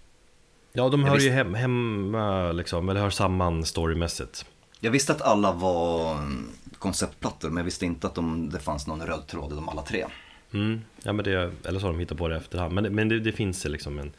Ja, 0.77 0.89
de 0.89 1.05
hör 1.05 1.19
ju 1.19 1.31
hem, 1.31 1.55
hemma 1.55 2.53
liksom, 2.53 2.89
eller 2.89 3.01
hör 3.01 3.11
samman 3.11 3.65
storymässigt. 3.65 4.47
Jag 4.81 4.91
visste 4.91 5.13
att 5.13 5.23
alla 5.23 5.53
var 5.53 6.13
mm, 6.13 6.49
konceptplattor, 6.79 7.49
men 7.49 7.57
jag 7.57 7.65
visste 7.65 7.87
inte 7.87 8.07
att 8.07 8.15
de, 8.15 8.51
det 8.51 8.59
fanns 8.59 8.87
någon 8.87 9.07
röd 9.07 9.27
tråd 9.27 9.53
i 9.53 9.55
dem 9.55 9.69
alla 9.69 9.83
tre. 9.83 10.07
Mm, 10.53 10.81
ja 11.03 11.13
men 11.13 11.25
det, 11.25 11.53
eller 11.65 11.81
så 11.81 11.87
har 11.87 11.93
de 11.93 12.01
hittat 12.01 12.19
på 12.19 12.29
det 12.29 12.37
efterhand. 12.37 12.75
Men, 12.75 12.95
men 12.95 13.09
det, 13.09 13.21
det 13.21 13.33
finns 13.33 13.67
ju 13.67 13.71
liksom 13.71 13.99
en 13.99 14.13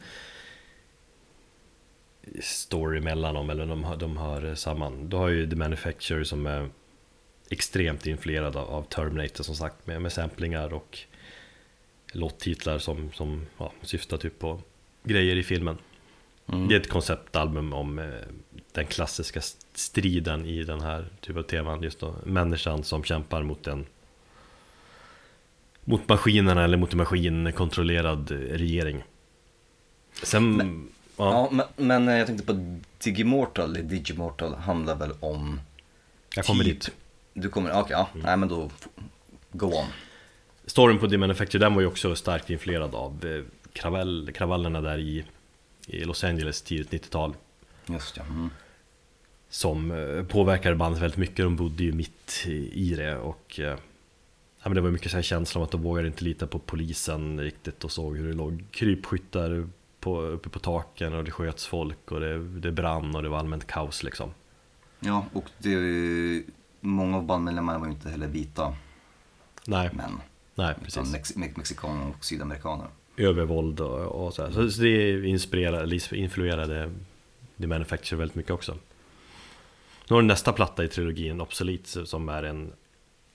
story 2.40 3.00
mellan 3.00 3.34
dem, 3.34 3.50
eller 3.50 3.66
de, 3.66 3.96
de 3.98 4.16
hör 4.16 4.54
samman. 4.54 5.08
Du 5.08 5.16
har 5.16 5.28
ju 5.28 5.50
The 5.50 5.56
Manufacturer 5.56 6.24
som 6.24 6.46
är 6.46 6.68
extremt 7.50 8.06
influerad 8.06 8.56
av, 8.56 8.68
av 8.68 8.82
Terminator 8.82 9.44
som 9.44 9.54
sagt, 9.54 9.86
med, 9.86 10.02
med 10.02 10.12
samplingar 10.12 10.74
och 10.74 10.98
låttitlar 12.12 12.78
som, 12.78 13.12
som 13.12 13.46
ja, 13.58 13.72
syftar 13.82 14.16
typ 14.16 14.38
på 14.38 14.60
grejer 15.04 15.36
i 15.36 15.42
filmen. 15.42 15.78
Mm. 16.52 16.68
Det 16.68 16.74
är 16.76 16.80
ett 16.80 16.88
konceptalbum 16.90 17.72
om 17.72 17.98
eh, 17.98 18.04
den 18.72 18.86
klassiska 18.86 19.38
st- 19.38 19.66
striden 19.74 20.46
i 20.46 20.62
den 20.64 20.80
här 20.80 21.04
typen 21.20 21.38
av 21.38 21.42
teman. 21.46 21.82
Just 21.82 22.00
då, 22.00 22.14
människan 22.24 22.84
som 22.84 23.04
kämpar 23.04 23.42
mot 23.42 23.66
en 23.66 23.86
mot 25.84 26.08
maskinerna 26.08 26.64
eller 26.64 26.76
mot 26.76 26.92
en 26.92 26.98
maskinkontrollerad 26.98 28.30
eh, 28.30 28.36
regering. 28.36 29.02
Sen, 30.22 30.52
Men- 30.56 30.88
ja, 31.16 31.24
Ja, 31.32 31.64
men, 31.76 31.86
men 32.04 32.14
jag 32.16 32.26
tänkte 32.26 32.46
på 32.46 32.78
Digimortal, 33.04 33.70
eller 33.76 33.82
Digimortal 33.82 34.54
handlar 34.54 34.96
väl 34.96 35.12
om... 35.20 35.60
jag 36.34 36.44
kommer 36.44 36.64
typ- 36.64 36.80
dit. 36.80 36.90
Du 37.34 37.48
kommer, 37.48 37.70
okej, 37.72 37.92
ja, 37.92 38.08
nej 38.14 38.36
men 38.36 38.48
då, 38.48 38.70
go 39.52 39.66
on. 39.66 39.84
Storyn 40.66 40.98
på 40.98 41.08
The 41.08 41.18
Manufacture, 41.18 41.64
den 41.64 41.74
var 41.74 41.80
ju 41.80 41.86
också 41.86 42.16
starkt 42.16 42.50
influerad 42.50 42.94
av 42.94 43.24
eh, 43.26 43.42
kravall, 43.72 44.30
kravallerna 44.34 44.80
där 44.80 44.98
i, 44.98 45.24
i 45.86 46.04
Los 46.04 46.24
Angeles 46.24 46.62
tidigt 46.62 46.90
90-tal. 47.04 47.34
Just 47.86 48.16
ja. 48.16 48.22
Mm. 48.22 48.50
som 49.48 49.90
eh, 49.90 50.24
påverkade 50.24 50.76
bandet 50.76 51.02
väldigt 51.02 51.18
mycket. 51.18 51.36
De 51.36 51.56
bodde 51.56 51.84
ju 51.84 51.92
mitt 51.92 52.46
i 52.72 52.94
det 52.94 53.16
och 53.16 53.60
eh, 53.60 53.78
ja, 54.62 54.68
men 54.68 54.74
det 54.74 54.80
var 54.80 54.90
mycket 54.90 55.10
så 55.10 55.16
här 55.16 55.22
känsla 55.22 55.58
om 55.58 55.64
att 55.64 55.70
de 55.70 55.82
vågade 55.82 56.08
inte 56.08 56.24
lita 56.24 56.46
på 56.46 56.58
polisen 56.58 57.40
riktigt 57.40 57.84
och 57.84 57.92
såg 57.92 58.16
hur 58.16 58.28
det 58.28 58.34
låg 58.34 58.64
krypskyttar 58.70 59.68
på, 60.00 60.20
uppe 60.20 60.48
på 60.48 60.58
taken 60.58 61.14
och 61.14 61.24
det 61.24 61.30
sköts 61.30 61.66
folk 61.66 62.12
och 62.12 62.20
det, 62.20 62.48
det 62.48 62.72
brann 62.72 63.16
och 63.16 63.22
det 63.22 63.28
var 63.28 63.38
allmänt 63.38 63.66
kaos 63.66 64.02
liksom. 64.02 64.30
Ja, 65.00 65.26
och 65.32 65.44
det, 65.58 66.42
många 66.80 67.16
av 67.16 67.24
bandmedlemmarna 67.24 67.78
var 67.78 67.86
ju 67.86 67.92
inte 67.92 68.10
heller 68.10 68.26
vita 68.26 68.76
Nej, 69.66 69.90
män. 69.92 70.20
nej 70.54 70.74
precis. 70.84 71.12
mex, 71.12 71.36
mex, 71.36 71.56
mexikaner 71.56 72.08
och 72.18 72.24
sydamerikaner. 72.24 72.86
Övervåld 73.16 73.80
och, 73.80 74.26
och 74.26 74.34
så 74.34 74.42
här. 74.42 74.50
Så, 74.50 74.70
så 74.70 74.82
det 74.82 75.26
inspirerade, 75.26 75.98
influerade 76.12 76.90
The 77.60 77.66
Manufacture 77.66 78.18
väldigt 78.18 78.34
mycket 78.34 78.50
också. 78.50 78.72
Nu 80.08 80.14
har 80.14 80.22
du 80.22 80.26
nästa 80.26 80.52
platta 80.52 80.84
i 80.84 80.88
trilogin, 80.88 81.40
Obsolete, 81.40 82.06
som 82.06 82.28
är 82.28 82.42
en 82.42 82.72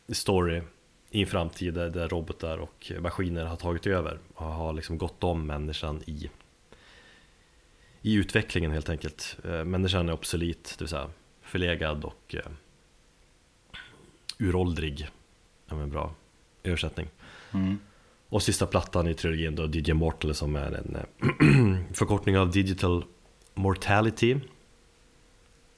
story 0.10 0.62
i 1.10 1.22
en 1.22 1.28
framtid 1.28 1.74
där, 1.74 2.10
robotar 2.10 2.58
och 2.58 2.92
maskiner 3.00 3.46
har 3.46 3.56
tagit 3.56 3.88
över 3.88 4.20
och 4.34 4.46
har 4.46 4.74
liksom 4.74 4.98
gått 4.98 5.24
om 5.24 5.48
människan 5.48 6.02
i 6.06 6.30
i 8.02 8.14
utvecklingen 8.14 8.72
helt 8.72 8.90
enkelt. 8.90 9.38
Eh, 9.44 9.64
människan 9.64 10.10
är 10.10 10.14
obsolet, 10.14 10.76
det 10.78 10.82
vill 10.82 10.90
säga 10.90 11.10
förlegad 11.42 12.04
och 12.06 12.36
eh, 12.36 12.52
uråldrig. 14.38 15.08
Ja, 15.68 15.76
men 15.76 15.90
bra 15.90 16.14
översättning. 16.64 17.08
Mm. 17.52 17.80
Och 18.32 18.44
sista 18.44 18.66
plattan 18.66 19.08
i 19.08 19.14
trilogin 19.14 19.56
då, 19.56 19.66
DJ 19.66 19.94
Mortal 19.94 20.36
som 20.36 20.56
är 20.56 20.72
en 20.72 20.96
eh, 20.96 21.94
förkortning 21.94 22.38
av 22.38 22.52
Digital 22.52 23.06
Mortality. 23.54 24.38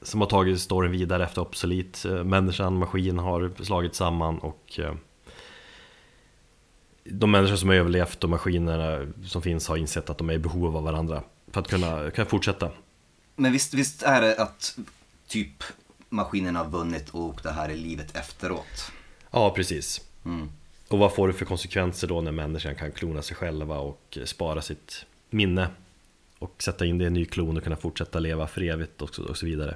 Som 0.01 0.21
har 0.21 0.27
tagit 0.27 0.61
storyn 0.61 0.91
vidare 0.91 1.23
efter 1.23 1.41
Obsolete. 1.41 2.09
Eh, 2.09 2.23
Människan, 2.23 2.77
maskin 2.77 3.19
har 3.19 3.63
slagit 3.63 3.95
samman 3.95 4.39
och 4.39 4.79
eh, 4.79 4.93
de 7.03 7.31
människor 7.31 7.55
som 7.55 7.69
har 7.69 7.75
överlevt 7.75 8.23
och 8.23 8.29
maskinerna 8.29 9.13
som 9.25 9.41
finns 9.41 9.67
har 9.67 9.77
insett 9.77 10.09
att 10.09 10.17
de 10.17 10.29
är 10.29 10.33
i 10.33 10.39
behov 10.39 10.77
av 10.77 10.83
varandra 10.83 11.23
för 11.51 11.61
att 11.61 11.67
kunna, 11.67 12.11
kunna 12.11 12.25
fortsätta. 12.25 12.71
Men 13.35 13.51
visst, 13.51 13.73
visst 13.73 14.03
är 14.03 14.21
det 14.21 14.35
att 14.35 14.77
typ 15.27 15.63
maskinerna 16.09 16.59
har 16.59 16.69
vunnit 16.69 17.09
och 17.09 17.39
det 17.43 17.51
här 17.51 17.69
är 17.69 17.75
livet 17.75 18.15
efteråt? 18.17 18.91
Ja, 19.31 19.49
precis. 19.55 20.01
Mm. 20.25 20.49
Och 20.93 20.99
vad 20.99 21.13
får 21.13 21.27
det 21.27 21.33
för 21.33 21.45
konsekvenser 21.45 22.07
då 22.07 22.21
när 22.21 22.31
människan 22.31 22.75
kan 22.75 22.91
klona 22.91 23.21
sig 23.21 23.35
själva 23.35 23.77
och 23.77 24.17
spara 24.25 24.61
sitt 24.61 25.05
minne 25.29 25.67
och 26.39 26.63
sätta 26.63 26.85
in 26.85 26.97
det 26.97 27.03
i 27.03 27.07
en 27.07 27.13
ny 27.13 27.25
klon 27.25 27.57
och 27.57 27.63
kunna 27.63 27.75
fortsätta 27.75 28.19
leva 28.19 28.47
för 28.47 28.61
evigt 28.61 29.01
och 29.01 29.15
så, 29.15 29.23
och 29.23 29.37
så 29.37 29.45
vidare. 29.45 29.75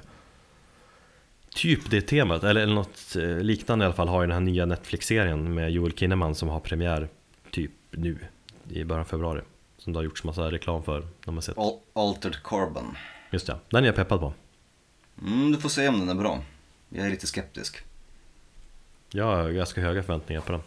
Typ 1.48 1.90
det 1.90 2.00
temat, 2.00 2.44
eller, 2.44 2.60
eller 2.60 2.74
något 2.74 3.16
eh, 3.16 3.38
liknande 3.38 3.82
i 3.82 3.86
alla 3.86 3.94
fall, 3.94 4.08
har 4.08 4.20
ju 4.20 4.26
den 4.26 4.34
här 4.34 4.40
nya 4.40 4.66
Netflix-serien 4.66 5.54
med 5.54 5.70
Joel 5.70 5.92
Kinnaman 5.92 6.34
som 6.34 6.48
har 6.48 6.60
premiär 6.60 7.08
typ 7.50 7.72
nu 7.90 8.18
i 8.68 8.84
början 8.84 9.00
av 9.00 9.08
februari. 9.08 9.40
Som 9.78 9.92
det 9.92 9.98
har 9.98 10.04
gjorts 10.04 10.24
massa 10.24 10.50
reklam 10.50 10.82
för, 10.82 11.06
de 11.24 11.34
har 11.34 11.42
sett. 11.42 11.58
Al- 11.58 11.80
Altered 11.92 12.42
Carbon. 12.44 12.96
Just 13.30 13.46
det, 13.46 13.58
den 13.70 13.82
är 13.82 13.88
jag 13.88 13.96
peppad 13.96 14.20
på. 14.20 14.32
Mm, 15.22 15.52
du 15.52 15.58
får 15.58 15.68
se 15.68 15.88
om 15.88 15.98
den 15.98 16.08
är 16.08 16.14
bra. 16.14 16.42
Jag 16.88 17.06
är 17.06 17.10
lite 17.10 17.26
skeptisk. 17.26 17.84
Jag 19.10 19.24
har 19.24 19.50
ganska 19.50 19.80
höga 19.80 20.02
förväntningar 20.02 20.40
på 20.40 20.52
den. 20.52 20.60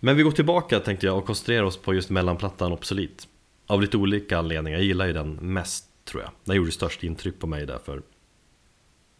Men 0.00 0.16
vi 0.16 0.22
går 0.22 0.30
tillbaka 0.30 0.80
tänkte 0.80 1.06
jag 1.06 1.18
och 1.18 1.26
koncentrerar 1.26 1.62
oss 1.62 1.76
på 1.76 1.94
just 1.94 2.10
mellanplattan 2.10 2.72
Obsolete. 2.72 3.24
Av 3.66 3.80
lite 3.80 3.96
olika 3.96 4.38
anledningar, 4.38 4.78
jag 4.78 4.86
gillar 4.86 5.06
ju 5.06 5.12
den 5.12 5.32
mest 5.34 5.84
tror 6.04 6.22
jag. 6.22 6.30
Den 6.44 6.56
gjorde 6.56 6.72
störst 6.72 7.02
intryck 7.02 7.38
på 7.38 7.46
mig 7.46 7.66
där 7.66 7.78
för 7.84 8.02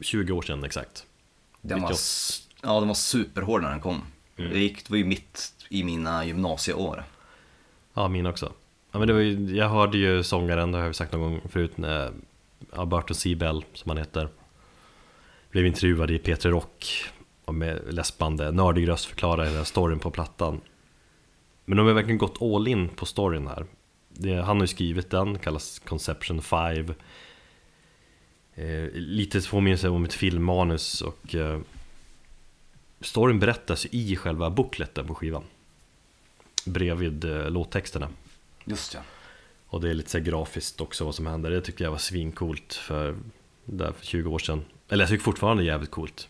20 0.01 0.33
år 0.33 0.43
sedan 0.43 0.65
exakt. 0.65 1.07
Den 1.61 1.83
var, 1.83 1.89
98. 1.89 1.95
s- 1.95 2.49
ja, 2.63 2.79
den 2.79 2.89
var 2.89 2.95
superhård 2.95 3.63
när 3.63 3.71
den 3.71 3.81
kom. 3.81 4.03
Det, 4.37 4.59
gick, 4.59 4.85
det 4.85 4.91
var 4.91 4.97
ju 4.99 5.05
mitt 5.05 5.53
i 5.69 5.85
mina 5.85 6.25
gymnasieår. 6.25 7.05
Ja, 7.95 8.09
min 8.09 8.27
också. 8.27 8.53
Ja, 8.93 8.99
men 8.99 9.09
det 9.09 9.15
var 9.15 9.21
ju, 9.21 9.57
jag 9.57 9.69
hörde 9.69 9.99
ju 9.99 10.23
sångaren, 10.23 10.73
det 10.73 10.79
har 10.79 10.85
jag 10.85 10.95
sagt 10.97 11.13
någon 11.13 11.21
gång 11.21 11.41
förut, 11.49 11.73
Alberto 12.73 13.15
Sibel, 13.15 13.65
som 13.75 13.89
han 13.91 13.99
heter, 13.99 14.29
blev 15.51 15.67
intervjuad 15.67 16.11
i 16.11 16.19
P3 16.19 16.49
Rock 16.51 17.05
och 17.49 17.55
med 17.55 17.95
läspande, 17.95 18.53
nördig 18.53 18.89
röst 18.89 19.05
förklara 19.05 19.45
hela 19.45 19.65
storyn 19.65 19.99
på 19.99 20.11
plattan. 20.11 20.61
Men 21.65 21.77
de 21.77 21.87
har 21.87 21.95
verkligen 21.95 22.19
gått 22.19 22.43
all 22.43 22.69
in 22.69 22.89
på 22.89 23.07
storyn 23.07 23.47
här. 23.47 23.67
Det, 24.09 24.35
han 24.35 24.57
har 24.57 24.63
ju 24.63 24.67
skrivit 24.67 25.11
den, 25.11 25.39
kallas 25.39 25.79
Conception 25.79 26.43
5. 26.43 26.95
Eh, 28.55 28.91
lite 28.93 29.41
påminner 29.41 29.77
sig 29.77 29.91
om 29.91 30.05
ett 30.05 30.13
filmmanus 30.13 31.01
och 31.01 31.35
eh, 31.35 31.61
storyn 33.01 33.39
berättas 33.39 33.87
i 33.87 34.17
själva 34.17 34.51
bookleten 34.51 35.07
på 35.07 35.15
skivan. 35.15 35.45
Bredvid 36.65 37.25
eh, 37.25 37.51
låttexterna. 37.51 38.09
Just 38.65 38.95
ja. 38.95 39.01
Och 39.67 39.81
det 39.81 39.91
är 39.91 39.95
lite 39.95 40.11
så 40.11 40.19
grafiskt 40.19 40.81
också 40.81 41.05
vad 41.05 41.15
som 41.15 41.27
händer. 41.27 41.51
Det 41.51 41.61
tyckte 41.61 41.85
jag 41.85 41.91
var 41.91 41.99
svincoolt 41.99 42.75
för, 42.75 43.17
där 43.65 43.93
för 43.93 44.07
20 44.07 44.31
år 44.31 44.39
sedan. 44.39 44.65
Eller 44.89 45.05
jag 45.05 45.11
tycker 45.11 45.25
fortfarande 45.25 45.63
det 45.63 45.67
är 45.69 45.73
jävligt 45.73 45.91
coolt. 45.91 46.29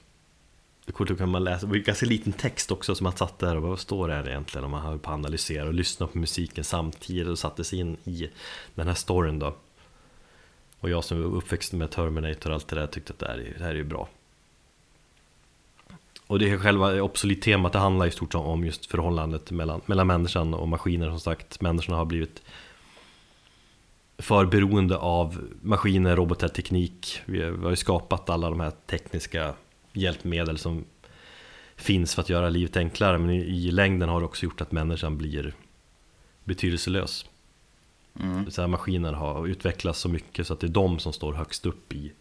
Det 0.89 0.93
coolt 0.93 1.11
att 1.11 1.19
kan 1.19 1.29
man 1.29 1.45
läsa, 1.45 1.67
det 1.67 1.73
var 1.73 1.77
ganska 1.77 2.07
liten 2.07 2.33
text 2.33 2.71
också 2.71 2.95
som 2.95 3.05
man 3.05 3.17
satt 3.17 3.39
där 3.39 3.57
och 3.57 3.63
bara, 3.63 3.71
vad 3.71 3.79
står 3.79 4.09
det 4.09 4.15
här 4.15 4.29
egentligen? 4.29 4.65
Och 4.65 4.71
man 4.71 4.83
höll 4.83 4.99
på 4.99 5.11
att 5.11 5.15
analysera 5.15 5.67
och 5.67 5.75
lyssna 5.75 6.07
på 6.07 6.19
musiken 6.19 6.65
samtidigt 6.65 7.29
och 7.29 7.39
satte 7.39 7.65
sig 7.65 7.79
in 7.79 7.97
i 8.05 8.29
den 8.75 8.87
här 8.87 8.95
storyn 8.95 9.39
då. 9.39 9.55
Och 10.81 10.91
jag 10.91 11.05
som 11.05 11.23
var 11.23 11.37
uppväxt 11.37 11.73
med 11.73 11.91
Terminator 11.91 12.51
och 12.51 12.55
allt 12.55 12.69
det 12.69 12.77
där 12.77 12.87
tyckte 12.87 13.13
att 13.13 13.19
det 13.19 13.27
här 13.27 13.39
är, 13.39 13.55
det 13.59 13.65
här 13.65 13.71
är 13.71 13.75
ju 13.75 13.85
bra. 13.85 14.09
Och 16.27 16.39
det 16.39 16.51
är 16.51 16.59
själva 16.59 17.03
obsolit-temat, 17.03 17.73
det 17.73 17.79
handlar 17.79 18.07
i 18.07 18.11
stort 18.11 18.33
sett 18.33 18.41
om 18.41 18.65
just 18.65 18.87
förhållandet 18.87 19.51
mellan, 19.51 19.81
mellan 19.87 20.07
människan 20.07 20.55
och 20.55 20.69
maskiner 20.69 21.09
som 21.09 21.21
sagt. 21.21 21.61
Människorna 21.61 21.97
har 21.97 22.05
blivit 22.05 22.43
för 24.19 24.45
beroende 24.45 24.97
av 24.97 25.49
maskiner, 25.63 26.17
robotar, 26.17 26.49
teknik. 26.49 27.21
Vi 27.25 27.43
har 27.43 27.71
ju 27.71 27.77
skapat 27.77 28.31
alla 28.31 28.51
de 28.51 28.61
här 28.61 28.73
tekniska 28.87 29.55
hjälpmedel 30.01 30.59
som 30.59 30.85
finns 31.77 32.15
för 32.15 32.23
att 32.23 32.29
göra 32.29 32.49
livet 32.49 32.77
enklare. 32.77 33.19
Men 33.19 33.31
i, 33.31 33.71
längden 33.71 34.09
har 34.09 34.21
det 34.21 34.27
också 34.27 34.45
gjort 34.45 34.61
att 34.61 34.73
människan 34.73 35.19
blir 35.19 35.55
betydelselös. 36.45 37.27
Mm. 38.21 38.51
Så 38.51 38.61
här, 38.61 38.69
maskiner 38.69 39.13
har 39.13 39.47
utvecklats 39.47 40.01
så 40.01 40.09
mycket 40.09 40.47
så 40.47 40.53
att 40.53 40.61
det 40.61 40.67
är 40.67 40.69
de 40.69 40.99
som 40.99 41.13
står 41.13 41.33
högst 41.33 41.67
upp 41.67 41.93
i, 41.93 42.13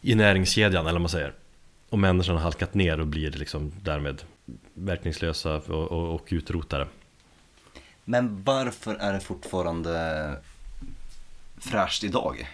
i 0.00 0.14
näringskedjan, 0.14 0.84
eller 0.86 0.92
vad 0.92 1.00
man 1.00 1.08
säger. 1.08 1.34
Och 1.88 1.98
människan 1.98 2.36
har 2.36 2.42
halkat 2.42 2.74
ner 2.74 3.00
och 3.00 3.06
blir 3.06 3.30
liksom 3.30 3.72
därmed 3.82 4.22
verkningslösa 4.74 5.56
och, 5.56 5.92
och, 5.92 6.14
och 6.14 6.28
utrotade. 6.30 6.86
Men 8.04 8.42
varför 8.44 8.94
är 8.94 9.12
det 9.12 9.20
fortfarande 9.20 10.36
fräscht 11.58 12.04
idag? 12.04 12.48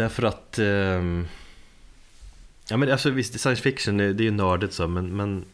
Därför 0.00 0.22
att 0.22 0.58
ehm, 0.58 1.26
Ja 2.70 2.76
men 2.76 2.92
alltså 2.92 3.10
visst, 3.10 3.40
science 3.40 3.62
fiction 3.62 3.96
det 3.96 4.04
är 4.04 4.20
ju 4.20 4.30
nördigt 4.30 4.72
så 4.72 4.88
men, 4.88 5.16
men 5.16 5.44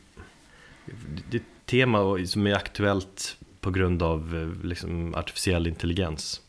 Det 1.30 1.36
är 1.36 1.40
ett 1.40 1.66
tema 1.66 2.26
som 2.26 2.46
är 2.46 2.54
aktuellt 2.54 3.36
på 3.60 3.70
grund 3.70 4.02
av 4.02 4.36
eh, 4.36 4.66
liksom, 4.66 5.14
artificiell 5.14 5.66
intelligens. 5.66 6.40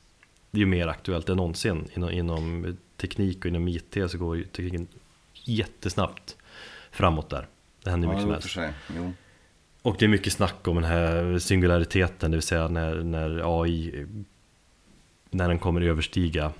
Det 0.52 0.58
är 0.58 0.60
ju 0.60 0.66
mer 0.66 0.88
aktuellt 0.88 1.30
än 1.30 1.38
någonsin 1.38 1.88
inom, 1.94 2.10
inom 2.12 2.78
teknik 2.98 3.38
och 3.40 3.46
inom 3.46 3.68
IT 3.68 3.98
så 4.08 4.18
går 4.18 4.38
ju 4.38 4.44
tekniken 4.44 4.88
jättesnabbt 5.34 6.36
framåt 6.92 7.30
där. 7.30 7.48
Det 7.84 7.90
händer 7.90 8.08
mycket 8.08 8.22
som 8.22 8.32
helst. 8.32 8.58
Och 9.82 9.96
det 10.00 10.06
är 10.06 10.10
mycket 10.10 10.34
snack 10.34 10.68
om 10.68 10.76
den 10.76 10.84
här 10.84 11.40
singulariteten, 11.40 12.32
det 12.32 12.38
vill 12.38 12.44
säga 12.44 12.68
när, 12.68 13.04
när 13.04 13.62
AI 13.62 14.06
När 15.30 15.48
den 15.48 15.60
kommer 15.60 15.82
överstiga 15.82 16.52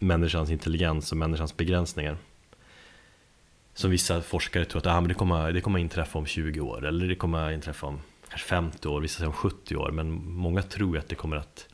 människans 0.00 0.50
intelligens 0.50 1.12
och 1.12 1.18
människans 1.18 1.56
begränsningar 1.56 2.16
Som 3.74 3.90
vissa 3.90 4.22
forskare 4.22 4.64
tror 4.64 4.78
att 4.78 4.86
ah, 4.86 5.00
men 5.00 5.08
det, 5.08 5.14
kommer, 5.14 5.52
det 5.52 5.60
kommer 5.60 5.78
inträffa 5.78 6.18
om 6.18 6.26
20 6.26 6.60
år 6.60 6.86
eller 6.86 7.08
det 7.08 7.14
kommer 7.14 7.52
inträffa 7.52 7.86
om 7.86 8.00
kanske 8.28 8.48
50 8.48 8.88
år, 8.88 9.00
vissa 9.00 9.18
säger 9.18 9.28
om 9.28 9.32
70 9.32 9.76
år 9.76 9.90
Men 9.90 10.10
många 10.32 10.62
tror 10.62 10.98
att 10.98 11.08
det 11.08 11.14
kommer 11.14 11.36
att 11.36 11.66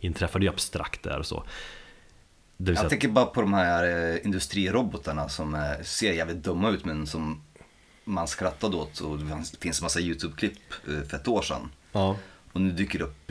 inträffa, 0.00 0.38
det 0.38 0.46
är 0.46 0.50
abstrakt 0.50 1.02
där 1.02 1.18
och 1.18 1.26
så 1.26 1.44
Jag 2.56 2.88
tänker 2.90 3.08
bara 3.08 3.26
på 3.26 3.40
de 3.40 3.54
här 3.54 4.12
eh, 4.12 4.26
industrirobotarna 4.26 5.28
som 5.28 5.54
eh, 5.54 5.82
ser 5.82 6.12
jävligt 6.12 6.42
dumma 6.42 6.70
ut 6.70 6.84
men 6.84 7.06
som 7.06 7.42
man 8.04 8.28
skrattade 8.28 8.76
åt 8.76 9.00
och 9.00 9.18
det 9.18 9.58
finns 9.60 9.82
massa 9.82 10.00
YouTube-klipp 10.00 10.58
eh, 10.88 11.08
för 11.08 11.16
ett 11.16 11.28
år 11.28 11.42
sedan. 11.42 11.70
ja, 11.92 12.16
Och 12.52 12.60
nu 12.60 12.70
dyker 12.70 12.98
det 12.98 13.04
upp 13.04 13.30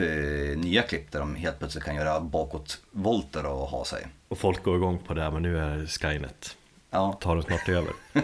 nya 0.58 0.82
klipp 0.82 1.12
där 1.12 1.20
de 1.20 1.36
helt 1.36 1.60
plötsligt 1.60 1.84
kan 1.84 1.96
göra 1.96 2.20
bakåtvolter 2.20 3.46
och 3.46 3.68
ha 3.68 3.86
sig. 3.86 4.08
Och 4.34 4.40
folk 4.40 4.64
går 4.64 4.76
igång 4.76 5.00
på 5.00 5.14
det 5.14 5.22
här 5.22 5.32
men 5.32 5.42
nu 5.42 5.58
är 5.58 5.86
Skynet 5.86 6.58
Ja, 6.90 7.14
tar 7.22 7.36
den 7.36 7.44
snart 7.44 7.70
över. 7.70 7.94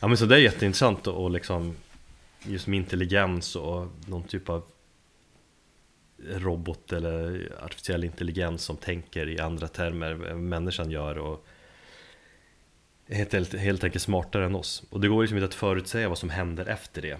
ja 0.00 0.08
men 0.08 0.16
så 0.16 0.26
det 0.26 0.34
är 0.34 0.38
jätteintressant 0.38 1.06
och 1.06 1.24
och 1.24 1.30
liksom 1.30 1.76
just 2.42 2.66
med 2.66 2.76
intelligens 2.76 3.56
och 3.56 3.86
någon 4.06 4.22
typ 4.22 4.48
av 4.48 4.62
robot 6.28 6.92
eller 6.92 7.52
artificiell 7.64 8.04
intelligens 8.04 8.62
som 8.62 8.76
tänker 8.76 9.28
i 9.28 9.40
andra 9.40 9.68
termer 9.68 10.26
än 10.26 10.48
människan 10.48 10.90
gör 10.90 11.18
och 11.18 11.46
är 13.06 13.14
helt, 13.14 13.32
helt, 13.32 13.54
helt 13.54 13.84
enkelt 13.84 14.02
smartare 14.02 14.46
än 14.46 14.54
oss. 14.54 14.82
Och 14.90 15.00
det 15.00 15.08
går 15.08 15.22
liksom 15.22 15.36
inte 15.36 15.48
att 15.48 15.54
förutsäga 15.54 16.08
vad 16.08 16.18
som 16.18 16.30
händer 16.30 16.66
efter 16.66 17.02
det. 17.02 17.18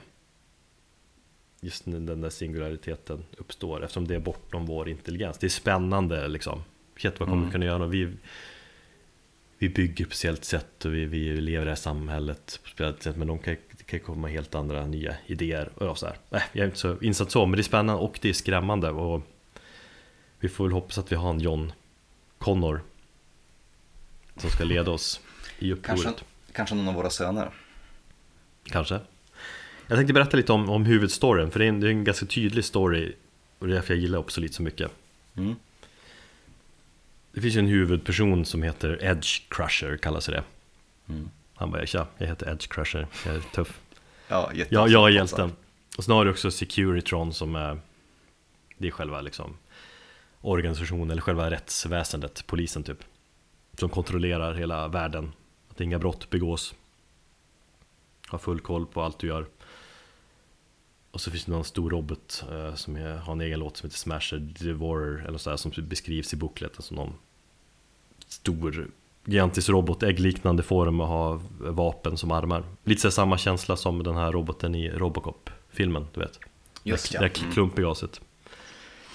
Just 1.60 1.86
när 1.86 2.00
den 2.00 2.20
där 2.20 2.30
singulariteten 2.30 3.24
uppstår 3.38 3.84
eftersom 3.84 4.08
det 4.08 4.14
är 4.14 4.20
bortom 4.20 4.66
vår 4.66 4.88
intelligens. 4.88 5.38
Det 5.38 5.46
är 5.46 5.48
spännande 5.48 6.28
liksom. 6.28 6.62
Vad 7.04 7.28
kommer 7.28 7.36
vi 7.36 7.38
Mm. 7.38 7.50
kunna 7.52 7.64
göra? 7.64 7.86
Vi, 7.86 8.08
vi 9.58 9.68
bygger 9.68 10.04
på 10.04 10.28
ett 10.28 10.44
sätt 10.44 10.84
och 10.84 10.94
vi, 10.94 11.04
vi 11.04 11.40
lever 11.40 11.62
i 11.62 11.64
det 11.64 11.70
här 11.70 11.76
samhället 11.76 12.36
på 12.62 12.66
ett 12.66 12.72
speciellt 12.72 13.02
sätt 13.02 13.16
men 13.16 13.28
de 13.28 13.38
kan, 13.38 13.56
kan 13.86 14.00
komma 14.00 14.28
helt 14.28 14.54
andra 14.54 14.86
nya 14.86 15.14
idéer 15.26 15.82
och 15.82 15.98
så 15.98 16.06
här. 16.06 16.16
Nej, 16.30 16.42
jag 16.52 16.62
är 16.62 16.66
inte 16.66 16.78
så 16.78 16.98
insatt 17.00 17.30
så 17.30 17.46
men 17.46 17.52
det 17.56 17.60
är 17.60 17.62
spännande 17.62 18.02
och 18.02 18.18
det 18.22 18.28
är 18.28 18.32
skrämmande 18.32 18.90
och 18.90 19.22
vi 20.38 20.48
får 20.48 20.64
väl 20.64 20.72
hoppas 20.72 20.98
att 20.98 21.12
vi 21.12 21.16
har 21.16 21.30
en 21.30 21.40
John 21.40 21.72
Connor 22.38 22.80
som 24.36 24.50
ska 24.50 24.64
leda 24.64 24.90
oss 24.90 25.20
i 25.58 25.72
upproret. 25.72 26.02
kanske, 26.02 26.24
kanske 26.52 26.74
någon 26.74 26.88
av 26.88 26.94
våra 26.94 27.10
söner. 27.10 27.50
Kanske. 28.64 29.00
Jag 29.86 29.98
tänkte 29.98 30.12
berätta 30.14 30.36
lite 30.36 30.52
om, 30.52 30.70
om 30.70 30.84
huvudstoryn 30.86 31.50
för 31.50 31.58
det 31.58 31.64
är, 31.64 31.68
en, 31.68 31.80
det 31.80 31.86
är 31.86 31.90
en 31.90 32.04
ganska 32.04 32.26
tydlig 32.26 32.64
story 32.64 33.12
och 33.58 33.66
det 33.66 33.72
är 33.72 33.74
därför 33.74 33.94
jag 33.94 34.00
gillar 34.00 34.18
Obsolete 34.18 34.54
så 34.54 34.62
mycket. 34.62 34.90
Mm. 35.36 35.54
Det 37.32 37.40
finns 37.40 37.56
ju 37.56 37.58
en 37.58 37.66
huvudperson 37.66 38.44
som 38.44 38.62
heter 38.62 39.04
Edge 39.04 39.48
Crusher 39.48 39.96
kallas 39.96 40.26
det. 40.26 40.42
Mm. 41.08 41.30
Han 41.54 41.70
bara 41.70 41.86
tja, 41.86 42.06
jag 42.18 42.26
heter 42.26 42.52
Edge 42.52 42.68
Crusher, 42.68 43.06
jag 43.26 43.34
är 43.34 43.40
tuff. 43.40 43.80
Ja, 44.28 44.50
Ja, 44.54 44.88
jag 44.88 45.08
är 45.08 45.12
hjälten. 45.12 45.52
Och 45.96 46.04
sen 46.04 46.14
har 46.14 46.24
du 46.24 46.30
också 46.30 46.50
Securitron 46.50 47.34
som 47.34 47.56
är 47.56 47.80
Det 48.78 48.86
är 48.86 48.90
själva 48.90 49.20
liksom 49.20 49.56
Organisationen 50.40 51.10
eller 51.10 51.22
själva 51.22 51.50
rättsväsendet, 51.50 52.46
polisen 52.46 52.82
typ 52.82 53.04
Som 53.78 53.88
kontrollerar 53.88 54.54
hela 54.54 54.88
världen 54.88 55.32
Att 55.70 55.80
inga 55.80 55.98
brott 55.98 56.30
begås 56.30 56.74
Har 58.28 58.38
full 58.38 58.60
koll 58.60 58.86
på 58.86 59.02
allt 59.02 59.18
du 59.18 59.26
gör 59.26 59.46
Och 61.10 61.20
så 61.20 61.30
finns 61.30 61.44
det 61.44 61.52
någon 61.52 61.64
stor 61.64 61.90
robot 61.90 62.44
eh, 62.52 62.74
som 62.74 62.96
är, 62.96 63.16
har 63.16 63.32
en 63.32 63.40
egen 63.40 63.58
låt 63.60 63.76
som 63.76 63.86
heter 63.86 63.98
Smasher 63.98 64.38
Devourer 64.38 65.26
eller 65.26 65.38
så 65.38 65.50
här, 65.50 65.56
som 65.56 65.72
beskrivs 65.76 66.32
i 66.32 66.36
bokleten 66.36 66.82
som 66.82 66.96
någon 66.96 67.14
stor 68.28 68.90
gigantisk 69.24 69.68
robot, 69.68 70.02
äggliknande 70.02 70.62
form 70.62 71.00
och 71.00 71.06
har 71.08 71.40
vapen 71.58 72.16
som 72.16 72.30
armar. 72.30 72.64
Lite 72.84 73.00
så 73.00 73.10
samma 73.10 73.38
känsla 73.38 73.76
som 73.76 74.02
den 74.02 74.16
här 74.16 74.32
roboten 74.32 74.74
i 74.74 74.90
Robocop-filmen, 74.90 76.06
du 76.14 76.20
vet. 76.20 76.38
Just 76.84 77.12
det, 77.12 77.16
ja. 77.16 77.20
det 77.22 77.28
där 77.28 77.40
Mm. 77.40 77.52
klumpiga 77.52 77.90
aset. 77.90 78.20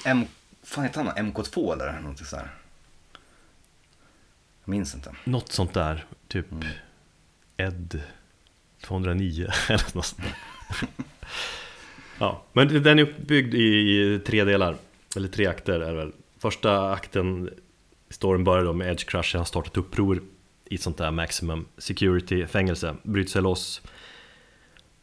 M... 0.06 0.26
Fan 0.64 0.84
heter 0.84 1.04
han 1.04 1.32
MK2 1.34 1.74
eller 1.74 2.00
någonting 2.00 2.26
sådär? 2.26 2.56
Jag 4.64 4.70
minns 4.72 4.96
inte. 4.96 5.16
Något 5.24 5.52
sånt 5.52 5.74
där, 5.74 6.06
typ 6.28 6.52
Mm. 6.52 6.68
Ed 7.58 8.02
209 8.82 9.48
eller 9.70 9.96
något 9.96 10.06
sånt 10.06 10.22
där. 10.22 10.36
Ja, 12.20 12.44
men 12.54 12.84
den 12.84 13.00
är 13.00 13.04
uppbyggd 13.04 13.54
i 13.54 14.20
tre 14.26 14.44
delar, 14.44 14.76
eller 15.16 15.28
tre 15.28 15.46
akter 15.46 15.74
är 15.74 15.92
det 15.92 15.98
väl. 15.98 16.12
Första 16.38 16.92
akten, 16.92 17.50
storyn 18.10 18.44
börjar 18.44 18.66
då 18.66 18.74
med 18.74 18.92
Edge 18.92 19.06
Crusher, 19.06 19.38
har 19.38 19.46
startat 19.46 19.78
uppror 19.78 20.22
i 20.66 20.76
ett 20.76 20.82
sånt 20.82 20.98
där 20.98 21.12
maximum 21.12 21.66
security 21.78 22.48
fängelse, 22.48 22.96
bryter 23.04 23.32
sig 23.32 23.42
loss. 23.42 23.82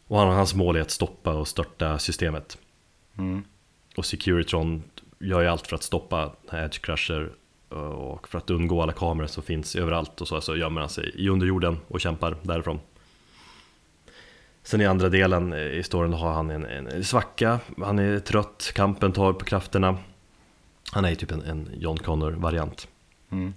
Och 0.06 0.18
han, 0.18 0.28
hans 0.28 0.55
mål 0.55 0.76
är 0.76 0.80
att 0.80 0.90
stoppa 0.90 1.34
och 1.34 1.48
störta 1.48 1.98
systemet. 1.98 2.59
Mm. 3.18 3.44
Och 3.97 4.06
Securitron 4.06 4.82
gör 5.18 5.40
ju 5.40 5.47
allt 5.47 5.66
för 5.66 5.76
att 5.76 5.82
stoppa 5.82 6.32
Edge 6.52 6.80
Crusher 6.80 7.32
och 7.94 8.28
för 8.28 8.39
att 8.39 8.51
undgå 8.51 8.82
alla 8.82 8.93
kameror 8.93 9.26
som 9.26 9.43
finns 9.43 9.76
överallt 9.76 10.20
och 10.20 10.28
så, 10.28 10.40
så 10.40 10.56
gömmer 10.56 10.80
han 10.80 10.90
sig 10.90 11.12
i 11.14 11.28
underjorden 11.28 11.78
och 11.89 12.01
kämpar 12.01 12.36
därifrån. 12.43 12.80
Sen 14.62 14.80
i 14.80 14.86
andra 14.86 15.09
delen 15.09 15.55
i 15.55 15.82
storyn 15.82 16.12
har 16.12 16.32
han 16.32 16.51
en, 16.51 16.66
en 16.66 17.05
svacka, 17.05 17.60
han 17.78 17.98
är 17.98 18.18
trött, 18.18 18.72
kampen 18.74 19.12
tar 19.12 19.32
på 19.32 19.44
krafterna. 19.44 19.98
Han 20.93 21.05
är 21.05 21.10
ju 21.10 21.16
typ 21.16 21.30
en, 21.30 21.43
en 21.43 21.70
John 21.74 21.97
Connor-variant. 21.97 22.89
Mm. 23.30 23.55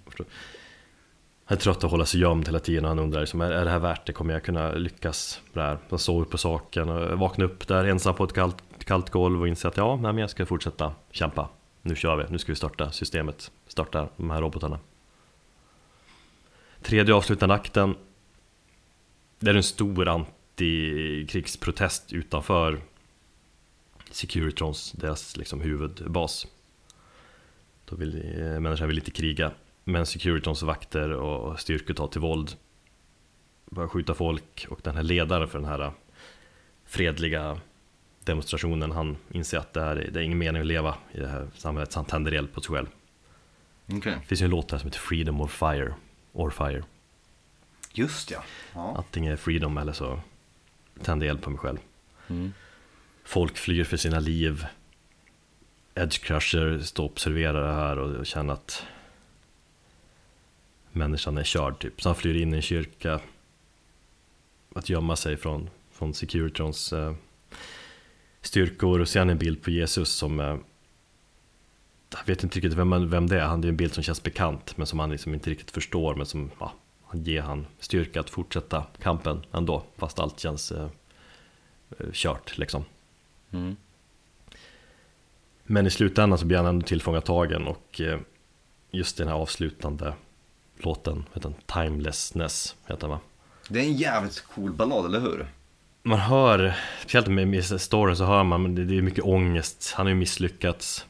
Han 1.46 1.58
är 1.58 1.62
trött 1.62 1.84
att 1.84 1.92
hålla 1.92 2.06
sig 2.06 2.20
gömd 2.20 2.48
hela 2.48 2.60
tiden 2.60 2.86
och 2.86 2.90
han 2.90 3.00
undrar 3.00 3.20
liksom, 3.20 3.42
är, 3.42 3.52
är 3.52 3.66
det 3.66 3.72
här 3.72 3.80
värt 3.80 4.06
det? 4.06 4.14
Kommer 4.14 4.34
jag 4.34 4.44
kunna 4.44 4.72
lyckas 4.72 5.42
med 5.54 5.64
det 5.64 5.68
här? 5.68 5.78
Han 5.90 6.00
sover 6.00 6.26
på 6.26 6.38
saken 6.38 6.90
och 6.90 7.20
vaknar 7.20 7.46
upp 7.46 7.68
där 7.68 7.86
ensam 7.86 8.16
på 8.16 8.24
ett 8.24 8.34
kallt, 8.34 8.64
kallt 8.86 9.10
golv 9.10 9.42
och 9.42 9.48
inser 9.48 9.70
att 9.70 9.78
ja, 9.78 9.96
nej, 9.96 10.14
men 10.14 10.18
jag 10.18 10.30
ska 10.30 10.46
fortsätta 10.46 10.94
kämpa. 11.12 11.50
Nu 11.82 11.96
kör 11.96 12.16
vi, 12.16 12.26
nu 12.30 12.38
ska 12.38 12.52
vi 12.52 12.56
starta 12.56 12.92
systemet, 12.92 13.52
starta 13.68 14.10
de 14.18 14.30
här 14.30 14.42
robotarna. 14.42 14.80
Tredje 16.82 17.16
avslutande 17.16 17.56
akten. 17.56 17.96
Det 19.40 19.50
är 19.50 19.56
en 19.56 19.64
stor 19.64 19.94
antikrigsprotest 20.62 22.14
utanför 22.14 22.82
Securitrons, 24.12 24.92
deras 24.92 25.38
liksom 25.38 25.62
huvudbas. 25.62 26.48
Då 27.86 27.96
vill, 27.96 28.40
eh, 28.42 28.60
människan 28.60 28.88
vill 28.88 28.98
inte 28.98 29.12
kriga. 29.12 29.52
Men 29.84 30.06
Securitrons 30.06 30.62
vakter 30.64 31.10
och 31.12 31.60
styrkor 31.60 31.94
tar 31.94 32.08
till 32.08 32.22
våld. 32.22 32.56
Börjar 33.66 33.88
skjuta 33.90 34.14
folk 34.14 34.66
och 34.70 34.80
den 34.84 34.96
här 34.96 35.04
ledaren 35.04 35.48
för 35.48 35.60
den 35.60 35.68
här 35.68 35.92
fredliga 36.86 37.60
demonstrationen, 38.24 38.92
han 38.92 39.18
inser 39.32 39.58
att 39.58 39.74
det, 39.74 39.82
här, 39.82 39.96
är- 39.96 40.12
det 40.12 40.20
är 40.20 40.24
ingen 40.24 40.38
mening 40.38 40.62
att 40.62 40.68
leva 40.68 40.96
i 41.12 41.20
det 41.20 41.28
här 41.28 41.48
samhället, 41.56 41.92
så 41.92 42.00
han 42.00 42.06
tänder 42.06 42.32
eld 42.32 42.54
på 42.54 42.62
sig 42.62 42.76
själv. 42.76 42.88
Okej. 43.88 44.18
Det 44.22 44.28
finns 44.28 44.42
ju 44.42 44.46
en 44.46 44.52
låt 44.52 44.72
här 44.72 44.78
som 44.78 44.88
heter 44.88 45.00
Freedom 45.00 45.42
or 45.42 45.48
Fire, 45.48 45.94
or 46.34 46.50
Fire. 46.50 46.84
Just 47.94 48.32
ja. 48.32 48.44
ja. 48.74 48.94
Antingen 48.98 49.38
Freedom 49.38 49.78
eller 49.78 49.94
så 49.94 50.20
tänder 51.04 51.28
jag 51.28 51.34
eld 51.34 51.42
på 51.42 51.50
mig 51.50 51.60
själv. 51.60 51.78
Mm. 52.28 52.54
Folk 53.24 53.58
flyr 53.58 53.84
för 53.84 53.98
sina 53.98 54.20
liv. 54.20 54.66
Edge 55.96 56.22
Crusher 56.24 56.80
står 56.80 57.04
och 57.04 57.12
observerar 57.12 57.68
det 57.68 57.74
här 57.74 57.98
och 57.98 58.26
känner 58.26 58.54
att 58.54 58.86
människan 60.92 61.38
är 61.38 61.44
körd 61.44 61.80
typ. 61.80 62.02
Så 62.02 62.10
han 62.10 62.16
flyr 62.16 62.42
in 62.42 62.54
i 62.54 62.56
en 62.56 62.62
kyrka. 62.62 63.20
Att 64.76 64.90
gömma 64.90 65.16
sig 65.16 65.38
från, 65.38 65.70
från 65.92 66.14
Securitrons 66.14 66.94
eh, 66.94 67.14
styrkor 68.42 69.00
och 69.00 69.08
ser 69.08 69.20
han 69.20 69.30
en 69.30 69.38
bild 69.38 69.62
på 69.62 69.72
Jesus 69.72 70.10
som 70.10 70.40
eh, 70.40 70.58
jag 72.18 72.26
vet 72.26 72.44
inte 72.44 72.56
riktigt 72.56 72.74
vem, 72.74 73.10
vem 73.10 73.28
det 73.28 73.40
är, 73.40 73.46
han 73.46 73.62
det 73.62 73.68
är 73.68 73.70
en 73.70 73.78
bild 73.78 73.94
som 73.94 74.04
känns 74.04 74.24
bekant 74.24 74.78
men 74.78 74.88
som 74.88 75.00
han 75.00 75.10
liksom 75.10 75.34
inte 75.34 75.50
riktigt 75.50 75.72
förstår 75.72 76.16
men 76.16 76.26
som 76.26 76.52
ja, 76.60 76.74
ger 77.24 77.42
han 77.42 77.68
styrka 77.80 78.20
att 78.20 78.30
fortsätta 78.30 78.86
kampen 79.02 79.46
ändå 79.52 79.84
fast 79.98 80.20
allt 80.20 80.40
känns 80.40 80.72
eh, 80.72 80.88
kört 82.14 82.58
liksom. 82.58 82.86
Mm. 83.52 83.76
Men 85.64 85.88
i 85.88 85.90
slutändan 85.90 86.40
så 86.40 86.46
blir 86.46 86.58
han 86.58 86.66
ändå 86.66 86.86
tillfångatagen 86.86 87.68
och 87.68 88.02
eh, 88.02 88.20
just 88.92 89.18
den 89.18 89.28
här 89.28 89.36
avslutande 89.36 90.14
låten, 90.78 91.26
heter 91.34 91.50
den 91.50 91.84
Timelessness, 91.84 92.76
heter 92.86 93.02
den 93.02 93.10
va? 93.10 93.20
Det 93.70 93.80
är 93.80 93.84
en 93.84 93.94
jävligt 93.94 94.42
cool 94.42 94.74
ballad, 94.74 95.06
eller 95.06 95.20
hur? 95.20 95.48
Man 96.04 96.20
hör, 96.20 96.76
speciellt 97.00 97.28
med, 97.28 97.48
med 97.48 97.82
storyn 97.82 98.16
så 98.16 98.26
hör 98.26 98.44
man, 98.44 98.62
men 98.62 98.76
det, 98.76 98.86
det 98.86 98.98
är 98.98 99.02
mycket 99.02 99.24
ångest, 99.24 99.94
han 99.96 100.06
har 100.06 100.10
ju 100.10 100.16
misslyckats 100.16 101.06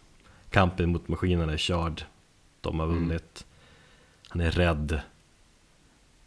Kampen 0.49 0.89
mot 0.89 1.07
maskinerna 1.07 1.53
är 1.53 1.57
körd 1.57 2.03
De 2.61 2.79
har 2.79 2.87
vunnit 2.87 3.45
Han 4.29 4.41
är 4.41 4.51
rädd 4.51 4.99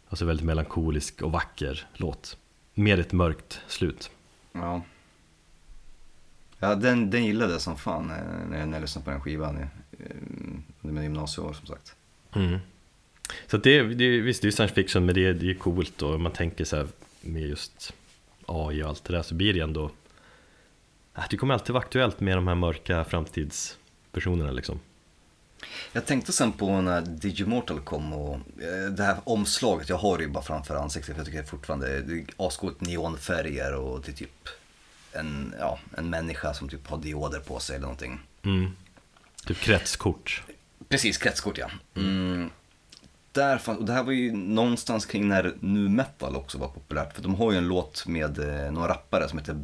Alltså 0.09 0.25
väldigt 0.25 0.45
melankolisk 0.45 1.21
och 1.21 1.31
vacker 1.31 1.87
låt 1.93 2.37
Med 2.73 2.99
ett 2.99 3.11
mörkt 3.11 3.61
slut 3.67 4.11
Ja. 4.53 4.81
Ja, 6.59 6.75
den, 6.75 7.09
den 7.09 7.25
gillade 7.25 7.51
jag 7.51 7.61
som 7.61 7.77
fan 7.77 8.11
eh, 8.11 8.17
när 8.49 8.59
jag, 8.59 8.67
när 8.67 8.73
jag 8.77 8.81
lyssnade 8.81 9.05
på 9.05 9.11
den 9.11 9.21
skivan 9.21 9.57
i- 9.57 9.61
eh, 10.03 10.05
under 10.81 10.93
mina 10.93 11.03
gymnasieår 11.03 11.53
som 11.53 11.67
sagt. 11.67 11.95
Mm. 12.35 12.59
Så 13.47 13.57
det, 13.57 13.81
det, 13.83 14.19
visst, 14.21 14.41
det 14.41 14.47
är 14.47 14.51
science 14.51 14.75
fiction, 14.75 15.05
men 15.05 15.15
det, 15.15 15.33
det 15.33 15.49
är 15.49 15.53
coolt 15.53 16.01
och 16.01 16.19
man 16.19 16.31
tänker 16.31 16.65
så 16.65 16.75
här 16.75 16.87
med 17.21 17.41
just 17.41 17.93
AI 18.45 18.83
och 18.83 18.89
allt 18.89 19.03
det 19.03 19.13
där 19.13 19.21
så 19.21 19.35
blir 19.35 19.53
det 19.53 19.59
ändå 19.59 19.91
Det 21.29 21.37
kommer 21.37 21.53
alltid 21.53 21.73
vara 21.73 21.83
aktuellt 21.83 22.19
med 22.19 22.37
de 22.37 22.47
här 22.47 22.55
mörka 22.55 23.03
framtidspersonerna 23.05 24.51
liksom. 24.51 24.79
Jag 25.91 26.05
tänkte 26.05 26.33
sen 26.33 26.51
på 26.51 26.81
när 26.81 27.01
Digimortal 27.01 27.79
kom 27.79 28.13
och 28.13 28.35
eh, 28.35 28.91
det 28.91 29.03
här 29.03 29.17
omslaget, 29.23 29.89
jag 29.89 29.97
har 29.97 30.17
det 30.17 30.23
ju 30.23 30.29
bara 30.29 30.43
framför 30.43 30.75
ansiktet 30.75 31.15
för 31.15 31.19
jag 31.19 31.25
tycker 31.25 31.43
fortfarande 31.43 32.01
det 32.01 32.13
är 32.13 32.25
ascoolt 32.37 32.81
neonfärger 32.81 33.75
och 33.75 34.01
det 34.01 34.11
är 34.11 34.15
typ 34.15 34.49
en, 35.11 35.55
ja, 35.59 35.79
en 35.97 36.09
människa 36.09 36.53
som 36.53 36.69
typ 36.69 36.87
har 36.87 36.97
dioder 36.97 37.39
på 37.39 37.59
sig 37.59 37.75
eller 37.75 37.83
någonting. 37.83 38.19
Mm. 38.43 38.71
Typ 39.45 39.59
kretskort. 39.59 40.43
Precis, 40.89 41.17
kretskort 41.17 41.57
ja. 41.57 41.69
Mm. 41.95 42.49
Där 43.31 43.57
fann, 43.57 43.77
och 43.77 43.85
det 43.85 43.93
här 43.93 44.03
var 44.03 44.11
ju 44.11 44.31
någonstans 44.31 45.05
kring 45.05 45.27
när 45.27 45.53
nu 45.59 45.89
metal 45.89 46.35
också 46.35 46.57
var 46.57 46.67
populärt. 46.67 47.15
För 47.15 47.21
de 47.21 47.35
har 47.35 47.51
ju 47.51 47.57
en 47.57 47.67
låt 47.67 48.07
med 48.07 48.39
eh, 48.39 48.71
några 48.71 48.87
rappare 48.87 49.29
som 49.29 49.39
heter 49.39 49.63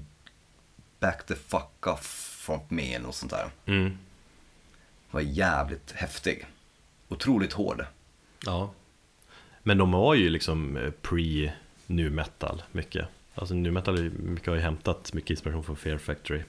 Back 0.99 1.25
the 1.25 1.35
fuck 1.35 1.87
off 1.87 2.35
from 2.39 2.59
me 2.69 2.93
eller 2.93 3.05
något 3.05 3.15
sånt 3.15 3.31
där. 3.31 3.49
Mm. 3.65 3.97
Var 5.15 5.21
jävligt 5.21 5.91
häftig. 5.91 6.45
Otroligt 7.07 7.53
hård. 7.53 7.85
Ja. 8.45 8.73
Men 9.63 9.77
de 9.77 9.93
har 9.93 10.15
ju 10.15 10.29
liksom 10.29 10.77
eh, 10.77 10.91
pre 10.91 11.53
nu 11.87 12.09
metal 12.09 12.63
mycket. 12.71 13.07
Alltså 13.35 13.55
nu 13.55 13.71
metal 13.71 14.09
mycket 14.09 14.47
har 14.47 14.55
ju 14.55 14.61
hämtat 14.61 15.13
mycket 15.13 15.29
inspiration 15.29 15.63
från 15.63 15.75
Fear 15.75 15.97
Factory. 15.97 16.43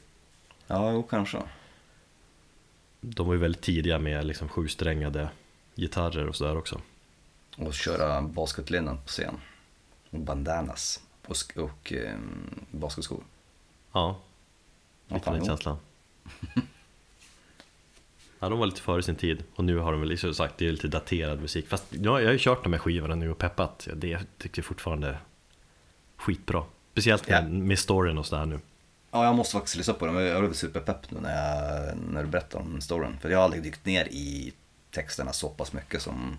Ja, 0.66 0.92
jo 0.92 1.02
kanske. 1.02 1.42
De 3.00 3.26
var 3.26 3.34
ju 3.34 3.40
väldigt 3.40 3.62
tidiga 3.62 3.98
med 3.98 4.24
liksom 4.24 4.48
sjusträngade 4.48 5.28
gitarrer 5.74 6.26
och 6.26 6.36
sådär 6.36 6.56
också. 6.56 6.80
Och 7.56 7.74
köra 7.74 8.22
basketlinnen 8.22 8.96
på 8.96 9.08
scen. 9.08 9.40
Och 10.10 10.20
bandanas. 10.20 11.00
Och, 11.26 11.62
och 11.62 11.92
eh, 11.92 12.18
basketskor. 12.70 13.24
Ja, 13.92 14.20
Fick 15.08 15.24
den 15.24 15.44
känslan. 15.44 15.76
ja, 18.40 18.48
de 18.48 18.58
var 18.58 18.66
lite 18.66 18.80
före 18.80 19.02
sin 19.02 19.16
tid 19.16 19.44
och 19.54 19.64
nu 19.64 19.78
har 19.78 19.92
de 19.92 20.00
väl 20.00 20.18
som 20.18 20.34
sagt, 20.34 20.54
det 20.58 20.66
är 20.68 20.72
lite 20.72 20.88
daterad 20.88 21.40
musik. 21.40 21.68
Fast 21.68 21.84
ja, 21.90 22.20
jag 22.20 22.26
har 22.28 22.32
ju 22.32 22.38
kört 22.38 22.62
de 22.62 22.72
här 22.72 22.80
skivorna 22.80 23.14
nu 23.14 23.30
och 23.30 23.38
peppat. 23.38 23.88
Det 23.94 24.18
tycker 24.38 24.58
jag 24.62 24.66
fortfarande 24.66 25.08
är 25.08 25.18
skitbra. 26.16 26.64
Speciellt 26.92 27.28
med, 27.28 27.44
Ja. 27.44 27.48
med 27.48 27.78
storyn 27.78 28.18
och 28.18 28.26
sådär 28.26 28.46
nu. 28.46 28.60
Ja, 29.10 29.24
jag 29.24 29.34
måste 29.36 29.52
faktiskt 29.52 29.76
lyssna 29.76 29.94
på 29.94 30.06
den. 30.06 30.14
Jag 30.16 30.42
blev 30.42 30.52
superpepp 30.52 31.10
nu 31.10 31.20
när, 31.20 31.30
jag, 31.86 31.96
när 32.12 32.22
du 32.22 32.28
berättade 32.28 32.64
om 32.64 32.80
storyn. 32.80 33.18
För 33.20 33.30
jag 33.30 33.38
har 33.38 33.44
aldrig 33.44 33.62
dykt 33.62 33.86
ner 33.86 34.04
i 34.04 34.52
texterna 34.90 35.32
så 35.32 35.48
pass 35.48 35.72
mycket 35.72 36.02
som 36.02 36.38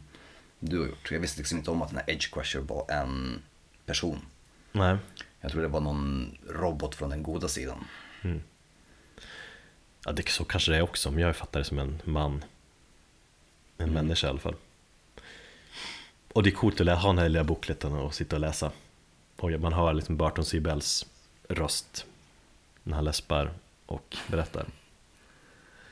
du 0.59 0.79
har 0.79 0.87
gjort. 0.87 1.11
Jag 1.11 1.19
visste 1.19 1.39
liksom 1.39 1.57
inte 1.57 1.71
om 1.71 1.81
att 1.81 1.89
den 1.89 1.97
här 1.97 2.09
Edge 2.13 2.33
Crusher 2.33 2.59
var 2.59 2.85
en 2.91 3.41
person. 3.85 4.19
Nej. 4.71 4.97
Jag 5.41 5.51
tror 5.51 5.61
det 5.61 5.67
var 5.67 5.81
någon 5.81 6.37
robot 6.49 6.95
från 6.95 7.09
den 7.09 7.23
goda 7.23 7.47
sidan. 7.47 7.85
Ja, 10.05 10.11
det, 10.11 10.29
så 10.29 10.43
kanske 10.43 10.71
det 10.71 10.77
är 10.77 10.81
också, 10.81 11.11
men 11.11 11.19
jag 11.19 11.35
fattar 11.35 11.59
det 11.59 11.65
som 11.65 11.79
en 11.79 12.01
man. 12.03 12.43
En 13.77 13.93
människa 13.93 14.27
i 14.27 14.29
alla 14.29 14.39
fall. 14.39 14.55
Och 16.33 16.43
det 16.43 16.49
är 16.49 16.51
coolt 16.51 16.81
att 16.81 17.01
ha 17.01 17.09
den 17.09 17.17
här 17.17 17.29
lilla 17.29 17.43
bokleten 17.43 17.93
och 17.93 18.13
sitta 18.13 18.35
och 18.35 18.39
läsa. 18.39 18.71
Och 19.35 19.51
man 19.51 19.73
hör 19.73 19.93
liksom 19.93 20.17
Burton 20.17 20.45
C. 20.45 20.59
Bells 20.59 21.05
röst 21.49 22.05
när 22.83 22.95
han 22.95 23.05
läspar 23.05 23.51
och 23.85 24.17
berättar. 24.27 24.65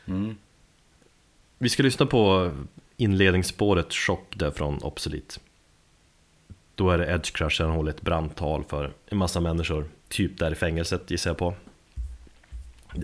Mm. 0.06 0.38
Vi 1.58 1.70
ska 1.70 1.84
lyssna 1.84 2.06
på 2.06 2.52
inledningsspåret 2.98 3.94
Chock 3.94 4.34
där 4.36 4.52
från 4.52 4.84
Obsolete. 4.84 5.40
Då 6.76 6.90
är 6.90 6.98
det 6.98 7.14
Edge 7.14 7.32
Crusher, 7.32 7.66
han 7.66 7.76
håller 7.76 7.92
ett 7.92 8.02
brandtal 8.02 8.64
för 8.64 8.94
en 9.06 9.18
massa 9.18 9.42
människor, 9.42 9.90
typ 10.08 10.38
där 10.38 10.52
i 10.52 10.56
fängelset 10.56 11.12
gissar 11.12 11.30
jag 11.30 11.38
på. 11.38 11.54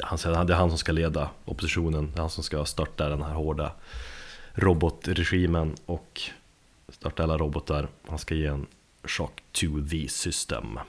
Han 0.03 0.17
säger 0.17 0.37
att 0.37 0.47
det 0.47 0.53
är 0.53 0.57
han 0.57 0.69
som 0.69 0.77
ska 0.77 0.91
leda 0.91 1.29
oppositionen, 1.45 2.11
det 2.11 2.17
är 2.17 2.21
han 2.21 2.29
som 2.29 2.43
ska 2.43 2.65
störta 2.65 3.09
den 3.09 3.21
här 3.21 3.33
hårda 3.33 3.71
robotregimen 4.53 5.75
och 5.85 6.21
starta 6.89 7.23
alla 7.23 7.37
robotar. 7.37 7.87
Han 8.09 8.19
ska 8.19 8.35
ge 8.35 8.45
en 8.45 8.67
chock 9.03 9.43
to 9.51 9.67
the 9.89 10.09
system. 10.09 10.79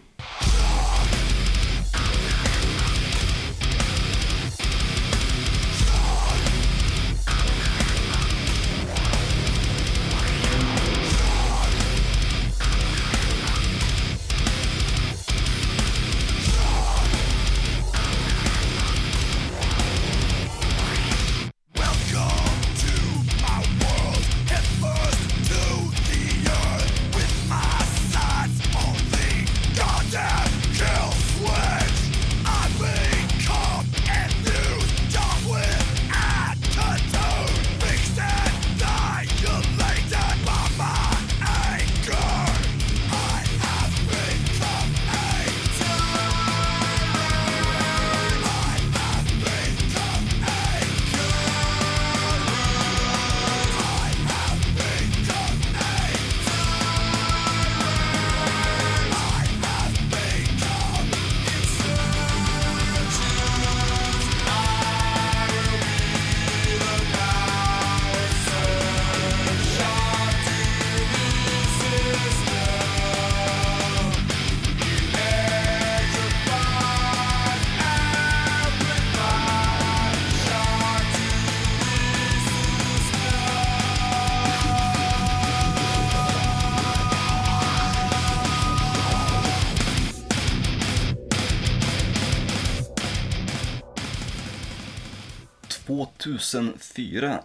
2004 96.42 97.44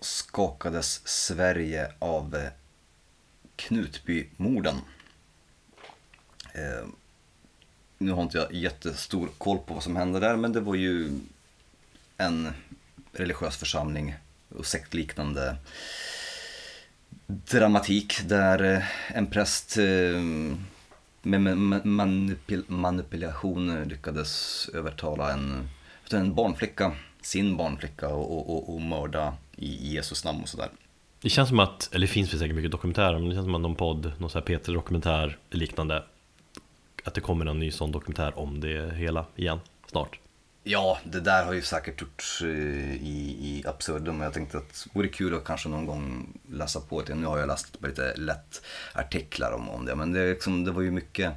skakades 0.00 1.08
Sverige 1.08 1.92
av 1.98 2.34
eh, 2.34 2.50
Knutbymorden. 3.56 4.76
Eh, 6.54 6.86
nu 7.98 8.12
har 8.12 8.22
inte 8.22 8.38
jag 8.38 8.54
jättestor 8.54 9.28
koll 9.38 9.58
på 9.58 9.74
vad 9.74 9.82
som 9.82 9.96
hände 9.96 10.20
där, 10.20 10.36
men 10.36 10.52
det 10.52 10.60
var 10.60 10.74
ju 10.74 11.10
en 12.16 12.52
religiös 13.12 13.56
församling 13.56 14.14
och 14.48 14.66
sektliknande 14.66 15.56
dramatik 17.26 18.28
där 18.28 18.62
eh, 18.62 19.16
en 19.16 19.26
präst 19.26 19.78
eh, 19.78 20.22
med 21.22 21.56
manipulation 22.68 23.82
lyckades 23.84 24.68
övertala 24.74 25.32
en, 25.32 25.68
en 26.12 26.34
barnflicka, 26.34 26.92
sin 27.26 27.56
barnflicka 27.56 28.08
och, 28.08 28.38
och, 28.38 28.56
och, 28.56 28.74
och 28.74 28.80
mörda 28.80 29.34
i 29.56 29.92
Jesus 29.92 30.24
namn 30.24 30.42
och 30.42 30.48
sådär. 30.48 30.68
Det 31.20 31.30
känns 31.30 31.48
som 31.48 31.60
att, 31.60 31.88
eller 31.92 32.06
det 32.06 32.12
finns 32.12 32.32
väl 32.32 32.40
säkert 32.40 32.56
mycket 32.56 32.70
dokumentärer, 32.70 33.18
men 33.18 33.28
det 33.28 33.34
känns 33.34 33.44
som 33.44 33.54
att 33.54 33.60
någon 33.60 33.74
podd, 33.74 34.12
någon 34.18 34.30
sån 34.30 34.42
här 34.46 34.58
P3-dokumentär 34.58 35.38
liknande 35.50 36.04
Att 37.04 37.14
det 37.14 37.20
kommer 37.20 37.46
en 37.46 37.58
ny 37.58 37.70
sån 37.70 37.92
dokumentär 37.92 38.38
om 38.38 38.60
det 38.60 38.94
hela 38.94 39.26
igen, 39.36 39.60
snart 39.86 40.18
Ja, 40.62 40.98
det 41.04 41.20
där 41.20 41.44
har 41.44 41.52
ju 41.52 41.62
säkert 41.62 42.00
gjorts 42.00 42.42
eh, 42.42 42.48
i, 42.94 43.36
i 43.40 43.64
absurdum. 43.66 44.20
Jag 44.20 44.32
tänkte 44.32 44.58
att 44.58 44.84
det 44.84 44.98
vore 44.98 45.08
kul 45.08 45.34
att 45.34 45.44
kanske 45.44 45.68
någon 45.68 45.86
gång 45.86 46.26
läsa 46.50 46.80
på 46.80 47.02
det. 47.02 47.14
Nu 47.14 47.26
har 47.26 47.38
jag 47.38 47.48
läst 47.48 47.76
lite 47.82 48.14
lätt 48.16 48.62
artiklar 48.92 49.52
om, 49.52 49.68
om 49.68 49.84
det, 49.84 49.96
men 49.96 50.12
det, 50.12 50.30
liksom, 50.30 50.64
det 50.64 50.70
var 50.70 50.82
ju 50.82 50.90
mycket 50.90 51.32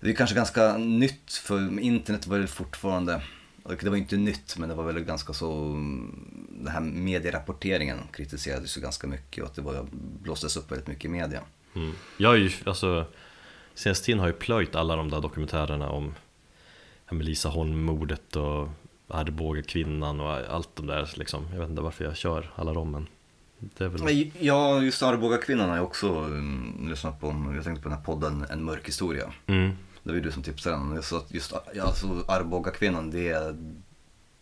Det 0.00 0.10
är 0.10 0.14
kanske 0.14 0.36
ganska 0.36 0.76
nytt 0.76 1.32
för 1.32 1.80
internet 1.80 2.26
var 2.26 2.38
väl 2.38 2.48
fortfarande 2.48 3.22
och 3.68 3.80
det 3.84 3.90
var 3.90 3.96
inte 3.96 4.16
nytt, 4.16 4.56
men 4.58 4.68
det 4.68 4.74
var 4.74 4.84
väl 4.84 5.00
ganska 5.00 5.32
så... 5.32 5.72
Den 6.50 6.68
här 6.68 6.80
medierapporteringen 6.80 7.98
kritiserades 8.12 8.76
ju 8.76 8.80
ganska 8.80 9.06
mycket 9.06 9.44
och 9.44 9.50
att 9.50 9.56
det 9.56 9.62
var, 9.62 9.86
blåstes 10.22 10.56
upp 10.56 10.70
väldigt 10.70 10.86
mycket 10.86 11.04
i 11.04 11.08
media. 11.08 11.42
mm. 11.74 11.92
Jag 12.16 12.28
har 12.28 12.36
ju, 12.36 12.50
alltså 12.64 13.06
Senaste 13.74 14.06
tiden 14.06 14.20
har 14.20 14.26
jag 14.26 14.38
plöjt 14.38 14.74
alla 14.74 14.96
de 14.96 15.10
där 15.10 15.20
dokumentärerna 15.20 15.88
om 15.88 16.14
ja, 17.10 17.16
Lisa 17.16 17.48
Holm-mordet 17.48 18.36
och 18.36 18.68
Arboga-kvinnan 19.08 20.20
och 20.20 20.30
allt 20.30 20.76
de 20.76 20.86
där 20.86 21.10
liksom 21.14 21.46
Jag 21.52 21.60
vet 21.60 21.70
inte 21.70 21.82
varför 21.82 22.04
jag 22.04 22.16
kör 22.16 22.50
alla 22.54 22.72
dem 22.72 22.90
men 22.90 23.06
det 23.58 23.84
är 23.84 23.88
väl... 23.88 24.30
Ja, 24.38 24.82
just 24.82 25.02
Arboga-kvinnan 25.02 25.68
har 25.68 25.76
jag 25.76 25.84
också 25.84 26.08
um, 26.08 26.86
lyssnat 26.90 27.20
på. 27.20 27.52
Jag 27.54 27.64
tänkte 27.64 27.82
på 27.82 27.88
den 27.88 27.98
här 27.98 28.04
podden 28.04 28.46
En 28.50 28.64
mörk 28.64 28.88
historia. 28.88 29.32
Mm. 29.46 29.72
Det 30.08 30.12
var 30.12 30.16
ju 30.16 30.22
du 30.22 30.32
som 30.32 30.42
tipsade 30.42 30.76
den. 30.76 30.98
Att 30.98 31.34
just 31.34 31.52
alltså 31.82 32.24
Arboga-kvinnan, 32.28 33.10
det, 33.10 33.56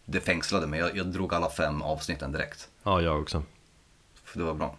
det 0.05 0.21
fängslade 0.21 0.67
mig. 0.67 0.81
Jag, 0.81 0.97
jag 0.97 1.07
drog 1.07 1.35
alla 1.35 1.51
fem 1.51 1.83
avsnitten 1.83 2.33
direkt. 2.33 2.69
Ja, 2.83 3.03
jag 3.03 3.21
också 3.21 3.43
För 4.25 4.39
det 4.39 4.45
var 4.45 4.55
bra. 4.55 4.77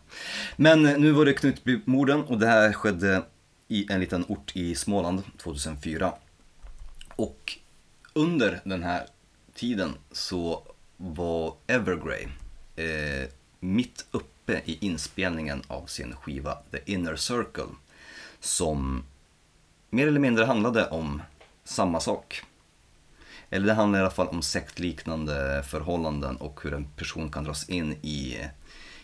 Men 0.55 0.85
eh, 0.85 0.97
nu 0.97 1.11
var 1.11 1.25
det 1.25 1.33
Knutbymorden 1.33 2.23
och 2.23 2.39
det 2.39 2.47
här 2.47 2.73
skedde 2.73 3.23
i 3.67 3.91
en 3.91 3.99
liten 3.99 4.25
ort 4.27 4.55
i 4.55 4.75
Småland 4.75 5.23
2004. 5.37 6.13
Och 7.15 7.57
under 8.13 8.61
den 8.63 8.83
här 8.83 9.05
tiden 9.53 9.93
så 10.11 10.63
var 10.97 11.55
Evergrey 11.67 12.27
eh, 12.75 13.29
mitt 13.59 14.05
uppe 14.11 14.61
i 14.65 14.77
inspelningen 14.81 15.61
av 15.67 15.85
sin 15.85 16.15
skiva 16.15 16.57
The 16.71 16.79
Inner 16.85 17.15
Circle 17.15 17.75
som 18.39 19.03
mer 19.89 20.07
eller 20.07 20.19
mindre 20.19 20.45
handlade 20.45 20.87
om 20.87 21.21
samma 21.63 21.99
sak. 21.99 22.43
Eller 23.49 23.67
det 23.67 23.73
handlar 23.73 23.99
i 23.99 24.01
alla 24.01 24.11
fall 24.11 24.27
om 24.27 24.41
sektliknande 24.41 25.63
förhållanden 25.67 26.37
och 26.37 26.59
hur 26.63 26.73
en 26.73 26.85
person 26.85 27.31
kan 27.31 27.43
dras 27.43 27.69
in 27.69 27.93
i, 27.93 28.37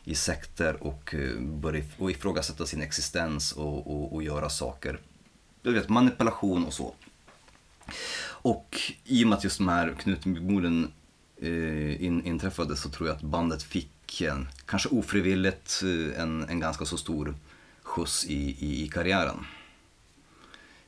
i 0.04 0.16
sekter 0.16 0.84
och 0.84 1.16
eh, 1.16 1.40
börja 1.40 1.84
och 1.98 2.12
ifrågasätta 2.12 2.66
sin 2.66 2.82
existens 2.82 3.52
och, 3.52 3.88
och, 3.88 4.14
och 4.14 4.24
göra 4.24 4.50
saker. 4.50 5.00
Du 5.62 5.74
vet, 5.74 5.90
manipulation 5.90 6.66
och 6.66 6.74
så. 6.74 6.94
Och 8.26 8.78
i 9.06 9.24
och 9.24 9.28
med 9.28 9.38
att 9.38 9.44
just 9.44 9.58
de 9.58 9.68
här 9.68 9.96
Knutbymorden 10.00 10.92
eh, 11.42 12.04
in, 12.04 12.26
inträffade 12.26 12.76
så 12.76 12.90
tror 12.90 13.08
jag 13.08 13.16
att 13.16 13.24
bandet 13.24 13.64
fick 13.64 14.22
en, 14.22 14.48
kanske 14.66 14.90
ofrivilligt, 14.90 15.84
eh, 15.84 16.22
en, 16.22 16.50
en 16.50 16.60
ganska 16.60 16.86
så 16.86 16.98
stor 16.98 17.36
skjuts 17.82 18.26
i, 18.26 18.58
i, 18.60 18.84
i 18.84 18.88
karriären. 18.88 19.46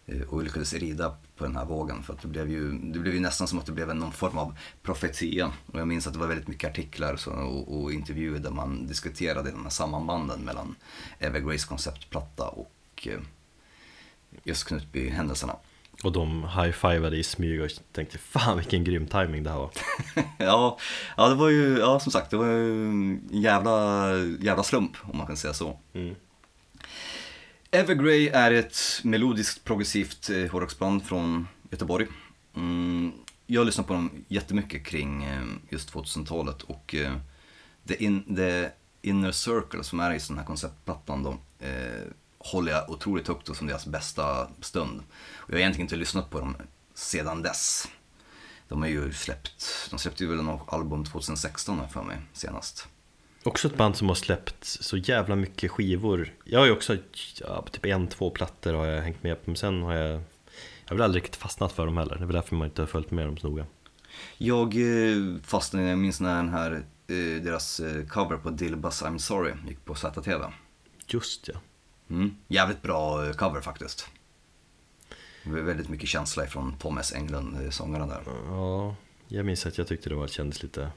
Eh, 0.07 0.21
och 0.21 0.43
lyckades 0.43 0.73
rida 0.73 1.15
på 1.35 1.43
den 1.43 1.55
här 1.55 1.65
vågen 1.65 2.03
för 2.03 2.13
att 2.13 2.21
det 2.21 2.27
blev 2.27 2.49
ju, 2.49 2.71
det 2.71 2.99
blev 2.99 3.13
ju 3.13 3.19
nästan 3.19 3.47
som 3.47 3.59
att 3.59 3.65
det 3.65 3.71
blev 3.71 3.95
någon 3.95 4.11
form 4.11 4.37
av 4.37 4.57
profetia. 4.83 5.51
Och 5.73 5.79
jag 5.79 5.87
minns 5.87 6.07
att 6.07 6.13
det 6.13 6.19
var 6.19 6.27
väldigt 6.27 6.47
mycket 6.47 6.69
artiklar 6.69 7.15
så, 7.15 7.31
och, 7.31 7.81
och 7.81 7.93
intervjuer 7.93 8.39
där 8.39 8.51
man 8.51 8.87
diskuterade 8.87 9.51
de 9.51 9.63
här 9.63 9.69
sammanbanden 9.69 10.41
mellan 10.41 10.75
Evergrays 11.19 11.65
konceptplatta 11.65 12.47
och 12.47 13.07
eh, 13.07 13.19
just 14.43 14.67
Knutby-händelserna. 14.67 15.55
Och 16.03 16.11
de 16.11 16.43
high-fivade 16.43 17.17
i 17.17 17.23
smyg 17.23 17.61
och 17.61 17.69
tänkte 17.91 18.17
fan 18.17 18.57
vilken 18.57 18.83
grym 18.83 19.07
timing 19.07 19.43
det 19.43 19.49
här 19.49 19.57
var 19.57 19.71
ja, 20.37 20.77
ja, 21.17 21.29
det 21.29 21.35
var 21.35 21.49
ju, 21.49 21.77
ja 21.77 21.99
som 21.99 22.11
sagt, 22.11 22.31
det 22.31 22.37
var 22.37 22.45
ju 22.45 22.87
en 22.89 23.29
jävla, 23.31 24.09
jävla 24.39 24.63
slump 24.63 24.91
om 25.01 25.17
man 25.17 25.27
kan 25.27 25.37
säga 25.37 25.53
så. 25.53 25.79
mm. 25.93 26.15
Evergrey 27.75 28.27
är 28.27 28.51
ett 28.51 28.77
melodiskt 29.03 29.63
progressivt 29.63 30.29
eh, 30.29 30.51
hårdrocksband 30.51 31.03
från 31.03 31.47
Göteborg. 31.71 32.07
Mm, 32.55 33.11
jag 33.45 33.61
har 33.61 33.65
lyssnat 33.65 33.87
på 33.87 33.93
dem 33.93 34.25
jättemycket 34.27 34.85
kring 34.85 35.23
eh, 35.23 35.43
just 35.69 35.93
2000-talet 35.93 36.61
och 36.61 36.95
eh, 36.95 37.13
The, 37.87 38.03
in, 38.03 38.35
The 38.35 38.69
Inner 39.01 39.31
Circle 39.31 39.83
som 39.83 39.99
är 39.99 40.13
i 40.13 40.19
den 40.27 40.37
här 40.37 40.45
konceptplattan 40.45 41.23
då, 41.23 41.37
eh, 41.59 42.03
håller 42.37 42.71
jag 42.71 42.89
otroligt 42.89 43.27
högt 43.27 43.49
och 43.49 43.55
som 43.55 43.67
deras 43.67 43.85
bästa 43.85 44.49
stund. 44.61 45.03
Och 45.35 45.49
jag 45.49 45.55
har 45.55 45.59
egentligen 45.59 45.85
inte 45.85 45.95
lyssnat 45.95 46.29
på 46.29 46.39
dem 46.39 46.55
sedan 46.93 47.41
dess. 47.41 47.87
De 48.67 48.81
har 48.81 48.89
ju 48.89 49.13
släppt, 49.13 49.87
de 49.89 49.99
släppte 49.99 50.23
ju 50.23 50.29
väl 50.29 50.43
något 50.43 50.73
album 50.73 51.05
2016 51.05 51.79
här 51.79 51.87
för 51.87 52.03
mig 52.03 52.17
senast. 52.33 52.87
Också 53.45 53.67
ett 53.67 53.77
band 53.77 53.95
som 53.95 54.07
har 54.07 54.15
släppt 54.15 54.63
så 54.63 54.97
jävla 54.97 55.35
mycket 55.35 55.71
skivor 55.71 56.33
Jag 56.43 56.59
har 56.59 56.65
ju 56.65 56.71
också, 56.71 56.97
ja, 57.41 57.65
typ 57.71 57.85
en, 57.85 58.07
två 58.07 58.29
plattor 58.29 58.73
har 58.73 58.85
jag 58.85 59.01
hängt 59.01 59.23
med 59.23 59.35
på 59.43 59.49
Men 59.49 59.55
sen 59.55 59.81
har 59.81 59.93
jag 59.93 60.11
Jag 60.11 60.21
har 60.85 60.95
väl 60.95 61.01
aldrig 61.01 61.23
riktigt 61.23 61.41
fastnat 61.41 61.71
för 61.71 61.85
dem 61.85 61.97
heller 61.97 62.15
Det 62.15 62.23
är 62.23 62.25
väl 62.25 62.35
därför 62.35 62.55
man 62.55 62.67
inte 62.67 62.81
har 62.81 62.87
följt 62.87 63.11
med 63.11 63.25
dem 63.25 63.37
så 63.37 63.47
noga 63.47 63.65
Jag 64.37 64.75
eh, 64.75 65.41
fastnade, 65.43 65.87
jag 65.87 65.97
minns 65.97 66.19
när 66.19 66.35
den 66.35 66.49
här, 66.49 66.71
eh, 67.07 67.43
deras 67.43 67.79
eh, 67.79 68.05
cover 68.05 68.37
på 68.37 68.49
Dilbas 68.49 69.03
I'm 69.03 69.17
Sorry 69.17 69.53
gick 69.67 69.85
på 69.85 69.95
ZTV. 69.95 70.43
Just 71.07 71.47
ja 71.47 71.55
Mm. 72.09 72.35
Jävligt 72.47 72.81
bra 72.81 73.33
cover 73.33 73.61
faktiskt. 73.61 74.07
Väldigt 75.45 75.89
mycket 75.89 76.09
känsla 76.09 76.43
ifrån 76.45 76.75
Thomas 76.79 77.13
Englund, 77.13 77.73
sångaren 77.73 78.09
där. 78.09 78.23
Ja, 78.47 78.95
jag 79.27 79.45
minns 79.45 79.65
att 79.65 79.77
jag 79.77 79.87
tyckte 79.87 80.09
det 80.09 80.15
var, 80.15 80.27
kändes 80.27 80.63
lite 80.63 80.91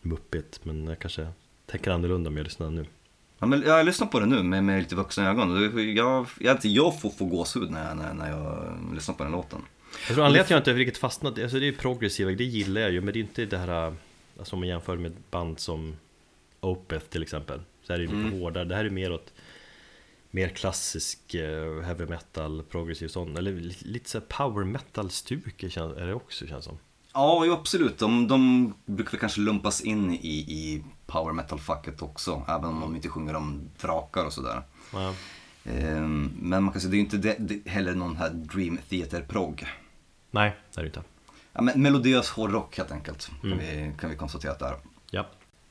muppigt 0.00 0.64
Men 0.64 0.86
jag 0.86 0.98
kanske 0.98 1.28
tänker 1.66 1.90
annorlunda 1.90 2.28
om 2.30 2.36
jag 2.36 2.44
lyssnar 2.44 2.70
nu 2.70 2.86
Ja, 3.38 3.46
men 3.46 3.62
jag 3.62 3.86
lyssnar 3.86 4.06
på 4.06 4.20
det 4.20 4.26
nu 4.26 4.42
med, 4.42 4.64
med 4.64 4.78
lite 4.82 4.94
vuxna 4.94 5.28
ögon. 5.30 5.62
Jag, 5.96 6.26
jag, 6.40 6.58
jag 6.62 7.00
får 7.00 7.10
få 7.10 7.24
gåshud 7.24 7.70
när 7.70 7.88
jag, 7.88 7.96
när, 7.96 8.14
när 8.14 8.30
jag 8.30 8.74
lyssnar 8.94 9.14
på 9.14 9.22
den 9.22 9.32
låten. 9.32 9.58
Jag 10.08 10.14
tror 10.14 10.24
anledningen 10.24 10.46
till 10.46 10.56
att 10.56 10.66
jag 10.66 10.72
inte 10.74 10.80
riktigt 10.80 10.98
fastnat, 10.98 11.38
alltså 11.38 11.58
det 11.58 11.68
är 11.68 11.72
progressiva, 11.72 12.30
det 12.30 12.44
gillar 12.44 12.80
jag 12.80 12.90
ju 12.90 13.00
Men 13.00 13.12
det 13.12 13.18
är 13.18 13.20
inte 13.20 13.44
det 13.46 13.58
här, 13.58 13.94
alltså 14.38 14.56
om 14.56 14.60
man 14.60 14.68
jämför 14.68 14.96
med 14.96 15.12
band 15.30 15.60
som 15.60 15.96
Opeth 16.60 17.06
till 17.06 17.22
exempel 17.22 17.60
Så 17.82 17.92
här 17.92 18.00
är 18.00 18.06
det 18.06 18.12
lite 18.12 18.26
Mm. 18.26 18.40
hårdare, 18.40 18.64
det 18.64 18.74
här 18.76 18.84
är 18.84 18.90
mer 18.90 19.12
åt 19.12 19.32
Mer 20.30 20.48
klassisk 20.48 21.34
eh, 21.34 21.80
heavy 21.80 22.06
metal, 22.06 22.62
progressiv 22.62 23.08
sån 23.08 23.36
Eller 23.36 23.52
li- 23.52 23.76
lite 23.80 24.10
så 24.10 24.20
power 24.20 24.64
metal 24.64 25.10
stuk 25.10 25.62
är 25.62 26.06
det 26.06 26.14
också 26.14 26.46
känns 26.46 26.64
som 26.64 26.78
Ja, 27.14 27.44
jo, 27.46 27.52
absolut. 27.52 27.98
De, 27.98 28.28
de 28.28 28.74
brukar 28.86 29.10
väl 29.12 29.20
kanske 29.20 29.40
lumpas 29.40 29.80
in 29.80 30.10
i, 30.14 30.36
i 30.38 30.84
power 31.06 31.32
metal-facket 31.32 32.02
också. 32.02 32.42
Även 32.48 32.64
om 32.64 32.80
de 32.80 32.96
inte 32.96 33.08
sjunger 33.08 33.36
om 33.36 33.70
drakar 33.80 34.24
och 34.24 34.32
sådär. 34.32 34.62
ja. 34.92 35.14
Ehm, 35.64 36.30
Men 36.38 36.64
man 36.64 36.72
kan 36.72 36.80
säga, 36.80 36.90
det 36.90 36.94
är 36.94 36.98
ju 36.98 37.04
inte 37.04 37.16
det, 37.16 37.36
det, 37.38 37.70
heller 37.70 37.94
någon 37.94 38.16
här 38.16 38.30
Dream 38.30 38.78
Theater-progg. 38.88 39.66
Nej, 40.30 40.56
det 40.74 40.80
är 40.80 40.82
det 40.82 40.86
inte 40.88 41.02
Ja, 41.52 41.62
men 41.62 41.82
melodiös 41.82 42.30
hårdrock 42.30 42.76
helt 42.78 42.92
enkelt, 42.92 43.30
Mm. 43.44 43.58
kan, 43.58 43.66
vi, 43.68 43.92
kan 44.00 44.10
vi 44.10 44.16
konstatera 44.16 44.52
att 44.52 44.58
det 44.58 44.66
är. 44.66 44.76
Ja, 45.10 45.26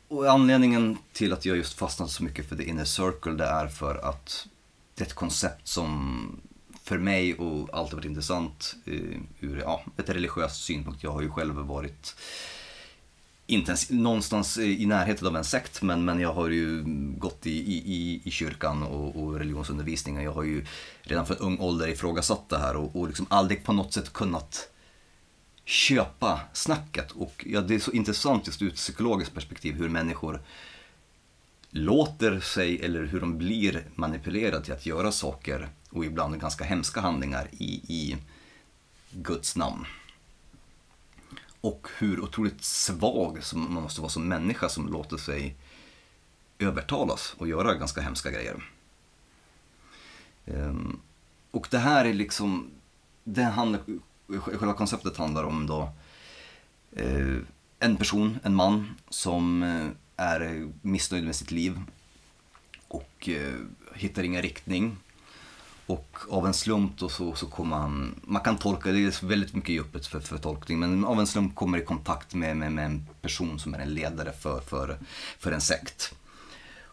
Och 0.07 0.31
anledningen 0.31 0.97
till 1.13 1.33
att 1.33 1.45
jag 1.45 1.57
just 1.57 1.73
fastnat 1.79 2.09
så 2.09 2.23
mycket 2.23 2.49
för 2.49 2.55
The 2.55 2.63
Inner 2.63 2.83
Circle, 2.85 3.31
det 3.33 3.45
är 3.45 3.67
för 3.67 3.95
att 4.09 4.47
det 4.95 5.03
är 5.03 5.07
ett 5.07 5.13
koncept 5.13 5.67
som 5.67 6.41
för 6.89 6.97
mig 6.97 7.33
och 7.33 7.69
alltid 7.73 7.95
varit 7.95 8.05
intressant 8.05 8.75
eh, 8.85 9.19
ur 9.39 9.59
ja, 9.59 9.83
ett 9.97 10.09
religiöst 10.09 10.63
synpunkt. 10.63 11.03
Jag 11.03 11.11
har 11.11 11.21
ju 11.21 11.29
själv 11.29 11.55
varit 11.55 12.15
inte 13.47 13.71
ens 13.71 13.89
någonstans 13.89 14.57
i 14.57 14.85
närheten 14.85 15.27
av 15.27 15.35
en 15.35 15.43
sekt, 15.43 15.81
men, 15.81 16.05
men 16.05 16.19
jag 16.19 16.33
har 16.33 16.49
ju 16.49 16.83
gått 17.17 17.45
i, 17.45 17.51
i, 17.51 17.77
i, 17.85 18.21
i 18.23 18.31
kyrkan 18.31 18.83
och, 18.83 19.23
och 19.23 19.39
religionsundervisningen. 19.39 20.23
Jag 20.23 20.33
har 20.33 20.43
ju 20.43 20.65
redan 21.01 21.25
från 21.25 21.37
ung 21.37 21.59
ålder 21.59 21.87
ifrågasatt 21.87 22.49
det 22.49 22.57
här 22.57 22.75
och, 22.75 22.95
och 22.95 23.07
liksom 23.07 23.25
aldrig 23.29 23.63
på 23.63 23.73
något 23.73 23.93
sätt 23.93 24.13
kunnat 24.13 24.69
köpa 25.65 26.39
snacket. 26.53 27.11
Och 27.11 27.45
ja, 27.49 27.61
det 27.61 27.75
är 27.75 27.79
så 27.79 27.91
intressant 27.91 28.47
just 28.47 28.61
ur 28.61 28.67
ett 28.67 28.75
psykologiskt 28.75 29.33
perspektiv 29.33 29.75
hur 29.75 29.89
människor 29.89 30.41
låter 31.69 32.39
sig 32.39 32.85
eller 32.85 33.03
hur 33.03 33.19
de 33.19 33.37
blir 33.37 33.83
manipulerade 33.95 34.63
till 34.63 34.73
att 34.73 34.85
göra 34.85 35.11
saker 35.11 35.69
och 35.89 36.05
ibland 36.05 36.41
ganska 36.41 36.63
hemska 36.63 37.01
handlingar 37.01 37.47
i, 37.51 37.73
i 37.87 38.17
Guds 39.11 39.55
namn. 39.55 39.85
Och 41.61 41.87
hur 41.97 42.19
otroligt 42.19 42.63
svag 42.63 43.43
som 43.43 43.73
man 43.73 43.83
måste 43.83 44.01
vara 44.01 44.09
som 44.09 44.27
människa 44.27 44.69
som 44.69 44.87
låter 44.87 45.17
sig 45.17 45.55
övertalas 46.59 47.35
och 47.37 47.47
göra 47.47 47.73
ganska 47.73 48.01
hemska 48.01 48.31
grejer. 48.31 48.63
Ehm, 50.45 50.99
och 51.51 51.67
det 51.71 51.77
här 51.77 52.05
är 52.05 52.13
liksom, 52.13 52.71
det 53.23 53.43
handlar, 53.43 53.81
själva 54.27 54.73
konceptet 54.73 55.17
handlar 55.17 55.43
om 55.43 55.67
då 55.67 55.91
eh, 56.91 57.37
en 57.79 57.97
person, 57.97 58.39
en 58.43 58.55
man 58.55 58.95
som 59.09 59.63
eh, 59.63 59.87
är 60.15 60.71
missnöjd 60.81 61.25
med 61.25 61.35
sitt 61.35 61.51
liv 61.51 61.79
och 62.87 63.29
eh, 63.29 63.53
hittar 63.95 64.23
ingen 64.23 64.41
riktning. 64.41 64.97
Och 65.89 66.17
av 66.29 66.47
en 66.47 66.53
slump 66.53 66.97
då 66.97 67.09
så, 67.09 67.35
så 67.35 67.47
kommer 67.47 67.77
han, 67.77 68.19
man 68.23 68.41
kan 68.41 68.57
tolka, 68.57 68.91
det 68.91 68.99
är 68.99 69.25
väldigt 69.25 69.53
mycket 69.53 69.69
i 69.69 69.79
öppet 69.79 70.05
för, 70.05 70.19
för 70.19 70.37
tolkning, 70.37 70.79
men 70.79 71.05
av 71.05 71.19
en 71.19 71.27
slump 71.27 71.55
kommer 71.55 71.77
i 71.77 71.85
kontakt 71.85 72.33
med, 72.33 72.57
med, 72.57 72.71
med 72.71 72.85
en 72.85 73.05
person 73.21 73.59
som 73.59 73.73
är 73.73 73.79
en 73.79 73.93
ledare 73.93 74.31
för, 74.31 74.59
för, 74.61 74.97
för 75.39 75.51
en 75.51 75.61
sekt. 75.61 76.15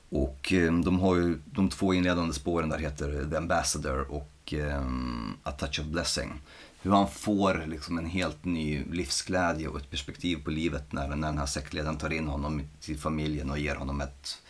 Och 0.09 0.53
eh, 0.53 0.73
de 0.73 1.01
har 1.01 1.17
ju, 1.17 1.39
de 1.45 1.69
två 1.69 1.95
inledande 1.95 2.35
spåren 2.35 2.69
där 2.69 2.79
heter 2.79 3.29
The 3.31 3.37
Ambassador 3.37 4.13
och 4.13 4.55
um, 4.57 5.37
A 5.43 5.51
Touch 5.51 5.81
of 5.81 5.87
Blessing. 5.87 6.41
Hur 6.83 6.91
han 6.91 7.09
får 7.09 7.65
liksom 7.67 7.99
en 7.99 8.07
helt 8.07 8.45
ny 8.45 8.85
livsglädje 8.85 9.69
och 9.69 9.79
ett 9.79 9.91
perspektiv 9.91 10.45
på 10.45 10.51
livet 10.51 10.93
när, 10.93 11.09
när 11.09 11.27
den 11.29 11.39
här 11.39 11.47
sektledaren 11.47 11.99
tar 11.99 12.13
in 12.13 12.29
honom 12.29 12.63
till 12.81 12.99
familjen 12.99 13.51
och 13.51 13.59
ger 13.59 13.75
honom 13.75 14.01
ett, 14.01 14.43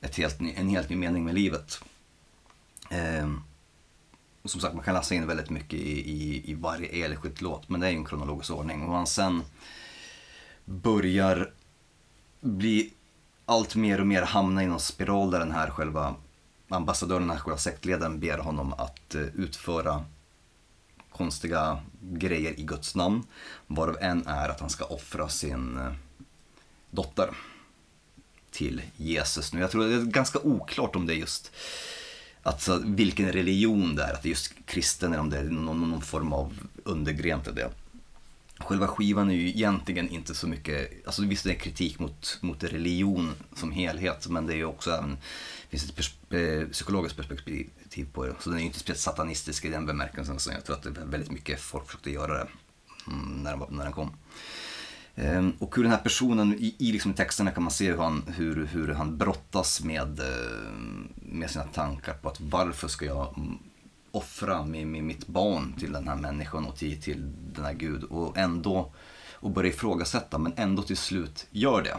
ett 0.00 0.16
helt 0.16 0.40
en 0.40 0.68
helt 0.68 0.88
ny 0.88 0.96
mening 0.96 1.24
med 1.24 1.34
livet. 1.34 1.80
Um, 3.22 3.42
som 4.44 4.60
sagt, 4.60 4.74
man 4.74 4.84
kan 4.84 4.94
läsa 4.94 5.14
in 5.14 5.26
väldigt 5.26 5.50
mycket 5.50 5.78
i, 5.78 6.10
i, 6.10 6.50
i 6.50 6.54
varje 6.54 7.06
enskild 7.06 7.42
låt, 7.42 7.68
men 7.68 7.80
det 7.80 7.86
är 7.86 7.90
ju 7.90 7.96
en 7.96 8.04
kronologisk 8.04 8.50
ordning. 8.50 8.82
Och 8.82 8.94
han 8.94 9.06
sen 9.06 9.42
börjar 10.64 11.52
bli 12.40 12.92
allt 13.44 13.76
mer 13.76 14.00
och 14.00 14.06
mer 14.06 14.22
hamna 14.22 14.62
i 14.62 14.66
någon 14.66 14.80
spiral 14.80 15.30
där 15.30 15.38
den 15.38 15.52
här 15.52 15.70
själva 15.70 16.14
ambassadören, 16.68 17.22
den 17.22 17.30
här 17.30 17.38
själva 17.38 17.58
sektledaren 17.58 18.20
ber 18.20 18.38
honom 18.38 18.72
att 18.72 19.14
eh, 19.14 19.22
utföra 19.22 20.04
konstiga 21.12 21.82
grejer 22.00 22.60
i 22.60 22.62
Guds 22.62 22.94
namn. 22.94 23.22
Varav 23.66 23.96
en 24.00 24.26
är 24.26 24.48
att 24.48 24.60
han 24.60 24.70
ska 24.70 24.84
offra 24.84 25.28
sin 25.28 25.78
eh, 25.78 25.92
dotter 26.90 27.30
till 28.50 28.82
Jesus. 28.96 29.52
Nu, 29.52 29.60
jag 29.60 29.70
tror 29.70 29.84
det 29.84 29.94
är 29.94 30.04
ganska 30.04 30.38
oklart 30.38 30.96
om 30.96 31.06
det 31.06 31.14
är 31.14 31.16
just 31.16 31.52
alltså, 32.42 32.82
vilken 32.84 33.32
religion 33.32 33.94
det 33.94 34.02
är, 34.02 34.12
att 34.12 34.22
det 34.22 34.28
är 34.28 34.30
just 34.30 34.52
kristen 34.66 35.12
eller 35.12 35.20
om 35.20 35.30
det 35.30 35.38
är 35.38 35.44
någon, 35.44 35.90
någon 35.90 36.02
form 36.02 36.32
av 36.32 36.58
undergren 36.84 37.40
till 37.40 37.54
det. 37.54 37.70
Själva 38.58 38.88
skivan 38.88 39.30
är 39.30 39.34
ju 39.34 39.48
egentligen 39.48 40.08
inte 40.08 40.34
så 40.34 40.48
mycket, 40.48 41.06
alltså 41.06 41.22
visst 41.22 41.44
det 41.44 41.50
är 41.50 41.54
kritik 41.54 41.98
mot, 41.98 42.38
mot 42.40 42.64
religion 42.64 43.32
som 43.54 43.72
helhet, 43.72 44.28
men 44.28 44.46
det 44.46 44.52
är 44.52 44.56
ju 44.56 44.64
också 44.64 44.90
även, 44.90 45.16
finns 45.68 45.84
ett 45.84 45.96
pers- 45.96 46.62
eh, 46.62 46.68
psykologiskt 46.68 47.16
perspektiv 47.16 47.68
på 48.12 48.26
det. 48.26 48.34
Så 48.40 48.50
den 48.50 48.58
är 48.58 48.60
ju 48.60 48.66
inte 48.66 48.78
speciellt 48.78 49.00
satanistisk 49.00 49.64
i 49.64 49.68
den 49.68 49.86
bemärkelsen, 49.86 50.38
så 50.38 50.50
jag 50.50 50.64
tror 50.64 50.76
att 50.76 50.82
det 50.82 50.88
är 50.88 51.04
väldigt 51.04 51.30
mycket 51.30 51.60
folk 51.60 51.86
försökte 51.86 52.10
göra 52.10 52.34
det 52.34 52.48
mm, 53.06 53.42
när, 53.42 53.50
den, 53.50 53.62
när 53.70 53.84
den 53.84 53.92
kom. 53.92 54.10
Ehm, 55.20 55.52
och 55.58 55.76
hur 55.76 55.82
den 55.82 55.92
här 55.92 55.98
personen, 55.98 56.54
i, 56.58 56.74
i 56.78 56.92
liksom 56.92 57.14
texterna 57.14 57.50
kan 57.50 57.62
man 57.62 57.72
se 57.72 57.90
hur 57.90 57.98
han, 57.98 58.22
hur, 58.36 58.66
hur 58.66 58.88
han 58.88 59.18
brottas 59.18 59.84
med, 59.84 60.20
eh, 60.20 60.72
med 61.14 61.50
sina 61.50 61.64
tankar 61.64 62.14
på 62.14 62.28
att 62.28 62.40
varför 62.40 62.88
ska 62.88 63.04
jag 63.04 63.34
offra 64.10 64.64
med, 64.64 64.86
med 64.86 65.04
mitt 65.04 65.26
barn 65.26 65.74
till 65.78 65.92
den 65.92 66.08
här 66.08 66.16
människan 66.16 66.64
och 66.64 66.76
till, 66.76 67.02
till 67.02 67.32
den 67.52 67.64
här 67.64 67.72
Gud 67.72 68.04
och 68.04 68.38
ändå 68.38 68.92
och 69.32 69.50
börja 69.50 69.70
ifrågasätta 69.70 70.38
men 70.38 70.52
ändå 70.56 70.82
till 70.82 70.96
slut 70.96 71.46
gör 71.50 71.82
det. 71.82 71.96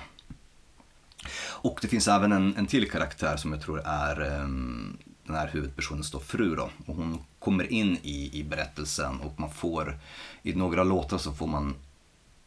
Och 1.48 1.80
det 1.81 1.88
finns 1.88 2.07
även 2.07 2.31
en, 2.31 2.56
en 2.56 2.68
till 2.68 2.91
karaktär 2.91 3.38
som 3.38 3.52
jag 3.53 3.61
tror 3.61 3.81
är 3.85 4.41
um, 4.41 4.98
den 5.23 5.35
här 5.35 5.48
huvudpersonens 5.48 6.11
då 6.11 6.19
fru 6.19 6.56
då. 6.56 6.69
Och 6.85 6.95
hon 6.95 7.23
kommer 7.39 7.72
in 7.72 7.98
i, 8.03 8.39
i 8.39 8.43
berättelsen 8.43 9.19
och 9.19 9.39
man 9.39 9.49
får, 9.49 9.99
i 10.43 10.53
några 10.53 10.84
låtar 10.84 11.18
så 11.18 11.31
får 11.31 11.48
man 11.48 11.76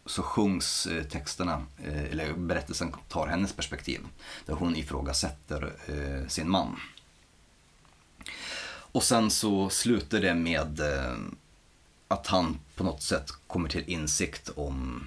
så 0.06 0.22
sjungs 0.22 0.86
eh, 0.86 1.04
texterna, 1.04 1.66
eh, 1.84 2.04
eller 2.04 2.32
berättelsen 2.32 2.92
tar 3.08 3.26
hennes 3.26 3.52
perspektiv. 3.52 4.00
Där 4.46 4.54
hon 4.54 4.76
ifrågasätter 4.76 5.72
eh, 5.86 6.28
sin 6.28 6.50
man. 6.50 6.80
Och 8.66 9.02
sen 9.02 9.30
så 9.30 9.70
slutar 9.70 10.20
det 10.20 10.34
med 10.34 10.80
att 12.08 12.26
han 12.26 12.58
på 12.74 12.84
något 12.84 13.02
sätt 13.02 13.30
kommer 13.46 13.68
till 13.68 13.84
insikt 13.86 14.50
om 14.56 15.06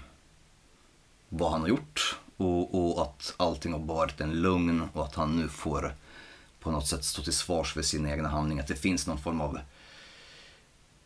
vad 1.30 1.52
han 1.52 1.62
har 1.62 1.68
gjort 1.68 2.18
och, 2.38 2.76
och 2.76 3.02
att 3.02 3.34
allting 3.38 3.72
har 3.72 3.80
varit 3.80 4.22
en 4.22 4.42
lugn 4.42 4.90
och 4.94 5.06
att 5.06 5.16
han 5.16 5.36
nu 5.38 5.50
får 5.50 5.96
på 6.60 6.72
något 6.72 6.88
sätt 6.88 7.04
stå 7.04 7.22
till 7.22 7.34
svars 7.34 7.74
för 7.74 7.82
sina 7.82 8.12
egna 8.12 8.30
handlingar. 8.30 8.64
Att 8.64 8.68
det 8.68 8.76
finns 8.76 9.08
någon 9.08 9.18
form 9.18 9.42
av 9.42 9.60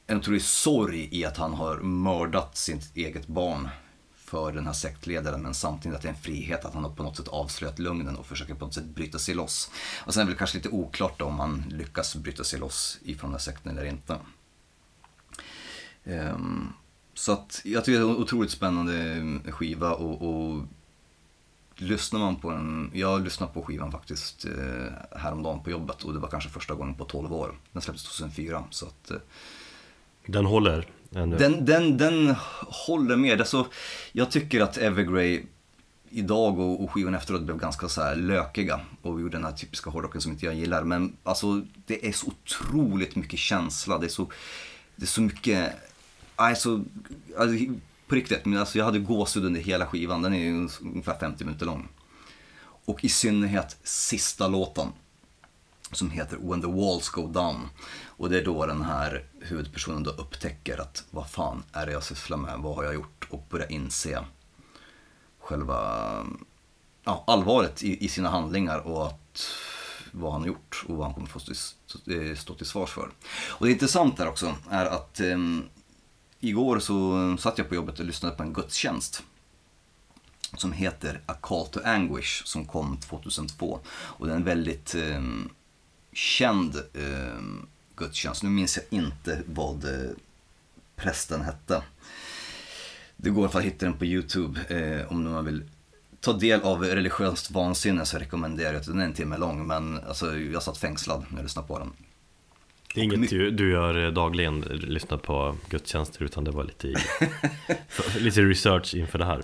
en 0.08 0.18
otrolig 0.18 0.42
sorg 0.42 1.10
i 1.12 1.26
att 1.26 1.38
han 1.38 1.54
har 1.54 1.78
mördat 1.78 2.58
sitt 2.58 2.98
eget 2.98 3.28
barn 3.28 3.70
för 4.32 4.52
den 4.52 4.66
här 4.66 4.74
sektledaren 4.74 5.42
men 5.42 5.54
samtidigt 5.54 5.96
att 5.96 6.02
det 6.02 6.08
är 6.08 6.14
en 6.14 6.20
frihet 6.20 6.66
att 6.66 6.74
han 6.74 6.96
på 6.96 7.04
något 7.04 7.18
sätt 7.18 7.28
avslöjat 7.28 7.80
lögnen 7.80 8.16
och 8.16 8.26
försöker 8.26 8.54
på 8.54 8.66
något 8.66 8.74
sätt 8.74 8.86
bryta 8.86 9.20
sig 9.20 9.36
loss. 9.36 9.72
Och 10.06 10.14
sen 10.14 10.22
är 10.22 10.26
det 10.26 10.32
väl 10.32 10.38
kanske 10.38 10.58
lite 10.58 10.70
oklart 10.70 11.20
då 11.20 11.26
om 11.26 11.40
han 11.40 11.64
lyckas 11.70 12.16
bryta 12.16 12.44
sig 12.44 12.60
loss 12.60 13.00
ifrån 13.04 13.30
den 13.30 13.34
här 13.34 13.40
sekten 13.40 13.78
eller 13.78 13.86
inte. 13.86 14.18
Ehm, 16.04 16.74
så 17.14 17.32
att 17.32 17.62
jag 17.64 17.86
tycker 17.86 18.00
det 18.00 18.06
är 18.06 18.10
en 18.10 18.18
otroligt 18.18 18.52
spännande 18.52 18.96
eh, 19.46 19.52
skiva 19.52 19.94
och, 19.94 20.22
och 20.22 20.64
lyssnar 21.76 22.20
man 22.20 22.36
på 22.36 22.52
den, 22.52 22.92
jag 22.94 23.24
lyssnade 23.24 23.54
på 23.54 23.64
skivan 23.64 23.92
faktiskt 23.92 24.46
eh, 24.46 25.20
häromdagen 25.20 25.64
på 25.64 25.72
jobbet 25.72 26.04
och 26.04 26.14
det 26.14 26.20
var 26.20 26.30
kanske 26.30 26.50
första 26.50 26.74
gången 26.74 26.96
på 26.96 27.06
12 27.06 27.34
år. 27.34 27.56
Den 27.72 27.82
släpptes 27.82 28.04
2004 28.04 28.64
så 28.70 28.86
att 28.86 29.12
eh, 29.12 29.18
Den 30.26 30.46
håller 30.46 30.88
ännu. 31.16 31.38
den, 31.38 31.66
den, 31.66 31.98
den 31.98 32.36
håller 32.88 33.16
med. 33.16 33.40
Alltså, 33.40 33.68
jag 34.12 34.32
tycker 34.32 34.62
att 34.62 34.78
Evergrey 34.78 35.44
idag 36.12 36.60
och, 36.60 36.84
och 36.84 36.92
skivan 36.92 37.16
efteråt 37.16 37.42
blev 37.42 37.58
ganska 37.58 37.90
så 37.90 38.02
här 38.02 38.16
lökiga 38.16 38.80
och 39.02 39.18
vi 39.18 39.22
gjorde 39.22 39.38
den 39.38 39.46
här 39.46 39.52
typiska 39.52 39.90
hårdrocken 39.90 40.22
som 40.22 40.32
inte 40.32 40.46
jag 40.46 40.56
gillar. 40.56 40.84
Men 40.84 41.18
alltså, 41.24 41.66
det 41.86 42.08
är 42.08 42.12
så 42.12 42.28
otroligt 42.28 43.16
mycket 43.16 43.40
känsla. 43.40 43.98
Det 43.98 44.06
är 44.06 44.10
så, 44.10 44.32
det 44.96 45.04
är 45.04 45.08
så 45.08 45.22
mycket... 45.22 45.74
Alltså, 46.36 46.84
alltså, 47.38 47.66
på 48.08 48.16
riktigt, 48.16 48.46
men 48.46 48.60
alltså, 48.60 48.78
jag 48.78 48.86
hade 48.86 49.00
gåshud 49.00 49.46
under 49.46 49.62
hela 49.62 49.86
skivan. 49.86 50.22
Den 50.22 50.34
är 50.34 50.40
ju 50.40 50.70
ungefär 50.82 51.20
50 51.20 51.46
minuter 51.46 51.66
lång. 51.66 51.88
Och 52.86 53.04
i 53.04 53.10
synnerhet 53.10 53.78
sista 53.84 54.48
låten 54.48 54.88
som 55.92 56.12
heter 56.12 56.38
When 56.38 56.62
the 56.62 56.68
walls 56.68 57.10
go 57.10 57.28
down. 57.28 57.70
Och 58.06 58.30
det 58.30 58.40
är 58.40 58.46
då 58.46 58.66
den 58.66 58.82
här 58.82 59.26
huvudpersonen 59.40 60.04
då 60.04 60.12
upptäcker 60.12 60.82
att 60.82 61.04
vad 61.12 61.30
fan 61.30 61.64
är 61.72 61.86
det 61.86 61.92
jag 61.92 62.04
sysslar 62.04 62.38
med, 62.38 62.60
vad 62.60 62.76
har 62.76 62.84
jag 62.84 62.94
gjort? 62.94 63.28
Och 63.30 63.46
börjar 63.50 63.72
inse 63.72 64.24
själva 65.40 65.78
ja, 67.04 67.24
allvaret 67.28 67.84
i, 67.84 68.06
i 68.06 68.08
sina 68.08 68.30
handlingar 68.30 68.80
och 68.80 69.08
att 69.08 69.48
vad 70.12 70.32
han 70.32 70.42
har 70.42 70.48
gjort 70.48 70.86
och 70.88 70.96
vad 70.96 71.06
han 71.06 71.14
kommer 71.14 71.28
få 71.28 71.40
stå, 71.40 71.54
stå, 72.36 72.54
till 72.54 72.66
svars 72.66 72.90
för. 72.90 73.10
Och 73.50 73.66
det 73.66 73.72
intressanta 73.72 74.24
där 74.24 74.30
också 74.30 74.56
är 74.70 74.86
att 74.86 75.20
eh, 75.20 75.38
igår 76.40 76.80
så 76.80 77.38
satt 77.40 77.58
jag 77.58 77.70
på 77.70 77.76
jobbet 77.76 78.00
och 78.00 78.06
lyssnade 78.06 78.36
på 78.36 78.44
en 78.44 78.54
gudstjänst 78.54 79.24
som 80.58 80.72
heter 80.72 81.22
A 81.26 81.34
Call 81.42 81.68
to 81.68 81.80
Anguish 81.86 82.42
som 82.46 82.66
kom 82.66 82.98
2002. 82.98 83.80
Och 83.90 84.28
det 84.28 84.34
är 84.34 84.36
en 84.36 84.44
väldigt 84.44 84.96
eh, 84.96 85.22
känd 86.14 86.76
eh, 86.76 87.42
gudstjänst. 87.96 88.44
Nu 88.44 88.50
minns 88.50 88.78
jag 88.78 88.86
inte 89.00 89.42
vad 89.46 89.86
eh, 89.86 90.12
prästen 90.96 91.42
hette. 91.42 91.84
Det 93.18 93.30
går 93.30 93.42
i 93.42 93.44
alla 93.44 93.52
fall 93.52 93.60
att 93.60 93.68
hitta 93.68 93.86
den 93.86 93.98
på 93.98 94.06
Youtube 94.06 94.60
eh, 94.70 95.12
om 95.12 95.32
man 95.32 95.46
vill 95.46 95.64
ta 96.20 96.34
del 96.34 96.62
av 96.62 96.84
religiöst 96.84 97.52
vansinne 97.52 98.06
så 98.06 98.18
rekommenderar 98.18 98.74
jag 98.74 98.80
att 98.80 98.86
den 98.86 99.00
är 99.00 99.06
en 99.06 99.14
timme 99.14 99.38
lång 99.38 99.68
men 99.68 100.00
alltså, 100.00 100.38
jag 100.38 100.64
satt 100.64 100.78
fängslad 100.78 101.26
när 101.30 101.38
jag 101.38 101.44
lyssnade 101.44 101.68
på 101.68 101.80
den. 101.80 101.94
Det 102.94 103.02
är 103.02 103.04
inget 103.04 103.30
du, 103.30 103.52
du 103.52 103.72
gör 103.72 104.12
dagligen, 104.12 104.62
lyssnar 104.62 105.18
på 105.18 105.56
gudstjänster 105.70 106.24
utan 106.24 106.44
det 106.44 106.52
var 106.52 106.64
lite, 106.64 106.88
i, 106.88 106.96
lite 108.20 108.42
research 108.42 108.96
inför 108.96 109.20
det 109.20 109.26
här. 109.26 109.44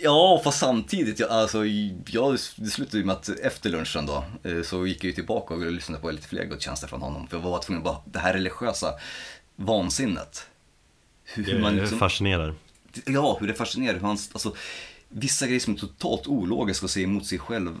Ja, 0.00 0.40
fast 0.44 0.58
samtidigt, 0.58 1.18
jag, 1.20 1.30
alltså, 1.30 1.66
jag, 2.06 2.38
det 2.56 2.66
slutade 2.70 2.98
ju 2.98 3.04
med 3.04 3.16
att 3.16 3.28
efter 3.28 3.70
lunchen 3.70 4.06
då, 4.06 4.24
eh, 4.42 4.62
så 4.62 4.86
gick 4.86 4.96
jag 5.04 5.08
ju 5.08 5.12
tillbaka 5.12 5.54
och 5.54 5.72
lyssnade 5.72 6.00
på 6.02 6.10
lite 6.10 6.28
fler 6.28 6.44
gudstjänster 6.44 6.86
från 6.88 7.02
honom. 7.02 7.26
För 7.28 7.36
jag 7.36 7.42
var 7.44 7.62
tvungen 7.62 7.78
att 7.78 7.84
bara, 7.84 8.02
det 8.04 8.18
här 8.18 8.32
religiösa 8.32 8.94
vansinnet. 9.56 10.46
Hur, 11.24 11.44
hur 11.44 11.60
man 11.60 11.74
Det 11.74 11.80
liksom, 11.80 11.98
fascinerar. 11.98 12.54
ja, 13.06 13.36
hur 13.40 13.46
det 13.48 13.54
fascinerar, 13.54 13.94
hur 13.94 14.00
han, 14.00 14.10
alltså, 14.32 14.54
vissa 15.08 15.46
grejer 15.46 15.60
som 15.60 15.74
är 15.74 15.78
totalt 15.78 16.26
ologiska 16.26 16.86
och 16.86 16.90
säger 16.90 17.06
emot 17.06 17.26
sig 17.26 17.38
själv. 17.38 17.78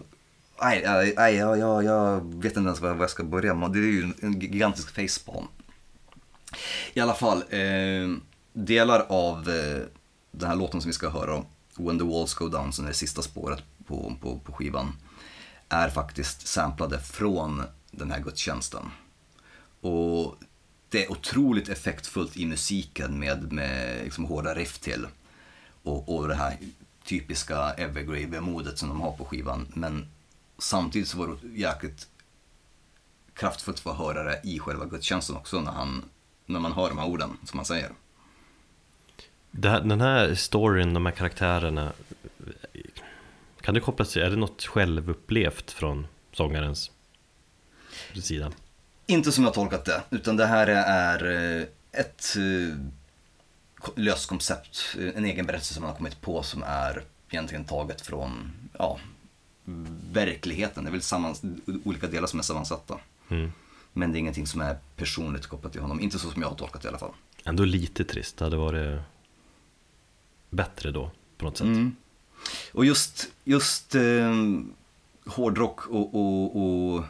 Nej, 0.62 0.82
nej, 0.86 1.14
nej 1.16 1.34
jag, 1.34 1.58
jag, 1.58 1.84
jag 1.84 2.34
vet 2.34 2.56
inte 2.56 2.66
ens 2.66 2.80
var, 2.80 2.94
var 2.94 3.00
jag 3.00 3.10
ska 3.10 3.24
börja, 3.24 3.54
men 3.54 3.72
det 3.72 3.78
är 3.78 3.82
ju 3.82 4.12
en 4.22 4.40
gigantisk 4.40 4.94
facepalm. 4.94 5.46
I 6.94 7.00
alla 7.00 7.14
fall, 7.14 7.38
eh, 7.50 8.08
delar 8.52 9.06
av 9.08 9.48
eh, 9.50 9.82
den 10.32 10.48
här 10.48 10.56
låten 10.56 10.80
som 10.80 10.88
vi 10.88 10.92
ska 10.92 11.08
höra, 11.08 11.44
When 11.78 11.98
the 11.98 12.04
Walls 12.04 12.34
Go 12.34 12.48
Down, 12.48 12.72
som 12.72 12.84
är 12.84 12.88
det 12.88 12.94
sista 12.94 13.22
spåret 13.22 13.62
på, 13.86 14.16
på, 14.20 14.38
på 14.38 14.52
skivan, 14.52 14.92
är 15.68 15.88
faktiskt 15.88 16.46
samplade 16.46 16.98
från 17.00 17.62
den 17.90 18.10
här 18.10 18.20
gudstjänsten. 18.20 18.90
Och 19.80 20.36
det 20.88 21.04
är 21.04 21.12
otroligt 21.12 21.68
effektfullt 21.68 22.36
i 22.36 22.46
musiken 22.46 23.18
med, 23.18 23.52
med 23.52 24.04
liksom 24.04 24.24
hårda 24.24 24.54
riff 24.54 24.78
till. 24.78 25.06
Och, 25.82 26.16
och 26.16 26.28
det 26.28 26.34
här 26.34 26.58
typiska 27.04 27.74
Evergrave-modet 27.76 28.78
som 28.78 28.88
de 28.88 29.00
har 29.00 29.12
på 29.12 29.24
skivan. 29.24 29.66
Men 29.74 30.06
samtidigt 30.58 31.08
så 31.08 31.18
var 31.18 31.26
det 31.28 31.58
jäkligt 31.58 32.08
kraftfullt 33.34 33.80
för 33.80 33.90
att 33.90 33.98
höra 33.98 34.22
det 34.22 34.40
i 34.44 34.58
själva 34.58 34.86
gudstjänsten 34.86 35.36
också 35.36 35.60
när, 35.60 35.72
han, 35.72 36.04
när 36.46 36.60
man 36.60 36.72
hör 36.72 36.88
de 36.88 36.98
här 36.98 37.06
orden 37.08 37.36
som 37.44 37.58
han 37.58 37.66
säger. 37.66 37.92
Här, 39.62 39.80
den 39.80 40.00
här 40.00 40.34
storyn, 40.34 40.94
de 40.94 41.06
här 41.06 41.12
karaktärerna 41.12 41.92
Kan 43.60 43.74
det 43.74 43.80
kopplas 43.80 44.12
till, 44.12 44.22
är 44.22 44.30
det 44.30 44.36
något 44.36 44.64
självupplevt 44.64 45.70
från 45.70 46.06
sångarens 46.32 46.90
sida? 48.22 48.52
Inte 49.06 49.32
som 49.32 49.44
jag 49.44 49.54
tolkat 49.54 49.84
det, 49.84 50.02
utan 50.10 50.36
det 50.36 50.46
här 50.46 50.66
är 50.66 51.26
eh, 51.60 51.66
ett 51.92 52.36
eh, 52.36 52.78
löst 53.96 54.28
koncept, 54.28 54.96
eh, 54.98 55.16
en 55.16 55.24
egen 55.24 55.46
berättelse 55.46 55.74
som 55.74 55.82
man 55.82 55.90
har 55.90 55.96
kommit 55.96 56.20
på 56.20 56.42
som 56.42 56.62
är 56.66 57.04
egentligen 57.30 57.64
taget 57.64 58.00
från 58.00 58.52
ja, 58.78 58.98
verkligheten. 60.12 60.84
Det 60.84 60.90
är 60.90 60.92
väl 60.92 61.02
sammans, 61.02 61.42
olika 61.84 62.06
delar 62.06 62.26
som 62.26 62.38
är 62.38 62.42
sammansatta. 62.42 62.98
Mm. 63.28 63.52
Men 63.92 64.12
det 64.12 64.18
är 64.18 64.20
ingenting 64.20 64.46
som 64.46 64.60
är 64.60 64.76
personligt 64.96 65.46
kopplat 65.46 65.72
till 65.72 65.80
honom, 65.80 66.00
inte 66.00 66.18
så 66.18 66.30
som 66.30 66.42
jag 66.42 66.48
har 66.48 66.56
tolkat 66.56 66.82
det 66.82 66.86
i 66.86 66.88
alla 66.88 66.98
fall. 66.98 67.12
Ändå 67.44 67.64
lite 67.64 68.04
trist, 68.04 68.36
det 68.36 68.44
hade 68.44 68.56
varit 68.56 69.00
bättre 70.50 70.90
då 70.90 71.10
på 71.36 71.44
något 71.44 71.56
sätt. 71.58 71.66
Mm. 71.66 71.96
Och 72.72 72.84
just, 72.84 73.28
just 73.44 73.94
eh, 73.94 74.34
hårdrock 75.26 75.86
och, 75.86 76.14
och, 76.14 76.56
och 76.62 77.04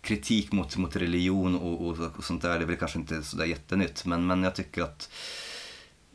kritik 0.00 0.52
mot, 0.52 0.76
mot 0.76 0.96
religion 0.96 1.54
och, 1.56 1.86
och, 1.88 1.98
och 2.16 2.24
sånt 2.24 2.42
där, 2.42 2.58
det 2.58 2.64
är 2.64 2.66
väl 2.66 2.76
kanske 2.76 2.98
inte 2.98 3.22
sådär 3.22 3.44
jättenytt. 3.44 4.04
Men, 4.04 4.26
men 4.26 4.42
jag 4.42 4.54
tycker 4.54 4.82
att 4.82 5.10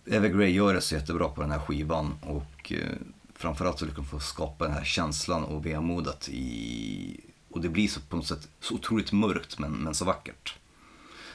Evergrey 0.05 0.51
gör 0.51 0.73
det 0.73 0.81
så 0.81 0.95
jättebra 0.95 1.29
på 1.29 1.41
den 1.41 1.51
här 1.51 1.59
skivan. 1.59 2.13
Och 2.21 2.71
eh, 2.71 2.89
framförallt 3.35 3.79
så 3.79 3.85
lyckas 3.85 3.97
de 3.97 4.05
få 4.05 4.19
skapa 4.19 4.65
den 4.65 4.73
här 4.73 4.83
känslan 4.83 5.43
och 5.43 5.65
vemodet 5.65 6.29
i... 6.29 7.19
Och 7.49 7.61
det 7.61 7.69
blir 7.69 7.87
så 7.87 7.99
på 8.01 8.15
något 8.15 8.27
sätt 8.27 8.47
så 8.59 8.73
otroligt 8.75 9.11
mörkt 9.11 9.59
men, 9.59 9.71
men 9.71 9.93
så 9.95 10.05
vackert. 10.05 10.55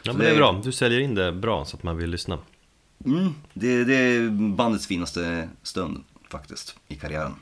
Ja, 0.02 0.12
Så 0.12 0.18
men 0.18 0.18
det 0.18 0.26
är 0.26 0.30
det- 0.30 0.36
bra, 0.38 0.60
du 0.64 0.72
säljer 0.72 1.00
in 1.00 1.14
det 1.14 1.32
bra 1.32 1.64
så 1.64 1.76
att 1.76 1.82
man 1.82 1.96
vill 1.96 2.10
lyssna. 2.10 2.38
Mm, 3.04 3.34
det, 3.54 3.84
det 3.84 3.94
är 3.94 4.30
bandets 4.30 4.86
finaste 4.86 5.48
stund 5.62 6.04
faktiskt 6.30 6.76
i 6.88 6.94
karriären. 6.96 7.34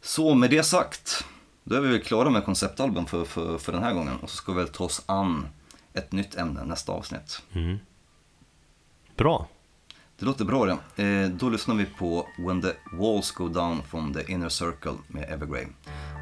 Så 0.00 0.34
med 0.34 0.50
det 0.50 0.62
sagt, 0.62 1.24
då 1.64 1.74
är 1.76 1.80
vi 1.80 1.88
väl 1.88 2.02
klara 2.02 2.30
med 2.30 2.44
konceptalbum 2.44 3.06
för, 3.06 3.24
för, 3.24 3.58
för 3.58 3.72
den 3.72 3.82
här 3.82 3.92
gången. 3.94 4.16
Och 4.16 4.30
så 4.30 4.36
ska 4.36 4.52
vi 4.52 4.58
väl 4.58 4.68
ta 4.68 4.84
oss 4.84 5.02
an 5.06 5.48
ett 5.92 6.12
nytt 6.12 6.34
ämne 6.34 6.64
nästa 6.64 6.92
avsnitt. 6.92 7.42
Mm. 7.52 7.78
Bra, 9.16 9.48
Det 10.18 10.26
låter 10.26 10.44
bra 10.44 10.64
det. 10.96 11.02
Eh, 11.04 11.28
då 11.28 11.48
lyssnar 11.48 11.74
vi 11.74 11.84
på 11.84 12.28
When 12.38 12.62
the 12.62 12.72
Walls 12.92 13.30
Go 13.30 13.48
Down 13.48 13.82
from 13.82 14.14
the 14.14 14.32
Inner 14.32 14.48
Circle 14.48 14.94
med 15.08 15.30
Evergrey. 15.32 15.66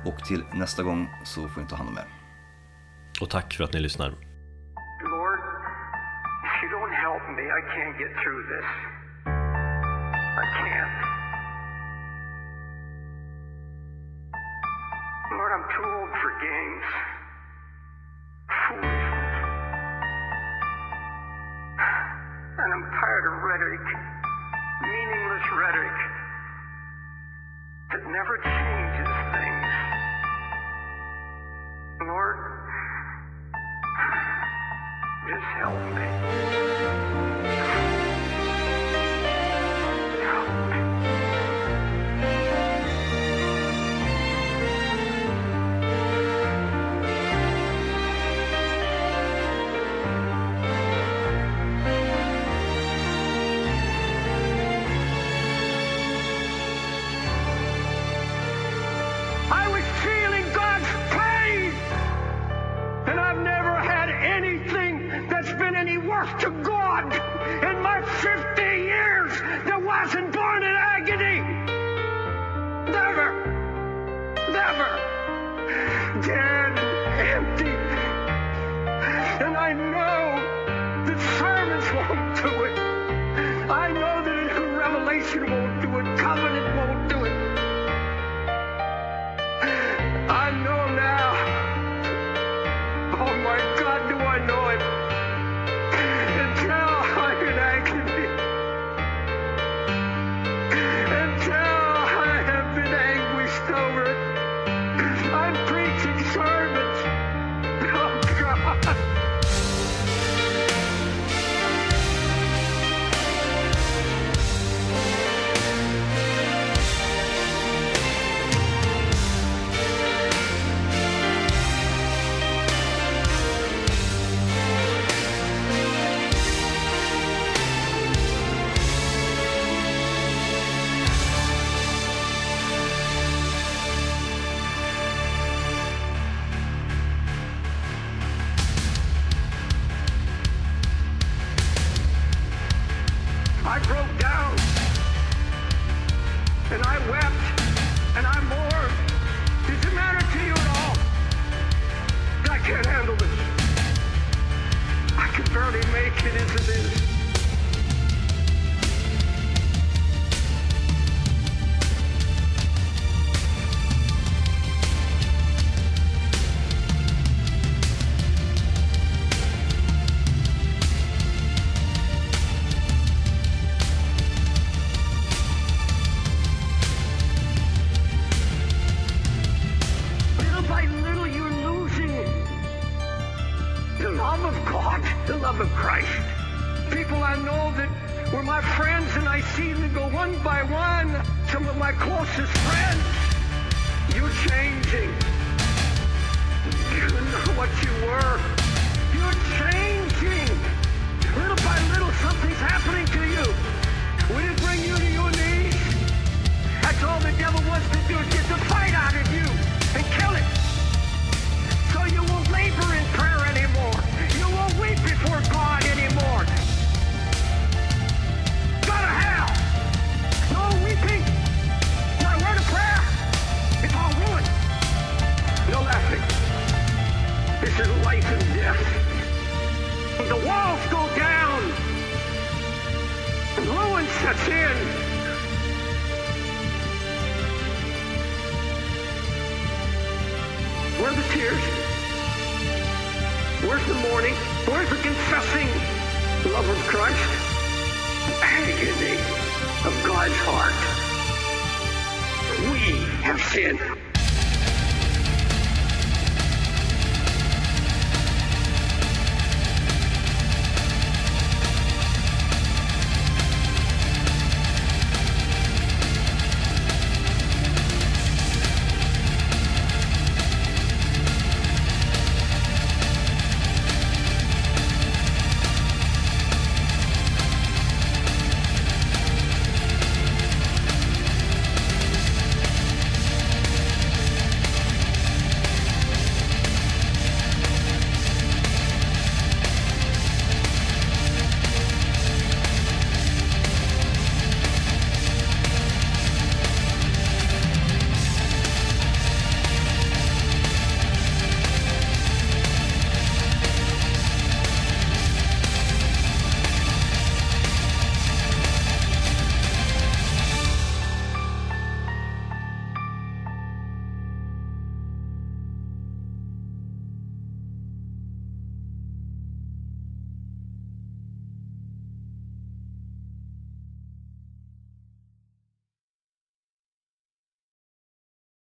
Och 0.06 0.24
till 0.26 0.42
nästa 0.54 0.82
gång 0.82 1.08
så 1.24 1.48
får 1.48 1.60
ni 1.60 1.68
ta 1.68 1.76
hand 1.76 1.88
om 1.88 1.98
er. 1.98 2.06
och 3.20 3.30
tack 3.30 3.54
för 3.54 3.64
att 3.64 3.72
ni 3.72 3.80
lyssnar. 3.80 4.14
Me, 7.36 7.44
I 7.44 7.60
can't 7.76 7.98
get 7.98 8.08
through 8.22 8.42
this. 8.48 8.64
I 9.26 10.44
can't. 10.56 10.96
Lord, 15.36 15.52
I'm 15.52 15.68
too 15.76 15.84
old 15.84 16.10
for 16.16 16.32
games. 16.40 16.86
Foolish. 18.68 19.06
And 22.56 22.72
I'm 22.72 22.84
tired 22.88 23.26
of 23.28 23.42
rhetoric, 23.44 23.84
meaningless 24.80 25.46
rhetoric 25.60 25.98
that 27.92 28.02
never 28.08 28.38
changes 28.38 29.12
things. 29.36 29.72
Lord, 32.08 32.38
just 35.26 35.42